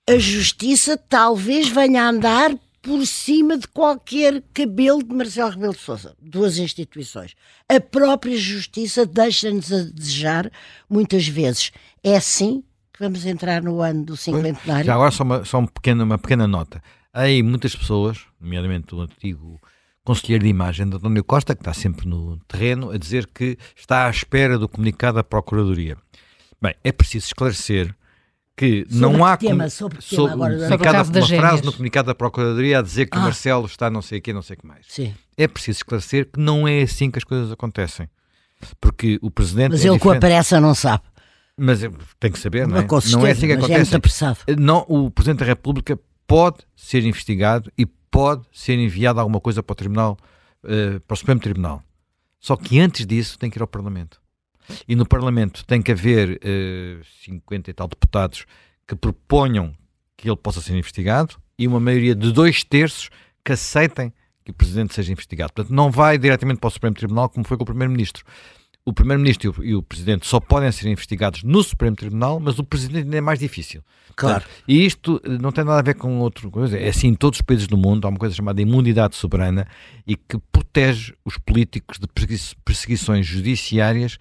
A 0.09 0.17
justiça 0.17 0.97
talvez 0.97 1.67
venha 1.67 2.03
a 2.03 2.09
andar 2.09 2.51
por 2.81 3.05
cima 3.05 3.57
de 3.57 3.67
qualquer 3.67 4.41
cabelo 4.53 5.03
de 5.03 5.13
Marcelo 5.13 5.51
Rebelo 5.51 5.73
de 5.73 5.79
Sousa, 5.79 6.15
duas 6.19 6.57
instituições. 6.57 7.35
A 7.69 7.79
própria 7.79 8.35
justiça 8.37 9.05
deixa-nos 9.05 9.71
a 9.71 9.83
desejar 9.83 10.51
muitas 10.89 11.27
vezes. 11.27 11.71
É 12.03 12.15
assim 12.15 12.63
que 12.91 12.99
vamos 12.99 13.25
entrar 13.25 13.61
no 13.61 13.81
ano 13.81 14.03
do 14.03 14.17
cinquentenário. 14.17 14.85
Já 14.85 14.95
agora 14.95 15.11
só 15.11 15.23
uma, 15.23 15.45
só 15.45 15.59
uma, 15.59 15.67
pequena, 15.67 16.03
uma 16.03 16.17
pequena 16.17 16.47
nota. 16.47 16.81
Há 17.13 17.21
aí 17.21 17.43
muitas 17.43 17.75
pessoas, 17.75 18.19
nomeadamente 18.39 18.95
o 18.95 19.01
antigo 19.01 19.59
conselheiro 20.03 20.43
de 20.43 20.49
imagem 20.49 20.89
de 20.89 20.95
António 20.95 21.23
Costa, 21.23 21.53
que 21.53 21.61
está 21.61 21.73
sempre 21.73 22.07
no 22.07 22.37
terreno, 22.47 22.91
a 22.91 22.97
dizer 22.97 23.27
que 23.27 23.57
está 23.75 24.07
à 24.07 24.09
espera 24.09 24.57
do 24.57 24.67
comunicado 24.67 25.15
da 25.15 25.23
Procuradoria. 25.23 25.97
Bem, 26.61 26.73
é 26.83 26.91
preciso 26.91 27.27
esclarecer 27.27 27.93
que 28.55 28.85
sobre 28.89 28.99
não 28.99 29.25
há 29.25 29.35
tema, 29.35 29.69
sobre, 29.69 30.01
sobre, 30.01 30.33
agora, 30.33 30.69
sobre 30.69 30.87
uma 30.87 31.27
frase 31.27 31.63
no 31.63 31.71
comunicado 31.71 32.07
da 32.07 32.15
Procuradoria 32.15 32.79
a 32.79 32.81
dizer 32.81 33.07
que 33.07 33.17
ah. 33.17 33.21
o 33.21 33.23
Marcelo 33.23 33.65
está 33.65 33.89
não 33.89 34.01
sei 34.01 34.19
o 34.19 34.21
que, 34.21 34.31
não 34.31 34.41
sei 34.41 34.55
o 34.55 34.59
que 34.59 34.67
mais. 34.67 34.85
Sim. 34.87 35.13
É 35.37 35.47
preciso 35.47 35.79
esclarecer 35.79 36.29
que 36.31 36.39
não 36.39 36.67
é 36.67 36.81
assim 36.81 37.11
que 37.11 37.17
as 37.17 37.23
coisas 37.23 37.51
acontecem. 37.51 38.09
Porque 38.79 39.19
o 39.21 39.31
Presidente. 39.31 39.71
Mas 39.71 39.83
é 39.83 39.89
ele 39.89 39.99
com 39.99 40.11
a 40.11 40.17
pressa 40.17 40.61
não 40.61 40.75
sabe. 40.75 41.03
Mas 41.57 41.81
tem 42.19 42.31
que 42.31 42.39
saber, 42.39 42.67
não 42.67 42.77
é? 42.77 42.87
Não 43.11 43.25
é 43.25 43.31
assim 43.31 43.47
que 43.47 43.53
é 43.53 43.55
acontece. 43.55 43.95
É 44.47 44.55
não, 44.55 44.85
o 44.87 45.11
Presidente 45.11 45.39
da 45.39 45.45
República 45.45 45.99
pode 46.31 46.59
ser 46.77 47.03
investigado 47.05 47.69
e 47.77 47.85
pode 47.85 48.45
ser 48.53 48.79
enviado 48.79 49.19
alguma 49.19 49.41
coisa 49.41 49.61
para 49.61 49.73
o 49.73 49.75
Tribunal, 49.75 50.17
uh, 50.63 50.97
para 51.01 51.13
o 51.13 51.17
Supremo 51.17 51.41
Tribunal. 51.41 51.83
Só 52.39 52.55
que 52.55 52.79
antes 52.79 53.05
disso 53.05 53.37
tem 53.37 53.49
que 53.49 53.59
ir 53.59 53.61
ao 53.61 53.67
Parlamento. 53.67 54.21
E 54.87 54.95
no 54.95 55.05
Parlamento 55.05 55.65
tem 55.65 55.81
que 55.81 55.91
haver 55.91 56.37
uh, 56.37 56.39
eh, 56.41 57.01
50 57.25 57.69
e 57.69 57.73
tal 57.73 57.89
deputados 57.89 58.45
que 58.87 58.95
proponham 58.95 59.75
que 60.15 60.29
ele 60.29 60.37
possa 60.37 60.61
ser 60.61 60.73
investigado 60.77 61.35
e 61.59 61.67
uma 61.67 61.81
maioria 61.81 62.15
de 62.15 62.31
dois 62.31 62.63
terços 62.63 63.09
que 63.43 63.51
aceitem 63.51 64.13
que 64.45 64.51
o 64.51 64.53
Presidente 64.53 64.93
seja 64.93 65.11
investigado. 65.11 65.51
Portanto, 65.51 65.75
não 65.75 65.91
vai 65.91 66.17
diretamente 66.17 66.61
para 66.61 66.69
o 66.69 66.71
Supremo 66.71 66.95
Tribunal 66.95 67.27
como 67.27 67.45
foi 67.45 67.57
com 67.57 67.63
o 67.63 67.65
Primeiro-Ministro 67.65 68.23
o 68.83 68.91
Primeiro-Ministro 68.91 69.63
e 69.63 69.75
o 69.75 69.83
Presidente 69.83 70.27
só 70.27 70.39
podem 70.39 70.71
ser 70.71 70.89
investigados 70.89 71.43
no 71.43 71.63
Supremo 71.63 71.95
Tribunal, 71.95 72.39
mas 72.39 72.57
o 72.57 72.63
Presidente 72.63 73.03
ainda 73.03 73.17
é 73.17 73.21
mais 73.21 73.39
difícil. 73.39 73.83
Claro. 74.15 74.41
Portanto, 74.41 74.63
e 74.67 74.85
isto 74.85 75.21
eh, 75.23 75.37
não 75.37 75.51
tem 75.51 75.63
nada 75.63 75.79
a 75.79 75.83
ver 75.83 75.95
com 75.95 76.19
outra 76.19 76.49
coisa. 76.49 76.77
É 76.77 76.89
assim 76.89 77.09
em 77.09 77.13
todos 77.13 77.37
os 77.37 77.41
países 77.41 77.67
do 77.67 77.77
mundo, 77.77 78.05
há 78.05 78.09
uma 78.09 78.17
coisa 78.17 78.35
chamada 78.35 78.61
imunidade 78.61 79.15
soberana 79.15 79.67
e 80.05 80.15
que 80.15 80.37
protege 80.51 81.13
os 81.23 81.37
políticos 81.37 81.99
de 81.99 82.07
perseguições 82.65 83.25
judiciárias 83.25 84.17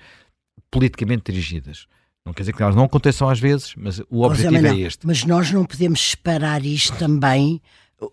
politicamente 0.70 1.32
dirigidas. 1.32 1.86
Não 2.24 2.34
quer 2.34 2.42
dizer 2.42 2.52
que 2.52 2.62
elas 2.62 2.76
não 2.76 2.84
aconteçam 2.84 3.28
às 3.28 3.40
vezes, 3.40 3.74
mas 3.76 4.00
o 4.10 4.22
objetivo 4.22 4.66
é 4.66 4.78
este. 4.78 5.06
Mas 5.06 5.24
nós 5.24 5.50
não 5.50 5.64
podemos 5.64 6.10
separar 6.10 6.64
isto 6.64 6.96
também, 6.98 7.62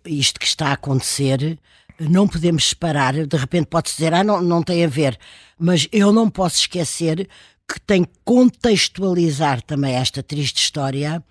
isto 0.06 0.40
que 0.40 0.46
está 0.46 0.70
a 0.70 0.74
acontecer, 0.74 1.60
não 2.00 2.26
podemos 2.26 2.70
separar. 2.70 3.14
De 3.28 3.38
repente 3.38 3.68
pode-se 3.68 3.98
dizer, 3.98 4.14
ah, 4.14 4.24
não, 4.24 4.42
não 4.42 4.64
tem 4.64 4.86
a 4.86 4.88
ver 4.88 5.20
mas 5.60 5.88
eu 5.92 6.12
não 6.12 6.30
posso 6.30 6.60
esquecer 6.60 7.28
que 7.68 7.80
tem 7.82 8.04
que 8.04 8.12
contextualizar 8.24 9.62
também 9.62 9.96
esta 9.96 10.24
triste 10.24 10.58
história 10.58 11.24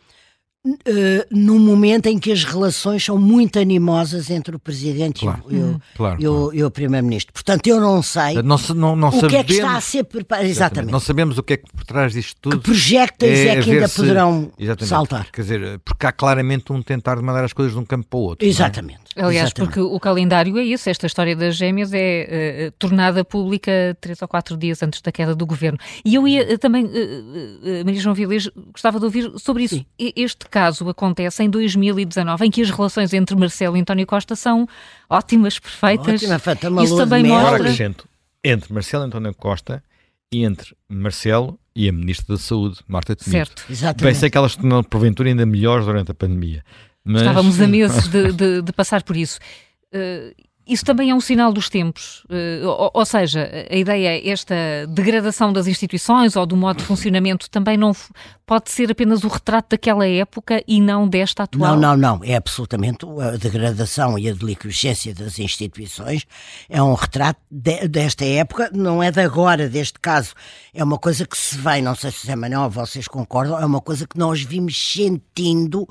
Uh, 0.67 1.23
num 1.31 1.61
momento 1.61 2.07
em 2.07 2.19
que 2.19 2.33
as 2.33 2.43
relações 2.43 3.05
são 3.05 3.17
muito 3.17 3.57
animosas 3.57 4.31
entre 4.31 4.57
o 4.57 4.59
Presidente 4.59 5.21
claro, 5.21 5.45
e, 5.49 5.57
o, 5.59 5.81
claro, 5.97 6.21
e, 6.21 6.27
o, 6.27 6.51
claro. 6.51 6.67
o 6.67 6.71
Primeiro-Ministro. 6.73 7.33
Portanto, 7.33 7.69
eu 7.69 7.81
não 7.81 8.03
sei 8.03 8.35
não, 8.43 8.59
não, 8.75 8.97
não 8.97 9.09
o 9.11 9.13
sabemos, 9.13 9.31
que 9.31 9.37
é 9.37 9.45
que 9.45 9.53
está 9.53 9.77
a 9.77 9.81
ser 9.81 10.03
preparado. 10.03 10.45
Exatamente. 10.45 10.91
Não 10.91 10.99
sabemos 10.99 11.39
o 11.39 11.43
que 11.45 11.53
é 11.53 11.57
que 11.59 11.73
por 11.73 11.85
trás 11.85 12.15
disto 12.15 12.37
tudo. 12.41 12.59
Que 12.59 12.65
projectos 12.65 13.29
é, 13.29 13.47
é 13.47 13.63
que 13.63 13.71
ainda 13.71 13.87
se, 13.87 13.95
poderão 13.95 14.51
saltar. 14.81 15.31
Quer 15.31 15.43
dizer, 15.43 15.79
porque 15.85 16.05
há 16.05 16.11
claramente 16.11 16.73
um 16.73 16.83
tentar 16.83 17.15
de 17.15 17.23
mandar 17.23 17.45
as 17.45 17.53
coisas 17.53 17.73
de 17.73 17.79
um 17.79 17.85
campo 17.85 18.09
para 18.09 18.19
o 18.19 18.23
outro. 18.23 18.45
É? 18.45 18.51
Exatamente. 18.51 19.06
Aliás, 19.17 19.47
Exatamente. 19.49 19.75
porque 19.75 19.81
o 19.81 19.99
calendário 19.99 20.59
é 20.59 20.63
isso. 20.63 20.91
Esta 20.91 21.07
história 21.07 21.35
das 21.35 21.57
gêmeas 21.57 21.91
é 21.93 22.69
uh, 22.69 22.73
tornada 22.79 23.25
pública 23.25 23.97
três 24.01 24.21
ou 24.21 24.29
quatro 24.29 24.57
dias 24.57 24.83
antes 24.83 25.01
da 25.01 25.11
queda 25.11 25.35
do 25.35 25.47
governo. 25.47 25.79
E 26.05 26.15
eu 26.15 26.29
ia 26.29 26.55
uh, 26.55 26.59
também, 26.59 26.89
Maria 27.85 28.01
João 28.01 28.15
Vilês, 28.15 28.49
gostava 28.73 28.99
de 28.99 29.05
ouvir 29.05 29.33
sobre 29.39 29.65
isso. 29.65 29.77
Sim. 29.77 29.87
Este 29.99 30.47
caso 30.49 30.89
acontece 30.89 31.43
em 31.43 31.51
2019, 31.51 32.47
em 32.47 32.51
que 32.51 32.63
as 32.63 32.71
relações 32.71 33.13
entre 33.13 33.35
Marcelo 33.37 33.77
e 33.77 33.81
António 33.81 34.07
Costa 34.07 34.37
são 34.37 34.69
ótimas, 35.09 35.59
perfeitas. 35.59 36.23
Ótima, 36.23 36.39
feita, 36.39 36.69
Isso 36.83 36.97
também 36.97 37.25
mostra... 37.25 37.49
Agora 37.49 37.63
acrescento, 37.63 38.09
entre 38.45 38.73
Marcelo 38.73 39.05
e 39.05 39.07
António 39.07 39.35
Costa 39.35 39.83
e 40.33 40.45
entre 40.45 40.75
Marcelo 40.89 41.59
e 41.75 41.89
a 41.89 41.93
Ministra 41.93 42.37
da 42.37 42.41
Saúde, 42.41 42.81
Marta 42.89 43.15
Temido. 43.15 43.33
Certo. 43.33 43.65
Exatamente. 43.69 44.05
Bem, 44.05 44.15
sei 44.15 44.31
que 44.31 44.39
elas 44.39 44.57
tornaram 44.57 44.83
porventura 44.83 45.29
ainda 45.29 45.45
melhores 45.45 45.85
durante 45.85 46.11
a 46.11 46.15
pandemia. 46.15 46.65
Mas... 47.07 47.23
Estávamos 47.23 47.61
a 47.61 47.69
meses 47.69 48.09
de, 48.11 48.33
de, 48.33 48.63
de 48.63 48.73
passar 48.73 49.03
por 49.05 49.17
isso. 49.17 49.39
Uh, 49.95 50.35
isso 50.67 50.85
também 50.85 51.11
é 51.11 51.15
um 51.15 51.21
sinal 51.21 51.53
dos 51.53 51.69
tempos, 51.69 52.25
uh, 52.25 52.67
ou, 52.67 52.91
ou, 52.93 53.05
seja, 53.07 53.49
a 53.71 53.77
ideia 53.77 54.19
é 54.19 54.29
esta 54.29 54.55
degradação 54.89 55.53
das 55.53 55.69
instituições 55.69 56.35
ou 56.35 56.45
do 56.45 56.57
modo 56.57 56.79
de 56.79 56.83
funcionamento 56.83 57.49
também 57.49 57.77
não 57.77 57.93
pode 58.45 58.73
ser 58.73 58.91
apenas 58.91 59.23
o 59.23 59.29
retrato 59.29 59.71
daquela 59.71 60.05
época 60.09 60.61
e 60.67 60.81
não 60.81 61.07
desta 61.07 61.45
atual. 61.45 61.77
Não, 61.77 61.97
não, 61.97 62.17
não, 62.17 62.25
é 62.25 62.35
absolutamente 62.35 63.07
a 63.07 63.37
degradação 63.37 64.19
e 64.19 64.29
a 64.29 64.33
delinquência 64.33 65.15
das 65.15 65.39
instituições. 65.39 66.27
É 66.69 66.83
um 66.83 66.95
retrato 66.95 67.41
de, 67.49 67.87
desta 67.87 68.25
época, 68.25 68.69
não 68.75 69.01
é 69.01 69.13
de 69.13 69.21
agora, 69.21 69.69
deste 69.69 70.01
caso, 70.01 70.35
é 70.75 70.83
uma 70.83 70.99
coisa 70.99 71.25
que 71.25 71.39
se 71.39 71.57
vem, 71.59 71.81
não 71.81 71.95
sei 71.95 72.11
se 72.11 72.29
é 72.29 72.35
Manuel, 72.35 72.69
vocês 72.71 73.07
concordam, 73.07 73.57
é 73.57 73.65
uma 73.65 73.81
coisa 73.81 74.05
que 74.05 74.19
nós 74.19 74.43
vimos 74.43 74.77
sentindo 74.77 75.87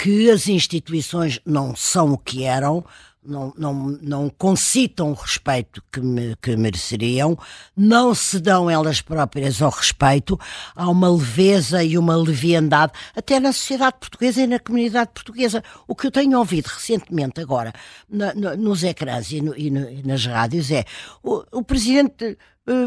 que 0.00 0.30
as 0.30 0.48
instituições 0.48 1.40
não 1.44 1.76
são 1.76 2.14
o 2.14 2.18
que 2.18 2.44
eram, 2.44 2.82
não, 3.22 3.52
não, 3.54 3.74
não 4.00 4.30
concitam 4.30 5.10
o 5.10 5.14
respeito 5.14 5.82
que, 5.92 6.00
me, 6.00 6.34
que 6.40 6.56
mereceriam, 6.56 7.38
não 7.76 8.14
se 8.14 8.40
dão 8.40 8.70
elas 8.70 9.02
próprias 9.02 9.60
ao 9.60 9.70
respeito, 9.70 10.40
há 10.74 10.88
uma 10.88 11.10
leveza 11.10 11.84
e 11.84 11.98
uma 11.98 12.16
leviandade, 12.16 12.92
até 13.14 13.38
na 13.38 13.52
sociedade 13.52 13.98
portuguesa 14.00 14.40
e 14.40 14.46
na 14.46 14.58
comunidade 14.58 15.10
portuguesa. 15.12 15.62
O 15.86 15.94
que 15.94 16.06
eu 16.06 16.10
tenho 16.10 16.38
ouvido 16.38 16.68
recentemente 16.68 17.38
agora 17.38 17.70
na, 18.08 18.32
no, 18.32 18.56
nos 18.56 18.82
ecrãs 18.82 19.30
e, 19.30 19.42
no, 19.42 19.54
e, 19.54 19.70
no, 19.70 19.90
e, 19.90 20.02
nas 20.02 20.24
rádios 20.24 20.70
é 20.70 20.86
o, 21.22 21.44
o 21.52 21.62
presidente 21.62 22.38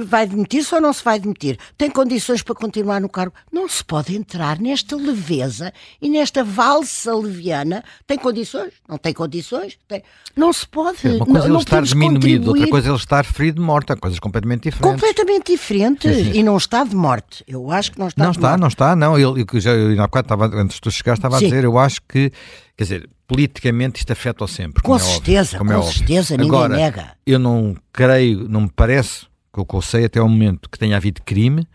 vai 0.06 0.28
demitir-se 0.28 0.74
ou 0.74 0.82
não 0.82 0.94
se 0.94 1.04
vai 1.04 1.20
demitir? 1.20 1.58
Tem 1.78 1.90
condições 1.90 2.42
para 2.42 2.56
continuar 2.56 3.02
no 3.02 3.10
cargo? 3.10 3.34
Não 3.52 3.68
se 3.68 3.84
pode 3.84 4.16
entrar 4.16 4.60
nesta 4.60 4.96
leveza 4.96 5.74
e 6.02 6.10
nesta 6.10 6.44
valsa 6.44 7.16
leviana. 7.16 7.84
Tem 8.06 8.18
condições? 8.18 8.74
Não 8.88 8.98
tem 8.98 9.14
condições? 9.14 9.78
Tem... 9.88 10.04
Não 10.36 10.54
se 10.54 10.68
pode. 10.68 11.08
uma 11.08 11.26
coisa 11.26 11.48
é 11.48 11.50
ele 11.50 11.58
estar 11.58 11.84
diminuído, 11.84 12.50
outra 12.50 12.68
coisa 12.68 12.88
é 12.88 12.92
ele 12.92 12.98
estar 12.98 13.26
ferido 13.26 13.60
de 13.60 13.66
morte. 13.66 13.92
Há 13.92 13.96
coisas 13.96 14.20
completamente 14.20 14.70
diferentes. 14.70 15.02
Completamente 15.02 15.52
diferentes. 15.52 16.16
Sim, 16.16 16.24
sim. 16.32 16.40
E 16.40 16.44
não 16.44 16.58
está 16.58 16.84
de 16.84 16.96
morte. 16.96 17.44
Eu 17.48 17.72
acho 17.72 17.92
que 17.92 18.00
não 18.00 18.08
está 18.08 18.24
não 18.24 18.32
de 18.32 18.38
está, 18.38 18.50
morte. 18.50 18.62
Não 18.62 18.68
está, 18.68 18.96
não 18.96 19.18
está. 19.18 19.54
Eu, 19.54 19.60
já, 19.60 19.72
eu, 19.72 20.02
há 20.02 20.08
bocado, 20.08 20.26
estava, 20.26 20.46
antes 20.56 20.76
de 20.76 20.82
tu 20.82 20.92
chegares, 20.92 21.20
estava 21.20 21.40
sim. 21.40 21.46
a 21.46 21.50
dizer, 21.50 21.64
eu 21.64 21.78
acho 21.78 22.02
que, 22.08 22.32
quer 22.78 22.84
dizer, 22.84 23.10
politicamente 23.28 24.00
isto 24.00 24.12
afeta-o 24.12 24.48
sempre. 24.48 24.82
Com 24.82 24.96
é 24.96 25.00
certeza, 25.00 25.58
óbvio, 25.60 25.82
com 25.82 25.88
é 25.88 25.92
certeza, 25.92 26.38
ninguém 26.38 26.50
Agora, 26.50 26.76
nega. 26.76 27.12
Eu 27.26 27.40
não 27.40 27.76
creio, 27.92 28.48
não 28.48 28.62
me 28.62 28.72
parece 28.74 29.33
que 29.54 29.76
eu 29.76 29.82
sei 29.82 30.06
até 30.06 30.22
o 30.22 30.28
momento 30.28 30.70
que 30.70 30.80
tenha 30.80 30.98
havido 30.98 31.22
crime 31.24 31.68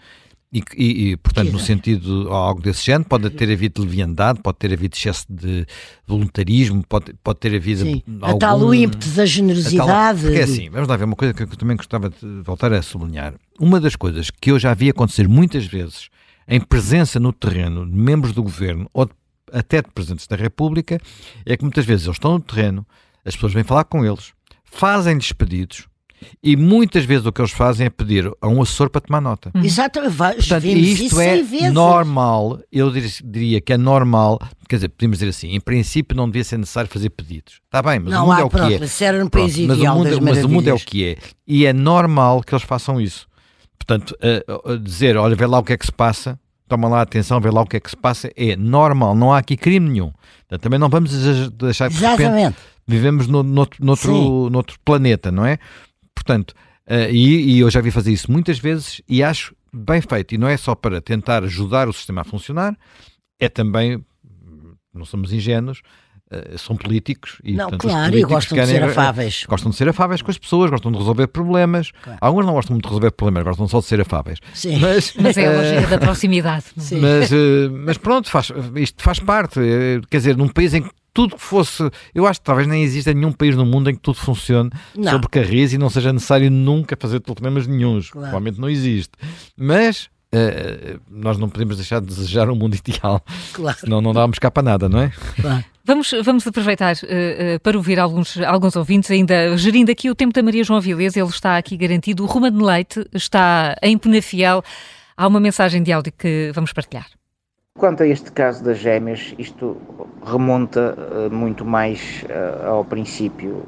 e, 0.50 0.62
e, 0.76 1.10
e 1.10 1.16
portanto, 1.18 1.52
no 1.52 1.58
sentido 1.58 2.32
algo 2.32 2.62
desse 2.62 2.86
género, 2.86 3.04
pode 3.04 3.28
ter 3.30 3.52
havido 3.52 3.82
leviandade, 3.82 4.40
pode 4.40 4.56
ter 4.56 4.72
havido 4.72 4.96
excesso 4.96 5.26
de 5.28 5.66
voluntarismo, 6.06 6.82
pode, 6.88 7.12
pode 7.22 7.38
ter 7.38 7.54
havido. 7.54 7.82
Sim. 7.82 8.02
Algum, 8.22 8.36
a 8.36 8.38
tal 8.38 8.74
ímpeto 8.74 9.08
da 9.10 9.26
generosidade. 9.26 9.86
Tal, 9.86 10.14
porque 10.14 10.38
é 10.38 10.44
assim, 10.44 10.70
vamos 10.70 10.88
lá 10.88 10.96
ver 10.96 11.04
uma 11.04 11.16
coisa 11.16 11.34
que 11.34 11.42
eu 11.42 11.46
também 11.48 11.76
gostava 11.76 12.08
de 12.08 12.40
voltar 12.42 12.72
a 12.72 12.80
sublinhar. 12.80 13.34
Uma 13.60 13.78
das 13.78 13.94
coisas 13.94 14.30
que 14.30 14.50
eu 14.50 14.58
já 14.58 14.72
vi 14.72 14.88
acontecer 14.88 15.28
muitas 15.28 15.66
vezes 15.66 16.08
em 16.48 16.60
presença 16.60 17.20
no 17.20 17.30
terreno 17.30 17.84
de 17.84 17.94
membros 17.94 18.32
do 18.32 18.42
governo 18.42 18.88
ou 18.94 19.04
de, 19.04 19.12
até 19.52 19.82
de 19.82 19.90
presidentes 19.90 20.26
da 20.26 20.36
República 20.36 20.98
é 21.44 21.56
que 21.58 21.62
muitas 21.62 21.84
vezes 21.84 22.06
eles 22.06 22.16
estão 22.16 22.32
no 22.32 22.40
terreno, 22.40 22.86
as 23.22 23.34
pessoas 23.34 23.52
vêm 23.52 23.64
falar 23.64 23.84
com 23.84 24.02
eles, 24.02 24.32
fazem-lhes 24.64 25.30
pedidos 25.32 25.86
e 26.42 26.56
muitas 26.56 27.04
vezes 27.04 27.26
o 27.26 27.32
que 27.32 27.40
eles 27.40 27.50
fazem 27.50 27.86
é 27.86 27.90
pedir 27.90 28.30
a 28.40 28.48
um 28.48 28.62
assessor 28.62 28.90
para 28.90 29.00
tomar 29.00 29.20
nota. 29.20 29.50
Uhum. 29.54 29.64
Exato, 29.64 30.00
Portanto, 30.00 30.64
isto 30.66 31.20
é 31.20 31.70
normal, 31.70 32.60
eu 32.70 32.90
diria 32.90 33.60
que 33.60 33.72
é 33.72 33.76
normal, 33.76 34.38
quer 34.68 34.76
dizer, 34.76 34.88
podemos 34.88 35.18
dizer 35.18 35.30
assim, 35.30 35.54
em 35.54 35.60
princípio 35.60 36.16
não 36.16 36.26
devia 36.26 36.44
ser 36.44 36.58
necessário 36.58 36.90
fazer 36.90 37.10
pedidos. 37.10 37.60
Está 37.64 37.82
bem, 37.82 37.98
mas 37.98 38.12
não, 38.12 38.24
o 38.24 38.28
mundo 38.28 38.36
há, 38.36 38.40
é 38.40 38.44
o 38.44 38.50
pronto, 38.50 38.68
que 38.68 38.74
é. 38.74 38.78
Mas, 38.78 39.02
era 39.02 39.24
um 39.24 39.28
país 39.28 39.54
pronto, 39.54 39.68
mas, 39.68 39.78
o 39.78 39.94
mundo, 39.94 40.22
mas 40.22 40.44
o 40.44 40.48
mundo 40.48 40.68
é 40.68 40.74
o 40.74 40.78
que 40.78 41.04
é. 41.04 41.16
E 41.46 41.66
é 41.66 41.72
normal 41.72 42.42
que 42.42 42.54
eles 42.54 42.64
façam 42.64 43.00
isso. 43.00 43.26
Portanto, 43.78 44.16
uh, 44.22 44.72
uh, 44.72 44.78
dizer, 44.78 45.16
olha, 45.16 45.34
vê 45.34 45.46
lá 45.46 45.58
o 45.58 45.62
que 45.62 45.72
é 45.72 45.76
que 45.76 45.86
se 45.86 45.92
passa, 45.92 46.38
toma 46.68 46.88
lá 46.88 47.00
atenção, 47.00 47.40
vê 47.40 47.50
lá 47.50 47.62
o 47.62 47.66
que 47.66 47.76
é 47.76 47.80
que 47.80 47.90
se 47.90 47.96
passa, 47.96 48.30
é 48.36 48.54
normal, 48.54 49.14
não 49.14 49.32
há 49.32 49.38
aqui 49.38 49.56
crime 49.56 49.88
nenhum. 49.88 50.12
Também 50.60 50.78
não 50.78 50.88
vamos 50.88 51.12
deixar 51.52 51.88
de 51.88 51.96
Exatamente. 51.96 52.30
repente, 52.30 52.56
vivemos 52.86 53.26
no, 53.26 53.42
no, 53.42 53.68
noutro, 53.80 54.50
noutro 54.50 54.78
planeta, 54.82 55.30
não 55.30 55.44
é? 55.44 55.58
Portanto, 56.18 56.52
uh, 56.86 57.10
e, 57.10 57.56
e 57.56 57.60
eu 57.60 57.70
já 57.70 57.80
vi 57.80 57.90
fazer 57.90 58.12
isso 58.12 58.30
muitas 58.30 58.58
vezes 58.58 59.00
e 59.08 59.22
acho 59.22 59.54
bem 59.72 60.00
feito. 60.00 60.34
E 60.34 60.38
não 60.38 60.48
é 60.48 60.56
só 60.56 60.74
para 60.74 61.00
tentar 61.00 61.44
ajudar 61.44 61.88
o 61.88 61.92
sistema 61.92 62.22
a 62.22 62.24
funcionar, 62.24 62.76
é 63.38 63.48
também, 63.48 64.04
não 64.92 65.04
somos 65.04 65.32
ingênuos, 65.32 65.82
Uh, 66.30 66.58
são 66.58 66.76
políticos 66.76 67.40
e, 67.42 67.54
não, 67.54 67.70
portanto, 67.70 67.90
claro, 67.90 68.18
e 68.18 68.22
gostam 68.22 68.54
querem, 68.54 68.74
de 68.74 68.80
ser 68.80 68.84
afáveis. 68.86 69.46
Gostam 69.48 69.70
de 69.70 69.76
ser 69.78 69.88
afáveis 69.88 70.20
com 70.20 70.30
as 70.30 70.36
pessoas, 70.36 70.70
gostam 70.70 70.92
de 70.92 70.98
resolver 70.98 71.26
problemas. 71.28 71.90
Claro. 71.90 72.18
Alguns 72.20 72.44
não 72.44 72.52
gostam 72.52 72.74
muito 72.74 72.84
de 72.84 72.88
resolver 72.90 73.10
problemas, 73.12 73.44
gostam 73.44 73.66
só 73.66 73.80
de 73.80 73.86
ser 73.86 74.02
afáveis. 74.02 74.38
Sim. 74.52 74.78
Mas, 74.78 75.14
mas 75.18 75.38
é 75.38 75.46
a 75.46 75.52
lógica 75.52 75.86
da 75.86 75.98
proximidade. 75.98 76.66
Mas, 76.76 77.32
uh, 77.32 77.70
mas 77.72 77.96
pronto, 77.96 78.28
faz, 78.28 78.52
isto 78.76 79.02
faz 79.02 79.20
parte. 79.20 79.58
Quer 80.10 80.18
dizer, 80.18 80.36
num 80.36 80.48
país 80.48 80.74
em 80.74 80.82
que 80.82 80.90
tudo 81.18 81.34
que 81.34 81.42
fosse. 81.42 81.90
Eu 82.14 82.28
acho 82.28 82.38
que 82.38 82.44
talvez 82.44 82.68
nem 82.68 82.80
exista 82.80 83.12
nenhum 83.12 83.32
país 83.32 83.56
no 83.56 83.66
mundo 83.66 83.90
em 83.90 83.94
que 83.96 84.00
tudo 84.00 84.18
funcione 84.18 84.70
não. 84.96 85.10
sobre 85.10 85.26
carris 85.28 85.72
e 85.72 85.78
não 85.78 85.90
seja 85.90 86.12
necessário 86.12 86.48
nunca 86.48 86.96
fazer 86.96 87.18
telefonemas 87.18 87.66
nenhums. 87.66 88.10
Claro. 88.10 88.28
Provavelmente 88.28 88.60
não 88.60 88.70
existe. 88.70 89.10
Mas 89.56 90.08
Uh, 90.30 91.00
nós 91.10 91.38
não 91.38 91.48
podemos 91.48 91.76
deixar 91.76 92.02
de 92.02 92.06
desejar 92.08 92.50
um 92.50 92.54
mundo 92.54 92.74
ideal, 92.76 93.24
claro. 93.54 93.78
senão 93.78 94.02
não 94.02 94.12
dávamos 94.12 94.38
cá 94.38 94.50
para 94.50 94.62
nada, 94.62 94.86
não 94.86 95.00
é? 95.00 95.10
Claro. 95.40 95.64
Vamos, 95.82 96.10
vamos 96.22 96.46
aproveitar 96.46 96.96
uh, 96.96 96.98
uh, 97.56 97.60
para 97.62 97.78
ouvir 97.78 97.98
alguns, 97.98 98.36
alguns 98.42 98.76
ouvintes, 98.76 99.10
ainda 99.10 99.56
gerindo 99.56 99.90
aqui 99.90 100.10
o 100.10 100.14
tempo 100.14 100.34
da 100.34 100.42
Maria 100.42 100.62
João 100.62 100.82
Vilés, 100.82 101.16
ele 101.16 101.26
está 101.28 101.56
aqui 101.56 101.78
garantido. 101.78 102.24
O 102.24 102.26
Romano 102.26 102.62
Leite 102.62 103.08
está 103.14 103.74
em 103.82 103.96
Penafiel. 103.96 104.62
Há 105.16 105.26
uma 105.26 105.40
mensagem 105.40 105.82
de 105.82 105.90
áudio 105.92 106.12
que 106.12 106.52
vamos 106.54 106.74
partilhar. 106.74 107.06
Quanto 107.78 108.02
a 108.02 108.06
este 108.08 108.32
caso 108.32 108.64
das 108.64 108.78
gêmeas, 108.78 109.36
isto 109.38 109.76
remonta 110.26 110.96
uh, 110.98 111.32
muito 111.32 111.64
mais 111.64 112.24
uh, 112.24 112.66
ao 112.70 112.84
princípio 112.84 113.62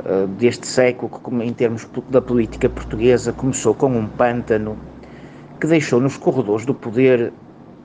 uh, 0.00 0.26
deste 0.38 0.66
século, 0.66 1.10
que 1.10 1.44
em 1.44 1.52
termos 1.52 1.86
da 2.08 2.22
política 2.22 2.70
portuguesa 2.70 3.34
começou 3.34 3.74
com 3.74 3.88
um 3.88 4.06
pântano 4.06 4.78
que 5.60 5.66
deixou 5.66 6.00
nos 6.00 6.16
corredores 6.16 6.64
do 6.64 6.72
poder 6.72 7.34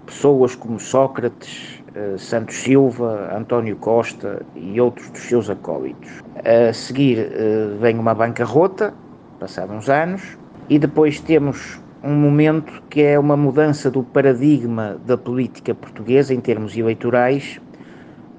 pessoas 0.05 0.55
como 0.55 0.79
Sócrates, 0.79 1.83
Santos 2.17 2.55
Silva, 2.55 3.35
António 3.35 3.75
Costa 3.75 4.41
e 4.55 4.79
outros 4.79 5.09
dos 5.09 5.23
seus 5.23 5.49
acólitos. 5.49 6.09
A 6.37 6.71
seguir 6.71 7.29
vem 7.81 7.99
uma 7.99 8.13
bancarrota, 8.13 8.93
passados 9.39 9.75
uns 9.75 9.89
anos, 9.89 10.37
e 10.69 10.79
depois 10.79 11.19
temos 11.19 11.79
um 12.03 12.15
momento 12.15 12.81
que 12.89 13.01
é 13.01 13.19
uma 13.19 13.37
mudança 13.37 13.91
do 13.91 14.03
paradigma 14.03 14.97
da 15.05 15.17
política 15.17 15.73
portuguesa 15.75 16.33
em 16.33 16.39
termos 16.39 16.75
eleitorais, 16.75 17.61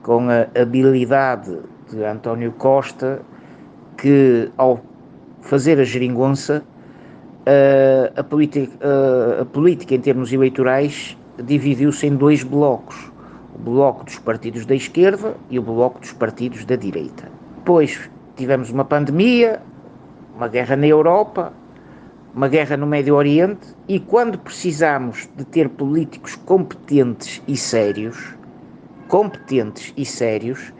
com 0.02 0.28
a 0.28 0.60
habilidade 0.60 1.58
de 1.88 2.04
António 2.04 2.50
Costa, 2.52 3.22
que 3.96 4.50
ao 4.56 4.80
fazer 5.42 5.78
a 5.78 5.84
geringonça, 5.84 6.64
a, 7.46 8.20
a, 8.20 8.24
política, 8.24 8.72
a, 8.80 9.42
a 9.42 9.44
política 9.44 9.94
em 9.94 10.00
termos 10.00 10.32
eleitorais 10.32 11.16
dividiu-se 11.44 12.06
em 12.06 12.16
dois 12.16 12.42
blocos: 12.42 13.12
o 13.54 13.58
bloco 13.58 14.04
dos 14.04 14.18
partidos 14.18 14.66
da 14.66 14.74
esquerda 14.74 15.36
e 15.50 15.58
o 15.58 15.62
bloco 15.62 16.00
dos 16.00 16.12
partidos 16.12 16.64
da 16.64 16.74
direita. 16.74 17.30
Depois 17.58 18.10
tivemos 18.34 18.70
uma 18.70 18.84
pandemia, 18.84 19.62
uma 20.34 20.48
guerra 20.48 20.74
na 20.74 20.86
Europa, 20.86 21.52
uma 22.34 22.48
guerra 22.48 22.76
no 22.76 22.86
Médio 22.86 23.14
Oriente 23.14 23.66
e 23.86 24.00
quando 24.00 24.38
precisamos 24.38 25.28
de 25.36 25.44
ter 25.44 25.68
políticos 25.68 26.34
competentes 26.34 27.42
e 27.46 27.56
sérios, 27.56 28.34
competentes 29.06 29.92
e 29.96 30.04
sérios, 30.04 30.72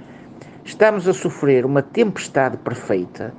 estamos 0.64 1.06
a 1.06 1.12
sofrer 1.12 1.66
uma 1.66 1.82
tempestade 1.82 2.56
perfeita, 2.56 3.34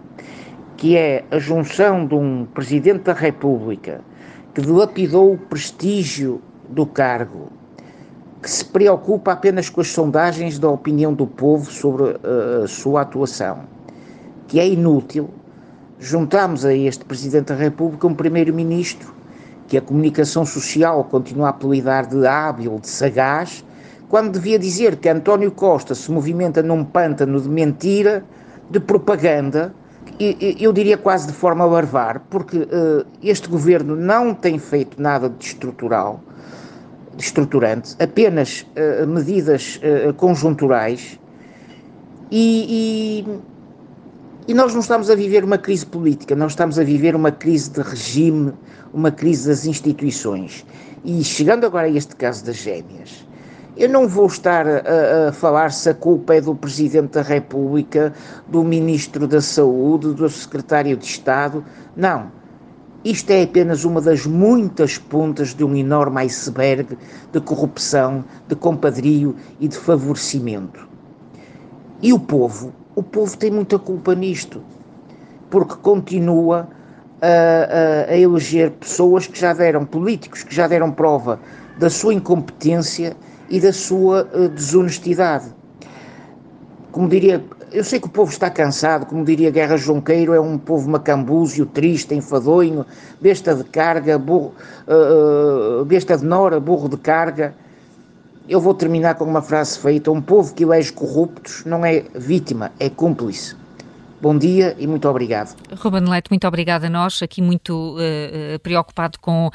que 0.77 0.95
é 0.95 1.25
a 1.31 1.39
junção 1.39 2.05
de 2.05 2.13
um 2.13 2.45
presidente 2.53 3.03
da 3.03 3.13
República 3.13 4.01
que 4.53 4.61
dilapidou 4.61 5.33
o 5.33 5.37
prestígio 5.37 6.39
do 6.69 6.85
cargo, 6.85 7.51
que 8.43 8.49
se 8.49 8.65
preocupa 8.65 9.31
apenas 9.31 9.69
com 9.69 9.81
as 9.81 9.87
sondagens 9.87 10.59
da 10.59 10.69
opinião 10.69 11.13
do 11.13 11.25
povo 11.25 11.71
sobre 11.71 12.03
a, 12.03 12.63
a 12.63 12.67
sua 12.67 13.01
atuação, 13.01 13.61
que 14.47 14.59
é 14.59 14.67
inútil 14.67 15.31
juntamos 16.03 16.65
a 16.65 16.73
este 16.73 17.05
Presidente 17.05 17.53
da 17.53 17.55
República 17.55 18.05
um 18.05 18.13
Primeiro-Ministro 18.13 19.13
que 19.69 19.77
a 19.77 19.81
comunicação 19.81 20.45
social 20.45 21.01
continua 21.05 21.47
a 21.47 21.49
apelidar 21.51 22.05
de 22.05 22.27
hábil, 22.27 22.77
de 22.77 22.89
sagaz, 22.89 23.63
quando 24.09 24.33
devia 24.33 24.59
dizer 24.59 24.97
que 24.97 25.07
António 25.07 25.49
Costa 25.49 25.95
se 25.95 26.11
movimenta 26.11 26.61
num 26.61 26.83
pântano 26.83 27.39
de 27.39 27.47
mentira, 27.47 28.23
de 28.69 28.81
propaganda, 28.81 29.73
e, 30.19 30.57
eu 30.59 30.73
diria 30.73 30.97
quase 30.97 31.25
de 31.25 31.33
forma 31.33 31.63
larvar, 31.65 32.19
porque 32.29 32.57
uh, 32.57 33.05
este 33.23 33.47
governo 33.47 33.95
não 33.95 34.33
tem 34.33 34.59
feito 34.59 35.01
nada 35.01 35.29
de 35.29 35.45
estrutural, 35.45 36.21
de 37.15 37.23
estruturante, 37.23 37.95
apenas 37.97 38.67
uh, 38.75 39.07
medidas 39.07 39.79
uh, 39.79 40.13
conjunturais, 40.13 41.17
e, 42.29 43.25
e 43.25 43.52
E 44.45 44.53
nós 44.53 44.73
não 44.73 44.81
estamos 44.81 45.09
a 45.09 45.15
viver 45.15 45.45
uma 45.45 45.57
crise 45.57 45.85
política, 45.85 46.35
nós 46.35 46.51
estamos 46.51 46.77
a 46.77 46.83
viver 46.83 47.15
uma 47.15 47.31
crise 47.31 47.71
de 47.71 47.81
regime, 47.81 48.51
uma 48.93 49.09
crise 49.09 49.47
das 49.47 49.65
instituições. 49.65 50.65
E 51.05 51.23
chegando 51.23 51.65
agora 51.65 51.87
a 51.87 51.89
este 51.89 52.13
caso 52.17 52.43
das 52.43 52.57
gêmeas, 52.57 53.25
eu 53.77 53.87
não 53.87 54.05
vou 54.05 54.25
estar 54.25 54.67
a, 54.67 55.29
a, 55.29 55.31
falar 55.31 55.71
se 55.71 55.89
a 55.89 55.93
culpa 55.93 56.35
é 56.35 56.41
do 56.41 56.53
Presidente 56.53 57.13
da 57.13 57.21
República, 57.21 58.11
do 58.45 58.65
Ministro 58.65 59.29
da 59.29 59.39
Saúde, 59.39 60.13
do 60.13 60.27
Secretário 60.27 60.97
de 60.97 61.05
Estado. 61.05 61.63
Não. 61.95 62.29
Isto 63.05 63.31
é 63.31 63.43
apenas 63.43 63.85
uma 63.85 64.01
das 64.01 64.25
muitas 64.25 64.97
pontas 64.97 65.55
de 65.55 65.63
um 65.63 65.73
enorme 65.73 66.19
iceberg 66.19 66.97
de 67.31 67.39
corrupção, 67.39 68.25
de 68.49 68.55
compadrio 68.57 69.37
e 69.61 69.69
de 69.69 69.77
favorecimento. 69.77 70.85
E 72.01 72.11
o 72.11 72.19
povo, 72.19 72.73
o 72.95 73.01
povo 73.01 73.35
tem 73.37 73.51
muita 73.51 73.79
culpa 73.79 74.13
nisto, 74.13 74.61
porque 75.49 75.75
continua 75.75 76.67
a, 77.21 78.09
a, 78.09 78.11
a 78.11 78.17
eleger 78.17 78.71
pessoas 78.71 79.27
que 79.27 79.39
já 79.39 79.53
deram, 79.53 79.85
políticos 79.85 80.43
que 80.43 80.53
já 80.53 80.67
deram 80.67 80.91
prova 80.91 81.39
da 81.77 81.89
sua 81.89 82.13
incompetência 82.13 83.15
e 83.49 83.59
da 83.59 83.73
sua 83.73 84.27
uh, 84.33 84.49
desonestidade. 84.49 85.45
Como 86.91 87.07
diria, 87.09 87.43
eu 87.71 87.83
sei 87.83 87.99
que 87.99 88.05
o 88.05 88.09
povo 88.09 88.31
está 88.31 88.49
cansado, 88.51 89.07
como 89.07 89.25
diria 89.25 89.49
Guerra 89.49 89.77
Junqueiro, 89.77 90.33
é 90.33 90.39
um 90.39 90.59
povo 90.59 90.89
macambúzio, 90.89 91.65
triste, 91.65 92.13
enfadonho, 92.13 92.85
besta 93.19 93.55
de 93.55 93.63
carga, 93.63 94.17
burro, 94.19 94.53
uh, 94.87 95.83
besta 95.85 96.15
de 96.15 96.23
nora, 96.23 96.59
burro 96.59 96.87
de 96.87 96.97
carga. 96.97 97.55
Eu 98.47 98.59
vou 98.59 98.73
terminar 98.73 99.15
com 99.15 99.23
uma 99.23 99.41
frase 99.41 99.79
feita: 99.79 100.11
um 100.11 100.21
povo 100.21 100.53
que 100.53 100.63
elege 100.63 100.91
corruptos 100.91 101.63
não 101.65 101.85
é 101.85 102.01
vítima, 102.13 102.71
é 102.79 102.89
cúmplice. 102.89 103.55
Bom 104.23 104.37
dia 104.37 104.73
e 104.79 104.87
muito 104.87 105.05
obrigado. 105.09 105.53
Ruben 105.75 106.09
Leite, 106.09 106.29
muito 106.29 106.47
obrigada 106.47 106.87
a 106.87 106.89
nós, 106.89 107.21
aqui 107.21 107.41
muito 107.41 107.97
uh, 107.97 108.57
preocupado 108.59 109.19
com 109.19 109.47
uh, 109.47 109.51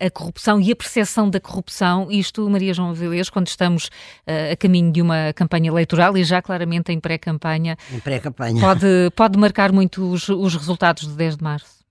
a 0.00 0.10
corrupção 0.10 0.58
e 0.58 0.72
a 0.72 0.76
percepção 0.76 1.28
da 1.28 1.38
corrupção. 1.38 2.10
Isto, 2.10 2.48
Maria 2.48 2.72
João 2.72 2.88
Avilés, 2.88 3.28
quando 3.28 3.48
estamos 3.48 3.88
uh, 4.26 4.52
a 4.52 4.56
caminho 4.56 4.90
de 4.90 5.02
uma 5.02 5.34
campanha 5.34 5.68
eleitoral 5.68 6.16
e 6.16 6.24
já 6.24 6.40
claramente 6.40 6.90
em 6.90 6.98
pré-campanha. 6.98 7.76
Em 7.92 8.00
pré-campanha. 8.00 8.62
Pode, 8.62 9.10
pode 9.14 9.38
marcar 9.38 9.70
muito 9.72 10.10
os, 10.10 10.26
os 10.26 10.54
resultados 10.54 11.06
de 11.06 11.12
10 11.14 11.36
de 11.36 11.44
março? 11.44 11.82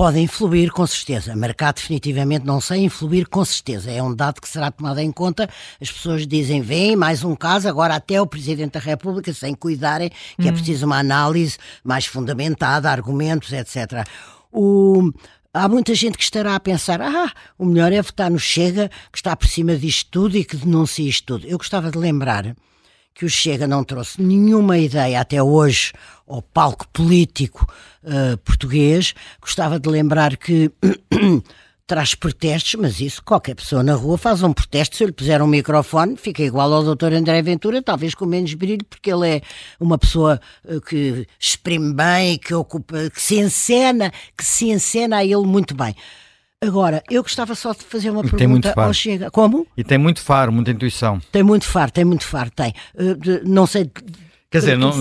Podem 0.00 0.24
influir 0.24 0.70
com 0.70 0.86
certeza. 0.86 1.36
Marcar 1.36 1.74
definitivamente 1.74 2.46
não 2.46 2.58
sei, 2.58 2.84
influir 2.84 3.28
com 3.28 3.44
certeza. 3.44 3.90
É 3.90 4.02
um 4.02 4.14
dado 4.14 4.40
que 4.40 4.48
será 4.48 4.70
tomado 4.70 4.98
em 4.98 5.12
conta. 5.12 5.46
As 5.78 5.92
pessoas 5.92 6.26
dizem, 6.26 6.62
vem 6.62 6.96
mais 6.96 7.22
um 7.22 7.36
caso, 7.36 7.68
agora 7.68 7.96
até 7.96 8.18
o 8.18 8.26
Presidente 8.26 8.72
da 8.72 8.80
República, 8.80 9.30
sem 9.34 9.54
cuidarem, 9.54 10.08
que 10.38 10.44
é 10.44 10.44
hum. 10.46 10.48
é 10.48 10.52
preciso 10.52 10.86
uma 10.86 10.96
análise 10.96 11.58
mais 11.84 12.06
fundamentada, 12.06 12.90
argumentos, 12.90 13.52
etc. 13.52 14.06
O, 14.50 15.12
Há 15.52 15.68
muita 15.68 15.94
gente 15.94 16.16
que 16.16 16.24
estará 16.24 16.54
a 16.54 16.60
pensar: 16.60 17.02
ah, 17.02 17.30
o 17.58 17.66
melhor 17.66 17.92
é 17.92 18.00
votar 18.00 18.30
no 18.30 18.38
Chega, 18.38 18.90
que 19.12 19.18
está 19.18 19.36
por 19.36 19.48
cima 19.48 19.76
disto 19.76 20.08
tudo 20.10 20.34
e 20.34 20.46
que 20.46 20.56
denuncia 20.56 21.06
isto 21.06 21.26
tudo. 21.26 21.46
Eu 21.46 21.58
gostava 21.58 21.90
de 21.90 21.98
lembrar 21.98 22.56
que 23.14 23.24
o 23.24 23.30
Chega 23.30 23.66
não 23.66 23.84
trouxe 23.84 24.20
nenhuma 24.20 24.78
ideia 24.78 25.20
até 25.20 25.42
hoje 25.42 25.92
ao 26.26 26.40
palco 26.40 26.86
político 26.88 27.66
uh, 28.04 28.36
português. 28.38 29.14
Gostava 29.40 29.78
de 29.78 29.88
lembrar 29.88 30.36
que 30.36 30.70
traz 31.86 32.14
protestos, 32.14 32.76
mas 32.76 33.00
isso 33.00 33.22
qualquer 33.22 33.56
pessoa 33.56 33.82
na 33.82 33.94
rua 33.94 34.16
faz 34.16 34.42
um 34.42 34.52
protesto. 34.52 34.96
Se 34.96 35.02
eu 35.02 35.08
lhe 35.08 35.12
puser 35.12 35.42
um 35.42 35.46
microfone, 35.46 36.16
fica 36.16 36.42
igual 36.42 36.72
ao 36.72 36.94
Dr. 36.94 37.12
André 37.14 37.42
Ventura, 37.42 37.82
talvez 37.82 38.14
com 38.14 38.24
menos 38.26 38.54
brilho, 38.54 38.84
porque 38.84 39.12
ele 39.12 39.28
é 39.28 39.42
uma 39.78 39.98
pessoa 39.98 40.40
uh, 40.64 40.80
que 40.80 41.26
exprime 41.38 41.92
bem, 41.92 42.38
que 42.38 42.54
ocupa, 42.54 43.10
que 43.10 43.20
se 43.20 43.40
encena, 43.40 44.12
que 44.36 44.44
se 44.44 44.70
encena 44.70 45.16
a 45.16 45.24
ele 45.24 45.46
muito 45.46 45.74
bem. 45.74 45.94
Agora, 46.62 47.02
eu 47.08 47.22
gostava 47.22 47.54
só 47.54 47.72
de 47.72 47.82
fazer 47.82 48.10
uma 48.10 48.22
pergunta 48.22 48.74
ao 48.76 48.92
Chega. 48.92 49.30
Como? 49.30 49.66
E 49.74 49.82
tem 49.82 49.96
muito 49.96 50.20
faro, 50.20 50.52
muita 50.52 50.70
intuição. 50.70 51.18
Tem 51.32 51.42
muito 51.42 51.64
faro, 51.64 51.90
tem 51.90 52.04
muito 52.04 52.26
faro, 52.26 52.50
tem. 52.50 52.74
Uh, 52.94 53.14
de, 53.14 53.40
não 53.44 53.66
sei. 53.66 53.90
Quer 54.50 54.58
dizer, 54.58 54.76
não, 54.76 54.92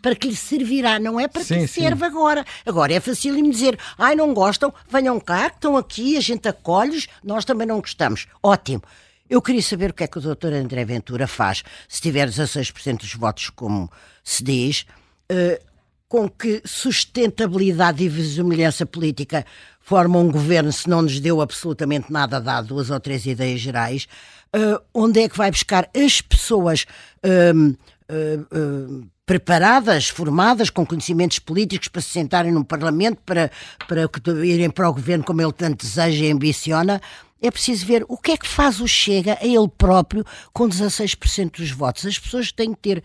para 0.00 0.14
que 0.14 0.28
lhe 0.28 0.36
servirá, 0.36 1.00
não 1.00 1.18
é 1.18 1.26
para 1.26 1.42
sim, 1.42 1.54
que 1.54 1.60
lhe 1.62 1.66
serve 1.66 2.04
agora. 2.04 2.44
Agora 2.64 2.92
é 2.92 3.00
fácil 3.00 3.34
me 3.34 3.50
dizer, 3.50 3.76
ai, 3.98 4.14
não 4.14 4.32
gostam, 4.32 4.72
venham 4.88 5.18
cá, 5.18 5.48
estão 5.48 5.76
aqui, 5.76 6.16
a 6.16 6.20
gente 6.20 6.46
acolhe-os, 6.46 7.08
nós 7.24 7.44
também 7.44 7.66
não 7.66 7.80
gostamos. 7.80 8.28
Ótimo. 8.40 8.82
Eu 9.28 9.42
queria 9.42 9.62
saber 9.62 9.90
o 9.90 9.94
que 9.94 10.04
é 10.04 10.06
que 10.06 10.18
o 10.18 10.20
doutor 10.20 10.52
André 10.52 10.84
Ventura 10.84 11.26
faz, 11.26 11.64
se 11.88 12.00
tiver 12.00 12.28
16% 12.28 12.98
dos 12.98 13.14
votos, 13.14 13.50
como 13.50 13.90
se 14.22 14.44
diz, 14.44 14.86
uh, 15.32 15.60
com 16.08 16.28
que 16.28 16.62
sustentabilidade 16.64 18.02
e 18.02 18.08
visimilhança 18.08 18.86
política 18.86 19.44
forma 19.88 20.18
um 20.18 20.30
governo 20.30 20.70
se 20.70 20.86
não 20.86 21.00
nos 21.00 21.18
deu 21.18 21.40
absolutamente 21.40 22.12
nada, 22.12 22.38
dá 22.38 22.60
duas 22.60 22.90
ou 22.90 23.00
três 23.00 23.24
ideias 23.24 23.58
gerais, 23.58 24.06
uh, 24.54 24.78
onde 24.92 25.20
é 25.20 25.28
que 25.28 25.36
vai 25.36 25.50
buscar 25.50 25.88
as 25.96 26.20
pessoas 26.20 26.84
uh, 27.24 27.70
uh, 27.70 29.06
preparadas, 29.24 30.10
formadas, 30.10 30.68
com 30.68 30.84
conhecimentos 30.84 31.38
políticos 31.38 31.88
para 31.88 32.02
se 32.02 32.10
sentarem 32.10 32.52
no 32.52 32.66
Parlamento, 32.66 33.22
para, 33.24 33.50
para 33.86 34.06
irem 34.44 34.68
para 34.68 34.90
o 34.90 34.92
governo 34.92 35.24
como 35.24 35.40
ele 35.40 35.52
tanto 35.54 35.86
deseja 35.86 36.22
e 36.22 36.30
ambiciona, 36.30 37.00
é 37.40 37.50
preciso 37.50 37.86
ver 37.86 38.04
o 38.08 38.18
que 38.18 38.32
é 38.32 38.36
que 38.36 38.46
faz 38.46 38.80
o 38.80 38.86
Chega 38.86 39.38
a 39.40 39.46
ele 39.46 39.68
próprio 39.68 40.22
com 40.52 40.68
16% 40.68 41.58
dos 41.58 41.70
votos. 41.70 42.04
As 42.04 42.18
pessoas 42.18 42.52
têm 42.52 42.74
que 42.74 42.80
ter 42.80 43.02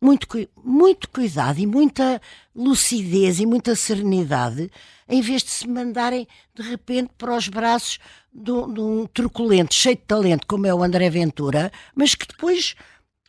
muito, 0.00 0.26
muito 0.64 1.08
cuidado 1.08 1.58
e 1.58 1.66
muita 1.66 2.20
lucidez 2.54 3.38
e 3.38 3.46
muita 3.46 3.74
serenidade, 3.74 4.70
em 5.10 5.20
vez 5.20 5.42
de 5.42 5.50
se 5.50 5.68
mandarem 5.68 6.26
de 6.54 6.62
repente 6.62 7.10
para 7.18 7.36
os 7.36 7.48
braços 7.48 7.98
de 8.32 8.50
um, 8.50 8.72
de 8.72 8.80
um 8.80 9.06
truculento 9.06 9.74
cheio 9.74 9.96
de 9.96 10.02
talento 10.02 10.46
como 10.46 10.66
é 10.66 10.72
o 10.72 10.82
André 10.82 11.10
Ventura, 11.10 11.72
mas 11.94 12.14
que 12.14 12.26
depois, 12.26 12.76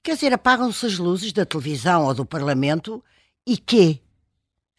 quer 0.03 0.13
dizer, 0.13 0.31
apagam-se 0.31 0.85
as 0.85 0.97
luzes 0.97 1.33
da 1.33 1.45
televisão 1.45 2.05
ou 2.05 2.13
do 2.13 2.25
Parlamento 2.25 3.03
e 3.45 3.57
quê? 3.57 3.99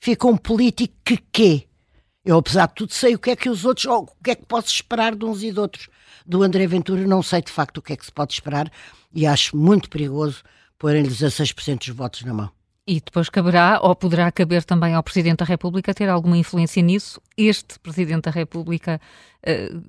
Fica 0.00 0.28
um 0.28 0.36
político 0.36 0.94
que 1.04 1.16
quê? 1.32 1.68
Eu, 2.24 2.38
apesar 2.38 2.68
de 2.68 2.74
tudo, 2.74 2.92
sei 2.92 3.16
o 3.16 3.18
que 3.18 3.30
é 3.30 3.36
que 3.36 3.50
os 3.50 3.64
outros, 3.64 3.86
ou 3.86 4.04
o 4.04 4.22
que 4.22 4.30
é 4.30 4.34
que 4.36 4.46
posso 4.46 4.68
esperar 4.68 5.16
de 5.16 5.24
uns 5.24 5.42
e 5.42 5.50
de 5.50 5.58
outros. 5.58 5.88
Do 6.24 6.44
André 6.44 6.68
Ventura 6.68 7.04
não 7.04 7.20
sei 7.20 7.42
de 7.42 7.50
facto 7.50 7.78
o 7.78 7.82
que 7.82 7.92
é 7.92 7.96
que 7.96 8.06
se 8.06 8.12
pode 8.12 8.32
esperar 8.32 8.70
e 9.12 9.26
acho 9.26 9.56
muito 9.56 9.90
perigoso 9.90 10.44
porem-lhe 10.78 11.08
16% 11.08 11.78
dos 11.78 11.88
votos 11.88 12.22
na 12.22 12.32
mão. 12.32 12.61
E 12.86 12.94
depois 12.94 13.28
caberá, 13.28 13.78
ou 13.80 13.94
poderá 13.94 14.30
caber 14.32 14.64
também 14.64 14.94
ao 14.94 15.02
Presidente 15.02 15.38
da 15.38 15.44
República 15.44 15.94
ter 15.94 16.08
alguma 16.08 16.36
influência 16.36 16.82
nisso? 16.82 17.20
Este 17.36 17.78
Presidente 17.78 18.24
da 18.24 18.30
República. 18.30 19.00
Uh, 19.46 19.82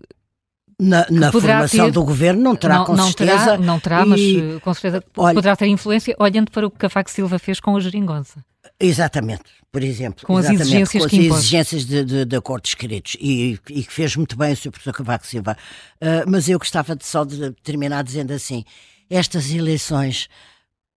na, 0.80 1.06
na 1.10 1.32
formação 1.32 1.86
ter, 1.86 1.92
do 1.92 2.04
governo 2.04 2.42
não 2.42 2.56
terá 2.56 2.80
não, 2.80 2.86
com 2.86 2.96
não 2.96 3.06
certeza. 3.06 3.46
Terá, 3.46 3.58
não 3.58 3.80
terá, 3.80 4.04
e, 4.04 4.06
mas 4.06 4.22
eh, 4.22 4.60
com 4.60 4.74
certeza 4.74 5.04
olha, 5.18 5.34
poderá 5.36 5.56
ter 5.56 5.68
influência 5.68 6.16
olhando 6.20 6.52
para 6.52 6.68
o 6.68 6.72
que 6.72 6.78
Cavaco 6.78 7.10
Silva 7.10 7.40
fez 7.40 7.60
com 7.60 7.76
a 7.76 7.80
geringonça. 7.80 8.44
Exatamente, 8.80 9.44
por 9.72 9.84
exemplo. 9.84 10.26
Com 10.26 10.38
as 10.38 10.50
exigências 10.50 11.04
com 11.04 11.08
as 11.08 11.14
exigências 11.14 11.86
de, 11.86 12.04
de, 12.04 12.26
de, 12.26 12.36
acordos 12.36 12.72
escritos 12.72 13.16
e, 13.20 13.60
e 13.70 13.84
que 13.84 13.94
fez 13.94 14.16
muito 14.16 14.36
bem 14.36 14.54
o 14.54 14.58
Sr. 14.58 14.72
Professor 14.72 14.94
Cavaco 14.94 15.28
Silva. 15.28 15.58
Uh, 16.02 16.28
mas 16.28 16.50
eu 16.50 16.58
gostava 16.58 16.96
de 16.96 17.06
só 17.06 17.24
de 17.24 17.52
terminar 17.64 18.04
dizendo 18.04 18.34
assim: 18.34 18.64
estas 19.10 19.52
eleições 19.52 20.28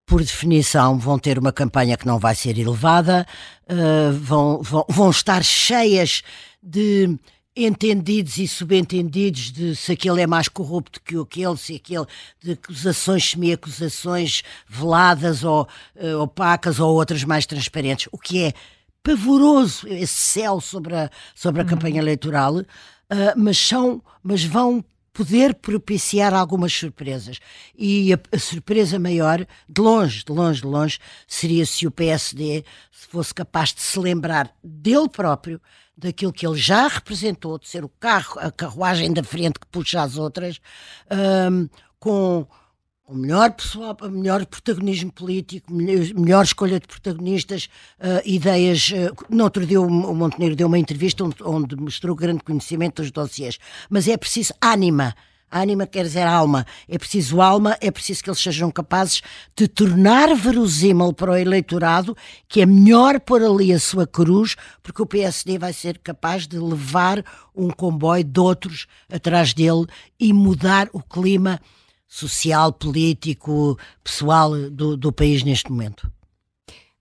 por 0.07 0.21
definição, 0.23 0.99
vão 0.99 1.19
ter 1.19 1.37
uma 1.37 1.53
campanha 1.53 1.97
que 1.97 2.07
não 2.07 2.19
vai 2.19 2.35
ser 2.35 2.57
elevada, 2.57 3.27
uh, 3.69 4.13
vão, 4.13 4.63
vão, 4.63 4.87
vão 4.89 5.11
estar 5.11 5.43
cheias 5.43 6.23
de 6.63 7.19
entendidos 7.57 8.37
e 8.37 8.47
subentendidos 8.47 9.51
de 9.51 9.75
se 9.75 9.93
aquele 9.93 10.21
é 10.21 10.27
mais 10.27 10.47
corrupto 10.47 11.01
que 11.03 11.17
aquele, 11.17 11.57
se 11.57 11.75
aquele, 11.75 12.05
de 12.41 12.53
acusações, 12.53 13.31
semi-acusações 13.31 14.43
veladas 14.69 15.43
ou 15.43 15.67
uh, 15.97 16.21
opacas 16.21 16.79
ou 16.79 16.95
outras 16.95 17.25
mais 17.25 17.45
transparentes, 17.45 18.09
o 18.13 18.19
que 18.19 18.45
é 18.45 18.53
pavoroso, 19.03 19.89
esse 19.89 20.15
céu 20.15 20.61
sobre 20.61 20.95
a, 20.95 21.11
sobre 21.35 21.63
a 21.63 21.65
uhum. 21.65 21.71
campanha 21.71 21.99
eleitoral, 21.99 22.57
uh, 22.59 22.65
mas 23.37 23.59
são, 23.59 24.03
mas 24.23 24.45
vão 24.45 24.85
poder 25.17 25.55
propiciar 25.55 26.35
algumas 26.35 26.75
surpresas. 26.75 27.39
E 27.75 28.13
a, 28.13 28.19
a, 28.31 28.39
surpresa 28.39 28.99
maior, 28.99 29.47
de 29.67 29.81
longe, 29.81 30.23
de 30.23 30.31
longe, 30.31 30.61
de 30.61 30.67
longe, 30.67 30.99
seria 31.27 31.65
se 31.65 31.87
o 31.87 31.91
PSD 31.91 32.63
se 32.93 33.07
fosse 33.09 33.33
capaz 33.33 33.73
de 33.73 33.81
se 33.81 33.99
lembrar 33.99 34.55
dele 34.63 35.09
próprio, 35.09 35.59
daquilo 35.97 36.35
que 36.35 36.47
ele 36.47 36.59
já 36.59 36.87
representou, 36.87 37.59
de 37.59 37.67
ser 37.67 37.83
o 37.83 37.89
carro, 37.89 38.39
a 38.39 38.51
carruagem 38.51 39.11
da 39.11 39.25
frente 39.25 39.59
que 39.59 39.67
puxa 39.69 40.03
as 40.03 40.19
outras, 40.19 40.61
um, 41.51 41.67
com 41.99 42.47
o 43.07 43.15
melhor 43.15 43.53
pessoal, 43.53 43.97
o 44.03 44.09
melhor 44.09 44.45
protagonismo 44.47 45.13
político, 45.13 45.73
melhor, 45.73 46.45
escolha 46.45 46.81
de 46.81 46.89
protagonistas, 46.89 47.69
uh, 48.01 48.21
ideias. 48.25 48.91
Uh, 48.91 49.15
no 49.31 49.45
outro 49.45 49.65
dia 49.65 49.81
o, 49.81 49.89
Montenegro 49.89 50.57
deu 50.57 50.67
uma 50.67 50.79
entrevista 50.79 51.23
onde, 51.23 51.37
onde, 51.43 51.77
mostrou 51.77 52.17
grande 52.17 52.43
conhecimento 52.43 53.03
dos 53.03 53.13
dossiês, 53.13 53.59
mas 53.89 54.09
é 54.09 54.17
preciso 54.17 54.53
ânima. 54.61 55.15
Ânima 55.49 55.87
quer 55.87 56.03
dizer 56.03 56.27
alma. 56.27 56.67
É 56.89 56.99
preciso 56.99 57.41
alma, 57.41 57.79
é 57.81 57.93
preciso 57.93 58.25
que 58.25 58.29
eles 58.29 58.41
sejam 58.41 58.69
capazes 58.73 59.23
de 59.55 59.69
tornar 59.69 60.35
verosímil 60.35 61.13
para 61.13 61.31
o 61.31 61.37
eleitorado 61.37 62.17
que 62.49 62.61
é 62.61 62.67
melhor 62.67 63.21
pôr 63.21 63.41
ali 63.45 63.73
a 63.73 63.79
sua 63.79 64.09
cruz, 64.09 64.57
porque 64.83 65.01
o 65.01 65.07
PSD 65.07 65.57
vai 65.57 65.73
ser 65.73 65.99
capaz 65.99 66.49
de 66.49 66.59
levar 66.59 67.25
um 67.55 67.71
comboio 67.71 68.25
de 68.25 68.41
outros 68.41 68.89
atrás 69.09 69.55
dele 69.55 69.87
e 70.19 70.33
mudar 70.33 70.89
o 70.93 71.01
clima 71.01 71.61
social, 72.07 72.73
político, 72.73 73.79
pessoal 74.03 74.51
do, 74.71 74.97
do 74.97 75.13
país 75.13 75.43
neste 75.43 75.71
momento. 75.71 76.11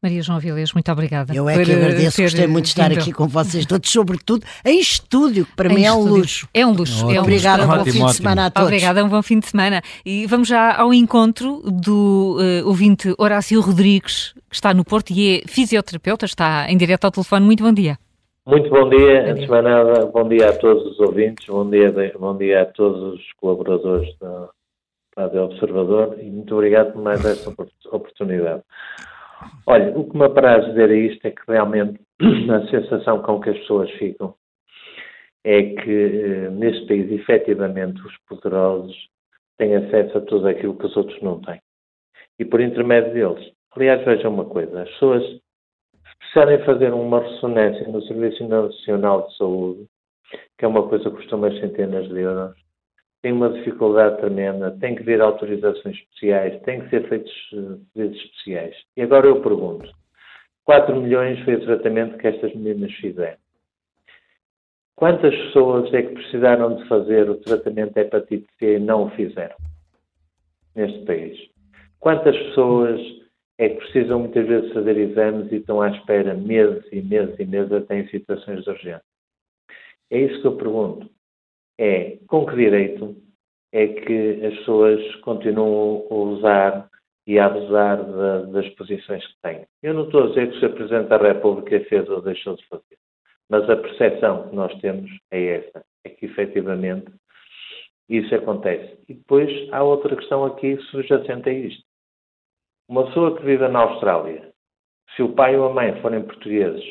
Maria 0.06 0.22
João 0.22 0.40
Vilês, 0.40 0.72
muito 0.72 0.92
obrigada. 0.92 1.34
Eu 1.34 1.50
é 1.50 1.64
que 1.64 1.72
eh, 1.72 1.76
agradeço, 1.76 2.22
gostei 2.22 2.46
muito 2.46 2.66
de 2.66 2.70
estar 2.70 2.90
vindo. 2.90 3.00
aqui 3.00 3.12
com 3.12 3.28
vocês 3.28 3.66
todos, 3.66 3.90
sobretudo 3.90 4.46
em 4.64 4.80
estúdio, 4.80 5.48
que 5.48 5.56
para 5.56 5.68
em 5.72 5.76
mim 5.76 5.82
estúdio. 5.82 6.06
é 6.06 6.06
um 6.06 6.18
luxo. 6.18 6.50
É 6.54 6.66
um 6.68 6.74
luxo. 6.74 7.12
É 7.12 7.20
um 7.20 7.24
Obrigada, 7.24 7.64
um 7.64 7.68
bom 7.68 7.74
ótimo, 7.74 7.86
fim 7.92 7.98
ótimo. 7.98 8.10
de 8.10 8.16
semana 8.18 8.46
a 8.46 8.52
todos. 8.52 8.68
Obrigada, 8.68 9.04
um 9.04 9.10
bom 9.10 9.24
fim 9.24 9.40
de 9.40 9.48
semana. 9.48 9.82
E 10.06 10.28
vamos 10.28 10.48
já 10.48 10.76
ao 10.76 10.94
encontro 10.94 11.60
do 11.66 12.38
uh, 12.38 12.68
ouvinte 12.68 13.16
Horácio 13.18 13.60
Rodrigues, 13.62 14.36
que 14.48 14.56
está 14.56 14.76
no 14.76 14.86
Porto 14.86 15.10
e 15.10 15.38
é 15.38 15.48
fisioterapeuta, 15.48 16.28
está 16.28 16.70
em 16.70 16.78
direto 16.78 17.06
ao 17.06 17.12
telefone. 17.12 17.44
Muito 17.44 17.64
bom 17.64 17.74
dia. 17.74 17.98
Muito 18.46 18.70
bom 18.70 18.88
dia, 18.88 19.32
antes 19.32 19.46
de 19.46 19.50
mais 19.50 19.64
nada, 19.64 20.06
bom 20.06 20.30
dia 20.30 20.50
a 20.50 20.54
todos 20.54 20.86
os 20.86 21.00
ouvintes, 21.00 21.48
bom 21.48 21.68
dia, 21.68 21.92
bom 22.20 22.38
dia 22.38 22.62
a 22.62 22.66
todos 22.66 23.16
os 23.16 23.34
colaboradores 23.42 24.08
da 24.22 24.50
Rádio 25.18 25.44
Observador 25.44 26.20
e 26.20 26.30
muito 26.30 26.54
obrigado 26.54 26.94
por 26.94 27.02
mais 27.02 27.24
esta 27.24 27.50
oportunidade. 27.50 28.64
Olha, 29.66 29.98
o 29.98 30.10
que 30.10 30.18
me 30.18 30.26
apraz 30.26 30.66
dizer 30.66 30.90
a 30.90 30.96
isto 30.96 31.26
é 31.26 31.32
que 31.32 31.42
realmente 31.48 32.00
a 32.52 32.68
sensação 32.68 33.22
com 33.22 33.40
que 33.40 33.50
as 33.50 33.58
pessoas 33.60 33.90
ficam 33.92 34.36
é 35.44 35.62
que 35.62 35.92
eh, 35.92 36.50
neste 36.50 36.88
país, 36.88 37.12
efetivamente, 37.12 38.02
os 38.02 38.18
poderosos 38.28 38.96
têm 39.58 39.76
acesso 39.76 40.18
a 40.18 40.22
tudo 40.22 40.48
aquilo 40.48 40.76
que 40.76 40.88
os 40.88 40.98
outros 40.98 41.22
não 41.22 41.40
têm. 41.42 41.62
E 42.40 42.46
por 42.46 42.60
intermédio 42.60 43.14
deles. 43.14 43.54
Aliás, 43.76 44.04
vejam 44.04 44.34
uma 44.34 44.46
coisa: 44.46 44.82
as 44.82 44.90
pessoas, 44.90 45.24
precisarem 46.20 46.66
fazer 46.66 46.94
uma 46.94 47.22
ressonância 47.22 47.88
no 47.88 48.02
Serviço 48.02 48.48
Nacional 48.48 49.28
de 49.28 49.38
Saúde, 49.38 49.86
que 50.58 50.66
é 50.66 50.68
uma 50.68 50.88
coisa 50.88 51.10
que 51.10 51.16
custa 51.16 51.36
umas 51.36 51.58
centenas 51.60 52.10
de 52.10 52.20
euros, 52.20 52.65
tem 53.26 53.34
uma 53.34 53.50
dificuldade 53.50 54.18
tremenda, 54.18 54.78
tem 54.80 54.94
que 54.94 55.02
vir 55.02 55.20
autorizações 55.20 55.98
especiais, 55.98 56.62
tem 56.62 56.82
que 56.82 56.92
ser 56.92 57.10
feitos 57.10 57.34
eh, 57.56 57.78
pedidos 57.92 58.22
especiais. 58.22 58.76
E 58.96 59.02
agora 59.02 59.26
eu 59.26 59.42
pergunto, 59.42 59.92
4 60.64 60.96
milhões 60.96 61.40
foi 61.40 61.56
o 61.56 61.66
tratamento 61.66 62.20
que 62.20 62.28
estas 62.28 62.54
meninas 62.54 62.94
fizeram. 62.94 63.40
Quantas 64.96 65.36
pessoas 65.36 65.92
é 65.92 66.04
que 66.04 66.14
precisaram 66.14 66.76
de 66.76 66.88
fazer 66.88 67.28
o 67.28 67.38
tratamento 67.38 67.96
de 67.96 68.02
hepatite 68.02 68.46
C 68.60 68.76
e 68.76 68.80
não 68.80 69.06
o 69.06 69.10
fizeram 69.10 69.56
neste 70.76 71.04
país? 71.06 71.50
Quantas 72.00 72.38
pessoas 72.38 73.02
é 73.58 73.70
que 73.70 73.78
precisam 73.78 74.20
muitas 74.20 74.48
vezes 74.48 74.72
fazer 74.72 74.98
exames 75.00 75.52
e 75.52 75.56
estão 75.56 75.82
à 75.82 75.90
espera 75.90 76.36
meses 76.36 76.86
e 76.92 77.02
meses 77.02 77.34
e 77.40 77.46
meses 77.46 77.72
até 77.72 78.02
em 78.02 78.08
situações 78.10 78.64
de 78.64 78.70
urgência? 78.70 79.02
É 80.12 80.20
isso 80.20 80.42
que 80.42 80.48
eu 80.48 80.58
pergunto 80.58 81.15
é 81.80 82.18
com 82.28 82.46
que 82.46 82.56
direito 82.56 83.16
é 83.72 83.88
que 83.88 84.46
as 84.46 84.56
pessoas 84.60 85.16
continuam 85.18 86.08
a 86.10 86.14
usar 86.14 86.90
e 87.28 87.40
a 87.40 87.48
abusar 87.48 87.98
de, 88.04 88.52
das 88.52 88.70
posições 88.76 89.26
que 89.26 89.42
têm. 89.42 89.66
Eu 89.84 89.94
não 89.94 90.06
estou 90.06 90.24
a 90.24 90.28
dizer 90.28 90.50
que 90.50 90.58
o 90.58 90.60
Sr. 90.60 90.76
Presidente 90.76 91.10
da 91.10 91.18
República 91.18 91.80
fez 91.90 92.08
ou 92.10 92.22
deixou 92.22 92.56
de 92.56 92.66
fazer, 92.68 92.98
mas 93.50 93.70
a 93.70 93.76
percepção 93.76 94.50
que 94.50 94.56
nós 94.56 94.74
temos 94.80 95.12
é 95.32 95.58
essa, 95.58 95.84
é 96.06 96.10
que 96.10 96.26
efetivamente 96.26 97.12
isso 98.08 98.34
acontece. 98.36 98.98
E 99.10 99.16
depois 99.16 99.50
há 99.72 99.84
outra 99.84 100.16
questão 100.16 100.46
aqui 100.46 100.78
subjacente 100.92 101.50
a 101.50 101.54
isto. 101.54 101.84
Uma 102.88 103.08
pessoa 103.08 103.36
que 103.36 103.44
vive 103.44 103.68
na 103.68 103.80
Austrália, 103.80 104.54
se 105.16 105.24
o 105.24 105.34
pai 105.34 105.58
ou 105.58 105.66
a 105.66 105.74
mãe 105.74 106.00
forem 106.02 106.24
portugueses 106.24 106.84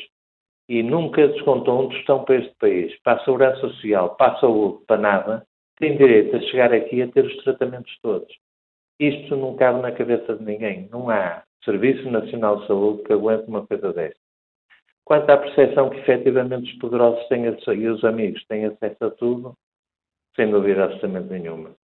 e 0.67 0.81
nunca 0.81 1.27
descontou 1.27 1.83
um 1.83 1.89
tostão 1.89 2.23
para 2.23 2.35
este 2.35 2.55
país, 2.55 2.99
para 3.01 3.21
a 3.21 3.23
segurança 3.23 3.61
social, 3.61 4.15
para 4.15 4.33
a 4.33 4.39
saúde, 4.39 4.83
para 4.87 5.01
nada, 5.01 5.47
tem 5.77 5.97
direito 5.97 6.35
a 6.35 6.41
chegar 6.41 6.73
aqui 6.73 7.01
a 7.01 7.07
ter 7.07 7.25
os 7.25 7.43
tratamentos 7.43 7.97
todos. 8.01 8.33
Isto 8.99 9.35
não 9.35 9.55
cabe 9.55 9.81
na 9.81 9.91
cabeça 9.91 10.35
de 10.35 10.43
ninguém. 10.43 10.87
Não 10.89 11.09
há 11.09 11.43
Serviço 11.63 12.09
Nacional 12.09 12.61
de 12.61 12.67
Saúde 12.67 13.03
que 13.03 13.13
aguente 13.13 13.47
uma 13.47 13.65
coisa 13.67 13.91
desta. 13.91 14.19
Quanto 15.03 15.29
à 15.29 15.37
percepção 15.37 15.89
que 15.89 15.97
efetivamente 15.97 16.71
os 16.71 16.79
poderosos 16.79 17.27
têm 17.27 17.45
e 17.45 17.87
os 17.87 18.03
amigos 18.03 18.43
têm 18.47 18.65
acesso 18.65 19.05
a 19.05 19.11
tudo, 19.11 19.55
sem 20.35 20.49
dúvida 20.49 20.85
absolutamente 20.85 21.29
nenhuma. 21.29 21.75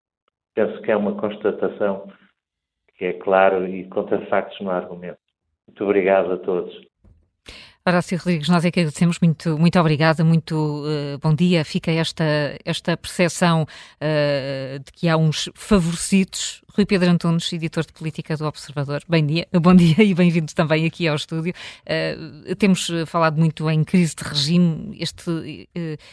Penso 0.55 0.81
que 0.83 0.91
é 0.91 0.97
uma 0.97 1.17
constatação 1.17 2.11
que 2.97 3.07
é 3.07 3.13
claro 3.15 3.67
e 3.67 3.89
contra 3.89 4.25
factos 4.27 4.59
no 4.61 4.71
argumento. 4.71 5.19
Muito 5.67 5.85
obrigado 5.85 6.33
a 6.33 6.39
todos. 6.39 6.90
Horácio 7.87 8.19
Rodrigues, 8.19 8.49
nós 8.51 8.63
é 8.63 8.71
que 8.71 8.81
agradecemos 8.81 9.19
muito, 9.21 9.59
muito 9.59 9.81
obrigada, 9.81 10.23
muito 10.23 10.55
uh, 10.55 11.19
bom 11.19 11.35
dia. 11.35 11.65
Fica 11.65 11.91
esta, 11.91 12.25
esta 12.63 12.95
percepção 12.95 13.63
uh, 13.63 14.79
de 14.79 14.93
que 14.93 15.09
há 15.09 15.17
uns 15.17 15.49
favorecidos. 15.55 16.63
Rui 16.77 16.85
Pedro 16.85 17.09
Antunes, 17.09 17.51
editor 17.51 17.87
de 17.87 17.93
política 17.95 18.37
do 18.37 18.45
Observador. 18.45 19.03
Bem 19.09 19.25
dia, 19.25 19.49
bom 19.63 19.75
dia 19.75 20.05
e 20.05 20.15
bem-vindo 20.15 20.53
também 20.55 20.85
aqui 20.85 21.09
ao 21.09 21.17
estúdio. 21.17 21.55
Uh, 21.87 22.55
temos 22.57 22.91
falado 23.07 23.39
muito 23.39 23.69
em 23.71 23.83
crise 23.83 24.15
de 24.15 24.25
regime. 24.25 24.99
Este, 25.01 25.67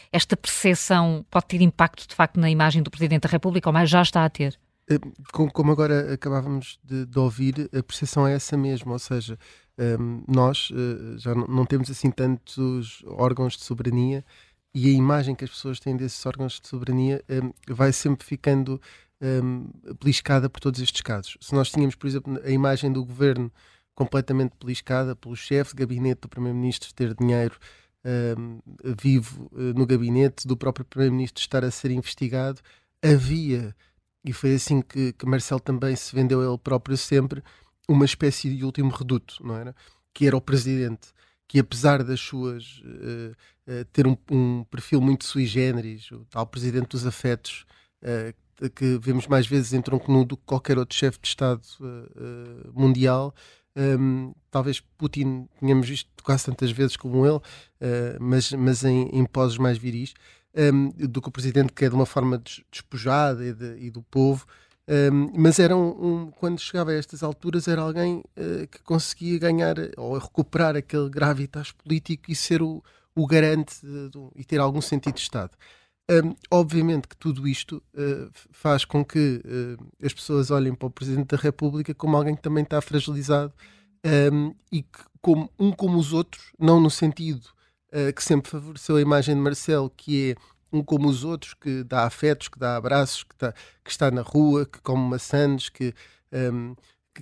esta 0.09 0.37
percepção 0.37 1.25
pode 1.29 1.47
ter 1.47 1.61
impacto, 1.61 2.07
de 2.07 2.15
facto, 2.15 2.39
na 2.39 2.49
imagem 2.49 2.81
do 2.81 2.89
Presidente 2.89 3.23
da 3.23 3.29
República, 3.29 3.67
ou 3.67 3.73
mais 3.73 3.89
já 3.89 4.01
está 4.01 4.23
a 4.23 4.29
ter? 4.29 4.57
Como 5.33 5.69
agora 5.69 6.13
acabávamos 6.13 6.79
de, 6.81 7.05
de 7.05 7.19
ouvir, 7.19 7.69
a 7.77 7.83
percepção 7.83 8.25
é 8.25 8.35
essa 8.35 8.55
mesmo, 8.55 8.93
ou 8.93 8.99
seja, 8.99 9.37
nós 10.27 10.69
uh, 10.71 11.17
já 11.19 11.35
não, 11.35 11.65
temos 11.65 11.89
assim 11.89 12.09
tantos 12.09 13.03
órgãos 13.05 13.55
de 13.55 13.63
soberania 13.63 14.25
e 14.73 14.87
a 14.87 14.91
imagem 14.91 15.35
que 15.35 15.43
as 15.43 15.49
pessoas 15.49 15.79
têm 15.79 15.95
desses 15.95 16.23
órgãos 16.25 16.59
de 16.59 16.67
soberania 16.67 17.23
vai 17.67 17.91
sempre 17.91 18.25
ficando 18.25 18.79
beliscada 19.99 20.47
por 20.47 20.59
todos 20.59 20.79
estes 20.79 21.01
casos. 21.01 21.37
Se 21.41 21.55
nós 21.55 21.71
tínhamos, 21.71 21.95
por 21.95 22.05
exemplo, 22.05 22.39
a 22.43 22.51
imagem 22.51 22.91
do 22.91 23.03
governo 23.03 23.51
completamente 23.95 24.53
beliscada 24.59 25.15
pelo 25.15 25.35
chefe 25.35 25.71
de 25.71 25.77
gabinete 25.77 26.21
do 26.21 26.29
Primeiro-Ministro 26.29 26.93
ter 26.93 27.15
dinheiro 27.15 27.57
vivo 29.01 29.49
uh, 29.51 29.73
no 29.77 29.85
gabinete, 29.85 30.47
do 30.47 30.55
próprio 30.55 30.85
Primeiro-Ministro 30.85 31.41
estar 31.41 31.63
a 31.63 31.71
ser 31.71 31.91
investigado, 31.91 32.61
havia, 33.03 33.75
e 34.23 34.31
foi 34.31 34.55
assim 34.55 34.81
que, 34.81 35.13
que 35.13 35.25
Marcelo 35.25 35.59
também 35.59 35.95
se 35.95 36.15
vendeu 36.15 36.41
ele 36.41 36.57
próprio 36.57 36.97
sempre, 36.97 37.43
uma 37.87 38.05
espécie 38.05 38.53
de 38.53 38.65
último 38.65 38.89
reduto, 38.89 39.37
não 39.41 39.55
era? 39.55 39.75
Que 40.13 40.27
era 40.27 40.35
o 40.35 40.41
presidente, 40.41 41.09
que 41.47 41.59
apesar 41.59 42.03
das 42.03 42.19
suas 42.19 42.81
uh, 42.83 43.71
uh, 43.71 43.85
ter 43.93 44.05
um, 44.05 44.17
um, 44.29 44.63
perfil 44.65 44.99
muito 44.99 45.23
sui 45.23 45.45
generis, 45.45 46.11
o 46.11 46.25
tal 46.29 46.45
presidente 46.45 46.89
dos 46.89 47.07
afetos, 47.07 47.65
uh, 48.03 48.69
que 48.71 48.97
vemos 48.99 49.27
mais 49.27 49.47
vezes 49.47 49.71
em 49.71 49.81
tronco 49.81 50.11
nu 50.11 50.25
do 50.25 50.35
que 50.35 50.43
qualquer 50.43 50.79
outro 50.79 50.97
chefe 50.97 51.19
de 51.21 51.27
Estado 51.27 51.61
mundial, 52.73 53.31
um, 53.75 53.81
ehm, 53.81 54.31
talvez 54.49 54.79
Putin 54.97 55.47
tenhamos 55.59 55.87
visto 55.87 56.09
quase 56.23 56.45
tantas 56.45 56.71
vezes 56.71 56.97
como 56.97 57.23
ele, 57.23 57.39
mas, 58.19 58.51
mas 58.53 58.83
em, 58.83 59.09
em 59.13 59.23
poses 59.25 59.59
mais 59.59 59.77
viris, 59.77 60.15
um, 60.55 60.59
ehm, 60.59 60.89
do 61.07 61.21
que 61.21 61.29
o 61.29 61.31
presidente 61.31 61.71
que 61.71 61.85
é 61.85 61.89
de 61.89 61.93
uma 61.93 62.07
forma 62.07 62.41
despojada 62.71 63.45
e, 63.45 63.53
de, 63.53 63.77
e 63.77 63.91
do 63.91 64.01
povo. 64.01 64.47
Um, 64.89 65.31
mas 65.35 65.59
era 65.59 65.75
um, 65.75 65.89
um, 65.89 66.31
quando 66.31 66.61
chegava 66.61 66.91
a 66.91 66.95
estas 66.95 67.21
alturas 67.21 67.67
era 67.67 67.81
alguém 67.81 68.19
uh, 68.19 68.67
que 68.71 68.81
conseguia 68.83 69.37
ganhar 69.37 69.75
ou 69.97 70.17
recuperar 70.17 70.77
aquele 70.77 71.09
gravitas 71.09 71.73
político 71.73 72.31
e 72.31 72.35
ser 72.35 72.61
o, 72.61 72.81
o 73.13 73.27
garante 73.27 73.85
de, 73.85 74.09
e 74.33 74.45
ter 74.45 74.61
algum 74.61 74.79
sentido 74.79 75.15
de 75.15 75.21
Estado. 75.21 75.51
Um, 76.09 76.33
obviamente 76.49 77.05
que 77.05 77.17
tudo 77.17 77.45
isto 77.45 77.83
uh, 77.93 78.31
faz 78.49 78.85
com 78.85 79.03
que 79.03 79.41
uh, 79.43 80.05
as 80.05 80.13
pessoas 80.13 80.51
olhem 80.51 80.73
para 80.73 80.87
o 80.87 80.91
Presidente 80.91 81.35
da 81.35 81.37
República 81.37 81.93
como 81.93 82.15
alguém 82.15 82.33
que 82.33 82.41
também 82.41 82.63
está 82.63 82.79
fragilizado 82.79 83.53
e 84.71 84.83
que, 84.83 84.99
como 85.21 85.51
um 85.59 85.69
como 85.69 85.97
os 85.97 86.13
outros, 86.13 86.53
não 86.57 86.79
no 86.79 86.89
sentido 86.89 87.49
que 88.15 88.23
sempre 88.23 88.49
favoreceu 88.49 88.95
a 88.95 89.01
imagem 89.01 89.35
de 89.35 89.41
Marcelo, 89.41 89.89
que 89.89 90.31
é 90.31 90.35
um 90.71 90.83
como 90.83 91.07
os 91.07 91.23
outros, 91.23 91.53
que 91.53 91.83
dá 91.83 92.05
afetos, 92.05 92.47
que 92.47 92.59
dá 92.59 92.77
abraços, 92.77 93.23
que, 93.23 93.35
tá, 93.35 93.53
que 93.83 93.91
está 93.91 94.11
na 94.11 94.21
rua, 94.21 94.65
que 94.65 94.81
come 94.81 95.09
maçãs, 95.09 95.69
que, 95.69 95.93
um, 96.31 96.75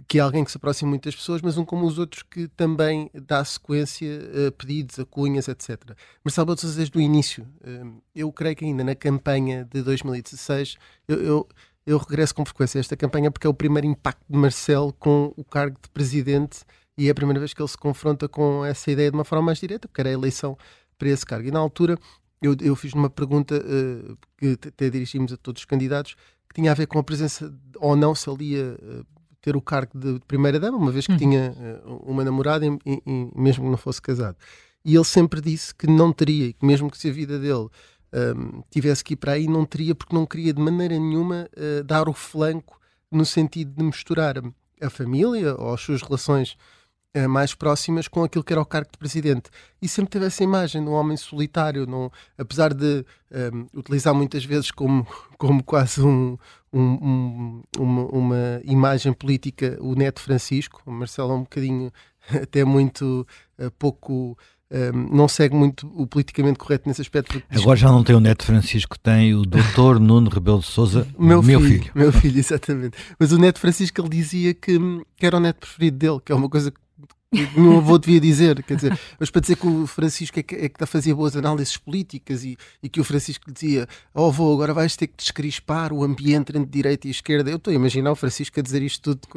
que, 0.08 0.18
é 0.18 0.22
alguém 0.22 0.44
que 0.44 0.52
se 0.52 0.58
aproxima 0.58 0.90
muito 0.90 1.06
das 1.06 1.16
pessoas, 1.16 1.42
mas 1.42 1.58
um 1.58 1.66
como 1.66 1.86
os 1.86 2.00
outros 2.00 2.24
que 2.24 2.48
também 2.50 3.10
dá 3.14 3.44
sequência 3.44 4.20
a 4.48 4.52
pedidos, 4.52 5.00
a 5.00 5.06
cunhas, 5.06 5.48
etc. 5.48 5.96
Marcelo 6.24 6.48
Bolsas, 6.48 6.76
desde 6.76 6.98
o 6.98 7.02
início, 7.02 7.48
um, 7.66 8.02
eu 8.14 8.32
creio 8.32 8.56
que 8.56 8.66
ainda 8.66 8.84
na 8.84 8.96
campanha 8.96 9.66
de 9.66 9.82
2016, 9.82 10.78
eu, 11.08 11.22
eu, 11.22 11.50
eu 11.86 11.98
regresso 11.98 12.34
com 12.34 12.44
frequência 12.46 12.80
a 12.80 12.82
esta 12.82 12.98
campanha 12.98 13.32
porque 13.32 13.48
é 13.48 13.50
o 13.50 13.54
primeiro 13.54 13.88
impacto 13.88 14.26
de 14.30 14.38
Marcelo 14.38 14.92
com 14.94 15.34
o 15.38 15.44
cargo 15.44 15.78
de 15.82 15.90
presidente 15.90 16.66
e 16.98 17.08
é 17.08 17.12
a 17.12 17.16
primeira 17.16 17.40
vez 17.40 17.54
que 17.54 17.62
ele 17.62 17.68
se 17.70 17.78
confronta 17.78 18.28
com 18.28 18.64
essa 18.66 18.90
ideia 18.90 19.12
de 19.12 19.18
uma 19.18 19.26
forma 19.26 19.48
mais 19.48 19.60
direta, 19.60 19.88
porque 19.88 20.02
era 20.02 20.10
a 20.10 20.14
eleição 20.14 20.58
para 20.98 21.10
esse 21.10 21.26
cargo. 21.26 21.48
E 21.48 21.52
na 21.52 21.60
altura 21.60 21.98
eu, 22.46 22.56
eu 22.62 22.76
fiz 22.76 22.94
uma 22.94 23.10
pergunta 23.10 23.56
uh, 23.56 24.18
que 24.38 24.58
até 24.68 24.90
dirigimos 24.90 25.34
a 25.34 25.38
todos 25.38 25.62
os 25.62 25.66
candidatos, 25.66 26.16
que 26.48 26.62
tinha 26.62 26.72
a 26.72 26.76
ver 26.76 26.88
com 26.88 27.00
a 27.00 27.04
presença 27.04 27.54
ou 27.78 27.96
não 27.96 28.14
se 28.14 28.30
ali 28.30 28.60
uh, 28.60 29.06
ter 29.42 29.56
o 29.56 29.62
cargo 29.62 29.98
de 29.98 30.20
primeira-dama, 30.28 30.78
uma 30.78 30.92
vez 30.92 31.06
que 31.06 31.14
uhum. 31.14 31.18
tinha 31.18 31.54
uh, 31.86 32.04
uma 32.10 32.24
namorada 32.24 32.66
e, 32.66 32.70
e, 32.86 33.02
e, 33.06 33.32
mesmo 33.36 33.66
que 33.66 33.70
não 33.70 33.78
fosse 33.78 34.02
casado. 34.02 34.38
E 34.84 34.96
ele 34.96 35.04
sempre 35.04 35.42
disse 35.42 35.74
que 35.74 35.88
não 35.88 36.14
teria, 36.14 36.54
que 36.54 36.66
mesmo 36.66 36.90
que 36.92 36.98
se 36.98 37.10
a 37.10 37.12
vida 37.12 37.40
dele 37.40 37.68
um, 38.14 38.62
tivesse 38.70 39.04
que 39.04 39.14
ir 39.14 39.18
para 39.18 39.34
aí, 39.34 39.48
não 39.48 39.66
teria, 39.66 39.96
porque 39.96 40.16
não 40.16 40.26
queria 40.26 40.54
de 40.54 40.62
maneira 40.62 40.94
nenhuma 40.94 41.50
dar 41.84 42.08
o 42.08 42.14
flanco 42.14 42.80
no 43.12 43.26
sentido 43.26 43.74
de 43.76 43.84
misturar 43.84 44.36
a 44.80 44.90
família 44.92 45.56
ou 45.56 45.74
as 45.74 45.82
suas 45.82 46.04
relações 46.04 46.56
uh, 47.16 47.30
mais 47.30 47.54
próximas 47.54 48.08
com 48.08 48.24
aquilo 48.24 48.44
que 48.44 48.54
era 48.54 48.62
o 48.62 48.66
cargo 48.66 48.90
de 48.92 48.98
presidente. 48.98 49.50
E 49.82 49.88
sempre 49.88 50.12
teve 50.12 50.26
essa 50.26 50.44
imagem 50.44 50.84
de 50.84 50.90
um 50.90 50.94
homem 50.94 51.18
solitário, 51.18 51.88
apesar 52.38 52.74
de 52.74 53.06
um, 53.32 53.38
ehm, 53.38 53.68
utilizar 53.74 54.14
muitas 54.14 54.44
vezes 54.44 54.72
como, 54.72 55.08
como 55.38 55.64
quase 55.64 56.02
um, 56.02 56.38
um, 56.74 57.62
uma, 57.78 58.06
uma, 58.06 58.62
imagem 58.64 59.14
política 59.14 59.78
o 59.80 59.96
neto 59.96 60.20
Francisco, 60.20 60.82
o 60.86 60.92
Marcelo 60.92 61.32
é 61.32 61.36
um 61.36 61.44
bocadinho 61.44 61.92
até 62.42 62.64
muito 62.64 63.26
uh, 63.60 63.72
pouco 63.72 64.38
um, 64.72 65.16
não 65.16 65.28
segue 65.28 65.56
muito 65.56 65.88
o 65.96 66.08
politicamente 66.08 66.58
correto 66.58 66.88
nesse 66.90 67.02
aspecto. 67.02 67.42
Agora 67.50 67.78
já 67.78 67.92
não 67.92 68.04
tem 68.04 68.16
o 68.16 68.20
Neto 68.20 68.44
Francisco, 68.44 68.98
tem 68.98 69.34
o 69.34 69.44
doutor 69.46 70.00
Nuno 70.00 70.30
Rebelo 70.30 70.60
de 70.60 70.66
Souza, 70.66 71.08
meu, 71.18 71.42
meu 71.42 71.62
filho, 71.62 71.84
filho, 71.84 71.92
Meu 71.94 72.12
filho, 72.12 72.40
exatamente. 72.40 72.98
Mas 73.20 73.32
o 73.32 73.38
Neto 73.38 73.60
Francisco 73.60 74.02
ele 74.02 74.10
dizia 74.10 74.54
que, 74.54 74.78
que 75.16 75.26
era 75.26 75.38
o 75.38 75.40
neto 75.40 75.60
preferido 75.60 75.98
dele, 75.98 76.20
que 76.24 76.32
é 76.32 76.36
uma 76.36 76.50
coisa 76.50 76.72
que 76.72 76.80
o 77.56 77.60
meu 77.60 77.78
avô 77.78 77.98
devia 77.98 78.20
dizer, 78.20 78.64
quer 78.64 78.76
dizer, 78.76 79.00
mas 79.20 79.30
para 79.30 79.42
dizer 79.42 79.56
que 79.58 79.68
o 79.68 79.88
Francisco 79.88 80.40
é 80.40 80.44
que, 80.44 80.56
é 80.56 80.70
que 80.70 80.86
fazia 80.86 81.16
boas 81.16 81.36
análises 81.36 81.78
políticas 81.78 82.44
e, 82.44 82.58
e 82.82 82.90
que 82.90 83.00
o 83.00 83.04
Francisco 83.04 83.52
dizia: 83.52 83.88
oh, 84.14 84.28
avô, 84.28 84.54
agora 84.54 84.74
vais 84.74 84.96
ter 84.96 85.08
que 85.08 85.18
descrispar 85.18 85.92
o 85.92 86.04
ambiente 86.04 86.56
entre 86.56 86.66
direita 86.66 87.08
e 87.08 87.12
esquerda. 87.12 87.50
Eu 87.50 87.58
estou 87.58 87.72
a 87.72 87.76
imaginar 87.76 88.12
o 88.12 88.16
Francisco 88.16 88.60
a 88.60 88.64
dizer 88.64 88.82
isto 88.82 89.16
tudo, 89.16 89.28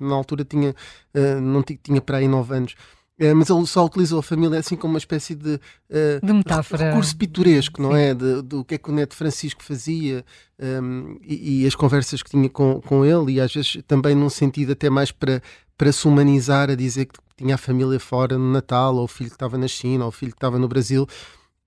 na 0.00 0.14
altura 0.14 0.44
tinha, 0.44 0.70
uh, 0.70 1.40
não 1.40 1.62
tinha, 1.62 1.78
tinha 1.82 2.00
para 2.00 2.18
aí 2.18 2.28
nove 2.28 2.54
anos. 2.54 2.74
É, 3.18 3.32
mas 3.32 3.48
ele 3.48 3.66
só 3.66 3.84
utilizou 3.86 4.18
a 4.18 4.22
família 4.22 4.58
assim 4.58 4.76
como 4.76 4.92
uma 4.92 4.98
espécie 4.98 5.34
de, 5.34 5.54
uh, 5.54 6.26
de 6.26 6.32
metáfora. 6.34 6.90
recurso 6.90 7.16
pitoresco, 7.16 7.80
não 7.80 7.92
Sim. 7.92 7.98
é? 7.98 8.14
De, 8.14 8.42
do 8.42 8.62
que 8.62 8.74
é 8.74 8.78
que 8.78 8.90
o 8.90 8.92
Neto 8.92 9.14
Francisco 9.16 9.64
fazia 9.64 10.22
um, 10.58 10.64
ehm, 10.64 11.18
e, 11.22 11.62
e, 11.62 11.66
as 11.66 11.74
conversas 11.74 12.22
que 12.22 12.30
tinha 12.30 12.48
com, 12.50 12.78
com 12.82 13.06
ele, 13.06 13.32
e 13.32 13.40
às 13.40 13.52
vezes 13.54 13.78
também 13.86 14.14
num 14.14 14.28
sentido 14.28 14.72
até 14.72 14.90
mais 14.90 15.10
para, 15.10 15.42
para 15.78 15.92
se 15.92 16.06
humanizar, 16.06 16.68
a 16.68 16.74
dizer 16.74 17.06
que 17.06 17.18
tinha 17.36 17.54
a 17.54 17.58
família 17.58 18.00
fora 18.00 18.38
no 18.38 18.50
Natal, 18.52 18.96
ou 18.96 19.04
o 19.04 19.08
filho 19.08 19.30
que 19.30 19.36
estava 19.36 19.58
na 19.58 19.68
China, 19.68 20.04
ou 20.04 20.08
o 20.08 20.12
filho 20.12 20.32
que 20.32 20.38
estava 20.38 20.58
no 20.58 20.68
Brasil 20.68 21.06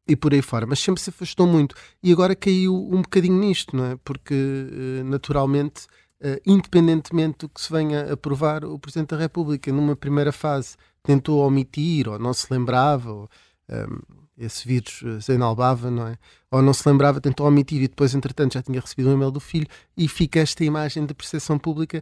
e 0.07 0.15
por 0.15 0.33
aí 0.33 0.41
fora, 0.41 0.65
mas 0.65 0.79
sempre 0.79 1.01
se 1.01 1.11
afastou 1.11 1.45
muito 1.45 1.75
e 2.01 2.11
agora 2.11 2.35
caiu 2.35 2.73
um 2.91 3.01
bocadinho 3.01 3.37
nisto, 3.37 3.75
não 3.75 3.85
é? 3.85 3.95
Porque 4.03 4.33
uh, 4.33 5.03
naturalmente, 5.03 5.85
uh, 6.21 6.41
independentemente 6.45 7.39
do 7.39 7.49
que 7.49 7.61
se 7.61 7.71
venha 7.71 8.05
a 8.05 8.13
aprovar, 8.13 8.65
o 8.65 8.79
Presidente 8.79 9.09
da 9.09 9.17
República, 9.17 9.71
numa 9.71 9.95
primeira 9.95 10.31
fase, 10.31 10.75
tentou 11.03 11.45
omitir, 11.45 12.09
ou 12.09 12.17
não 12.17 12.33
se 12.33 12.51
lembrava, 12.51 13.11
ou, 13.11 13.29
um, 13.69 14.19
esse 14.39 14.65
vírus 14.65 15.01
eh, 15.03 15.19
Zainalbava, 15.19 15.91
não 15.91 16.07
é? 16.07 16.17
Ou 16.49 16.61
não 16.61 16.73
se 16.73 16.87
lembrava, 16.87 17.19
tentou 17.19 17.45
omitir 17.45 17.81
e 17.83 17.87
depois, 17.89 18.15
entretanto, 18.15 18.53
já 18.53 18.61
tinha 18.63 18.79
recebido 18.79 19.09
um 19.09 19.13
e-mail 19.13 19.31
do 19.31 19.39
filho 19.39 19.67
e 19.97 20.07
fica 20.07 20.39
esta 20.39 20.63
imagem 20.63 21.05
de 21.05 21.13
percepção 21.13 21.59
pública 21.59 22.01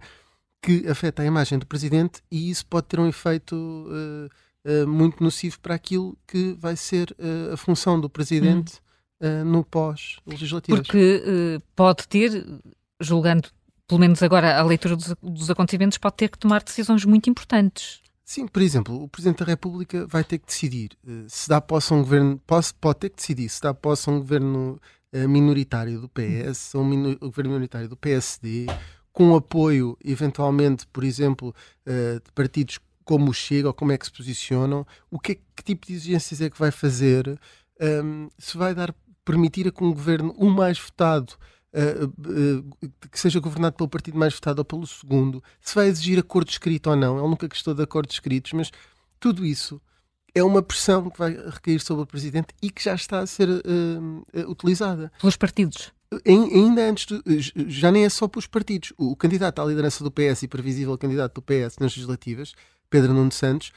que 0.62 0.88
afeta 0.88 1.22
a 1.22 1.26
imagem 1.26 1.60
do 1.60 1.66
presidente 1.66 2.22
e 2.32 2.50
isso 2.50 2.66
pode 2.66 2.88
ter 2.88 3.00
um 3.00 3.08
efeito 3.08 3.56
uh, 3.56 4.30
uh, 4.84 4.88
muito 4.88 5.24
nocivo 5.24 5.60
para 5.60 5.76
aquilo 5.76 6.18
que 6.28 6.56
vai 6.60 6.76
ser 6.76 7.12
uh, 7.12 7.54
a 7.54 7.58
função 7.58 8.00
do 8.00 8.10
presidente 8.10 8.80
hum. 9.22 9.46
no 9.46 9.64
pós-legislativo. 9.64 10.78
Porque 10.78 11.60
pode 11.76 12.08
ter, 12.08 12.46
julgando 13.02 13.50
pelo 13.88 14.00
menos 14.00 14.22
agora 14.22 14.60
a 14.60 14.64
leitura 14.64 14.96
dos, 14.96 15.16
dos 15.22 15.50
acontecimentos, 15.50 15.98
pode 15.98 16.18
ter 16.18 16.30
que 16.30 16.38
tomar 16.38 16.62
decisões 16.62 17.06
muito 17.06 17.30
importantes. 17.30 18.02
Sim, 18.26 18.46
por 18.46 18.62
exemplo, 18.62 19.02
o 19.02 19.08
Presidente 19.08 19.40
da 19.40 19.46
República 19.46 20.06
vai 20.06 20.22
ter 20.22 20.38
que 20.38 20.46
decidir 20.46 20.90
se 21.30 21.48
dá 21.48 21.62
posse 21.62 21.94
a 21.94 21.96
um 21.96 22.00
governo, 22.00 22.38
posse, 22.46 22.74
pode 22.74 23.00
ter 23.00 23.10
que 23.10 23.16
decidir 23.16 23.48
se 23.48 23.62
dá 23.62 23.74
posse 23.74 24.10
a 24.10 24.12
um 24.12 24.20
governo 24.20 24.82
minoritário 25.14 26.02
do 26.02 26.10
PS, 26.10 26.76
ou 26.76 26.84
um, 26.84 27.08
um 27.12 27.16
governo 27.16 27.52
minoritário 27.52 27.88
do 27.88 27.96
PSD, 27.96 28.66
com 29.18 29.36
apoio, 29.36 29.98
eventualmente, 30.06 30.86
por 30.94 31.04
exemplo, 31.04 31.50
uh, 31.88 32.20
de 32.24 32.32
partidos 32.36 32.78
como 33.04 33.32
o 33.32 33.34
Chega, 33.34 33.68
ou 33.68 33.74
como 33.74 33.92
é 33.92 33.98
que 33.98 34.06
se 34.06 34.12
posicionam, 34.12 34.86
o 35.10 35.18
que, 35.18 35.32
é, 35.32 35.36
que 35.56 35.64
tipo 35.64 35.88
de 35.88 35.94
exigências 35.94 36.40
é 36.40 36.52
que 36.52 36.60
vai 36.60 36.70
fazer, 36.70 37.28
um, 37.28 37.36
ehm, 37.84 38.28
se 38.38 38.56
vai 38.56 38.76
dar, 38.76 38.94
permitir 39.26 39.68
a 39.68 39.72
que 39.72 39.84
um 39.84 39.92
governo, 39.92 40.36
o 40.38 40.52
mais 40.52 40.80
votado, 40.80 41.34
Uh, 41.74 42.08
uh, 42.08 42.90
que 43.12 43.20
seja 43.20 43.40
governado 43.42 43.76
pelo 43.76 43.90
partido 43.90 44.18
mais 44.18 44.34
votado 44.34 44.60
ou 44.60 44.66
pelo 44.66 44.88
segundo, 44.88 45.44
se 45.62 45.76
vai 45.76 45.88
exigir 45.88 46.18
acordo 46.18 46.50
escrito 46.50 46.90
ou 46.90 46.96
não. 46.96 47.20
Ele 47.20 47.28
nunca 47.28 47.48
gostou 47.48 47.74
de 47.74 47.84
acordos 47.84 48.16
escritos, 48.16 48.54
mas 48.54 48.72
tudo 49.20 49.46
isso 49.46 49.80
é 50.34 50.42
uma 50.42 50.64
pressão 50.64 51.10
que 51.10 51.20
vai 51.20 51.34
recair 51.34 51.80
sobre 51.82 52.04
o 52.04 52.08
presidente 52.08 52.48
e 52.64 52.72
que 52.72 52.84
já 52.84 52.96
está 52.96 53.20
a 53.20 53.28
ser 53.28 53.50
uh, 53.50 54.50
utilizada. 54.50 55.12
Pelos 55.20 55.36
partidos? 55.36 55.92
Ainda 56.26 56.90
antes, 56.90 57.06
de, 57.06 57.70
já 57.70 57.92
nem 57.92 58.06
é 58.06 58.10
só 58.10 58.28
pelos 58.28 58.48
partidos. 58.48 58.94
O, 58.98 59.16
candidato 59.16 59.62
à 59.62 59.66
liderança 59.66 60.04
do 60.04 60.12
PS 60.12 60.44
e 60.44 60.48
previsível 60.48 60.98
candidato 60.98 61.36
do 61.36 61.42
PS 61.42 61.78
nas 61.80 61.96
legislativas, 61.96 62.54
Pedro 62.90 63.14
Nuno 63.14 63.32
Santos, 63.32 63.72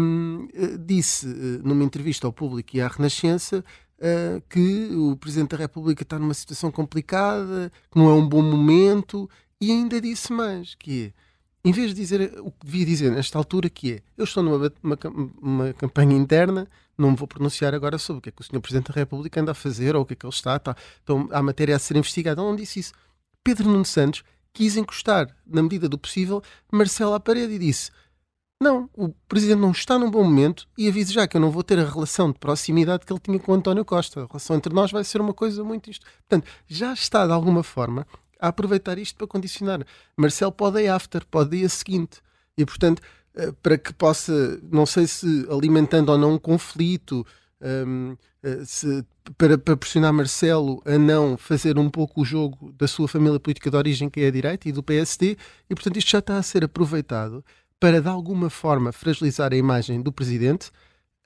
um, 0.00 0.48
disse 0.84 1.26
numa 1.62 1.84
entrevista 1.84 2.26
ao 2.26 2.32
público 2.32 2.76
e 2.76 2.80
à 2.80 2.88
Renascença 2.88 3.64
uh, 3.98 4.42
que 4.48 4.90
o 4.94 5.16
Presidente 5.16 5.50
da 5.50 5.56
República 5.56 6.02
está 6.02 6.18
numa 6.18 6.34
situação 6.34 6.70
complicada, 6.70 7.70
que 7.90 7.98
não 7.98 8.08
é 8.08 8.14
um 8.14 8.28
bom 8.28 8.42
momento, 8.42 9.28
e 9.60 9.70
ainda 9.70 10.00
disse 10.00 10.32
mais, 10.32 10.74
que 10.74 11.06
é, 11.06 11.27
em 11.68 11.72
vez 11.72 11.90
de 11.90 12.00
dizer 12.00 12.32
o 12.40 12.50
que 12.50 12.64
devia 12.64 12.86
dizer 12.86 13.12
nesta 13.12 13.36
altura, 13.36 13.68
que 13.68 13.92
é, 13.92 14.00
eu 14.16 14.24
estou 14.24 14.42
numa 14.42 14.72
uma, 14.82 14.98
uma 15.42 15.72
campanha 15.74 16.16
interna, 16.16 16.66
não 16.96 17.10
me 17.10 17.16
vou 17.16 17.28
pronunciar 17.28 17.74
agora 17.74 17.98
sobre 17.98 18.18
o 18.18 18.22
que 18.22 18.30
é 18.30 18.32
que 18.32 18.40
o 18.40 18.44
Sr. 18.44 18.58
Presidente 18.58 18.88
da 18.88 18.94
República 18.94 19.38
anda 19.38 19.52
a 19.52 19.54
fazer, 19.54 19.94
ou 19.94 20.00
o 20.00 20.06
que 20.06 20.14
é 20.14 20.16
que 20.16 20.24
ele 20.24 20.32
está, 20.32 20.56
está 20.56 20.74
então, 21.04 21.28
há 21.30 21.42
matéria 21.42 21.76
a 21.76 21.78
ser 21.78 21.98
investigada, 21.98 22.40
ele 22.40 22.48
não 22.48 22.56
disse 22.56 22.80
isso. 22.80 22.92
Pedro 23.44 23.68
Nuno 23.68 23.84
Santos 23.84 24.24
quis 24.50 24.78
encostar, 24.78 25.28
na 25.46 25.62
medida 25.62 25.90
do 25.90 25.98
possível, 25.98 26.42
Marcelo 26.72 27.12
à 27.12 27.20
parede 27.20 27.52
e 27.52 27.58
disse 27.58 27.90
não, 28.60 28.90
o 28.96 29.10
presidente 29.28 29.60
não 29.60 29.70
está 29.70 29.98
num 29.98 30.10
bom 30.10 30.24
momento 30.24 30.66
e 30.76 30.88
aviso 30.88 31.12
já 31.12 31.28
que 31.28 31.36
eu 31.36 31.40
não 31.40 31.50
vou 31.50 31.62
ter 31.62 31.78
a 31.78 31.84
relação 31.84 32.32
de 32.32 32.38
proximidade 32.38 33.06
que 33.06 33.12
ele 33.12 33.20
tinha 33.20 33.38
com 33.38 33.54
António 33.54 33.84
Costa. 33.84 34.22
A 34.22 34.26
relação 34.26 34.56
entre 34.56 34.74
nós 34.74 34.90
vai 34.90 35.04
ser 35.04 35.20
uma 35.20 35.32
coisa 35.32 35.62
muito 35.62 35.88
isto. 35.88 36.04
Portanto, 36.28 36.50
já 36.66 36.92
está 36.92 37.24
de 37.24 37.32
alguma 37.32 37.62
forma 37.62 38.04
a 38.38 38.48
aproveitar 38.48 38.98
isto 38.98 39.16
para 39.16 39.26
condicionar. 39.26 39.84
Marcelo 40.16 40.52
pode 40.52 40.82
ir 40.82 40.88
after, 40.88 41.24
pode 41.26 41.56
ir 41.56 41.64
a 41.64 41.68
seguinte. 41.68 42.20
E 42.56 42.64
portanto, 42.64 43.02
eh, 43.34 43.52
para 43.62 43.78
que 43.78 43.92
possa, 43.92 44.60
não 44.70 44.86
sei 44.86 45.06
se 45.06 45.46
alimentando 45.50 46.10
ou 46.10 46.18
não 46.18 46.34
um 46.34 46.38
conflito, 46.38 47.26
um, 47.60 48.16
eh, 48.42 48.62
se, 48.64 49.04
para, 49.36 49.58
para 49.58 49.76
pressionar 49.76 50.12
Marcelo 50.12 50.82
a 50.84 50.96
não 50.98 51.36
fazer 51.36 51.78
um 51.78 51.90
pouco 51.90 52.22
o 52.22 52.24
jogo 52.24 52.72
da 52.72 52.86
sua 52.88 53.08
família 53.08 53.38
política 53.40 53.70
de 53.70 53.76
origem, 53.76 54.08
que 54.08 54.20
é 54.20 54.28
a 54.28 54.30
direita, 54.30 54.68
e 54.68 54.72
do 54.72 54.82
PSD, 54.82 55.36
e 55.68 55.74
portanto 55.74 55.96
isto 55.96 56.10
já 56.10 56.18
está 56.20 56.36
a 56.38 56.42
ser 56.42 56.64
aproveitado 56.64 57.44
para 57.80 58.00
de 58.00 58.08
alguma 58.08 58.50
forma 58.50 58.92
fragilizar 58.92 59.52
a 59.52 59.56
imagem 59.56 60.02
do 60.02 60.12
presidente. 60.12 60.70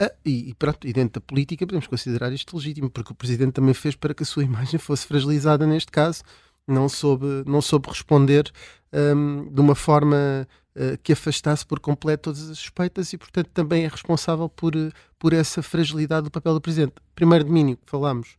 Ah, 0.01 0.13
e, 0.25 0.51
e, 0.51 0.55
pronto, 0.55 0.87
e 0.87 0.93
dentro 0.93 1.21
da 1.21 1.27
política 1.27 1.67
podemos 1.67 1.87
considerar 1.87 2.33
isto 2.33 2.57
legítimo, 2.57 2.91
porque 2.91 3.13
o 3.13 3.15
presidente 3.15 3.53
também 3.53 3.75
fez 3.75 3.95
para 3.95 4.15
que 4.15 4.23
a 4.23 4.27
sua 4.27 4.45
imagem 4.45 4.79
fosse 4.79 5.07
fragilizada 5.07 5.67
neste 5.67 5.91
caso, 5.91 6.23
não 6.67 6.89
soube, 6.89 7.27
não 7.47 7.61
soube 7.61 7.89
responder 7.89 8.51
um, 8.93 9.53
de 9.53 9.61
uma 9.61 9.75
forma 9.75 10.47
uh, 10.77 10.99
que 11.03 11.13
afastasse 11.13 11.67
por 11.67 11.81
completo 11.81 12.25
todas 12.25 12.51
as 12.51 12.59
suspeitas 12.59 13.13
e, 13.13 13.19
portanto, 13.19 13.51
também 13.53 13.85
é 13.85 13.89
responsável 13.89 14.49
por, 14.49 14.73
por 15.19 15.33
essa 15.33 15.63
fragilidade 15.63 16.25
do 16.25 16.31
papel 16.31 16.55
do 16.55 16.61
presidente. 16.61 16.95
Primeiro 17.15 17.45
domínio 17.45 17.77
que 17.77 17.91
falámos 17.91 18.37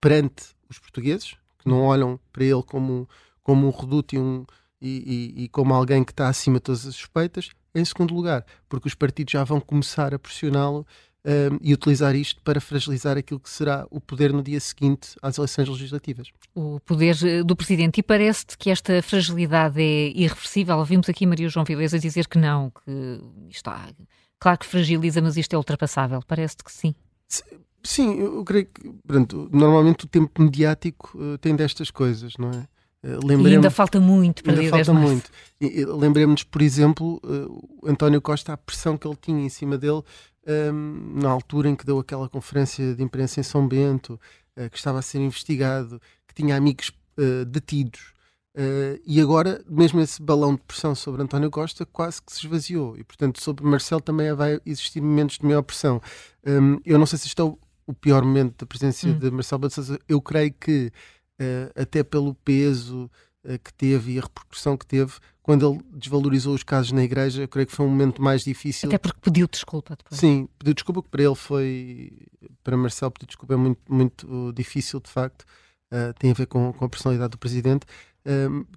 perante 0.00 0.54
os 0.68 0.78
portugueses, 0.78 1.36
que 1.58 1.68
não 1.68 1.82
olham 1.82 2.20
para 2.32 2.44
ele 2.44 2.62
como, 2.62 3.08
como 3.42 3.66
um 3.66 3.70
reduto 3.70 4.14
e 4.14 4.18
um 4.18 4.44
e, 4.84 5.32
e, 5.38 5.44
e 5.44 5.48
como 5.48 5.72
alguém 5.72 6.04
que 6.04 6.12
está 6.12 6.28
acima 6.28 6.58
de 6.58 6.64
todas 6.64 6.86
as 6.86 6.94
suspeitas. 6.94 7.48
Em 7.74 7.84
segundo 7.84 8.14
lugar, 8.14 8.44
porque 8.68 8.86
os 8.86 8.94
partidos 8.94 9.32
já 9.32 9.42
vão 9.42 9.58
começar 9.58 10.14
a 10.14 10.18
pressioná-lo 10.18 10.86
um, 11.24 11.58
e 11.62 11.72
utilizar 11.72 12.14
isto 12.14 12.40
para 12.42 12.60
fragilizar 12.60 13.16
aquilo 13.16 13.40
que 13.40 13.48
será 13.48 13.86
o 13.90 14.00
poder 14.00 14.32
no 14.32 14.42
dia 14.42 14.60
seguinte 14.60 15.16
às 15.22 15.38
eleições 15.38 15.68
legislativas. 15.68 16.28
O 16.54 16.78
poder 16.80 17.16
eh, 17.24 17.42
do 17.42 17.56
Presidente. 17.56 17.98
E 17.98 18.02
parece-te 18.02 18.58
que 18.58 18.70
esta 18.70 19.02
fragilidade 19.02 19.80
é 19.80 20.08
irreversível? 20.08 20.84
Vimos 20.84 21.08
aqui 21.08 21.26
Maria 21.26 21.48
João 21.48 21.64
Vilesa 21.64 21.98
dizer 21.98 22.28
que 22.28 22.38
não, 22.38 22.70
que 22.70 23.20
está. 23.50 23.88
Claro 24.38 24.58
que 24.58 24.66
fragiliza, 24.66 25.22
mas 25.22 25.36
isto 25.36 25.54
é 25.54 25.56
ultrapassável. 25.56 26.20
Parece-te 26.26 26.62
que 26.62 26.72
sim. 26.72 26.94
Sim, 27.82 28.18
eu 28.20 28.44
creio 28.44 28.66
que 28.66 28.92
pronto, 29.06 29.48
normalmente 29.52 30.04
o 30.04 30.08
tempo 30.08 30.42
mediático 30.42 31.18
uh, 31.18 31.38
tem 31.38 31.54
destas 31.54 31.90
coisas, 31.90 32.34
não 32.38 32.50
é? 32.50 32.66
E 33.04 33.54
ainda 33.54 33.70
falta 33.70 34.00
muito 34.00 34.42
para 34.42 34.54
ainda 34.58 34.70
falta 34.70 34.94
muito. 34.94 35.30
Lembremos, 35.60 36.42
por 36.42 36.62
exemplo, 36.62 37.20
uh, 37.22 37.86
António 37.86 38.20
Costa, 38.22 38.54
a 38.54 38.56
pressão 38.56 38.96
que 38.96 39.06
ele 39.06 39.16
tinha 39.20 39.44
em 39.44 39.50
cima 39.50 39.76
dele 39.76 40.02
um, 40.46 41.20
na 41.20 41.30
altura 41.30 41.68
em 41.68 41.76
que 41.76 41.86
deu 41.86 41.98
aquela 41.98 42.28
conferência 42.28 42.94
de 42.94 43.02
imprensa 43.02 43.40
em 43.40 43.42
São 43.42 43.66
Bento, 43.66 44.20
uh, 44.56 44.70
que 44.70 44.76
estava 44.76 44.98
a 44.98 45.02
ser 45.02 45.18
investigado, 45.18 46.00
que 46.26 46.34
tinha 46.34 46.56
amigos 46.56 46.92
uh, 47.18 47.44
detidos. 47.44 48.12
Uh, 48.56 49.00
e 49.04 49.20
agora, 49.20 49.64
mesmo 49.68 50.00
esse 50.00 50.22
balão 50.22 50.54
de 50.54 50.60
pressão 50.62 50.94
sobre 50.94 51.22
António 51.22 51.50
Costa 51.50 51.84
quase 51.84 52.22
que 52.22 52.32
se 52.32 52.46
esvaziou. 52.46 52.96
E, 52.96 53.02
portanto, 53.02 53.42
sobre 53.42 53.64
Marcelo 53.64 54.00
também 54.00 54.32
vai 54.32 54.60
existir 54.64 55.00
momentos 55.00 55.38
de 55.38 55.44
maior 55.44 55.62
pressão. 55.62 56.00
Um, 56.46 56.78
eu 56.84 56.98
não 56.98 57.06
sei 57.06 57.18
se 57.18 57.26
isto 57.26 57.42
é 57.42 57.44
o, 57.44 57.58
o 57.86 57.92
pior 57.92 58.22
momento 58.22 58.58
da 58.58 58.66
presença 58.66 59.08
hum. 59.08 59.18
de 59.18 59.30
Marcelo 59.30 59.68
Sousa. 59.70 59.98
Eu 60.08 60.20
creio 60.20 60.52
que, 60.52 60.92
até 61.74 62.04
pelo 62.04 62.34
peso 62.36 63.10
que 63.62 63.74
teve 63.74 64.12
e 64.12 64.18
a 64.18 64.22
repercussão 64.22 64.76
que 64.76 64.86
teve, 64.86 65.14
quando 65.44 65.70
ele 65.70 65.80
desvalorizou 65.92 66.54
os 66.54 66.62
casos 66.64 66.90
na 66.90 67.04
igreja, 67.04 67.42
eu 67.42 67.48
creio 67.48 67.66
que 67.66 67.72
foi 67.72 67.86
um 67.86 67.90
momento 67.90 68.20
mais 68.20 68.42
difícil. 68.42 68.88
Até 68.88 68.98
porque 68.98 69.20
pediu 69.20 69.46
desculpa 69.46 69.94
depois. 69.94 70.18
Sim, 70.18 70.48
pediu 70.58 70.74
desculpa, 70.74 71.02
que 71.02 71.08
para 71.08 71.22
ele 71.22 71.34
foi. 71.34 72.12
Para 72.64 72.76
Marcelo, 72.76 73.12
pedir 73.12 73.26
desculpa 73.26 73.54
é 73.54 73.56
muito, 73.56 73.80
muito 73.88 74.52
difícil, 74.56 75.00
de 75.00 75.10
facto. 75.10 75.44
tem 76.18 76.30
a 76.30 76.34
ver 76.34 76.46
com, 76.46 76.72
com 76.72 76.84
a 76.86 76.88
personalidade 76.88 77.32
do 77.32 77.38
presidente. 77.38 77.84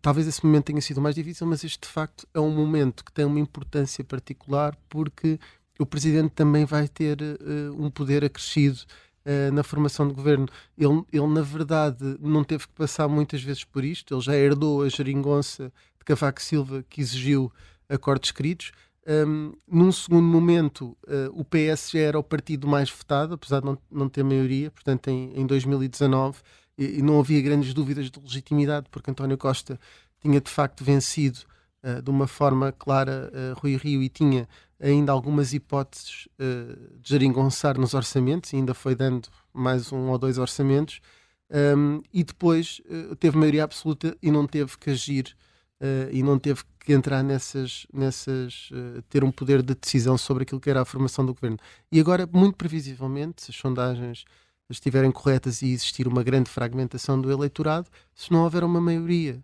Talvez 0.01 0.27
esse 0.27 0.45
momento 0.45 0.65
tenha 0.65 0.81
sido 0.81 0.99
mais 0.99 1.15
difícil, 1.15 1.47
mas 1.47 1.63
este 1.63 1.79
de 1.79 1.87
facto 1.87 2.27
é 2.33 2.39
um 2.39 2.53
momento 2.53 3.05
que 3.05 3.13
tem 3.13 3.23
uma 3.23 3.39
importância 3.39 4.03
particular 4.03 4.77
porque 4.89 5.39
o 5.79 5.85
Presidente 5.85 6.31
também 6.31 6.65
vai 6.65 6.87
ter 6.87 7.17
uh, 7.21 7.83
um 7.83 7.89
poder 7.89 8.23
acrescido 8.23 8.79
uh, 9.25 9.53
na 9.53 9.63
formação 9.63 10.07
do 10.07 10.13
governo. 10.13 10.47
Ele, 10.77 11.03
ele, 11.11 11.27
na 11.27 11.41
verdade, 11.41 12.17
não 12.19 12.43
teve 12.43 12.67
que 12.67 12.73
passar 12.73 13.07
muitas 13.07 13.41
vezes 13.41 13.63
por 13.63 13.83
isto, 13.83 14.13
ele 14.13 14.21
já 14.21 14.35
herdou 14.35 14.83
a 14.83 14.89
geringonça 14.89 15.71
de 15.96 15.96
Cavaco 16.07 16.41
Silva 16.41 16.85
que 16.89 17.01
exigiu 17.01 17.51
acordos 17.89 18.29
escritos. 18.29 18.71
Um, 19.05 19.51
num 19.67 19.91
segundo 19.91 20.25
momento, 20.25 20.97
uh, 21.05 21.29
o 21.33 21.43
PS 21.43 21.91
já 21.91 21.99
era 21.99 22.19
o 22.19 22.23
partido 22.23 22.67
mais 22.67 22.89
votado, 22.89 23.33
apesar 23.33 23.59
de 23.59 23.65
não, 23.65 23.77
não 23.91 24.09
ter 24.09 24.23
maioria, 24.23 24.71
portanto, 24.71 25.09
em, 25.09 25.33
em 25.37 25.45
2019 25.45 26.39
e, 26.77 26.99
e, 26.99 27.01
não 27.01 27.19
havia 27.19 27.41
grandes 27.41 27.73
dúvidas 27.73 28.09
de 28.09 28.19
legitimidade, 28.19 28.87
porque 28.89 29.11
António 29.11 29.37
Costa 29.37 29.79
tinha 30.21 30.39
de 30.41 30.49
facto 30.49 30.83
vencido 30.83 31.39
uh, 31.83 32.01
de 32.01 32.09
uma 32.09 32.27
forma 32.27 32.71
clara 32.71 33.31
uh, 33.33 33.59
Rui 33.59 33.77
Rio 33.77 34.01
e 34.01 34.09
tinha 34.09 34.47
ainda 34.79 35.11
algumas 35.11 35.53
hipóteses 35.53 36.27
de 36.37 37.09
geringonçar 37.09 37.79
nos 37.79 37.95
orçamentos, 37.95 38.53
e 38.53 38.57
ainda 38.57 38.75
foi 38.75 38.93
dando 38.93 39.27
mais 39.51 39.91
um 39.91 40.09
ou 40.09 40.19
dois 40.19 40.37
orçamentos, 40.37 41.01
um, 41.49 41.99
e 42.13 42.23
depois 42.23 42.79
teve 43.19 43.35
maioria 43.35 43.63
absoluta 43.63 44.15
e 44.21 44.29
não 44.29 44.45
teve 44.45 44.77
que 44.77 44.91
agir 44.91 45.35
e 46.11 46.23
não 46.23 46.39
teve 46.39 46.63
que 46.79 46.91
entrar 46.93 47.21
nessas, 47.21 47.85
nessas 47.93 48.69
ter 49.09 49.23
um 49.23 49.31
poder 49.31 49.61
de 49.61 49.75
decisão 49.75 50.17
sobre 50.17 50.43
aquilo 50.43 50.59
que 50.59 50.69
era 50.69 50.81
a 50.81 50.85
formação 50.85 51.25
do 51.25 51.33
governo. 51.33 51.57
E 51.91 51.99
agora, 51.99 52.27
muito 52.31 52.55
previsivelmente, 52.55 53.43
se 53.43 53.51
as 53.51 53.57
sondagens 53.57 54.25
estiverem 54.69 55.11
corretas 55.11 55.61
e 55.61 55.71
existir 55.71 56.07
uma 56.07 56.23
grande 56.23 56.49
fragmentação 56.49 57.19
do 57.19 57.31
eleitorado, 57.31 57.89
se 58.13 58.31
não 58.31 58.43
houver 58.43 58.63
uma 58.63 58.81
maioria 58.81 59.41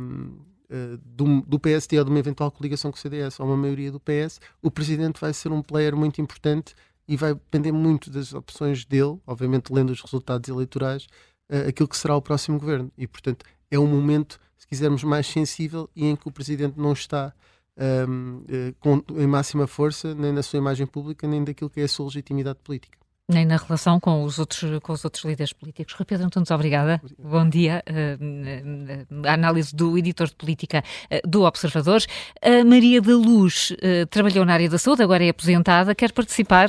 um, 0.00 0.04
uh, 0.04 0.54
eh, 0.70 0.98
do, 1.02 1.40
do 1.42 1.58
PST 1.58 1.98
ou 1.98 2.04
de 2.04 2.10
uma 2.10 2.18
eventual 2.18 2.50
coligação 2.50 2.90
com 2.90 2.96
o 2.96 3.00
CDS 3.00 3.40
ou 3.40 3.46
uma 3.46 3.56
maioria 3.56 3.90
do 3.90 4.00
PS, 4.00 4.40
o 4.62 4.70
presidente 4.70 5.20
vai 5.20 5.32
ser 5.32 5.50
um 5.50 5.62
player 5.62 5.96
muito 5.96 6.20
importante 6.20 6.74
e 7.08 7.16
vai 7.16 7.34
depender 7.34 7.72
muito 7.72 8.10
das 8.10 8.32
opções 8.34 8.84
dele, 8.84 9.18
obviamente 9.26 9.72
lendo 9.72 9.90
os 9.90 10.00
resultados 10.00 10.48
eleitorais, 10.48 11.04
uh, 11.50 11.68
aquilo 11.68 11.88
que 11.88 11.96
será 11.96 12.14
o 12.16 12.22
próximo 12.22 12.58
governo. 12.58 12.92
E, 12.98 13.06
portanto, 13.06 13.44
é 13.70 13.78
um 13.78 13.86
momento, 13.86 14.40
se 14.56 14.66
quisermos, 14.66 15.04
mais 15.04 15.26
sensível 15.26 15.88
e 15.94 16.06
em 16.06 16.16
que 16.16 16.28
o 16.28 16.32
presidente 16.32 16.78
não 16.78 16.92
está 16.92 17.32
um, 17.76 18.44
eh, 18.48 18.74
com, 18.78 19.02
em 19.16 19.26
máxima 19.26 19.66
força, 19.66 20.14
nem 20.14 20.32
na 20.32 20.42
sua 20.42 20.58
imagem 20.58 20.86
pública, 20.86 21.26
nem 21.26 21.42
daquilo 21.42 21.70
que 21.70 21.80
é 21.80 21.84
a 21.84 21.88
sua 21.88 22.06
legitimidade 22.06 22.58
política 22.62 23.04
nem 23.28 23.46
na 23.46 23.56
relação 23.56 23.98
com 23.98 24.22
os 24.22 24.38
outros, 24.38 24.62
com 24.82 24.92
os 24.92 25.04
outros 25.04 25.24
líderes 25.24 25.52
políticos. 25.52 25.94
Rui 25.94 26.04
Pedro 26.04 26.26
Antunes, 26.26 26.50
obrigada. 26.50 27.00
Bom 27.18 27.48
dia. 27.48 27.82
Uh, 27.88 29.26
a 29.26 29.32
análise 29.32 29.74
do 29.74 29.96
editor 29.96 30.28
de 30.28 30.34
política 30.34 30.84
uh, 31.10 31.26
do 31.28 31.42
Observador. 31.42 32.02
A 32.42 32.64
Maria 32.64 33.00
da 33.00 33.16
Luz 33.16 33.70
uh, 33.70 34.06
trabalhou 34.10 34.44
na 34.44 34.52
área 34.52 34.68
da 34.68 34.78
saúde, 34.78 35.02
agora 35.02 35.24
é 35.24 35.30
aposentada, 35.30 35.94
quer 35.94 36.12
participar 36.12 36.68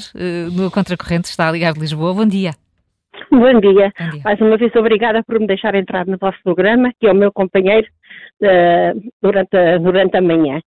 no 0.51 0.71
Contracorrente, 0.71 1.29
está 1.29 1.49
a 1.49 1.51
ligar 1.51 1.73
de 1.73 1.79
Lisboa. 1.79 2.13
Bom 2.13 2.25
dia. 2.25 2.55
Bom 3.31 3.59
dia. 3.59 3.91
Bom 3.99 4.09
dia. 4.09 4.21
Mais 4.23 4.39
uma 4.41 4.57
vez, 4.57 4.75
obrigada 4.75 5.23
por 5.23 5.39
me 5.39 5.47
deixar 5.47 5.75
entrar 5.75 6.05
no 6.05 6.17
vosso 6.17 6.37
programa, 6.43 6.91
que 6.99 7.07
é 7.07 7.11
o 7.11 7.15
meu 7.15 7.31
companheiro 7.31 7.87
durante, 9.21 9.55
a, 9.55 9.77
durante 9.77 10.17
a 10.17 10.21
manhã. 10.21 10.59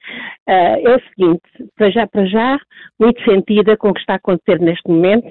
é 0.47 0.97
o 0.97 1.01
seguinte, 1.11 1.43
para 1.77 1.91
já, 1.91 2.07
para 2.07 2.25
já, 2.27 2.59
muito 2.99 3.23
sentida 3.25 3.77
com 3.77 3.91
o 3.91 3.95
que 3.95 4.01
está 4.01 4.15
a 4.15 4.16
acontecer 4.16 4.61
neste 4.61 4.89
momento, 4.89 5.29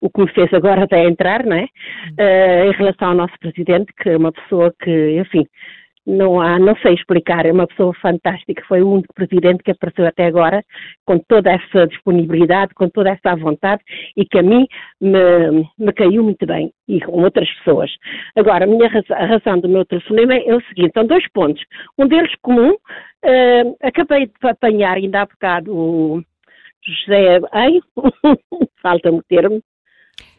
o 0.00 0.08
que 0.08 0.20
me 0.20 0.32
fez 0.32 0.52
agora 0.54 0.84
até 0.84 1.04
entrar, 1.04 1.44
não 1.44 1.56
é? 1.56 1.64
Uh, 1.64 2.70
em 2.70 2.72
relação 2.72 3.08
ao 3.08 3.14
nosso 3.14 3.34
presidente, 3.38 3.92
que 4.00 4.08
é 4.08 4.16
uma 4.16 4.32
pessoa 4.32 4.72
que, 4.82 5.18
enfim, 5.18 5.46
não 6.06 6.40
há, 6.40 6.58
não 6.58 6.74
sei 6.76 6.94
explicar, 6.94 7.46
é 7.46 7.52
uma 7.52 7.66
pessoa 7.66 7.92
fantástica, 7.94 8.64
foi 8.66 8.82
o 8.82 8.90
único 8.90 9.14
presidente 9.14 9.62
que 9.62 9.70
apareceu 9.70 10.06
até 10.06 10.26
agora 10.26 10.64
com 11.04 11.18
toda 11.18 11.50
essa 11.50 11.86
disponibilidade, 11.86 12.74
com 12.74 12.88
toda 12.88 13.10
essa 13.10 13.36
vontade 13.36 13.82
e 14.16 14.24
que 14.24 14.38
a 14.38 14.42
mim 14.42 14.66
me, 15.00 15.68
me 15.78 15.92
caiu 15.92 16.24
muito 16.24 16.46
bem 16.46 16.72
e 16.88 17.00
com 17.00 17.22
outras 17.22 17.48
pessoas. 17.58 17.90
Agora, 18.36 18.64
a, 18.64 18.68
minha 18.68 18.88
razão, 18.88 19.16
a 19.16 19.26
razão 19.26 19.60
do 19.60 19.68
meu 19.68 19.84
telefonema 19.84 20.34
é 20.34 20.54
o 20.54 20.62
seguinte, 20.62 20.92
são 20.94 21.06
dois 21.06 21.28
pontos. 21.32 21.62
Um 21.98 22.06
deles 22.06 22.32
comum, 22.42 22.72
uh, 22.72 23.76
acabei 23.82 24.26
de 24.26 24.32
apanhar 24.48 24.96
ainda 24.96 25.22
há 25.22 25.26
bocado 25.26 25.76
o 25.76 26.22
José, 26.82 27.40
ai, 27.52 27.78
falta-me 28.82 29.18
o 29.18 29.22
termo, 29.22 29.62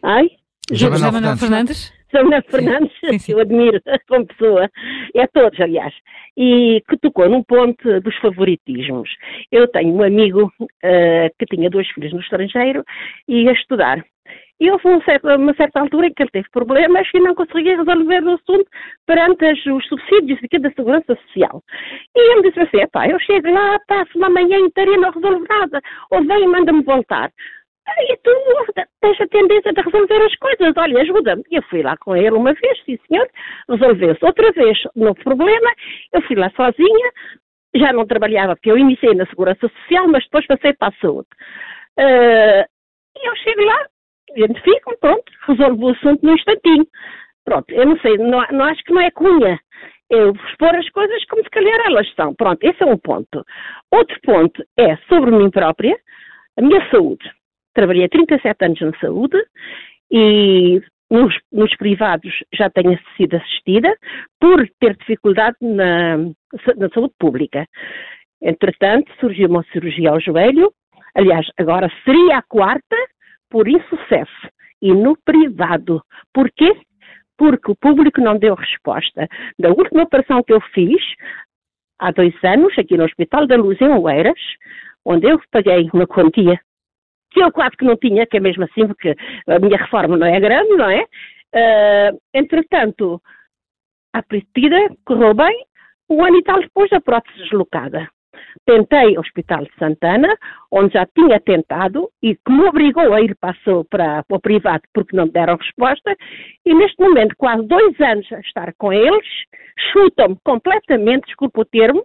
Ai? 0.04 0.30
José 0.72 1.12
Manuel 1.12 1.38
Fernandes? 1.38 1.94
José 2.12 2.24
Manuel 2.24 2.44
Fernandes, 2.50 2.92
sim, 3.00 3.20
sim. 3.20 3.32
eu 3.34 3.40
admiro 3.40 3.82
como 4.08 4.26
pessoa, 4.26 4.70
é 5.16 5.28
todos, 5.28 5.60
aliás, 5.60 5.94
e 6.38 6.82
que 6.90 6.98
tocou 6.98 7.30
num 7.30 7.44
ponto 7.44 8.02
dos 8.02 8.16
favoritismos. 8.18 9.10
Eu 9.52 9.68
tenho 9.68 9.94
um 9.94 10.04
amigo 10.04 10.52
uh, 10.62 11.30
que 11.38 11.46
tinha 11.46 11.70
dois 11.70 11.88
filhos 11.90 12.14
no 12.14 12.20
estrangeiro 12.20 12.84
e 13.28 13.44
ia 13.44 13.52
estudar. 13.52 14.04
E 14.62 14.70
houve 14.70 14.88
um 14.88 15.02
certo, 15.02 15.28
uma 15.28 15.56
certa 15.56 15.80
altura 15.80 16.06
em 16.06 16.14
que 16.14 16.22
ele 16.22 16.30
teve 16.30 16.48
problemas 16.52 17.08
e 17.16 17.20
não 17.20 17.34
conseguia 17.34 17.76
resolver 17.78 18.24
o 18.24 18.34
assunto 18.36 18.70
perante 19.08 19.44
as, 19.44 19.58
os 19.66 19.84
subsídios 19.88 20.40
aqui 20.44 20.60
da 20.60 20.70
Segurança 20.70 21.18
Social. 21.26 21.64
E 22.16 22.32
ele 22.32 22.48
disse 22.48 22.60
assim, 22.60 22.88
pá, 22.92 23.08
eu 23.08 23.20
chego 23.22 23.52
lá, 23.52 23.80
passo 23.88 24.16
uma 24.16 24.30
manhã 24.30 24.60
inteira 24.60 24.92
e 24.92 24.98
não 24.98 25.10
resolvo 25.10 25.44
nada, 25.50 25.82
ou 26.12 26.24
vem 26.24 26.44
e 26.44 26.48
manda-me 26.48 26.84
voltar. 26.84 27.32
E 27.88 28.18
tu 28.18 28.32
tens 29.02 29.20
a 29.20 29.28
tendência 29.28 29.74
de 29.74 29.82
resolver 29.82 30.22
as 30.24 30.36
coisas, 30.36 30.74
olha, 30.78 31.02
ajuda-me. 31.02 31.44
Eu 31.52 31.62
fui 31.64 31.82
lá 31.82 31.98
com 31.98 32.16
ele 32.16 32.36
uma 32.36 32.54
vez, 32.54 32.84
sim 32.86 32.98
senhor, 33.08 33.28
resolveu-se. 33.68 34.24
Outra 34.24 34.52
vez, 34.52 34.78
no 34.96 35.16
problema, 35.16 35.72
eu 36.14 36.22
fui 36.24 36.36
lá 36.36 36.50
sozinha, 36.52 37.12
já 37.76 37.92
não 37.92 38.06
trabalhava, 38.06 38.56
porque 38.56 38.72
eu 38.72 38.78
iniciei 38.78 39.16
na 39.16 39.26
Segurança 39.26 39.68
Social, 39.68 40.08
mas 40.08 40.24
depois 40.24 40.46
passei 40.46 40.74
para 40.74 40.90
a 40.90 41.02
saúde. 41.02 41.28
Uh, 42.00 42.64
e 43.18 43.28
eu 43.28 43.36
chego 43.38 43.64
lá, 43.64 43.88
identifico-me, 44.36 44.98
pronto, 44.98 45.32
resolvo 45.48 45.86
o 45.88 45.90
assunto 45.90 46.26
num 46.26 46.36
instantinho. 46.36 46.88
Pronto, 47.44 47.72
eu 47.72 47.86
não 47.86 48.00
sei, 48.00 48.18
não, 48.18 48.46
não 48.52 48.66
acho 48.66 48.84
que 48.84 48.94
não 48.94 49.02
é 49.02 49.10
cunha. 49.12 49.60
Eu 50.10 50.34
expor 50.34 50.76
as 50.76 50.90
coisas 50.90 51.26
como 51.26 51.44
se 51.44 51.50
calhar 51.50 51.80
elas 51.86 52.14
são. 52.14 52.36
Pronto, 52.36 52.64
esse 52.64 52.84
é 52.84 52.86
um 52.86 52.98
ponto. 52.98 53.44
Outro 53.92 54.20
ponto 54.22 54.64
é 54.78 54.98
sobre 55.10 55.32
mim 55.32 55.50
própria, 55.50 55.98
a 56.58 56.62
minha 56.62 56.88
saúde 56.92 57.28
trabalhei 57.74 58.08
37 58.08 58.66
anos 58.66 58.82
na 58.82 59.00
saúde 59.00 59.38
e 60.12 60.82
nos, 61.10 61.36
nos, 61.52 61.76
privados 61.76 62.32
já 62.54 62.70
tenho 62.70 62.98
sido 63.18 63.36
assistida 63.36 63.94
por 64.40 64.68
ter 64.80 64.96
dificuldade 64.98 65.58
na, 65.62 66.18
na 66.18 66.90
saúde 66.94 67.14
pública. 67.20 67.66
Entretanto, 68.42 69.12
surgiu 69.20 69.50
uma 69.50 69.64
cirurgia 69.72 70.12
ao 70.12 70.20
joelho, 70.20 70.72
aliás, 71.14 71.46
agora 71.58 71.92
seria 72.04 72.38
a 72.38 72.42
quarta 72.42 72.96
por 73.50 73.68
insucesso 73.68 74.50
e 74.82 74.94
no 74.94 75.16
privado. 75.24 76.02
Porquê? 76.34 76.74
Porque 77.38 77.72
o 77.72 77.76
público 77.76 78.22
não 78.22 78.38
deu 78.38 78.56
resposta. 78.56 79.28
Da 79.60 79.70
última 79.70 80.04
operação 80.04 80.44
que 80.44 80.54
eu 80.54 80.62
fiz, 80.74 81.02
há 82.00 82.12
dois 82.12 82.34
anos, 82.44 82.74
aqui 82.78 82.98
no 82.98 83.04
Hospital 83.04 83.46
da 83.46 83.56
Luz, 83.58 83.80
em 83.82 83.90
Oeiras, 83.90 84.40
onde 85.06 85.28
eu 85.28 85.40
paguei 85.52 85.90
uma 85.94 86.08
quantia 86.08 86.60
que 87.32 87.42
eu 87.42 87.52
quase 87.52 87.76
que 87.78 87.86
não 87.86 87.96
tinha, 87.96 88.26
que 88.28 88.38
é 88.38 88.40
mesmo 88.40 88.64
assim, 88.64 88.86
porque 88.88 89.16
a 89.48 89.60
minha 89.60 89.78
reforma 89.78 90.18
não 90.18 90.28
é 90.28 90.40
grande, 90.40 90.70
não 90.76 90.90
é? 90.90 91.04
Uh, 91.54 92.20
entretanto, 92.34 93.22
a 94.14 94.22
partida 94.22 94.78
correu 95.06 95.34
bem, 95.34 95.66
um 96.10 96.24
ano 96.24 96.38
e 96.38 96.44
tal 96.44 96.60
depois 96.60 96.92
a 96.92 97.02
prótese 97.02 97.38
deslocada. 97.38 98.08
Tentei 98.66 99.18
o 99.18 99.22
Hospital 99.22 99.64
de 99.64 99.74
Santana, 99.78 100.38
onde 100.72 100.94
já 100.94 101.06
tinha 101.06 101.40
tentado 101.40 102.10
e 102.22 102.36
que 102.36 102.52
me 102.52 102.64
obrigou 102.64 103.14
a 103.14 103.22
ir 103.22 103.36
passou 103.36 103.86
para, 103.86 104.24
para 104.24 104.38
o 104.38 104.42
privado 104.42 104.84
porque 104.94 105.16
não 105.16 105.28
deram 105.28 105.56
resposta. 105.56 106.16
E 106.66 106.74
neste 106.74 107.02
momento, 107.02 107.36
quase 107.38 107.66
dois 107.68 108.00
anos 108.00 108.32
a 108.32 108.40
estar 108.40 108.74
com 108.78 108.92
eles, 108.92 109.26
chutam-me 109.92 110.38
completamente, 110.44 111.26
desculpa 111.26 111.62
o 111.62 111.66
termo, 111.66 112.04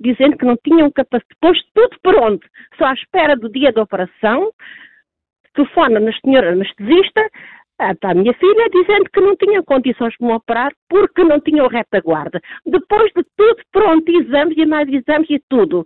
dizendo 0.00 0.36
que 0.36 0.44
não 0.44 0.56
tinham 0.64 0.90
capacidade, 0.90 1.36
posto 1.40 1.66
tudo 1.74 1.96
pronto, 2.02 2.46
só 2.76 2.86
à 2.86 2.94
espera 2.94 3.36
do 3.36 3.50
dia 3.50 3.72
da 3.72 3.82
operação, 3.82 4.52
telefona 5.54 5.98
na 6.00 6.12
senhora 6.20 6.52
anestesista, 6.52 7.28
a 7.78 8.14
minha 8.14 8.34
filha, 8.34 8.68
dizendo 8.70 9.08
que 9.12 9.20
não 9.20 9.36
tinham 9.36 9.62
condições 9.62 10.12
de 10.18 10.26
me 10.26 10.32
operar 10.32 10.72
porque 10.88 11.22
não 11.22 11.40
tinham 11.40 11.68
retaguarda. 11.68 12.40
Depois 12.66 13.12
de 13.14 13.24
tudo 13.36 13.62
pronto, 13.72 14.08
exames 14.10 14.56
e 14.56 14.66
mais 14.66 14.88
exames 14.88 15.30
e 15.30 15.40
tudo. 15.48 15.84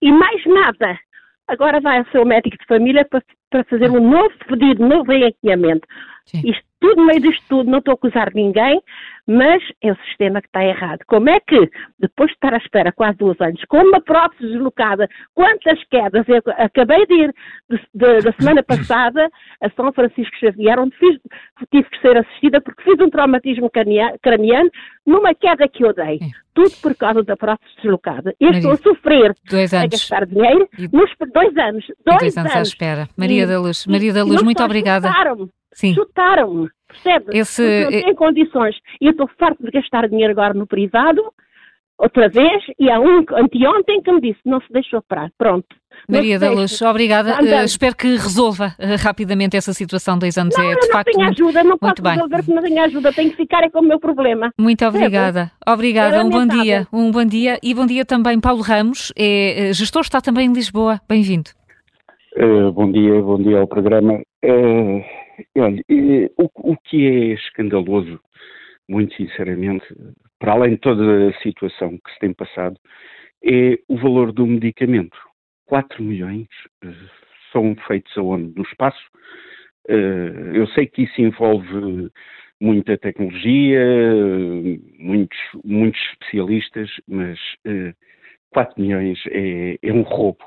E 0.00 0.12
mais 0.12 0.44
nada. 0.46 0.98
Agora 1.48 1.80
vai 1.80 1.98
ao 1.98 2.06
seu 2.06 2.24
médico 2.24 2.56
de 2.56 2.66
família 2.66 3.04
para, 3.04 3.22
para 3.50 3.64
fazer 3.64 3.90
um 3.90 4.08
novo 4.08 4.32
pedido, 4.46 4.84
um 4.84 4.88
novo 4.88 5.12
encaminhamento. 5.12 5.86
Isto 6.32 6.64
tudo, 6.84 6.96
no 6.96 7.06
meio 7.06 7.20
disto 7.20 7.42
tudo, 7.48 7.70
não 7.70 7.78
estou 7.78 7.92
a 7.92 7.94
acusar 7.94 8.30
ninguém, 8.34 8.78
mas 9.26 9.62
é 9.82 9.90
o 9.90 9.96
sistema 10.06 10.42
que 10.42 10.48
está 10.48 10.62
errado. 10.62 11.00
Como 11.06 11.30
é 11.30 11.40
que, 11.40 11.70
depois 11.98 12.28
de 12.28 12.34
estar 12.34 12.52
à 12.52 12.58
espera 12.58 12.92
quase 12.92 13.16
dois 13.16 13.40
anos, 13.40 13.62
com 13.68 13.78
uma 13.78 14.02
prótese 14.02 14.52
deslocada, 14.52 15.08
quantas 15.32 15.82
quedas? 15.84 16.26
Eu 16.28 16.42
acabei 16.58 17.06
de 17.06 17.14
ir 17.14 17.34
da 17.94 18.32
semana 18.32 18.62
passada 18.68 19.30
a 19.62 19.70
São 19.70 19.90
Francisco 19.94 20.36
Xavier, 20.38 20.78
onde 20.78 20.94
fiz, 20.98 21.18
tive 21.70 21.88
que 21.88 22.00
ser 22.02 22.18
assistida 22.18 22.60
porque 22.60 22.82
fiz 22.82 23.00
um 23.00 23.08
traumatismo 23.08 23.70
craniano 23.70 24.70
numa 25.06 25.34
queda 25.34 25.66
que 25.66 25.84
eu 25.84 25.94
dei. 25.94 26.18
Tudo 26.52 26.70
por 26.82 26.94
causa 26.94 27.22
da 27.22 27.34
prótese 27.34 27.74
deslocada. 27.76 28.34
Eu 28.38 28.52
Maria, 28.52 28.58
estou 28.58 28.72
a 28.72 28.76
sofrer, 28.76 29.34
a 29.72 29.86
gastar 29.86 30.26
dinheiro, 30.26 30.68
e... 30.78 30.82
nos 30.94 31.10
dois 31.32 31.56
anos. 31.56 31.84
Dois, 32.04 32.18
dois 32.20 32.36
anos, 32.36 32.52
anos 32.52 32.56
à 32.56 32.60
espera. 32.60 33.08
Maria 33.16 33.44
e, 33.44 33.46
da 33.46 33.58
Luz, 33.58 33.86
Maria 33.86 34.12
da 34.12 34.22
Luz, 34.22 34.42
muito 34.42 34.62
obrigada. 34.62 35.10
Sim. 35.74 35.94
Chutaram-me, 35.94 36.68
percebe? 36.88 37.36
Esse... 37.36 37.84
não 37.84 37.90
tem 37.90 38.14
condições. 38.14 38.76
E 39.00 39.06
eu 39.06 39.10
estou 39.10 39.28
farto 39.38 39.62
de 39.62 39.70
gastar 39.70 40.08
dinheiro 40.08 40.32
agora 40.32 40.54
no 40.54 40.66
privado, 40.66 41.22
outra 41.98 42.28
vez, 42.28 42.62
e 42.78 42.90
há 42.90 42.98
um 43.00 43.24
anteontem 43.36 44.02
que 44.02 44.12
me 44.12 44.20
disse, 44.20 44.40
não 44.44 44.60
se 44.60 44.72
deixou 44.72 44.98
operar, 45.00 45.30
pronto. 45.36 45.66
Maria 46.08 46.38
da 46.38 46.50
Luz, 46.50 46.80
obrigada. 46.82 47.38
Uh, 47.40 47.64
espero 47.64 47.96
que 47.96 48.08
resolva 48.08 48.74
uh, 48.78 48.96
rapidamente 48.98 49.56
essa 49.56 49.72
situação. 49.72 50.18
Dois 50.18 50.36
anos 50.36 50.54
não, 50.56 50.64
é 50.64 50.74
de 50.74 50.86
não 50.86 50.92
facto. 50.92 51.12
Tenho 51.12 51.28
ajuda, 51.28 51.64
não 51.64 51.78
posso 51.78 52.02
bem. 52.02 52.12
resolver 52.12 52.36
porque 52.36 52.52
não 52.52 52.62
tenho 52.62 52.84
ajuda, 52.84 53.12
tenho 53.12 53.30
que 53.30 53.36
ficar 53.36 53.62
é 53.62 53.70
com 53.70 53.78
o 53.78 53.82
meu 53.82 53.98
problema. 53.98 54.50
Muito 54.58 54.84
obrigada. 54.84 55.52
É, 55.66 55.72
obrigada, 55.72 56.24
um 56.24 56.28
bom 56.28 56.46
dia. 56.46 56.86
Um 56.92 57.10
bom 57.10 57.24
dia 57.24 57.58
e 57.62 57.72
bom 57.74 57.86
dia 57.86 58.04
também, 58.04 58.40
Paulo 58.40 58.60
Ramos, 58.60 59.12
é 59.16 59.70
uh, 59.70 59.72
gestor, 59.72 60.02
está 60.02 60.20
também 60.20 60.46
em 60.48 60.52
Lisboa. 60.52 61.00
Bem-vindo. 61.08 61.50
bom 62.74 62.90
dia, 62.90 63.22
bom 63.22 63.38
dia 63.38 63.60
ao 63.60 63.66
programa. 63.66 64.20
Olha, 65.56 65.82
o, 66.38 66.72
o 66.72 66.76
que 66.76 67.06
é 67.06 67.34
escandaloso, 67.34 68.20
muito 68.88 69.14
sinceramente, 69.14 69.86
para 70.38 70.52
além 70.52 70.72
de 70.72 70.80
toda 70.80 71.28
a 71.28 71.32
situação 71.40 71.98
que 71.98 72.12
se 72.12 72.18
tem 72.18 72.32
passado, 72.32 72.78
é 73.44 73.78
o 73.88 73.96
valor 73.96 74.32
do 74.32 74.46
medicamento. 74.46 75.16
4 75.66 76.02
milhões 76.02 76.48
uh, 76.84 77.10
são 77.52 77.74
feitos 77.86 78.16
aonde? 78.16 78.54
No 78.56 78.62
espaço? 78.62 79.02
Uh, 79.88 80.54
eu 80.54 80.66
sei 80.68 80.86
que 80.86 81.02
isso 81.02 81.20
envolve 81.20 82.10
muita 82.60 82.96
tecnologia, 82.96 83.80
muitos, 84.98 85.38
muitos 85.64 86.00
especialistas, 86.12 86.90
mas 87.06 87.38
uh, 87.66 87.88
eh, 87.88 87.94
4 88.50 88.80
milhões 88.80 89.18
é, 89.28 89.76
é 89.82 89.92
um 89.92 90.02
roubo. 90.02 90.44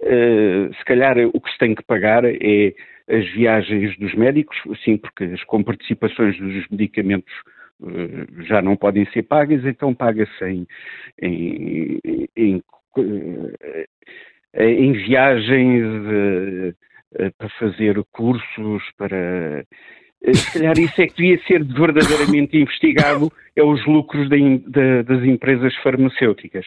se 0.00 0.84
calhar 0.84 1.16
o 1.18 1.40
que 1.40 1.50
se 1.50 1.58
tem 1.58 1.74
que 1.74 1.82
pagar 1.82 2.24
é 2.24 2.74
as 3.08 3.26
viagens 3.32 3.96
dos 3.98 4.14
médicos, 4.14 4.56
sim, 4.82 4.96
porque 4.96 5.24
as 5.24 5.44
comparticipações 5.44 6.38
dos 6.38 6.66
medicamentos 6.68 7.32
uh, 7.80 8.42
já 8.44 8.62
não 8.62 8.76
podem 8.76 9.06
ser 9.10 9.22
pagas, 9.24 9.64
então 9.64 9.94
paga-se 9.94 10.44
em, 10.44 10.66
em, 11.20 11.98
em, 12.36 12.62
eh, 14.54 14.70
em, 14.70 14.92
viagens 14.92 15.84
uh, 15.84 17.32
para 17.38 17.48
fazer 17.58 18.02
cursos, 18.12 18.82
para. 18.96 19.64
Se 20.32 20.58
calhar 20.58 20.78
isso 20.78 21.02
é 21.02 21.06
que 21.06 21.16
devia 21.16 21.38
ser 21.46 21.62
verdadeiramente 21.64 22.56
investigado, 22.56 23.30
é 23.54 23.62
os 23.62 23.84
lucros 23.86 24.28
das 24.28 25.22
empresas 25.22 25.74
farmacêuticas. 25.82 26.64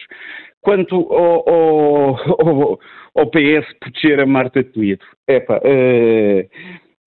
Quanto 0.60 0.94
ao, 1.12 1.48
ao, 1.48 2.80
ao 3.16 3.26
PS 3.30 3.66
proteger 3.80 4.20
a 4.20 4.26
Marta 4.26 4.62
Temido, 4.62 5.04
epa, 5.26 5.58
uh, 5.58 6.48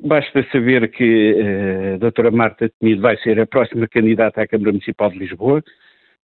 basta 0.08 0.46
saber 0.52 0.90
que 0.92 1.34
uh, 1.34 1.96
a 1.96 1.98
doutora 1.98 2.32
Marta 2.32 2.70
Temido 2.80 3.02
vai 3.02 3.18
ser 3.18 3.40
a 3.40 3.46
próxima 3.46 3.88
candidata 3.88 4.42
à 4.42 4.48
Câmara 4.48 4.72
Municipal 4.72 5.10
de 5.10 5.20
Lisboa, 5.20 5.64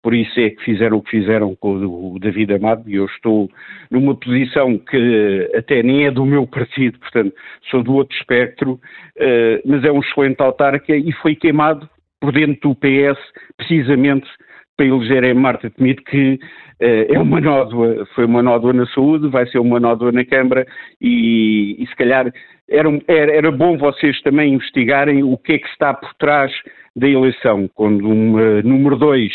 por 0.03 0.15
isso 0.15 0.39
é 0.41 0.51
que 0.51 0.65
fizeram 0.65 0.97
o 0.97 1.03
que 1.03 1.12
fizeram 1.12 1.55
com 1.55 1.77
o 1.77 2.19
David 2.19 2.55
Amado 2.55 2.91
e 2.91 2.97
eu 2.97 3.07
estou 3.07 3.49
numa 3.91 4.15
posição 4.16 4.77
que 4.77 5.51
até 5.55 5.83
nem 5.83 6.07
é 6.07 6.11
do 6.11 6.27
meu 6.27 6.47
partido, 6.47 6.99
portanto 6.99 7.33
sou 7.70 7.83
do 7.83 7.95
outro 7.95 8.16
espectro, 8.16 8.73
uh, 8.73 9.62
mas 9.65 9.85
é 9.85 9.93
um 9.93 10.01
excelente 10.01 10.41
autarca 10.41 10.95
e 10.95 11.12
foi 11.12 11.37
queimado 11.37 11.89
por 12.20 12.33
dentro 12.33 12.70
do 12.70 12.74
PS 12.74 13.19
precisamente 13.57 14.29
para 14.77 14.87
eleger 14.87 15.24
a 15.24 15.35
Marta 15.35 15.70
Temido, 15.70 16.03
que 16.03 16.35
uh, 16.35 17.15
é 17.15 17.19
uma 17.20 17.41
nódoa, 17.41 18.05
foi 18.15 18.24
uma 18.24 18.43
nódoa 18.43 18.73
na 18.73 18.87
saúde, 18.87 19.29
vai 19.29 19.47
ser 19.47 19.61
uma 19.61 19.79
nódoa 19.79 20.11
na 20.11 20.24
Câmara 20.24 20.66
e, 21.01 21.77
e 21.79 21.87
se 21.87 21.95
calhar 21.95 22.33
era, 22.69 22.89
era, 23.07 23.37
era, 23.37 23.53
bom 23.53 23.77
vocês 23.77 24.20
também 24.23 24.55
investigarem 24.55 25.23
o 25.23 25.37
que 25.37 25.53
é 25.53 25.59
que 25.59 25.69
está 25.69 25.95
por 25.95 26.12
trás 26.15 26.51
da 26.97 27.09
eleição, 27.09 27.69
quando 27.74 28.09
um 28.09 28.35
uh, 28.35 28.62
número 28.65 28.97
2 28.97 29.33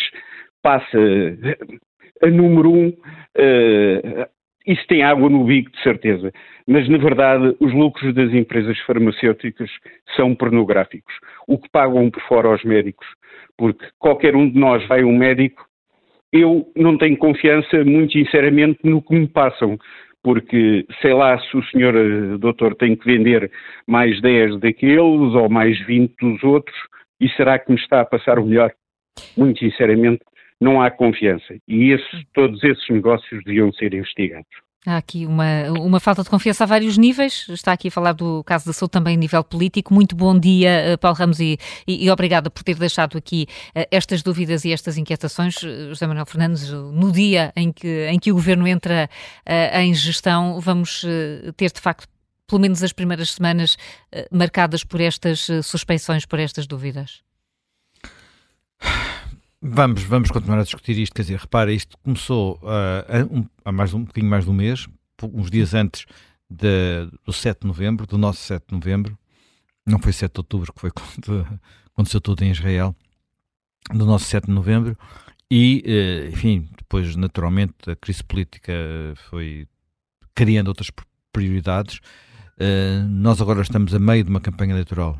passa 0.68 1.00
a 2.22 2.28
número 2.28 2.70
1, 2.70 2.76
um, 2.76 2.88
uh, 2.90 4.28
isso 4.68 4.86
tem 4.88 5.02
água 5.02 5.30
no 5.30 5.46
bico, 5.46 5.72
de 5.72 5.82
certeza. 5.82 6.30
Mas, 6.68 6.90
na 6.90 6.98
verdade, 6.98 7.56
os 7.62 7.74
lucros 7.74 8.14
das 8.14 8.34
empresas 8.34 8.78
farmacêuticas 8.80 9.70
são 10.18 10.36
pornográficos. 10.36 11.14
O 11.48 11.58
que 11.58 11.70
pagam 11.70 12.12
por 12.12 12.22
fora 12.24 12.50
aos 12.50 12.66
médicos. 12.66 13.08
Porque 13.58 13.86
qualquer 13.98 14.36
um 14.36 14.50
de 14.50 14.60
nós 14.60 14.86
vai 14.90 15.04
a 15.04 15.06
um 15.06 15.18
médico, 15.18 15.66
eu 16.34 16.70
não 16.76 16.98
tenho 16.98 17.16
confiança, 17.16 17.86
muito 17.86 18.12
sinceramente, 18.12 18.80
no 18.84 19.02
que 19.02 19.16
me 19.16 19.28
passam. 19.28 19.78
Porque, 20.22 20.86
sei 21.02 21.14
lá, 21.14 21.40
se 21.40 21.56
o 21.56 21.64
senhor 21.68 21.96
eh, 21.96 22.38
doutor 22.38 22.76
tem 22.76 22.94
que 22.94 23.06
vender 23.06 23.50
mais 23.88 24.20
10 24.22 24.60
daqueles 24.60 25.34
ou 25.34 25.48
mais 25.48 25.80
20 25.86 26.14
dos 26.20 26.44
outros, 26.44 26.76
e 27.22 27.30
será 27.30 27.58
que 27.58 27.72
me 27.72 27.80
está 27.80 28.02
a 28.02 28.06
passar 28.06 28.38
o 28.38 28.46
melhor? 28.46 28.74
Muito 29.38 29.60
sinceramente, 29.60 30.22
não 30.60 30.82
há 30.82 30.90
confiança. 30.90 31.56
E 31.68 31.92
esses, 31.92 32.26
todos 32.34 32.64
esses 32.64 32.90
negócios 32.90 33.44
deviam 33.44 33.72
ser 33.74 33.94
investigados. 33.94 34.48
Há 34.88 34.96
aqui 34.96 35.26
uma, 35.26 35.70
uma 35.72 36.00
falta 36.00 36.24
de 36.24 36.30
confiança 36.30 36.64
a 36.64 36.68
vários 36.68 36.98
níveis. 36.98 37.46
Está 37.50 37.74
aqui 37.74 37.90
a 37.90 37.92
falar 37.92 38.14
do 38.14 38.42
caso 38.46 38.66
da 38.66 38.72
saúde 38.72 38.92
também 38.92 39.16
a 39.16 39.20
nível 39.20 39.44
político. 39.44 39.94
Muito 39.94 40.16
bom 40.16 40.40
dia, 40.40 40.70
eh, 40.70 40.96
Paulo 40.96 41.18
Ramos, 41.18 41.42
e, 41.42 41.58
e, 41.86 42.06
e 42.06 42.10
obrigada 42.10 42.50
por 42.50 42.64
ter 42.64 42.76
deixado 42.76 43.18
aqui 43.18 43.48
uh, 43.76 43.84
estas 43.92 44.24
dúvidas 44.24 44.64
e 44.64 44.72
estas 44.72 44.98
inquietações. 44.98 45.58
Uh, 45.62 45.90
José 45.90 46.08
Manuel 46.08 46.26
Fernandes, 46.26 46.72
no 46.72 47.12
dia 47.12 47.52
em 47.54 47.70
que, 47.70 48.08
em 48.08 48.18
que 48.18 48.32
o 48.32 48.36
governo 48.36 48.66
entra 48.66 49.10
uh, 49.46 49.78
em 49.78 49.94
gestão, 49.94 50.58
vamos 50.62 51.06
ter 51.58 51.70
de 51.70 51.82
facto 51.82 52.08
pelo 52.48 52.62
menos 52.62 52.82
as 52.82 52.94
primeiras 52.94 53.32
semanas 53.32 53.76
marcadas 54.32 54.82
por 54.82 55.02
estas 55.02 55.50
suspeições, 55.64 56.26
por 56.26 56.40
estas 56.40 56.66
dúvidas. 56.66 57.22
Vamos, 59.60 60.04
vamos 60.04 60.30
continuar 60.30 60.60
a 60.60 60.64
discutir 60.64 60.96
isto, 61.00 61.16
quer 61.16 61.24
dizer, 61.24 61.40
repara, 61.40 61.74
isto 61.74 61.98
começou 62.04 62.60
uh, 62.62 63.36
um, 63.36 63.46
há 63.66 63.72
mais 63.72 63.92
um 63.92 64.04
bocadinho 64.04 64.30
mais 64.30 64.44
de 64.44 64.52
um 64.52 64.54
mês, 64.54 64.88
uns 65.24 65.50
dias 65.50 65.74
antes 65.74 66.06
de, 66.48 67.10
do 67.26 67.34
7 67.34 67.62
de 67.62 67.68
novembro, 67.68 68.06
do 68.06 68.20
nosso 68.20 68.40
7 68.44 68.68
de 68.68 68.76
novembro, 68.76 69.18
não 69.84 69.98
foi 69.98 70.14
7 70.14 70.32
de 70.32 70.40
outubro 70.40 70.72
que 70.72 70.80
foi 70.80 70.92
quando 70.94 71.60
aconteceu 71.92 72.22
tudo 72.22 72.44
em 72.44 72.52
Israel, 72.52 72.96
do 73.92 74.06
nosso 74.06 74.26
7 74.26 74.46
de 74.46 74.52
novembro, 74.52 74.96
e, 75.50 75.84
uh, 75.88 76.32
enfim, 76.32 76.70
depois 76.78 77.16
naturalmente 77.16 77.90
a 77.90 77.96
crise 77.96 78.24
política 78.24 78.74
foi 79.28 79.68
criando 80.36 80.68
outras 80.68 80.92
prioridades. 81.34 81.98
Uh, 82.60 83.08
nós 83.10 83.42
agora 83.42 83.64
estamos 83.64 83.92
a 83.96 83.98
meio 83.98 84.24
de 84.24 84.30
uma 84.30 84.40
campanha 84.40 84.74
eleitoral 84.74 85.20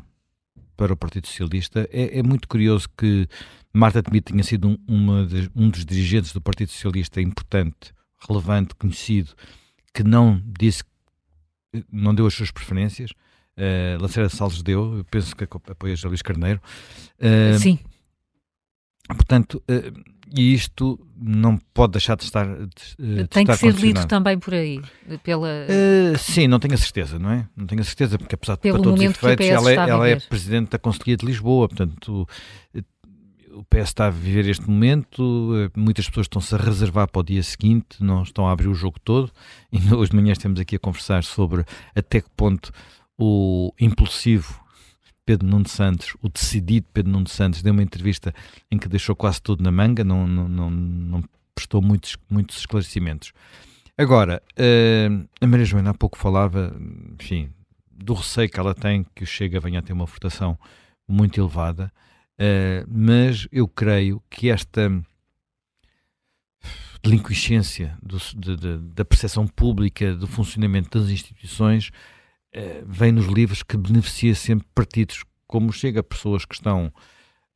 para 0.78 0.92
o 0.92 0.96
Partido 0.96 1.26
Socialista. 1.26 1.88
É, 1.92 2.20
é 2.20 2.22
muito 2.22 2.46
curioso 2.46 2.88
que 2.96 3.28
Marta 3.74 4.00
Temido 4.00 4.30
tinha 4.30 4.44
sido 4.44 4.78
um, 4.88 5.26
de, 5.26 5.50
um 5.54 5.68
dos 5.68 5.84
dirigentes 5.84 6.32
do 6.32 6.40
Partido 6.40 6.70
Socialista 6.70 7.20
importante, 7.20 7.92
relevante, 8.28 8.76
conhecido, 8.76 9.34
que 9.92 10.04
não 10.04 10.40
disse, 10.58 10.84
não 11.92 12.14
deu 12.14 12.26
as 12.26 12.34
suas 12.34 12.52
preferências. 12.52 13.10
Uh, 13.56 14.00
Lacerda 14.00 14.28
Salles 14.28 14.62
deu, 14.62 14.98
eu 14.98 15.04
penso 15.04 15.34
que 15.34 15.42
apoia 15.42 15.96
Luís 16.04 16.22
Carneiro. 16.22 16.62
Uh, 17.18 17.58
Sim. 17.58 17.80
Portanto, 19.08 19.60
uh, 19.68 20.17
e 20.36 20.54
isto 20.54 20.98
não 21.20 21.56
pode 21.74 21.92
deixar 21.92 22.16
de 22.16 22.24
estar. 22.24 22.46
De, 22.46 23.26
Tem 23.28 23.44
de 23.44 23.52
que 23.52 23.56
ser 23.56 23.74
lido 23.74 24.06
também 24.06 24.38
por 24.38 24.54
aí. 24.54 24.80
Pela... 25.22 25.48
Uh, 25.48 26.18
sim, 26.18 26.46
não 26.46 26.58
tenho 26.58 26.74
a 26.74 26.78
certeza, 26.78 27.18
não 27.18 27.30
é? 27.30 27.48
Não 27.56 27.66
tenho 27.66 27.80
a 27.80 27.84
certeza, 27.84 28.18
porque 28.18 28.34
apesar 28.34 28.54
de 28.54 28.60
para 28.60 28.72
todos 28.72 29.00
os 29.00 29.00
efeitos, 29.00 29.46
ela, 29.46 29.70
é, 29.70 29.74
ela 29.74 30.08
é 30.08 30.16
Presidente 30.16 30.70
da 30.70 30.78
Conselhia 30.78 31.16
de 31.16 31.26
Lisboa, 31.26 31.68
portanto. 31.68 32.26
O 33.50 33.64
PS 33.64 33.88
está 33.88 34.06
a 34.06 34.10
viver 34.10 34.48
este 34.48 34.70
momento, 34.70 35.52
eh, 35.56 35.70
muitas 35.76 36.06
pessoas 36.06 36.26
estão-se 36.26 36.54
a 36.54 36.58
reservar 36.58 37.10
para 37.10 37.18
o 37.18 37.24
dia 37.24 37.42
seguinte, 37.42 37.96
não 37.98 38.22
estão 38.22 38.46
a 38.46 38.52
abrir 38.52 38.68
o 38.68 38.74
jogo 38.74 39.00
todo, 39.02 39.32
e 39.72 39.78
hoje 39.92 40.10
de 40.12 40.16
manhã 40.16 40.30
estamos 40.30 40.60
aqui 40.60 40.76
a 40.76 40.78
conversar 40.78 41.24
sobre 41.24 41.64
até 41.92 42.20
que 42.20 42.30
ponto 42.36 42.70
o 43.18 43.72
impulsivo 43.80 44.60
Pedro 45.28 45.46
Nuno 45.46 45.68
Santos, 45.68 46.16
o 46.22 46.28
decidido 46.30 46.86
Pedro 46.90 47.12
Nuno 47.12 47.28
Santos, 47.28 47.60
deu 47.60 47.74
uma 47.74 47.82
entrevista 47.82 48.34
em 48.70 48.78
que 48.78 48.88
deixou 48.88 49.14
quase 49.14 49.42
tudo 49.42 49.62
na 49.62 49.70
manga, 49.70 50.02
não, 50.02 50.26
não, 50.26 50.48
não, 50.48 50.70
não 50.70 51.24
prestou 51.54 51.82
muitos, 51.82 52.16
muitos 52.30 52.56
esclarecimentos. 52.56 53.34
Agora, 53.98 54.42
uh, 54.58 55.28
a 55.38 55.46
Maria 55.46 55.66
Joana 55.66 55.90
há 55.90 55.94
pouco 55.94 56.16
falava, 56.16 56.74
enfim, 57.20 57.50
do 57.92 58.14
receio 58.14 58.48
que 58.48 58.58
ela 58.58 58.74
tem 58.74 59.04
que 59.14 59.22
o 59.22 59.26
Chega 59.26 59.60
venha 59.60 59.80
a 59.80 59.82
ter 59.82 59.92
uma 59.92 60.06
votação 60.06 60.58
muito 61.06 61.38
elevada, 61.38 61.92
uh, 62.40 62.88
mas 62.88 63.46
eu 63.52 63.68
creio 63.68 64.22
que 64.30 64.48
esta 64.48 64.90
delinquescência 67.02 67.98
do, 68.02 68.16
de, 68.34 68.56
de, 68.56 68.78
da 68.94 69.04
percepção 69.04 69.46
pública 69.46 70.14
do 70.14 70.26
funcionamento 70.26 70.98
das 70.98 71.10
instituições 71.10 71.90
uh, 72.54 72.84
vem 72.86 73.12
nos 73.12 73.26
livros 73.26 73.62
que 73.62 73.76
beneficia 73.76 74.34
sempre 74.34 74.66
partidos 74.74 75.24
como 75.46 75.72
chega, 75.72 76.02
pessoas 76.02 76.44
que 76.44 76.54
estão 76.54 76.92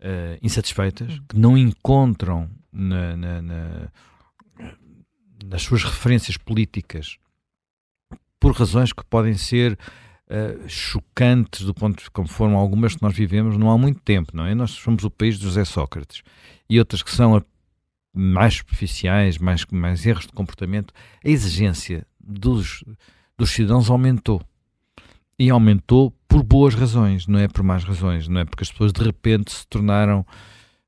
uh, 0.00 0.38
insatisfeitas, 0.42 1.20
que 1.28 1.38
não 1.38 1.56
encontram 1.56 2.50
na, 2.72 3.16
na, 3.16 3.42
na, 3.42 3.92
nas 5.44 5.62
suas 5.62 5.84
referências 5.84 6.36
políticas, 6.36 7.18
por 8.40 8.52
razões 8.52 8.92
que 8.92 9.04
podem 9.04 9.34
ser 9.34 9.78
uh, 10.28 10.68
chocantes 10.68 11.64
do 11.64 11.74
ponto 11.74 12.02
de 12.02 12.10
como 12.10 12.26
foram 12.26 12.56
algumas 12.56 12.96
que 12.96 13.02
nós 13.02 13.14
vivemos 13.14 13.56
não 13.56 13.70
há 13.70 13.78
muito 13.78 14.00
tempo, 14.00 14.36
não 14.36 14.44
é? 14.46 14.54
Nós 14.54 14.72
somos 14.72 15.04
o 15.04 15.10
país 15.10 15.38
de 15.38 15.44
José 15.44 15.64
Sócrates 15.64 16.22
e 16.68 16.78
outras 16.78 17.02
que 17.02 17.10
são 17.10 17.44
mais 18.14 18.54
superficiais, 18.54 19.38
mais, 19.38 19.64
mais 19.70 20.04
erros 20.04 20.26
de 20.26 20.32
comportamento, 20.32 20.92
a 21.24 21.28
exigência 21.28 22.06
dos, 22.20 22.84
dos 23.38 23.50
cidadãos 23.50 23.88
aumentou 23.90 24.42
e 25.42 25.50
aumentou 25.50 26.16
por 26.28 26.44
boas 26.44 26.72
razões, 26.72 27.26
não 27.26 27.36
é 27.36 27.48
por 27.48 27.64
más 27.64 27.82
razões, 27.82 28.28
não 28.28 28.40
é 28.40 28.44
porque 28.44 28.62
as 28.62 28.70
pessoas 28.70 28.92
de 28.92 29.02
repente 29.02 29.50
se 29.50 29.66
tornaram 29.66 30.24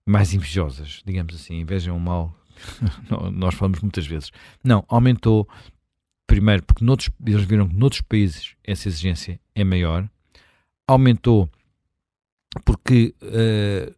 mais 0.07 0.33
invejosas, 0.33 1.03
digamos 1.05 1.35
assim, 1.35 1.59
invejam 1.59 1.97
o 1.97 2.01
mal, 2.01 2.33
nós 3.33 3.57
falamos 3.57 3.81
muitas 3.81 4.07
vezes. 4.07 4.31
Não, 4.63 4.85
aumentou 4.87 5.49
primeiro 6.25 6.63
porque 6.63 6.85
noutros, 6.85 7.11
eles 7.27 7.45
viram 7.45 7.69
que 7.69 7.75
noutros 7.75 8.01
países 8.03 8.55
essa 8.63 8.87
exigência 8.87 9.41
é 9.57 9.65
maior, 9.65 10.09
aumentou 10.87 11.51
porque 12.65 13.13
uh, 13.21 13.93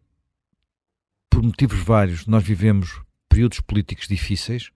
por 1.29 1.43
motivos 1.43 1.81
vários 1.81 2.27
nós 2.27 2.43
vivemos 2.43 2.99
períodos 3.29 3.61
políticos 3.61 4.09
difíceis 4.09 4.71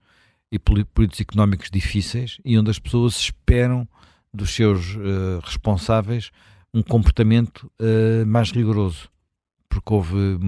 e 0.51 0.59
períodos 0.59 1.19
económicos 1.19 1.71
difíceis 1.71 2.37
e 2.45 2.55
onde 2.55 2.69
as 2.69 2.77
pessoas 2.77 3.15
esperam 3.15 3.87
dos 4.33 4.51
seus 4.51 4.95
uh, 4.95 5.39
responsáveis 5.43 6.31
um 6.73 6.81
comportamento 6.81 7.71
uh, 7.79 8.25
mais 8.25 8.51
rigoroso. 8.51 9.09
Porque 9.69 9.93
houve. 9.93 10.39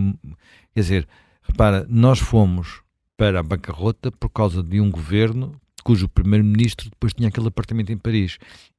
Quer 0.73 0.81
dizer, 0.81 1.07
repara, 1.41 1.85
nós 1.89 2.19
fomos 2.19 2.81
para 3.18 3.39
a 3.39 3.43
bancarrota 3.43 4.11
por 4.11 4.30
causa 4.30 4.64
de 4.64 4.81
um 4.81 4.89
governo 4.89 5.60
cujo 5.84 6.07
primeiro-ministro 6.07 6.89
depois 6.89 7.14
tinha 7.14 7.30
aquele 7.30 7.47
apartamento 7.47 7.91
em 7.91 7.97
Paris. 7.97 8.38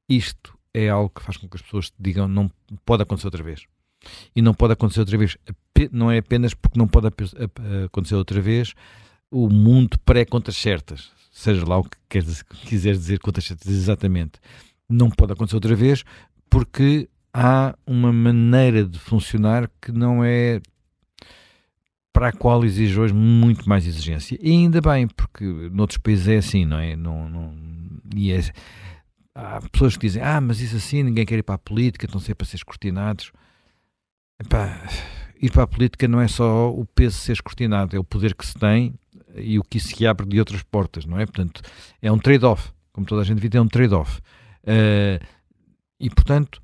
Isto 0.09 0.59
é 0.73 0.89
algo 0.89 1.11
que 1.11 1.23
faz 1.23 1.37
com 1.37 1.49
que 1.49 1.57
as 1.57 1.63
pessoas 1.63 1.93
digam 1.99 2.27
não 2.27 2.51
pode 2.85 3.03
acontecer 3.03 3.27
outra 3.27 3.43
vez. 3.43 3.67
E 4.35 4.43
não 4.43 4.53
pode 4.53 4.73
acontecer 4.73 5.01
outra 5.01 5.17
vez. 5.17 5.37
Não 5.93 6.11
é 6.11 6.19
apenas 6.19 6.53
porque 6.53 6.79
não 6.79 6.89
pode 6.89 7.09
acontecer 7.87 8.15
outra 8.15 8.41
vez 8.41 8.75
o 9.31 9.49
mundo 9.49 9.99
pré-contas 10.05 10.57
certas. 10.57 11.11
Seja 11.33 11.67
lá 11.67 11.79
o 11.79 11.85
que 11.85 11.99
quiser 12.67 12.93
dizer 12.93 13.19
contas 13.19 13.45
certas 13.45 13.69
exatamente 13.69 14.41
não 14.89 15.11
pode 15.11 15.33
acontecer 15.33 15.57
outra 15.57 15.75
vez, 15.75 16.05
porque 16.49 17.09
há 17.33 17.75
uma 17.87 18.13
maneira 18.13 18.85
de 18.85 18.99
funcionar 18.99 19.71
que 19.81 19.91
não 19.91 20.23
é 20.25 20.61
para 22.13 22.29
a 22.29 22.33
qual 22.33 22.65
exige 22.65 22.99
hoje 22.99 23.13
muito 23.13 23.69
mais 23.69 23.87
exigência. 23.87 24.39
E 24.41 24.53
ainda 24.53 24.81
bem, 24.81 25.09
porque 25.09 25.45
noutros 25.73 25.99
países 25.99 26.29
é 26.29 26.37
assim, 26.37 26.65
não 26.65 26.79
é? 26.79 26.95
Não, 26.95 27.29
não, 27.29 27.55
e 28.15 28.33
é, 28.33 28.41
há 29.35 29.61
pessoas 29.73 29.97
que 29.97 30.07
dizem, 30.07 30.23
ah, 30.23 30.41
mas 30.41 30.61
isso 30.61 30.77
assim, 30.77 31.03
ninguém 31.03 31.27
quer 31.27 31.39
ir 31.39 31.43
para 31.43 31.57
a 31.57 31.59
política, 31.59 32.07
estão 32.07 32.21
sempre 32.21 32.45
a 32.45 32.49
ser 32.49 32.57
escrutinados. 32.57 33.33
Epá, 34.41 34.81
ir 35.43 35.51
para 35.51 35.65
a 35.65 35.67
política 35.67 36.07
não 36.07 36.21
é 36.21 36.29
só 36.29 36.71
o 36.71 36.87
peso 36.87 37.17
de 37.17 37.23
ser 37.23 37.33
escrutinado, 37.33 37.97
é 37.97 37.99
o 37.99 38.05
poder 38.05 38.35
que 38.35 38.47
se 38.47 38.55
tem 38.55 38.95
e 39.35 39.59
o 39.59 39.65
que 39.65 39.81
se 39.81 40.07
abre 40.07 40.25
de 40.27 40.39
outras 40.39 40.63
portas, 40.63 41.05
não 41.05 41.19
é? 41.19 41.27
Portanto, 41.27 41.63
é 42.01 42.13
um 42.13 42.19
trade-off, 42.19 42.71
como 42.93 43.05
toda 43.07 43.23
a 43.23 43.25
gente 43.25 43.41
vê, 43.41 43.59
é 43.59 43.61
um 43.61 43.67
trade-off. 43.67 44.21
Uh, 44.65 45.25
e, 46.01 46.11
portanto, 46.11 46.61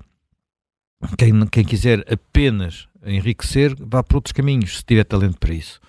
quem, 1.17 1.45
quem 1.47 1.63
quiser 1.63 2.05
apenas 2.11 2.87
enriquecer, 3.03 3.75
vá 3.79 4.03
por 4.03 4.17
outros 4.17 4.33
caminhos, 4.33 4.77
se 4.77 4.85
tiver 4.85 5.03
talento 5.03 5.39
para 5.39 5.53
isso. 5.53 5.79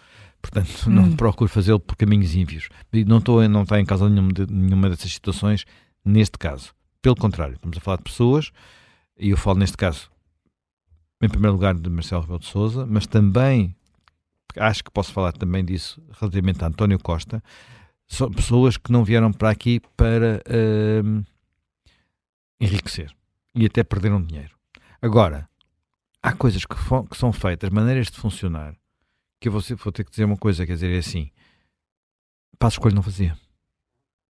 Portanto, 0.40 0.70
não 0.90 1.04
hum. 1.04 1.16
procure 1.16 1.50
fazê-lo 1.50 1.80
por 1.80 1.96
caminhos 1.96 2.34
ímpios. 2.34 2.68
E 2.92 3.04
não, 3.04 3.18
estou, 3.18 3.46
não 3.48 3.62
está 3.62 3.80
em 3.80 3.84
causa 3.84 4.08
nenhuma, 4.08 4.32
de, 4.32 4.46
nenhuma 4.50 4.90
dessas 4.90 5.12
situações 5.12 5.64
neste 6.04 6.38
caso. 6.38 6.74
Pelo 7.00 7.16
contrário, 7.16 7.54
estamos 7.54 7.76
a 7.76 7.80
falar 7.80 7.96
de 7.96 8.04
pessoas, 8.04 8.50
e 9.18 9.30
eu 9.30 9.36
falo 9.36 9.58
neste 9.58 9.76
caso, 9.76 10.10
em 11.22 11.28
primeiro 11.28 11.54
lugar, 11.54 11.74
de 11.74 11.90
Marcelo 11.90 12.22
Rebelo 12.22 12.40
de 12.40 12.46
Souza, 12.46 12.86
mas 12.86 13.06
também, 13.06 13.74
acho 14.56 14.84
que 14.84 14.90
posso 14.90 15.12
falar 15.12 15.32
também 15.32 15.64
disso 15.64 16.02
relativamente 16.20 16.62
a 16.64 16.68
António 16.68 16.98
Costa, 16.98 17.42
são 18.08 18.30
pessoas 18.30 18.76
que 18.76 18.92
não 18.92 19.04
vieram 19.04 19.32
para 19.32 19.50
aqui 19.50 19.80
para 19.96 20.42
uh, 20.46 21.24
enriquecer 22.62 23.12
e 23.54 23.66
até 23.66 23.82
perderam 23.82 24.22
dinheiro. 24.22 24.54
Agora, 25.00 25.48
há 26.22 26.32
coisas 26.32 26.64
que, 26.64 26.76
que 27.10 27.16
são 27.16 27.32
feitas, 27.32 27.68
maneiras 27.70 28.06
de 28.06 28.16
funcionar, 28.16 28.74
que 29.40 29.48
eu 29.48 29.52
vou, 29.52 29.60
vou, 29.60 29.92
ter 29.92 30.04
que 30.04 30.10
dizer 30.10 30.24
uma 30.24 30.36
coisa, 30.36 30.64
quer 30.64 30.74
dizer, 30.74 30.94
é 30.94 30.98
assim, 30.98 31.30
Passo 32.58 32.74
Escolho 32.74 32.94
não 32.94 33.02
fazia. 33.02 33.36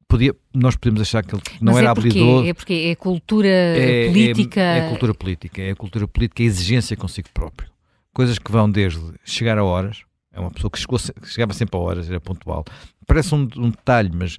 Podia, 0.07 0.35
nós 0.53 0.75
podemos 0.75 1.01
achar 1.01 1.23
que 1.23 1.35
ele 1.35 1.41
não 1.59 1.73
Mas 1.73 1.81
era 1.81 1.91
é 1.91 1.93
porque, 1.93 2.09
habilidoso. 2.09 2.47
É 2.47 2.53
porque 2.53 2.73
é 2.73 2.95
cultura 2.95 3.47
é, 3.47 4.07
política. 4.07 4.61
É, 4.61 4.77
é, 4.77 4.89
cultura 4.89 5.13
política, 5.13 5.61
é 5.61 5.71
a 5.71 5.75
cultura 5.75 6.07
política, 6.07 6.43
é 6.43 6.45
exigência 6.45 6.95
consigo 6.95 7.29
próprio. 7.33 7.71
Coisas 8.13 8.37
que 8.37 8.51
vão 8.51 8.69
desde 8.69 9.01
chegar 9.23 9.57
a 9.57 9.63
horas, 9.63 10.03
é 10.31 10.39
uma 10.39 10.51
pessoa 10.51 10.69
que 10.69 10.79
chegou, 10.79 10.99
chegava 11.23 11.53
sempre 11.53 11.77
a 11.77 11.79
horas, 11.79 12.09
era 12.09 12.19
pontual. 12.19 12.63
Parece 13.05 13.33
um, 13.33 13.47
um 13.57 13.69
detalhe, 13.69 14.11
mas 14.13 14.37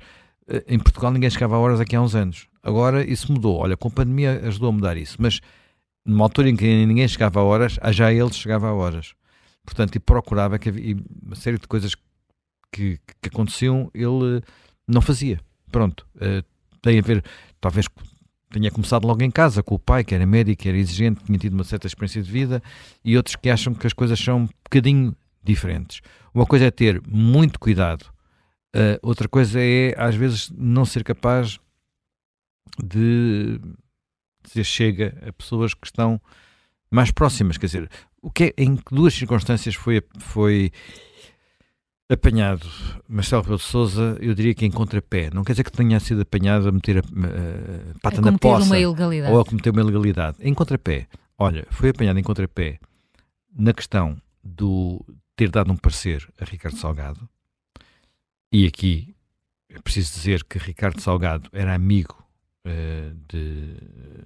em 0.67 0.79
Portugal 0.79 1.13
ninguém 1.13 1.31
chegava 1.31 1.57
a 1.57 1.59
horas 1.59 1.81
aqui 1.81 1.95
há 1.97 2.03
uns 2.03 2.15
anos. 2.15 2.49
Agora 2.63 3.05
isso 3.05 3.33
mudou. 3.33 3.59
Olha, 3.59 3.77
com 3.77 3.89
a 3.89 3.91
pandemia 3.91 4.41
ajudou 4.45 4.71
a 4.71 4.73
mudar 4.73 4.97
isso. 4.97 5.17
Mas 5.19 5.41
numa 6.05 6.25
altura 6.25 6.51
em 6.51 6.57
que 6.57 6.87
ninguém 6.87 7.07
chegava 7.07 7.41
a 7.41 7.45
horas, 7.45 7.79
já 7.91 8.13
ele 8.13 8.33
chegava 8.33 8.69
a 8.69 8.75
horas. 8.75 9.15
Portanto, 9.65 9.97
e 9.97 10.01
procurava 10.01 10.59
que 10.59 10.69
havia 10.69 10.97
uma 11.23 11.37
série 11.37 11.59
de 11.59 11.69
coisas 11.69 11.95
que, 12.73 12.99
que 13.21 13.29
aconteciam, 13.29 13.91
ele 13.95 14.43
não 14.87 15.01
fazia. 15.01 15.41
Pronto. 15.71 16.07
Uh, 16.17 16.45
tem 16.83 16.99
a 16.99 17.03
ver, 17.03 17.23
talvez 17.61 17.87
tenha 18.51 18.71
começado 18.71 19.07
logo 19.07 19.23
em 19.23 19.31
casa 19.31 19.63
com 19.63 19.75
o 19.75 19.79
pai, 19.79 20.03
que 20.03 20.15
era 20.15 20.27
médico, 20.27 20.63
que 20.63 20.69
era 20.69 20.79
exigente, 20.79 21.23
tinha 21.25 21.39
tido 21.39 21.55
uma 21.55 21.65
certa 21.65 21.87
experiência 21.87 22.23
de 22.23 22.31
vida, 22.31 22.63
e 23.05 23.17
outros 23.17 23.37
que 23.37 23.49
acham 23.49 23.75
que 23.75 23.87
as 23.87 23.93
coisas 23.93 24.19
são 24.19 24.41
um 24.41 24.49
bocadinho 24.65 25.15
diferentes. 25.43 26.01
Uma 26.35 26.47
coisa 26.47 26.67
é 26.67 26.71
ter 26.71 27.01
muito 27.07 27.61
cuidado, 27.61 28.07
uh, 28.75 28.99
outra 29.03 29.29
coisa 29.29 29.61
é, 29.61 29.95
às 29.97 30.15
vezes, 30.15 30.51
não 30.51 30.85
ser 30.85 31.05
capaz 31.05 31.59
de 32.83 33.61
dizer 34.43 34.65
chega 34.65 35.19
a 35.27 35.33
pessoas 35.33 35.75
que 35.75 35.87
estão 35.87 36.21
mais 36.91 37.11
próximas. 37.11 37.57
Quer 37.57 37.67
dizer, 37.67 37.91
o 38.23 38.31
que 38.31 38.45
é, 38.45 38.63
em 38.63 38.79
duas 38.91 39.15
circunstâncias 39.15 39.75
foi, 39.75 40.03
foi 40.19 40.73
apanhado 42.09 42.67
Marcelo 43.09 43.43
Rebelo 43.43 43.59
de 43.59 43.65
Sousa, 43.65 44.19
eu 44.21 44.35
diria 44.35 44.55
que 44.55 44.67
em 44.67 44.71
contrapé. 44.71 45.31
Não 45.33 45.45
quer 45.45 45.53
dizer 45.53 45.65
que 45.65 45.73
tenha 45.73 46.01
sido 46.01 46.23
apanhado 46.23 46.69
a 46.69 46.73
meter 46.73 46.99
a, 46.99 47.01
a, 47.01 47.97
a 47.97 47.99
pata 48.01 48.19
a 48.19 48.31
na 48.31 48.39
poça 48.39 48.75
ou 49.31 49.41
a 49.41 49.45
cometer 49.45 49.71
uma 49.71 49.81
ilegalidade. 49.81 50.37
Em 50.41 50.53
contrapé. 50.53 51.07
Olha, 51.39 51.67
foi 51.71 51.91
apanhado 51.91 52.19
em 52.19 52.23
contrapé 52.23 52.79
na 53.57 53.73
questão 53.73 54.21
do 54.43 55.05
ter 55.37 55.51
dado 55.51 55.73
um 55.73 55.77
parecer 55.77 56.29
a 56.39 56.45
Ricardo 56.45 56.77
Salgado. 56.77 57.29
E 58.53 58.67
aqui 58.67 59.15
é 59.69 59.79
preciso 59.81 60.13
dizer 60.13 60.45
que 60.45 60.59
Ricardo 60.59 61.01
Salgado 61.01 61.49
era 61.53 61.75
amigo 61.75 62.17
uh, 62.67 63.15
de, 63.29 63.77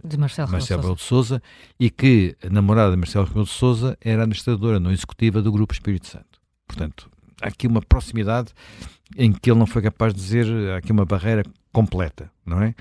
de 0.03 0.17
Marcelo, 0.17 0.51
Marcelo 0.51 0.81
Rebelo 0.81 0.97
de 0.97 1.03
Souza 1.03 1.43
e 1.79 1.91
que 1.91 2.35
a 2.43 2.49
namorada 2.49 2.91
de 2.93 2.97
Marcelo 2.97 3.27
Rebelo 3.27 3.45
de 3.45 3.51
Souza 3.51 3.99
era 4.01 4.23
administradora 4.23 4.81
não 4.81 4.91
executiva 4.91 5.43
do 5.43 5.53
Grupo 5.53 5.75
Espírito 5.75 6.07
Santo. 6.07 6.41
Portanto, 6.67 7.11
há 7.43 7.49
aqui 7.49 7.67
uma 7.67 7.83
proximidade 7.83 8.53
em 9.17 9.31
que 9.31 9.51
ele 9.51 9.59
não 9.59 9.67
foi 9.67 9.83
capaz 9.83 10.15
de 10.15 10.21
dizer, 10.21 10.47
há 10.71 10.79
aqui 10.79 10.91
uma 10.91 11.05
barreira 11.05 11.43
completa, 11.71 12.31
não 12.47 12.63
é? 12.63 12.75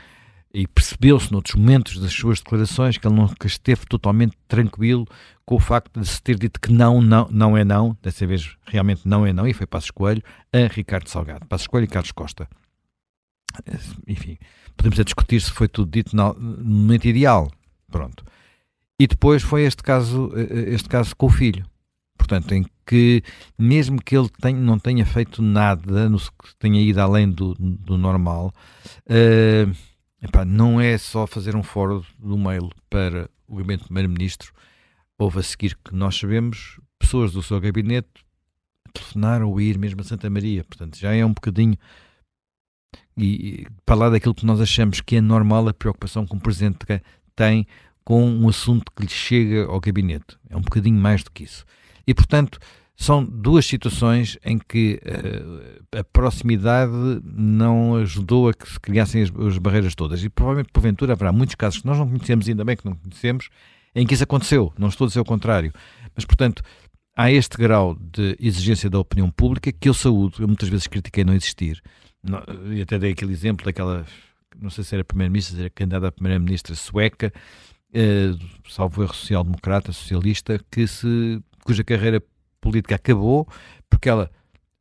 E 0.53 0.67
percebeu-se 0.67 1.31
noutros 1.31 1.55
momentos 1.55 1.97
das 1.97 2.13
suas 2.13 2.39
declarações 2.39 2.97
que 2.97 3.07
ele 3.07 3.15
nunca 3.15 3.47
esteve 3.47 3.85
totalmente 3.87 4.37
tranquilo 4.47 5.07
com 5.45 5.55
o 5.55 5.59
facto 5.59 5.99
de 5.99 6.07
se 6.07 6.21
ter 6.21 6.37
dito 6.37 6.61
que 6.61 6.71
não, 6.71 7.01
não, 7.01 7.27
não 7.31 7.57
é 7.57 7.63
não, 7.63 7.97
dessa 8.03 8.27
vez 8.27 8.55
realmente 8.65 9.01
não 9.07 9.25
é 9.25 9.33
não, 9.33 9.47
e 9.47 9.53
foi 9.53 9.65
Passos 9.65 9.89
Coelho, 9.89 10.21
a 10.53 10.67
Ricardo 10.71 11.09
Salgado. 11.09 11.47
Passos 11.47 11.65
Coelho 11.65 11.85
e 11.85 11.87
Carlos 11.87 12.11
Costa. 12.11 12.47
Enfim, 14.07 14.37
podemos 14.77 14.99
a 14.99 15.03
discutir 15.03 15.41
se 15.41 15.51
foi 15.51 15.67
tudo 15.67 15.91
dito 15.91 16.15
no 16.15 16.35
momento 16.35 17.07
ideal. 17.07 17.51
Pronto. 17.89 18.23
E 18.99 19.07
depois 19.07 19.41
foi 19.41 19.63
este 19.63 19.81
caso, 19.81 20.31
este 20.35 20.87
caso 20.87 21.15
com 21.15 21.25
o 21.25 21.29
filho. 21.29 21.65
Portanto, 22.15 22.53
em 22.53 22.65
que, 22.85 23.23
mesmo 23.57 24.01
que 24.01 24.15
ele 24.15 24.29
tenha, 24.41 24.59
não 24.59 24.79
tenha 24.79 25.05
feito 25.05 25.41
nada, 25.41 26.09
tenha 26.59 26.81
ido 26.81 27.01
além 27.01 27.29
do, 27.29 27.53
do 27.55 27.97
normal, 27.97 28.53
uh, 29.07 29.75
epá, 30.23 30.45
não 30.45 30.79
é 30.79 30.97
só 30.97 31.27
fazer 31.27 31.55
um 31.55 31.63
foro 31.63 32.05
do 32.17 32.37
mail 32.37 32.69
para 32.89 33.29
o 33.47 33.57
gabinete 33.57 33.81
do 33.81 33.85
primeiro-ministro. 33.85 34.53
Houve 35.17 35.39
a 35.39 35.43
seguir 35.43 35.77
que 35.83 35.93
nós 35.93 36.15
sabemos, 36.15 36.79
pessoas 36.97 37.33
do 37.33 37.43
seu 37.43 37.59
gabinete 37.59 38.07
telefonaram 38.93 39.49
ou 39.49 39.59
ir 39.59 39.77
mesmo 39.77 40.01
a 40.01 40.03
Santa 40.03 40.29
Maria. 40.29 40.63
Portanto, 40.63 40.97
já 40.97 41.13
é 41.13 41.25
um 41.25 41.33
bocadinho. 41.33 41.77
E, 43.17 43.25
e 43.25 43.67
para 43.85 43.95
lá 43.95 44.09
daquilo 44.09 44.33
que 44.33 44.45
nós 44.45 44.61
achamos 44.61 45.01
que 45.01 45.17
é 45.17 45.21
normal 45.21 45.67
a 45.67 45.73
preocupação 45.73 46.25
que 46.25 46.35
um 46.35 46.39
presidente 46.39 46.77
tem 47.35 47.67
com 48.03 48.25
um 48.25 48.47
assunto 48.49 48.91
que 48.95 49.03
lhe 49.03 49.09
chega 49.09 49.65
ao 49.65 49.79
gabinete. 49.79 50.37
É 50.49 50.57
um 50.57 50.61
bocadinho 50.61 50.99
mais 50.99 51.23
do 51.23 51.31
que 51.31 51.43
isso. 51.43 51.65
E, 52.05 52.13
portanto, 52.13 52.59
são 52.95 53.23
duas 53.23 53.65
situações 53.65 54.37
em 54.45 54.57
que 54.57 54.99
uh, 55.03 55.99
a 55.99 56.03
proximidade 56.03 56.93
não 57.23 57.95
ajudou 57.95 58.49
a 58.49 58.53
que 58.53 58.69
se 58.69 58.79
criassem 58.79 59.23
as, 59.23 59.31
as, 59.35 59.57
barreiras 59.57 59.95
todas. 59.95 60.23
E 60.23 60.29
provavelmente, 60.29 60.71
porventura, 60.71 61.13
haverá 61.13 61.31
muitos 61.31 61.55
casos 61.55 61.81
que 61.81 61.87
nós 61.87 61.97
não 61.97 62.07
conhecemos, 62.07 62.47
ainda 62.47 62.63
bem 62.63 62.77
que 62.77 62.85
não 62.85 62.95
conhecemos, 62.95 63.49
em 63.95 64.05
que 64.05 64.13
isso 64.13 64.23
aconteceu. 64.23 64.71
Não 64.77 64.89
estou 64.89 65.05
a 65.05 65.07
dizer 65.07 65.19
o 65.19 65.25
contrário. 65.25 65.73
Mas, 66.15 66.23
portanto, 66.23 66.61
há 67.15 67.31
este 67.31 67.57
grau 67.57 67.95
de 67.95 68.37
exigência 68.39 68.89
da 68.89 68.99
opinião 68.99 69.29
pública 69.29 69.71
que 69.71 69.89
eu 69.89 69.93
saúdo. 69.93 70.35
Eu 70.39 70.47
muitas 70.47 70.69
vezes 70.69 70.87
critiquei 70.87 71.23
não 71.23 71.33
existir. 71.33 71.81
Não, 72.23 72.41
e 72.71 72.81
até 72.81 72.97
dei 72.97 73.11
aquele 73.11 73.33
exemplo 73.33 73.65
daquela, 73.65 74.05
não 74.59 74.69
sei 74.69 74.83
se 74.83 74.95
era 74.95 75.03
primeira-ministra, 75.03 75.59
era 75.59 75.69
candidata 75.69 76.07
a 76.07 76.11
primeira-ministra 76.11 76.73
sueca, 76.75 77.33
uh, 77.89 78.69
salvo 78.69 79.03
erro 79.03 79.13
social-democrata, 79.13 79.91
socialista, 79.91 80.59
que 80.71 80.87
se 80.87 81.41
cuja 81.65 81.83
carreira 81.83 82.21
política 82.63 82.95
acabou 82.95 83.47
porque 83.89 84.07
ela, 84.09 84.31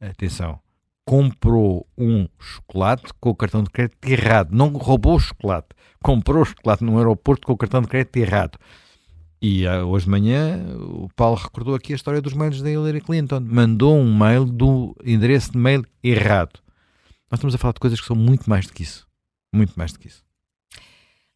atenção, 0.01 0.61
comprou 1.05 1.87
um 1.99 2.29
chocolate 2.39 3.13
com 3.21 3.31
o 3.31 3.35
cartão 3.35 3.63
de 3.63 3.71
crédito 3.71 4.05
errado. 4.07 4.51
Não 4.53 4.69
roubou 4.69 5.17
o 5.17 5.21
chocolate, 5.21 5.69
comprou 6.03 6.43
o 6.43 6.45
chocolate 6.45 6.85
no 6.85 6.97
aeroporto 6.97 7.47
com 7.47 7.53
o 7.53 7.57
cartão 7.57 7.83
de 7.83 7.89
crédito 7.89 8.17
errado. 8.17 8.59
E 9.41 9.67
uh, 9.67 9.85
hoje 9.89 10.05
de 10.05 10.11
manhã 10.11 10.65
o 10.79 11.09
Paulo 11.17 11.37
recordou 11.37 11.75
aqui 11.75 11.93
a 11.93 11.97
história 11.97 12.23
dos 12.23 12.33
mails 12.33 12.63
da 12.63 12.71
Hillary 12.71 13.01
Clinton. 13.01 13.41
Mandou 13.41 13.99
um 13.99 14.17
mail 14.17 14.45
do 14.45 14.97
endereço 15.05 15.51
de 15.51 15.59
mail 15.59 15.85
errado. 16.03 16.61
Nós 17.29 17.39
estamos 17.39 17.55
a 17.55 17.59
falar 17.59 17.73
de 17.73 17.81
coisas 17.81 18.01
que 18.01 18.07
são 18.07 18.15
muito 18.15 18.49
mais 18.49 18.67
do 18.67 18.73
que 18.73 18.85
isso. 18.85 19.05
Muito 19.53 19.75
mais 19.75 19.93
do 19.93 19.99
que 19.99 20.07
isso. 20.07 20.23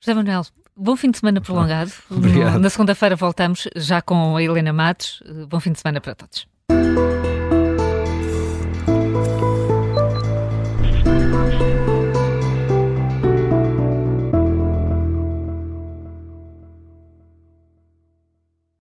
José 0.01 0.15
Manuel, 0.15 0.43
Bom 0.77 0.95
fim 0.95 1.11
de 1.11 1.19
semana 1.19 1.41
prolongado. 1.41 1.91
Obrigado. 2.11 2.59
Na 2.59 2.69
segunda-feira 2.69 3.17
voltamos 3.17 3.67
já 3.75 4.03
com 4.03 4.37
a 4.37 4.43
Helena 4.43 4.75
Matos. 4.75 5.23
Bom 5.49 5.59
fim 5.59 5.73
de 5.73 5.81
semana 5.81 6.01
para 6.03 6.15
todos. 6.15 6.47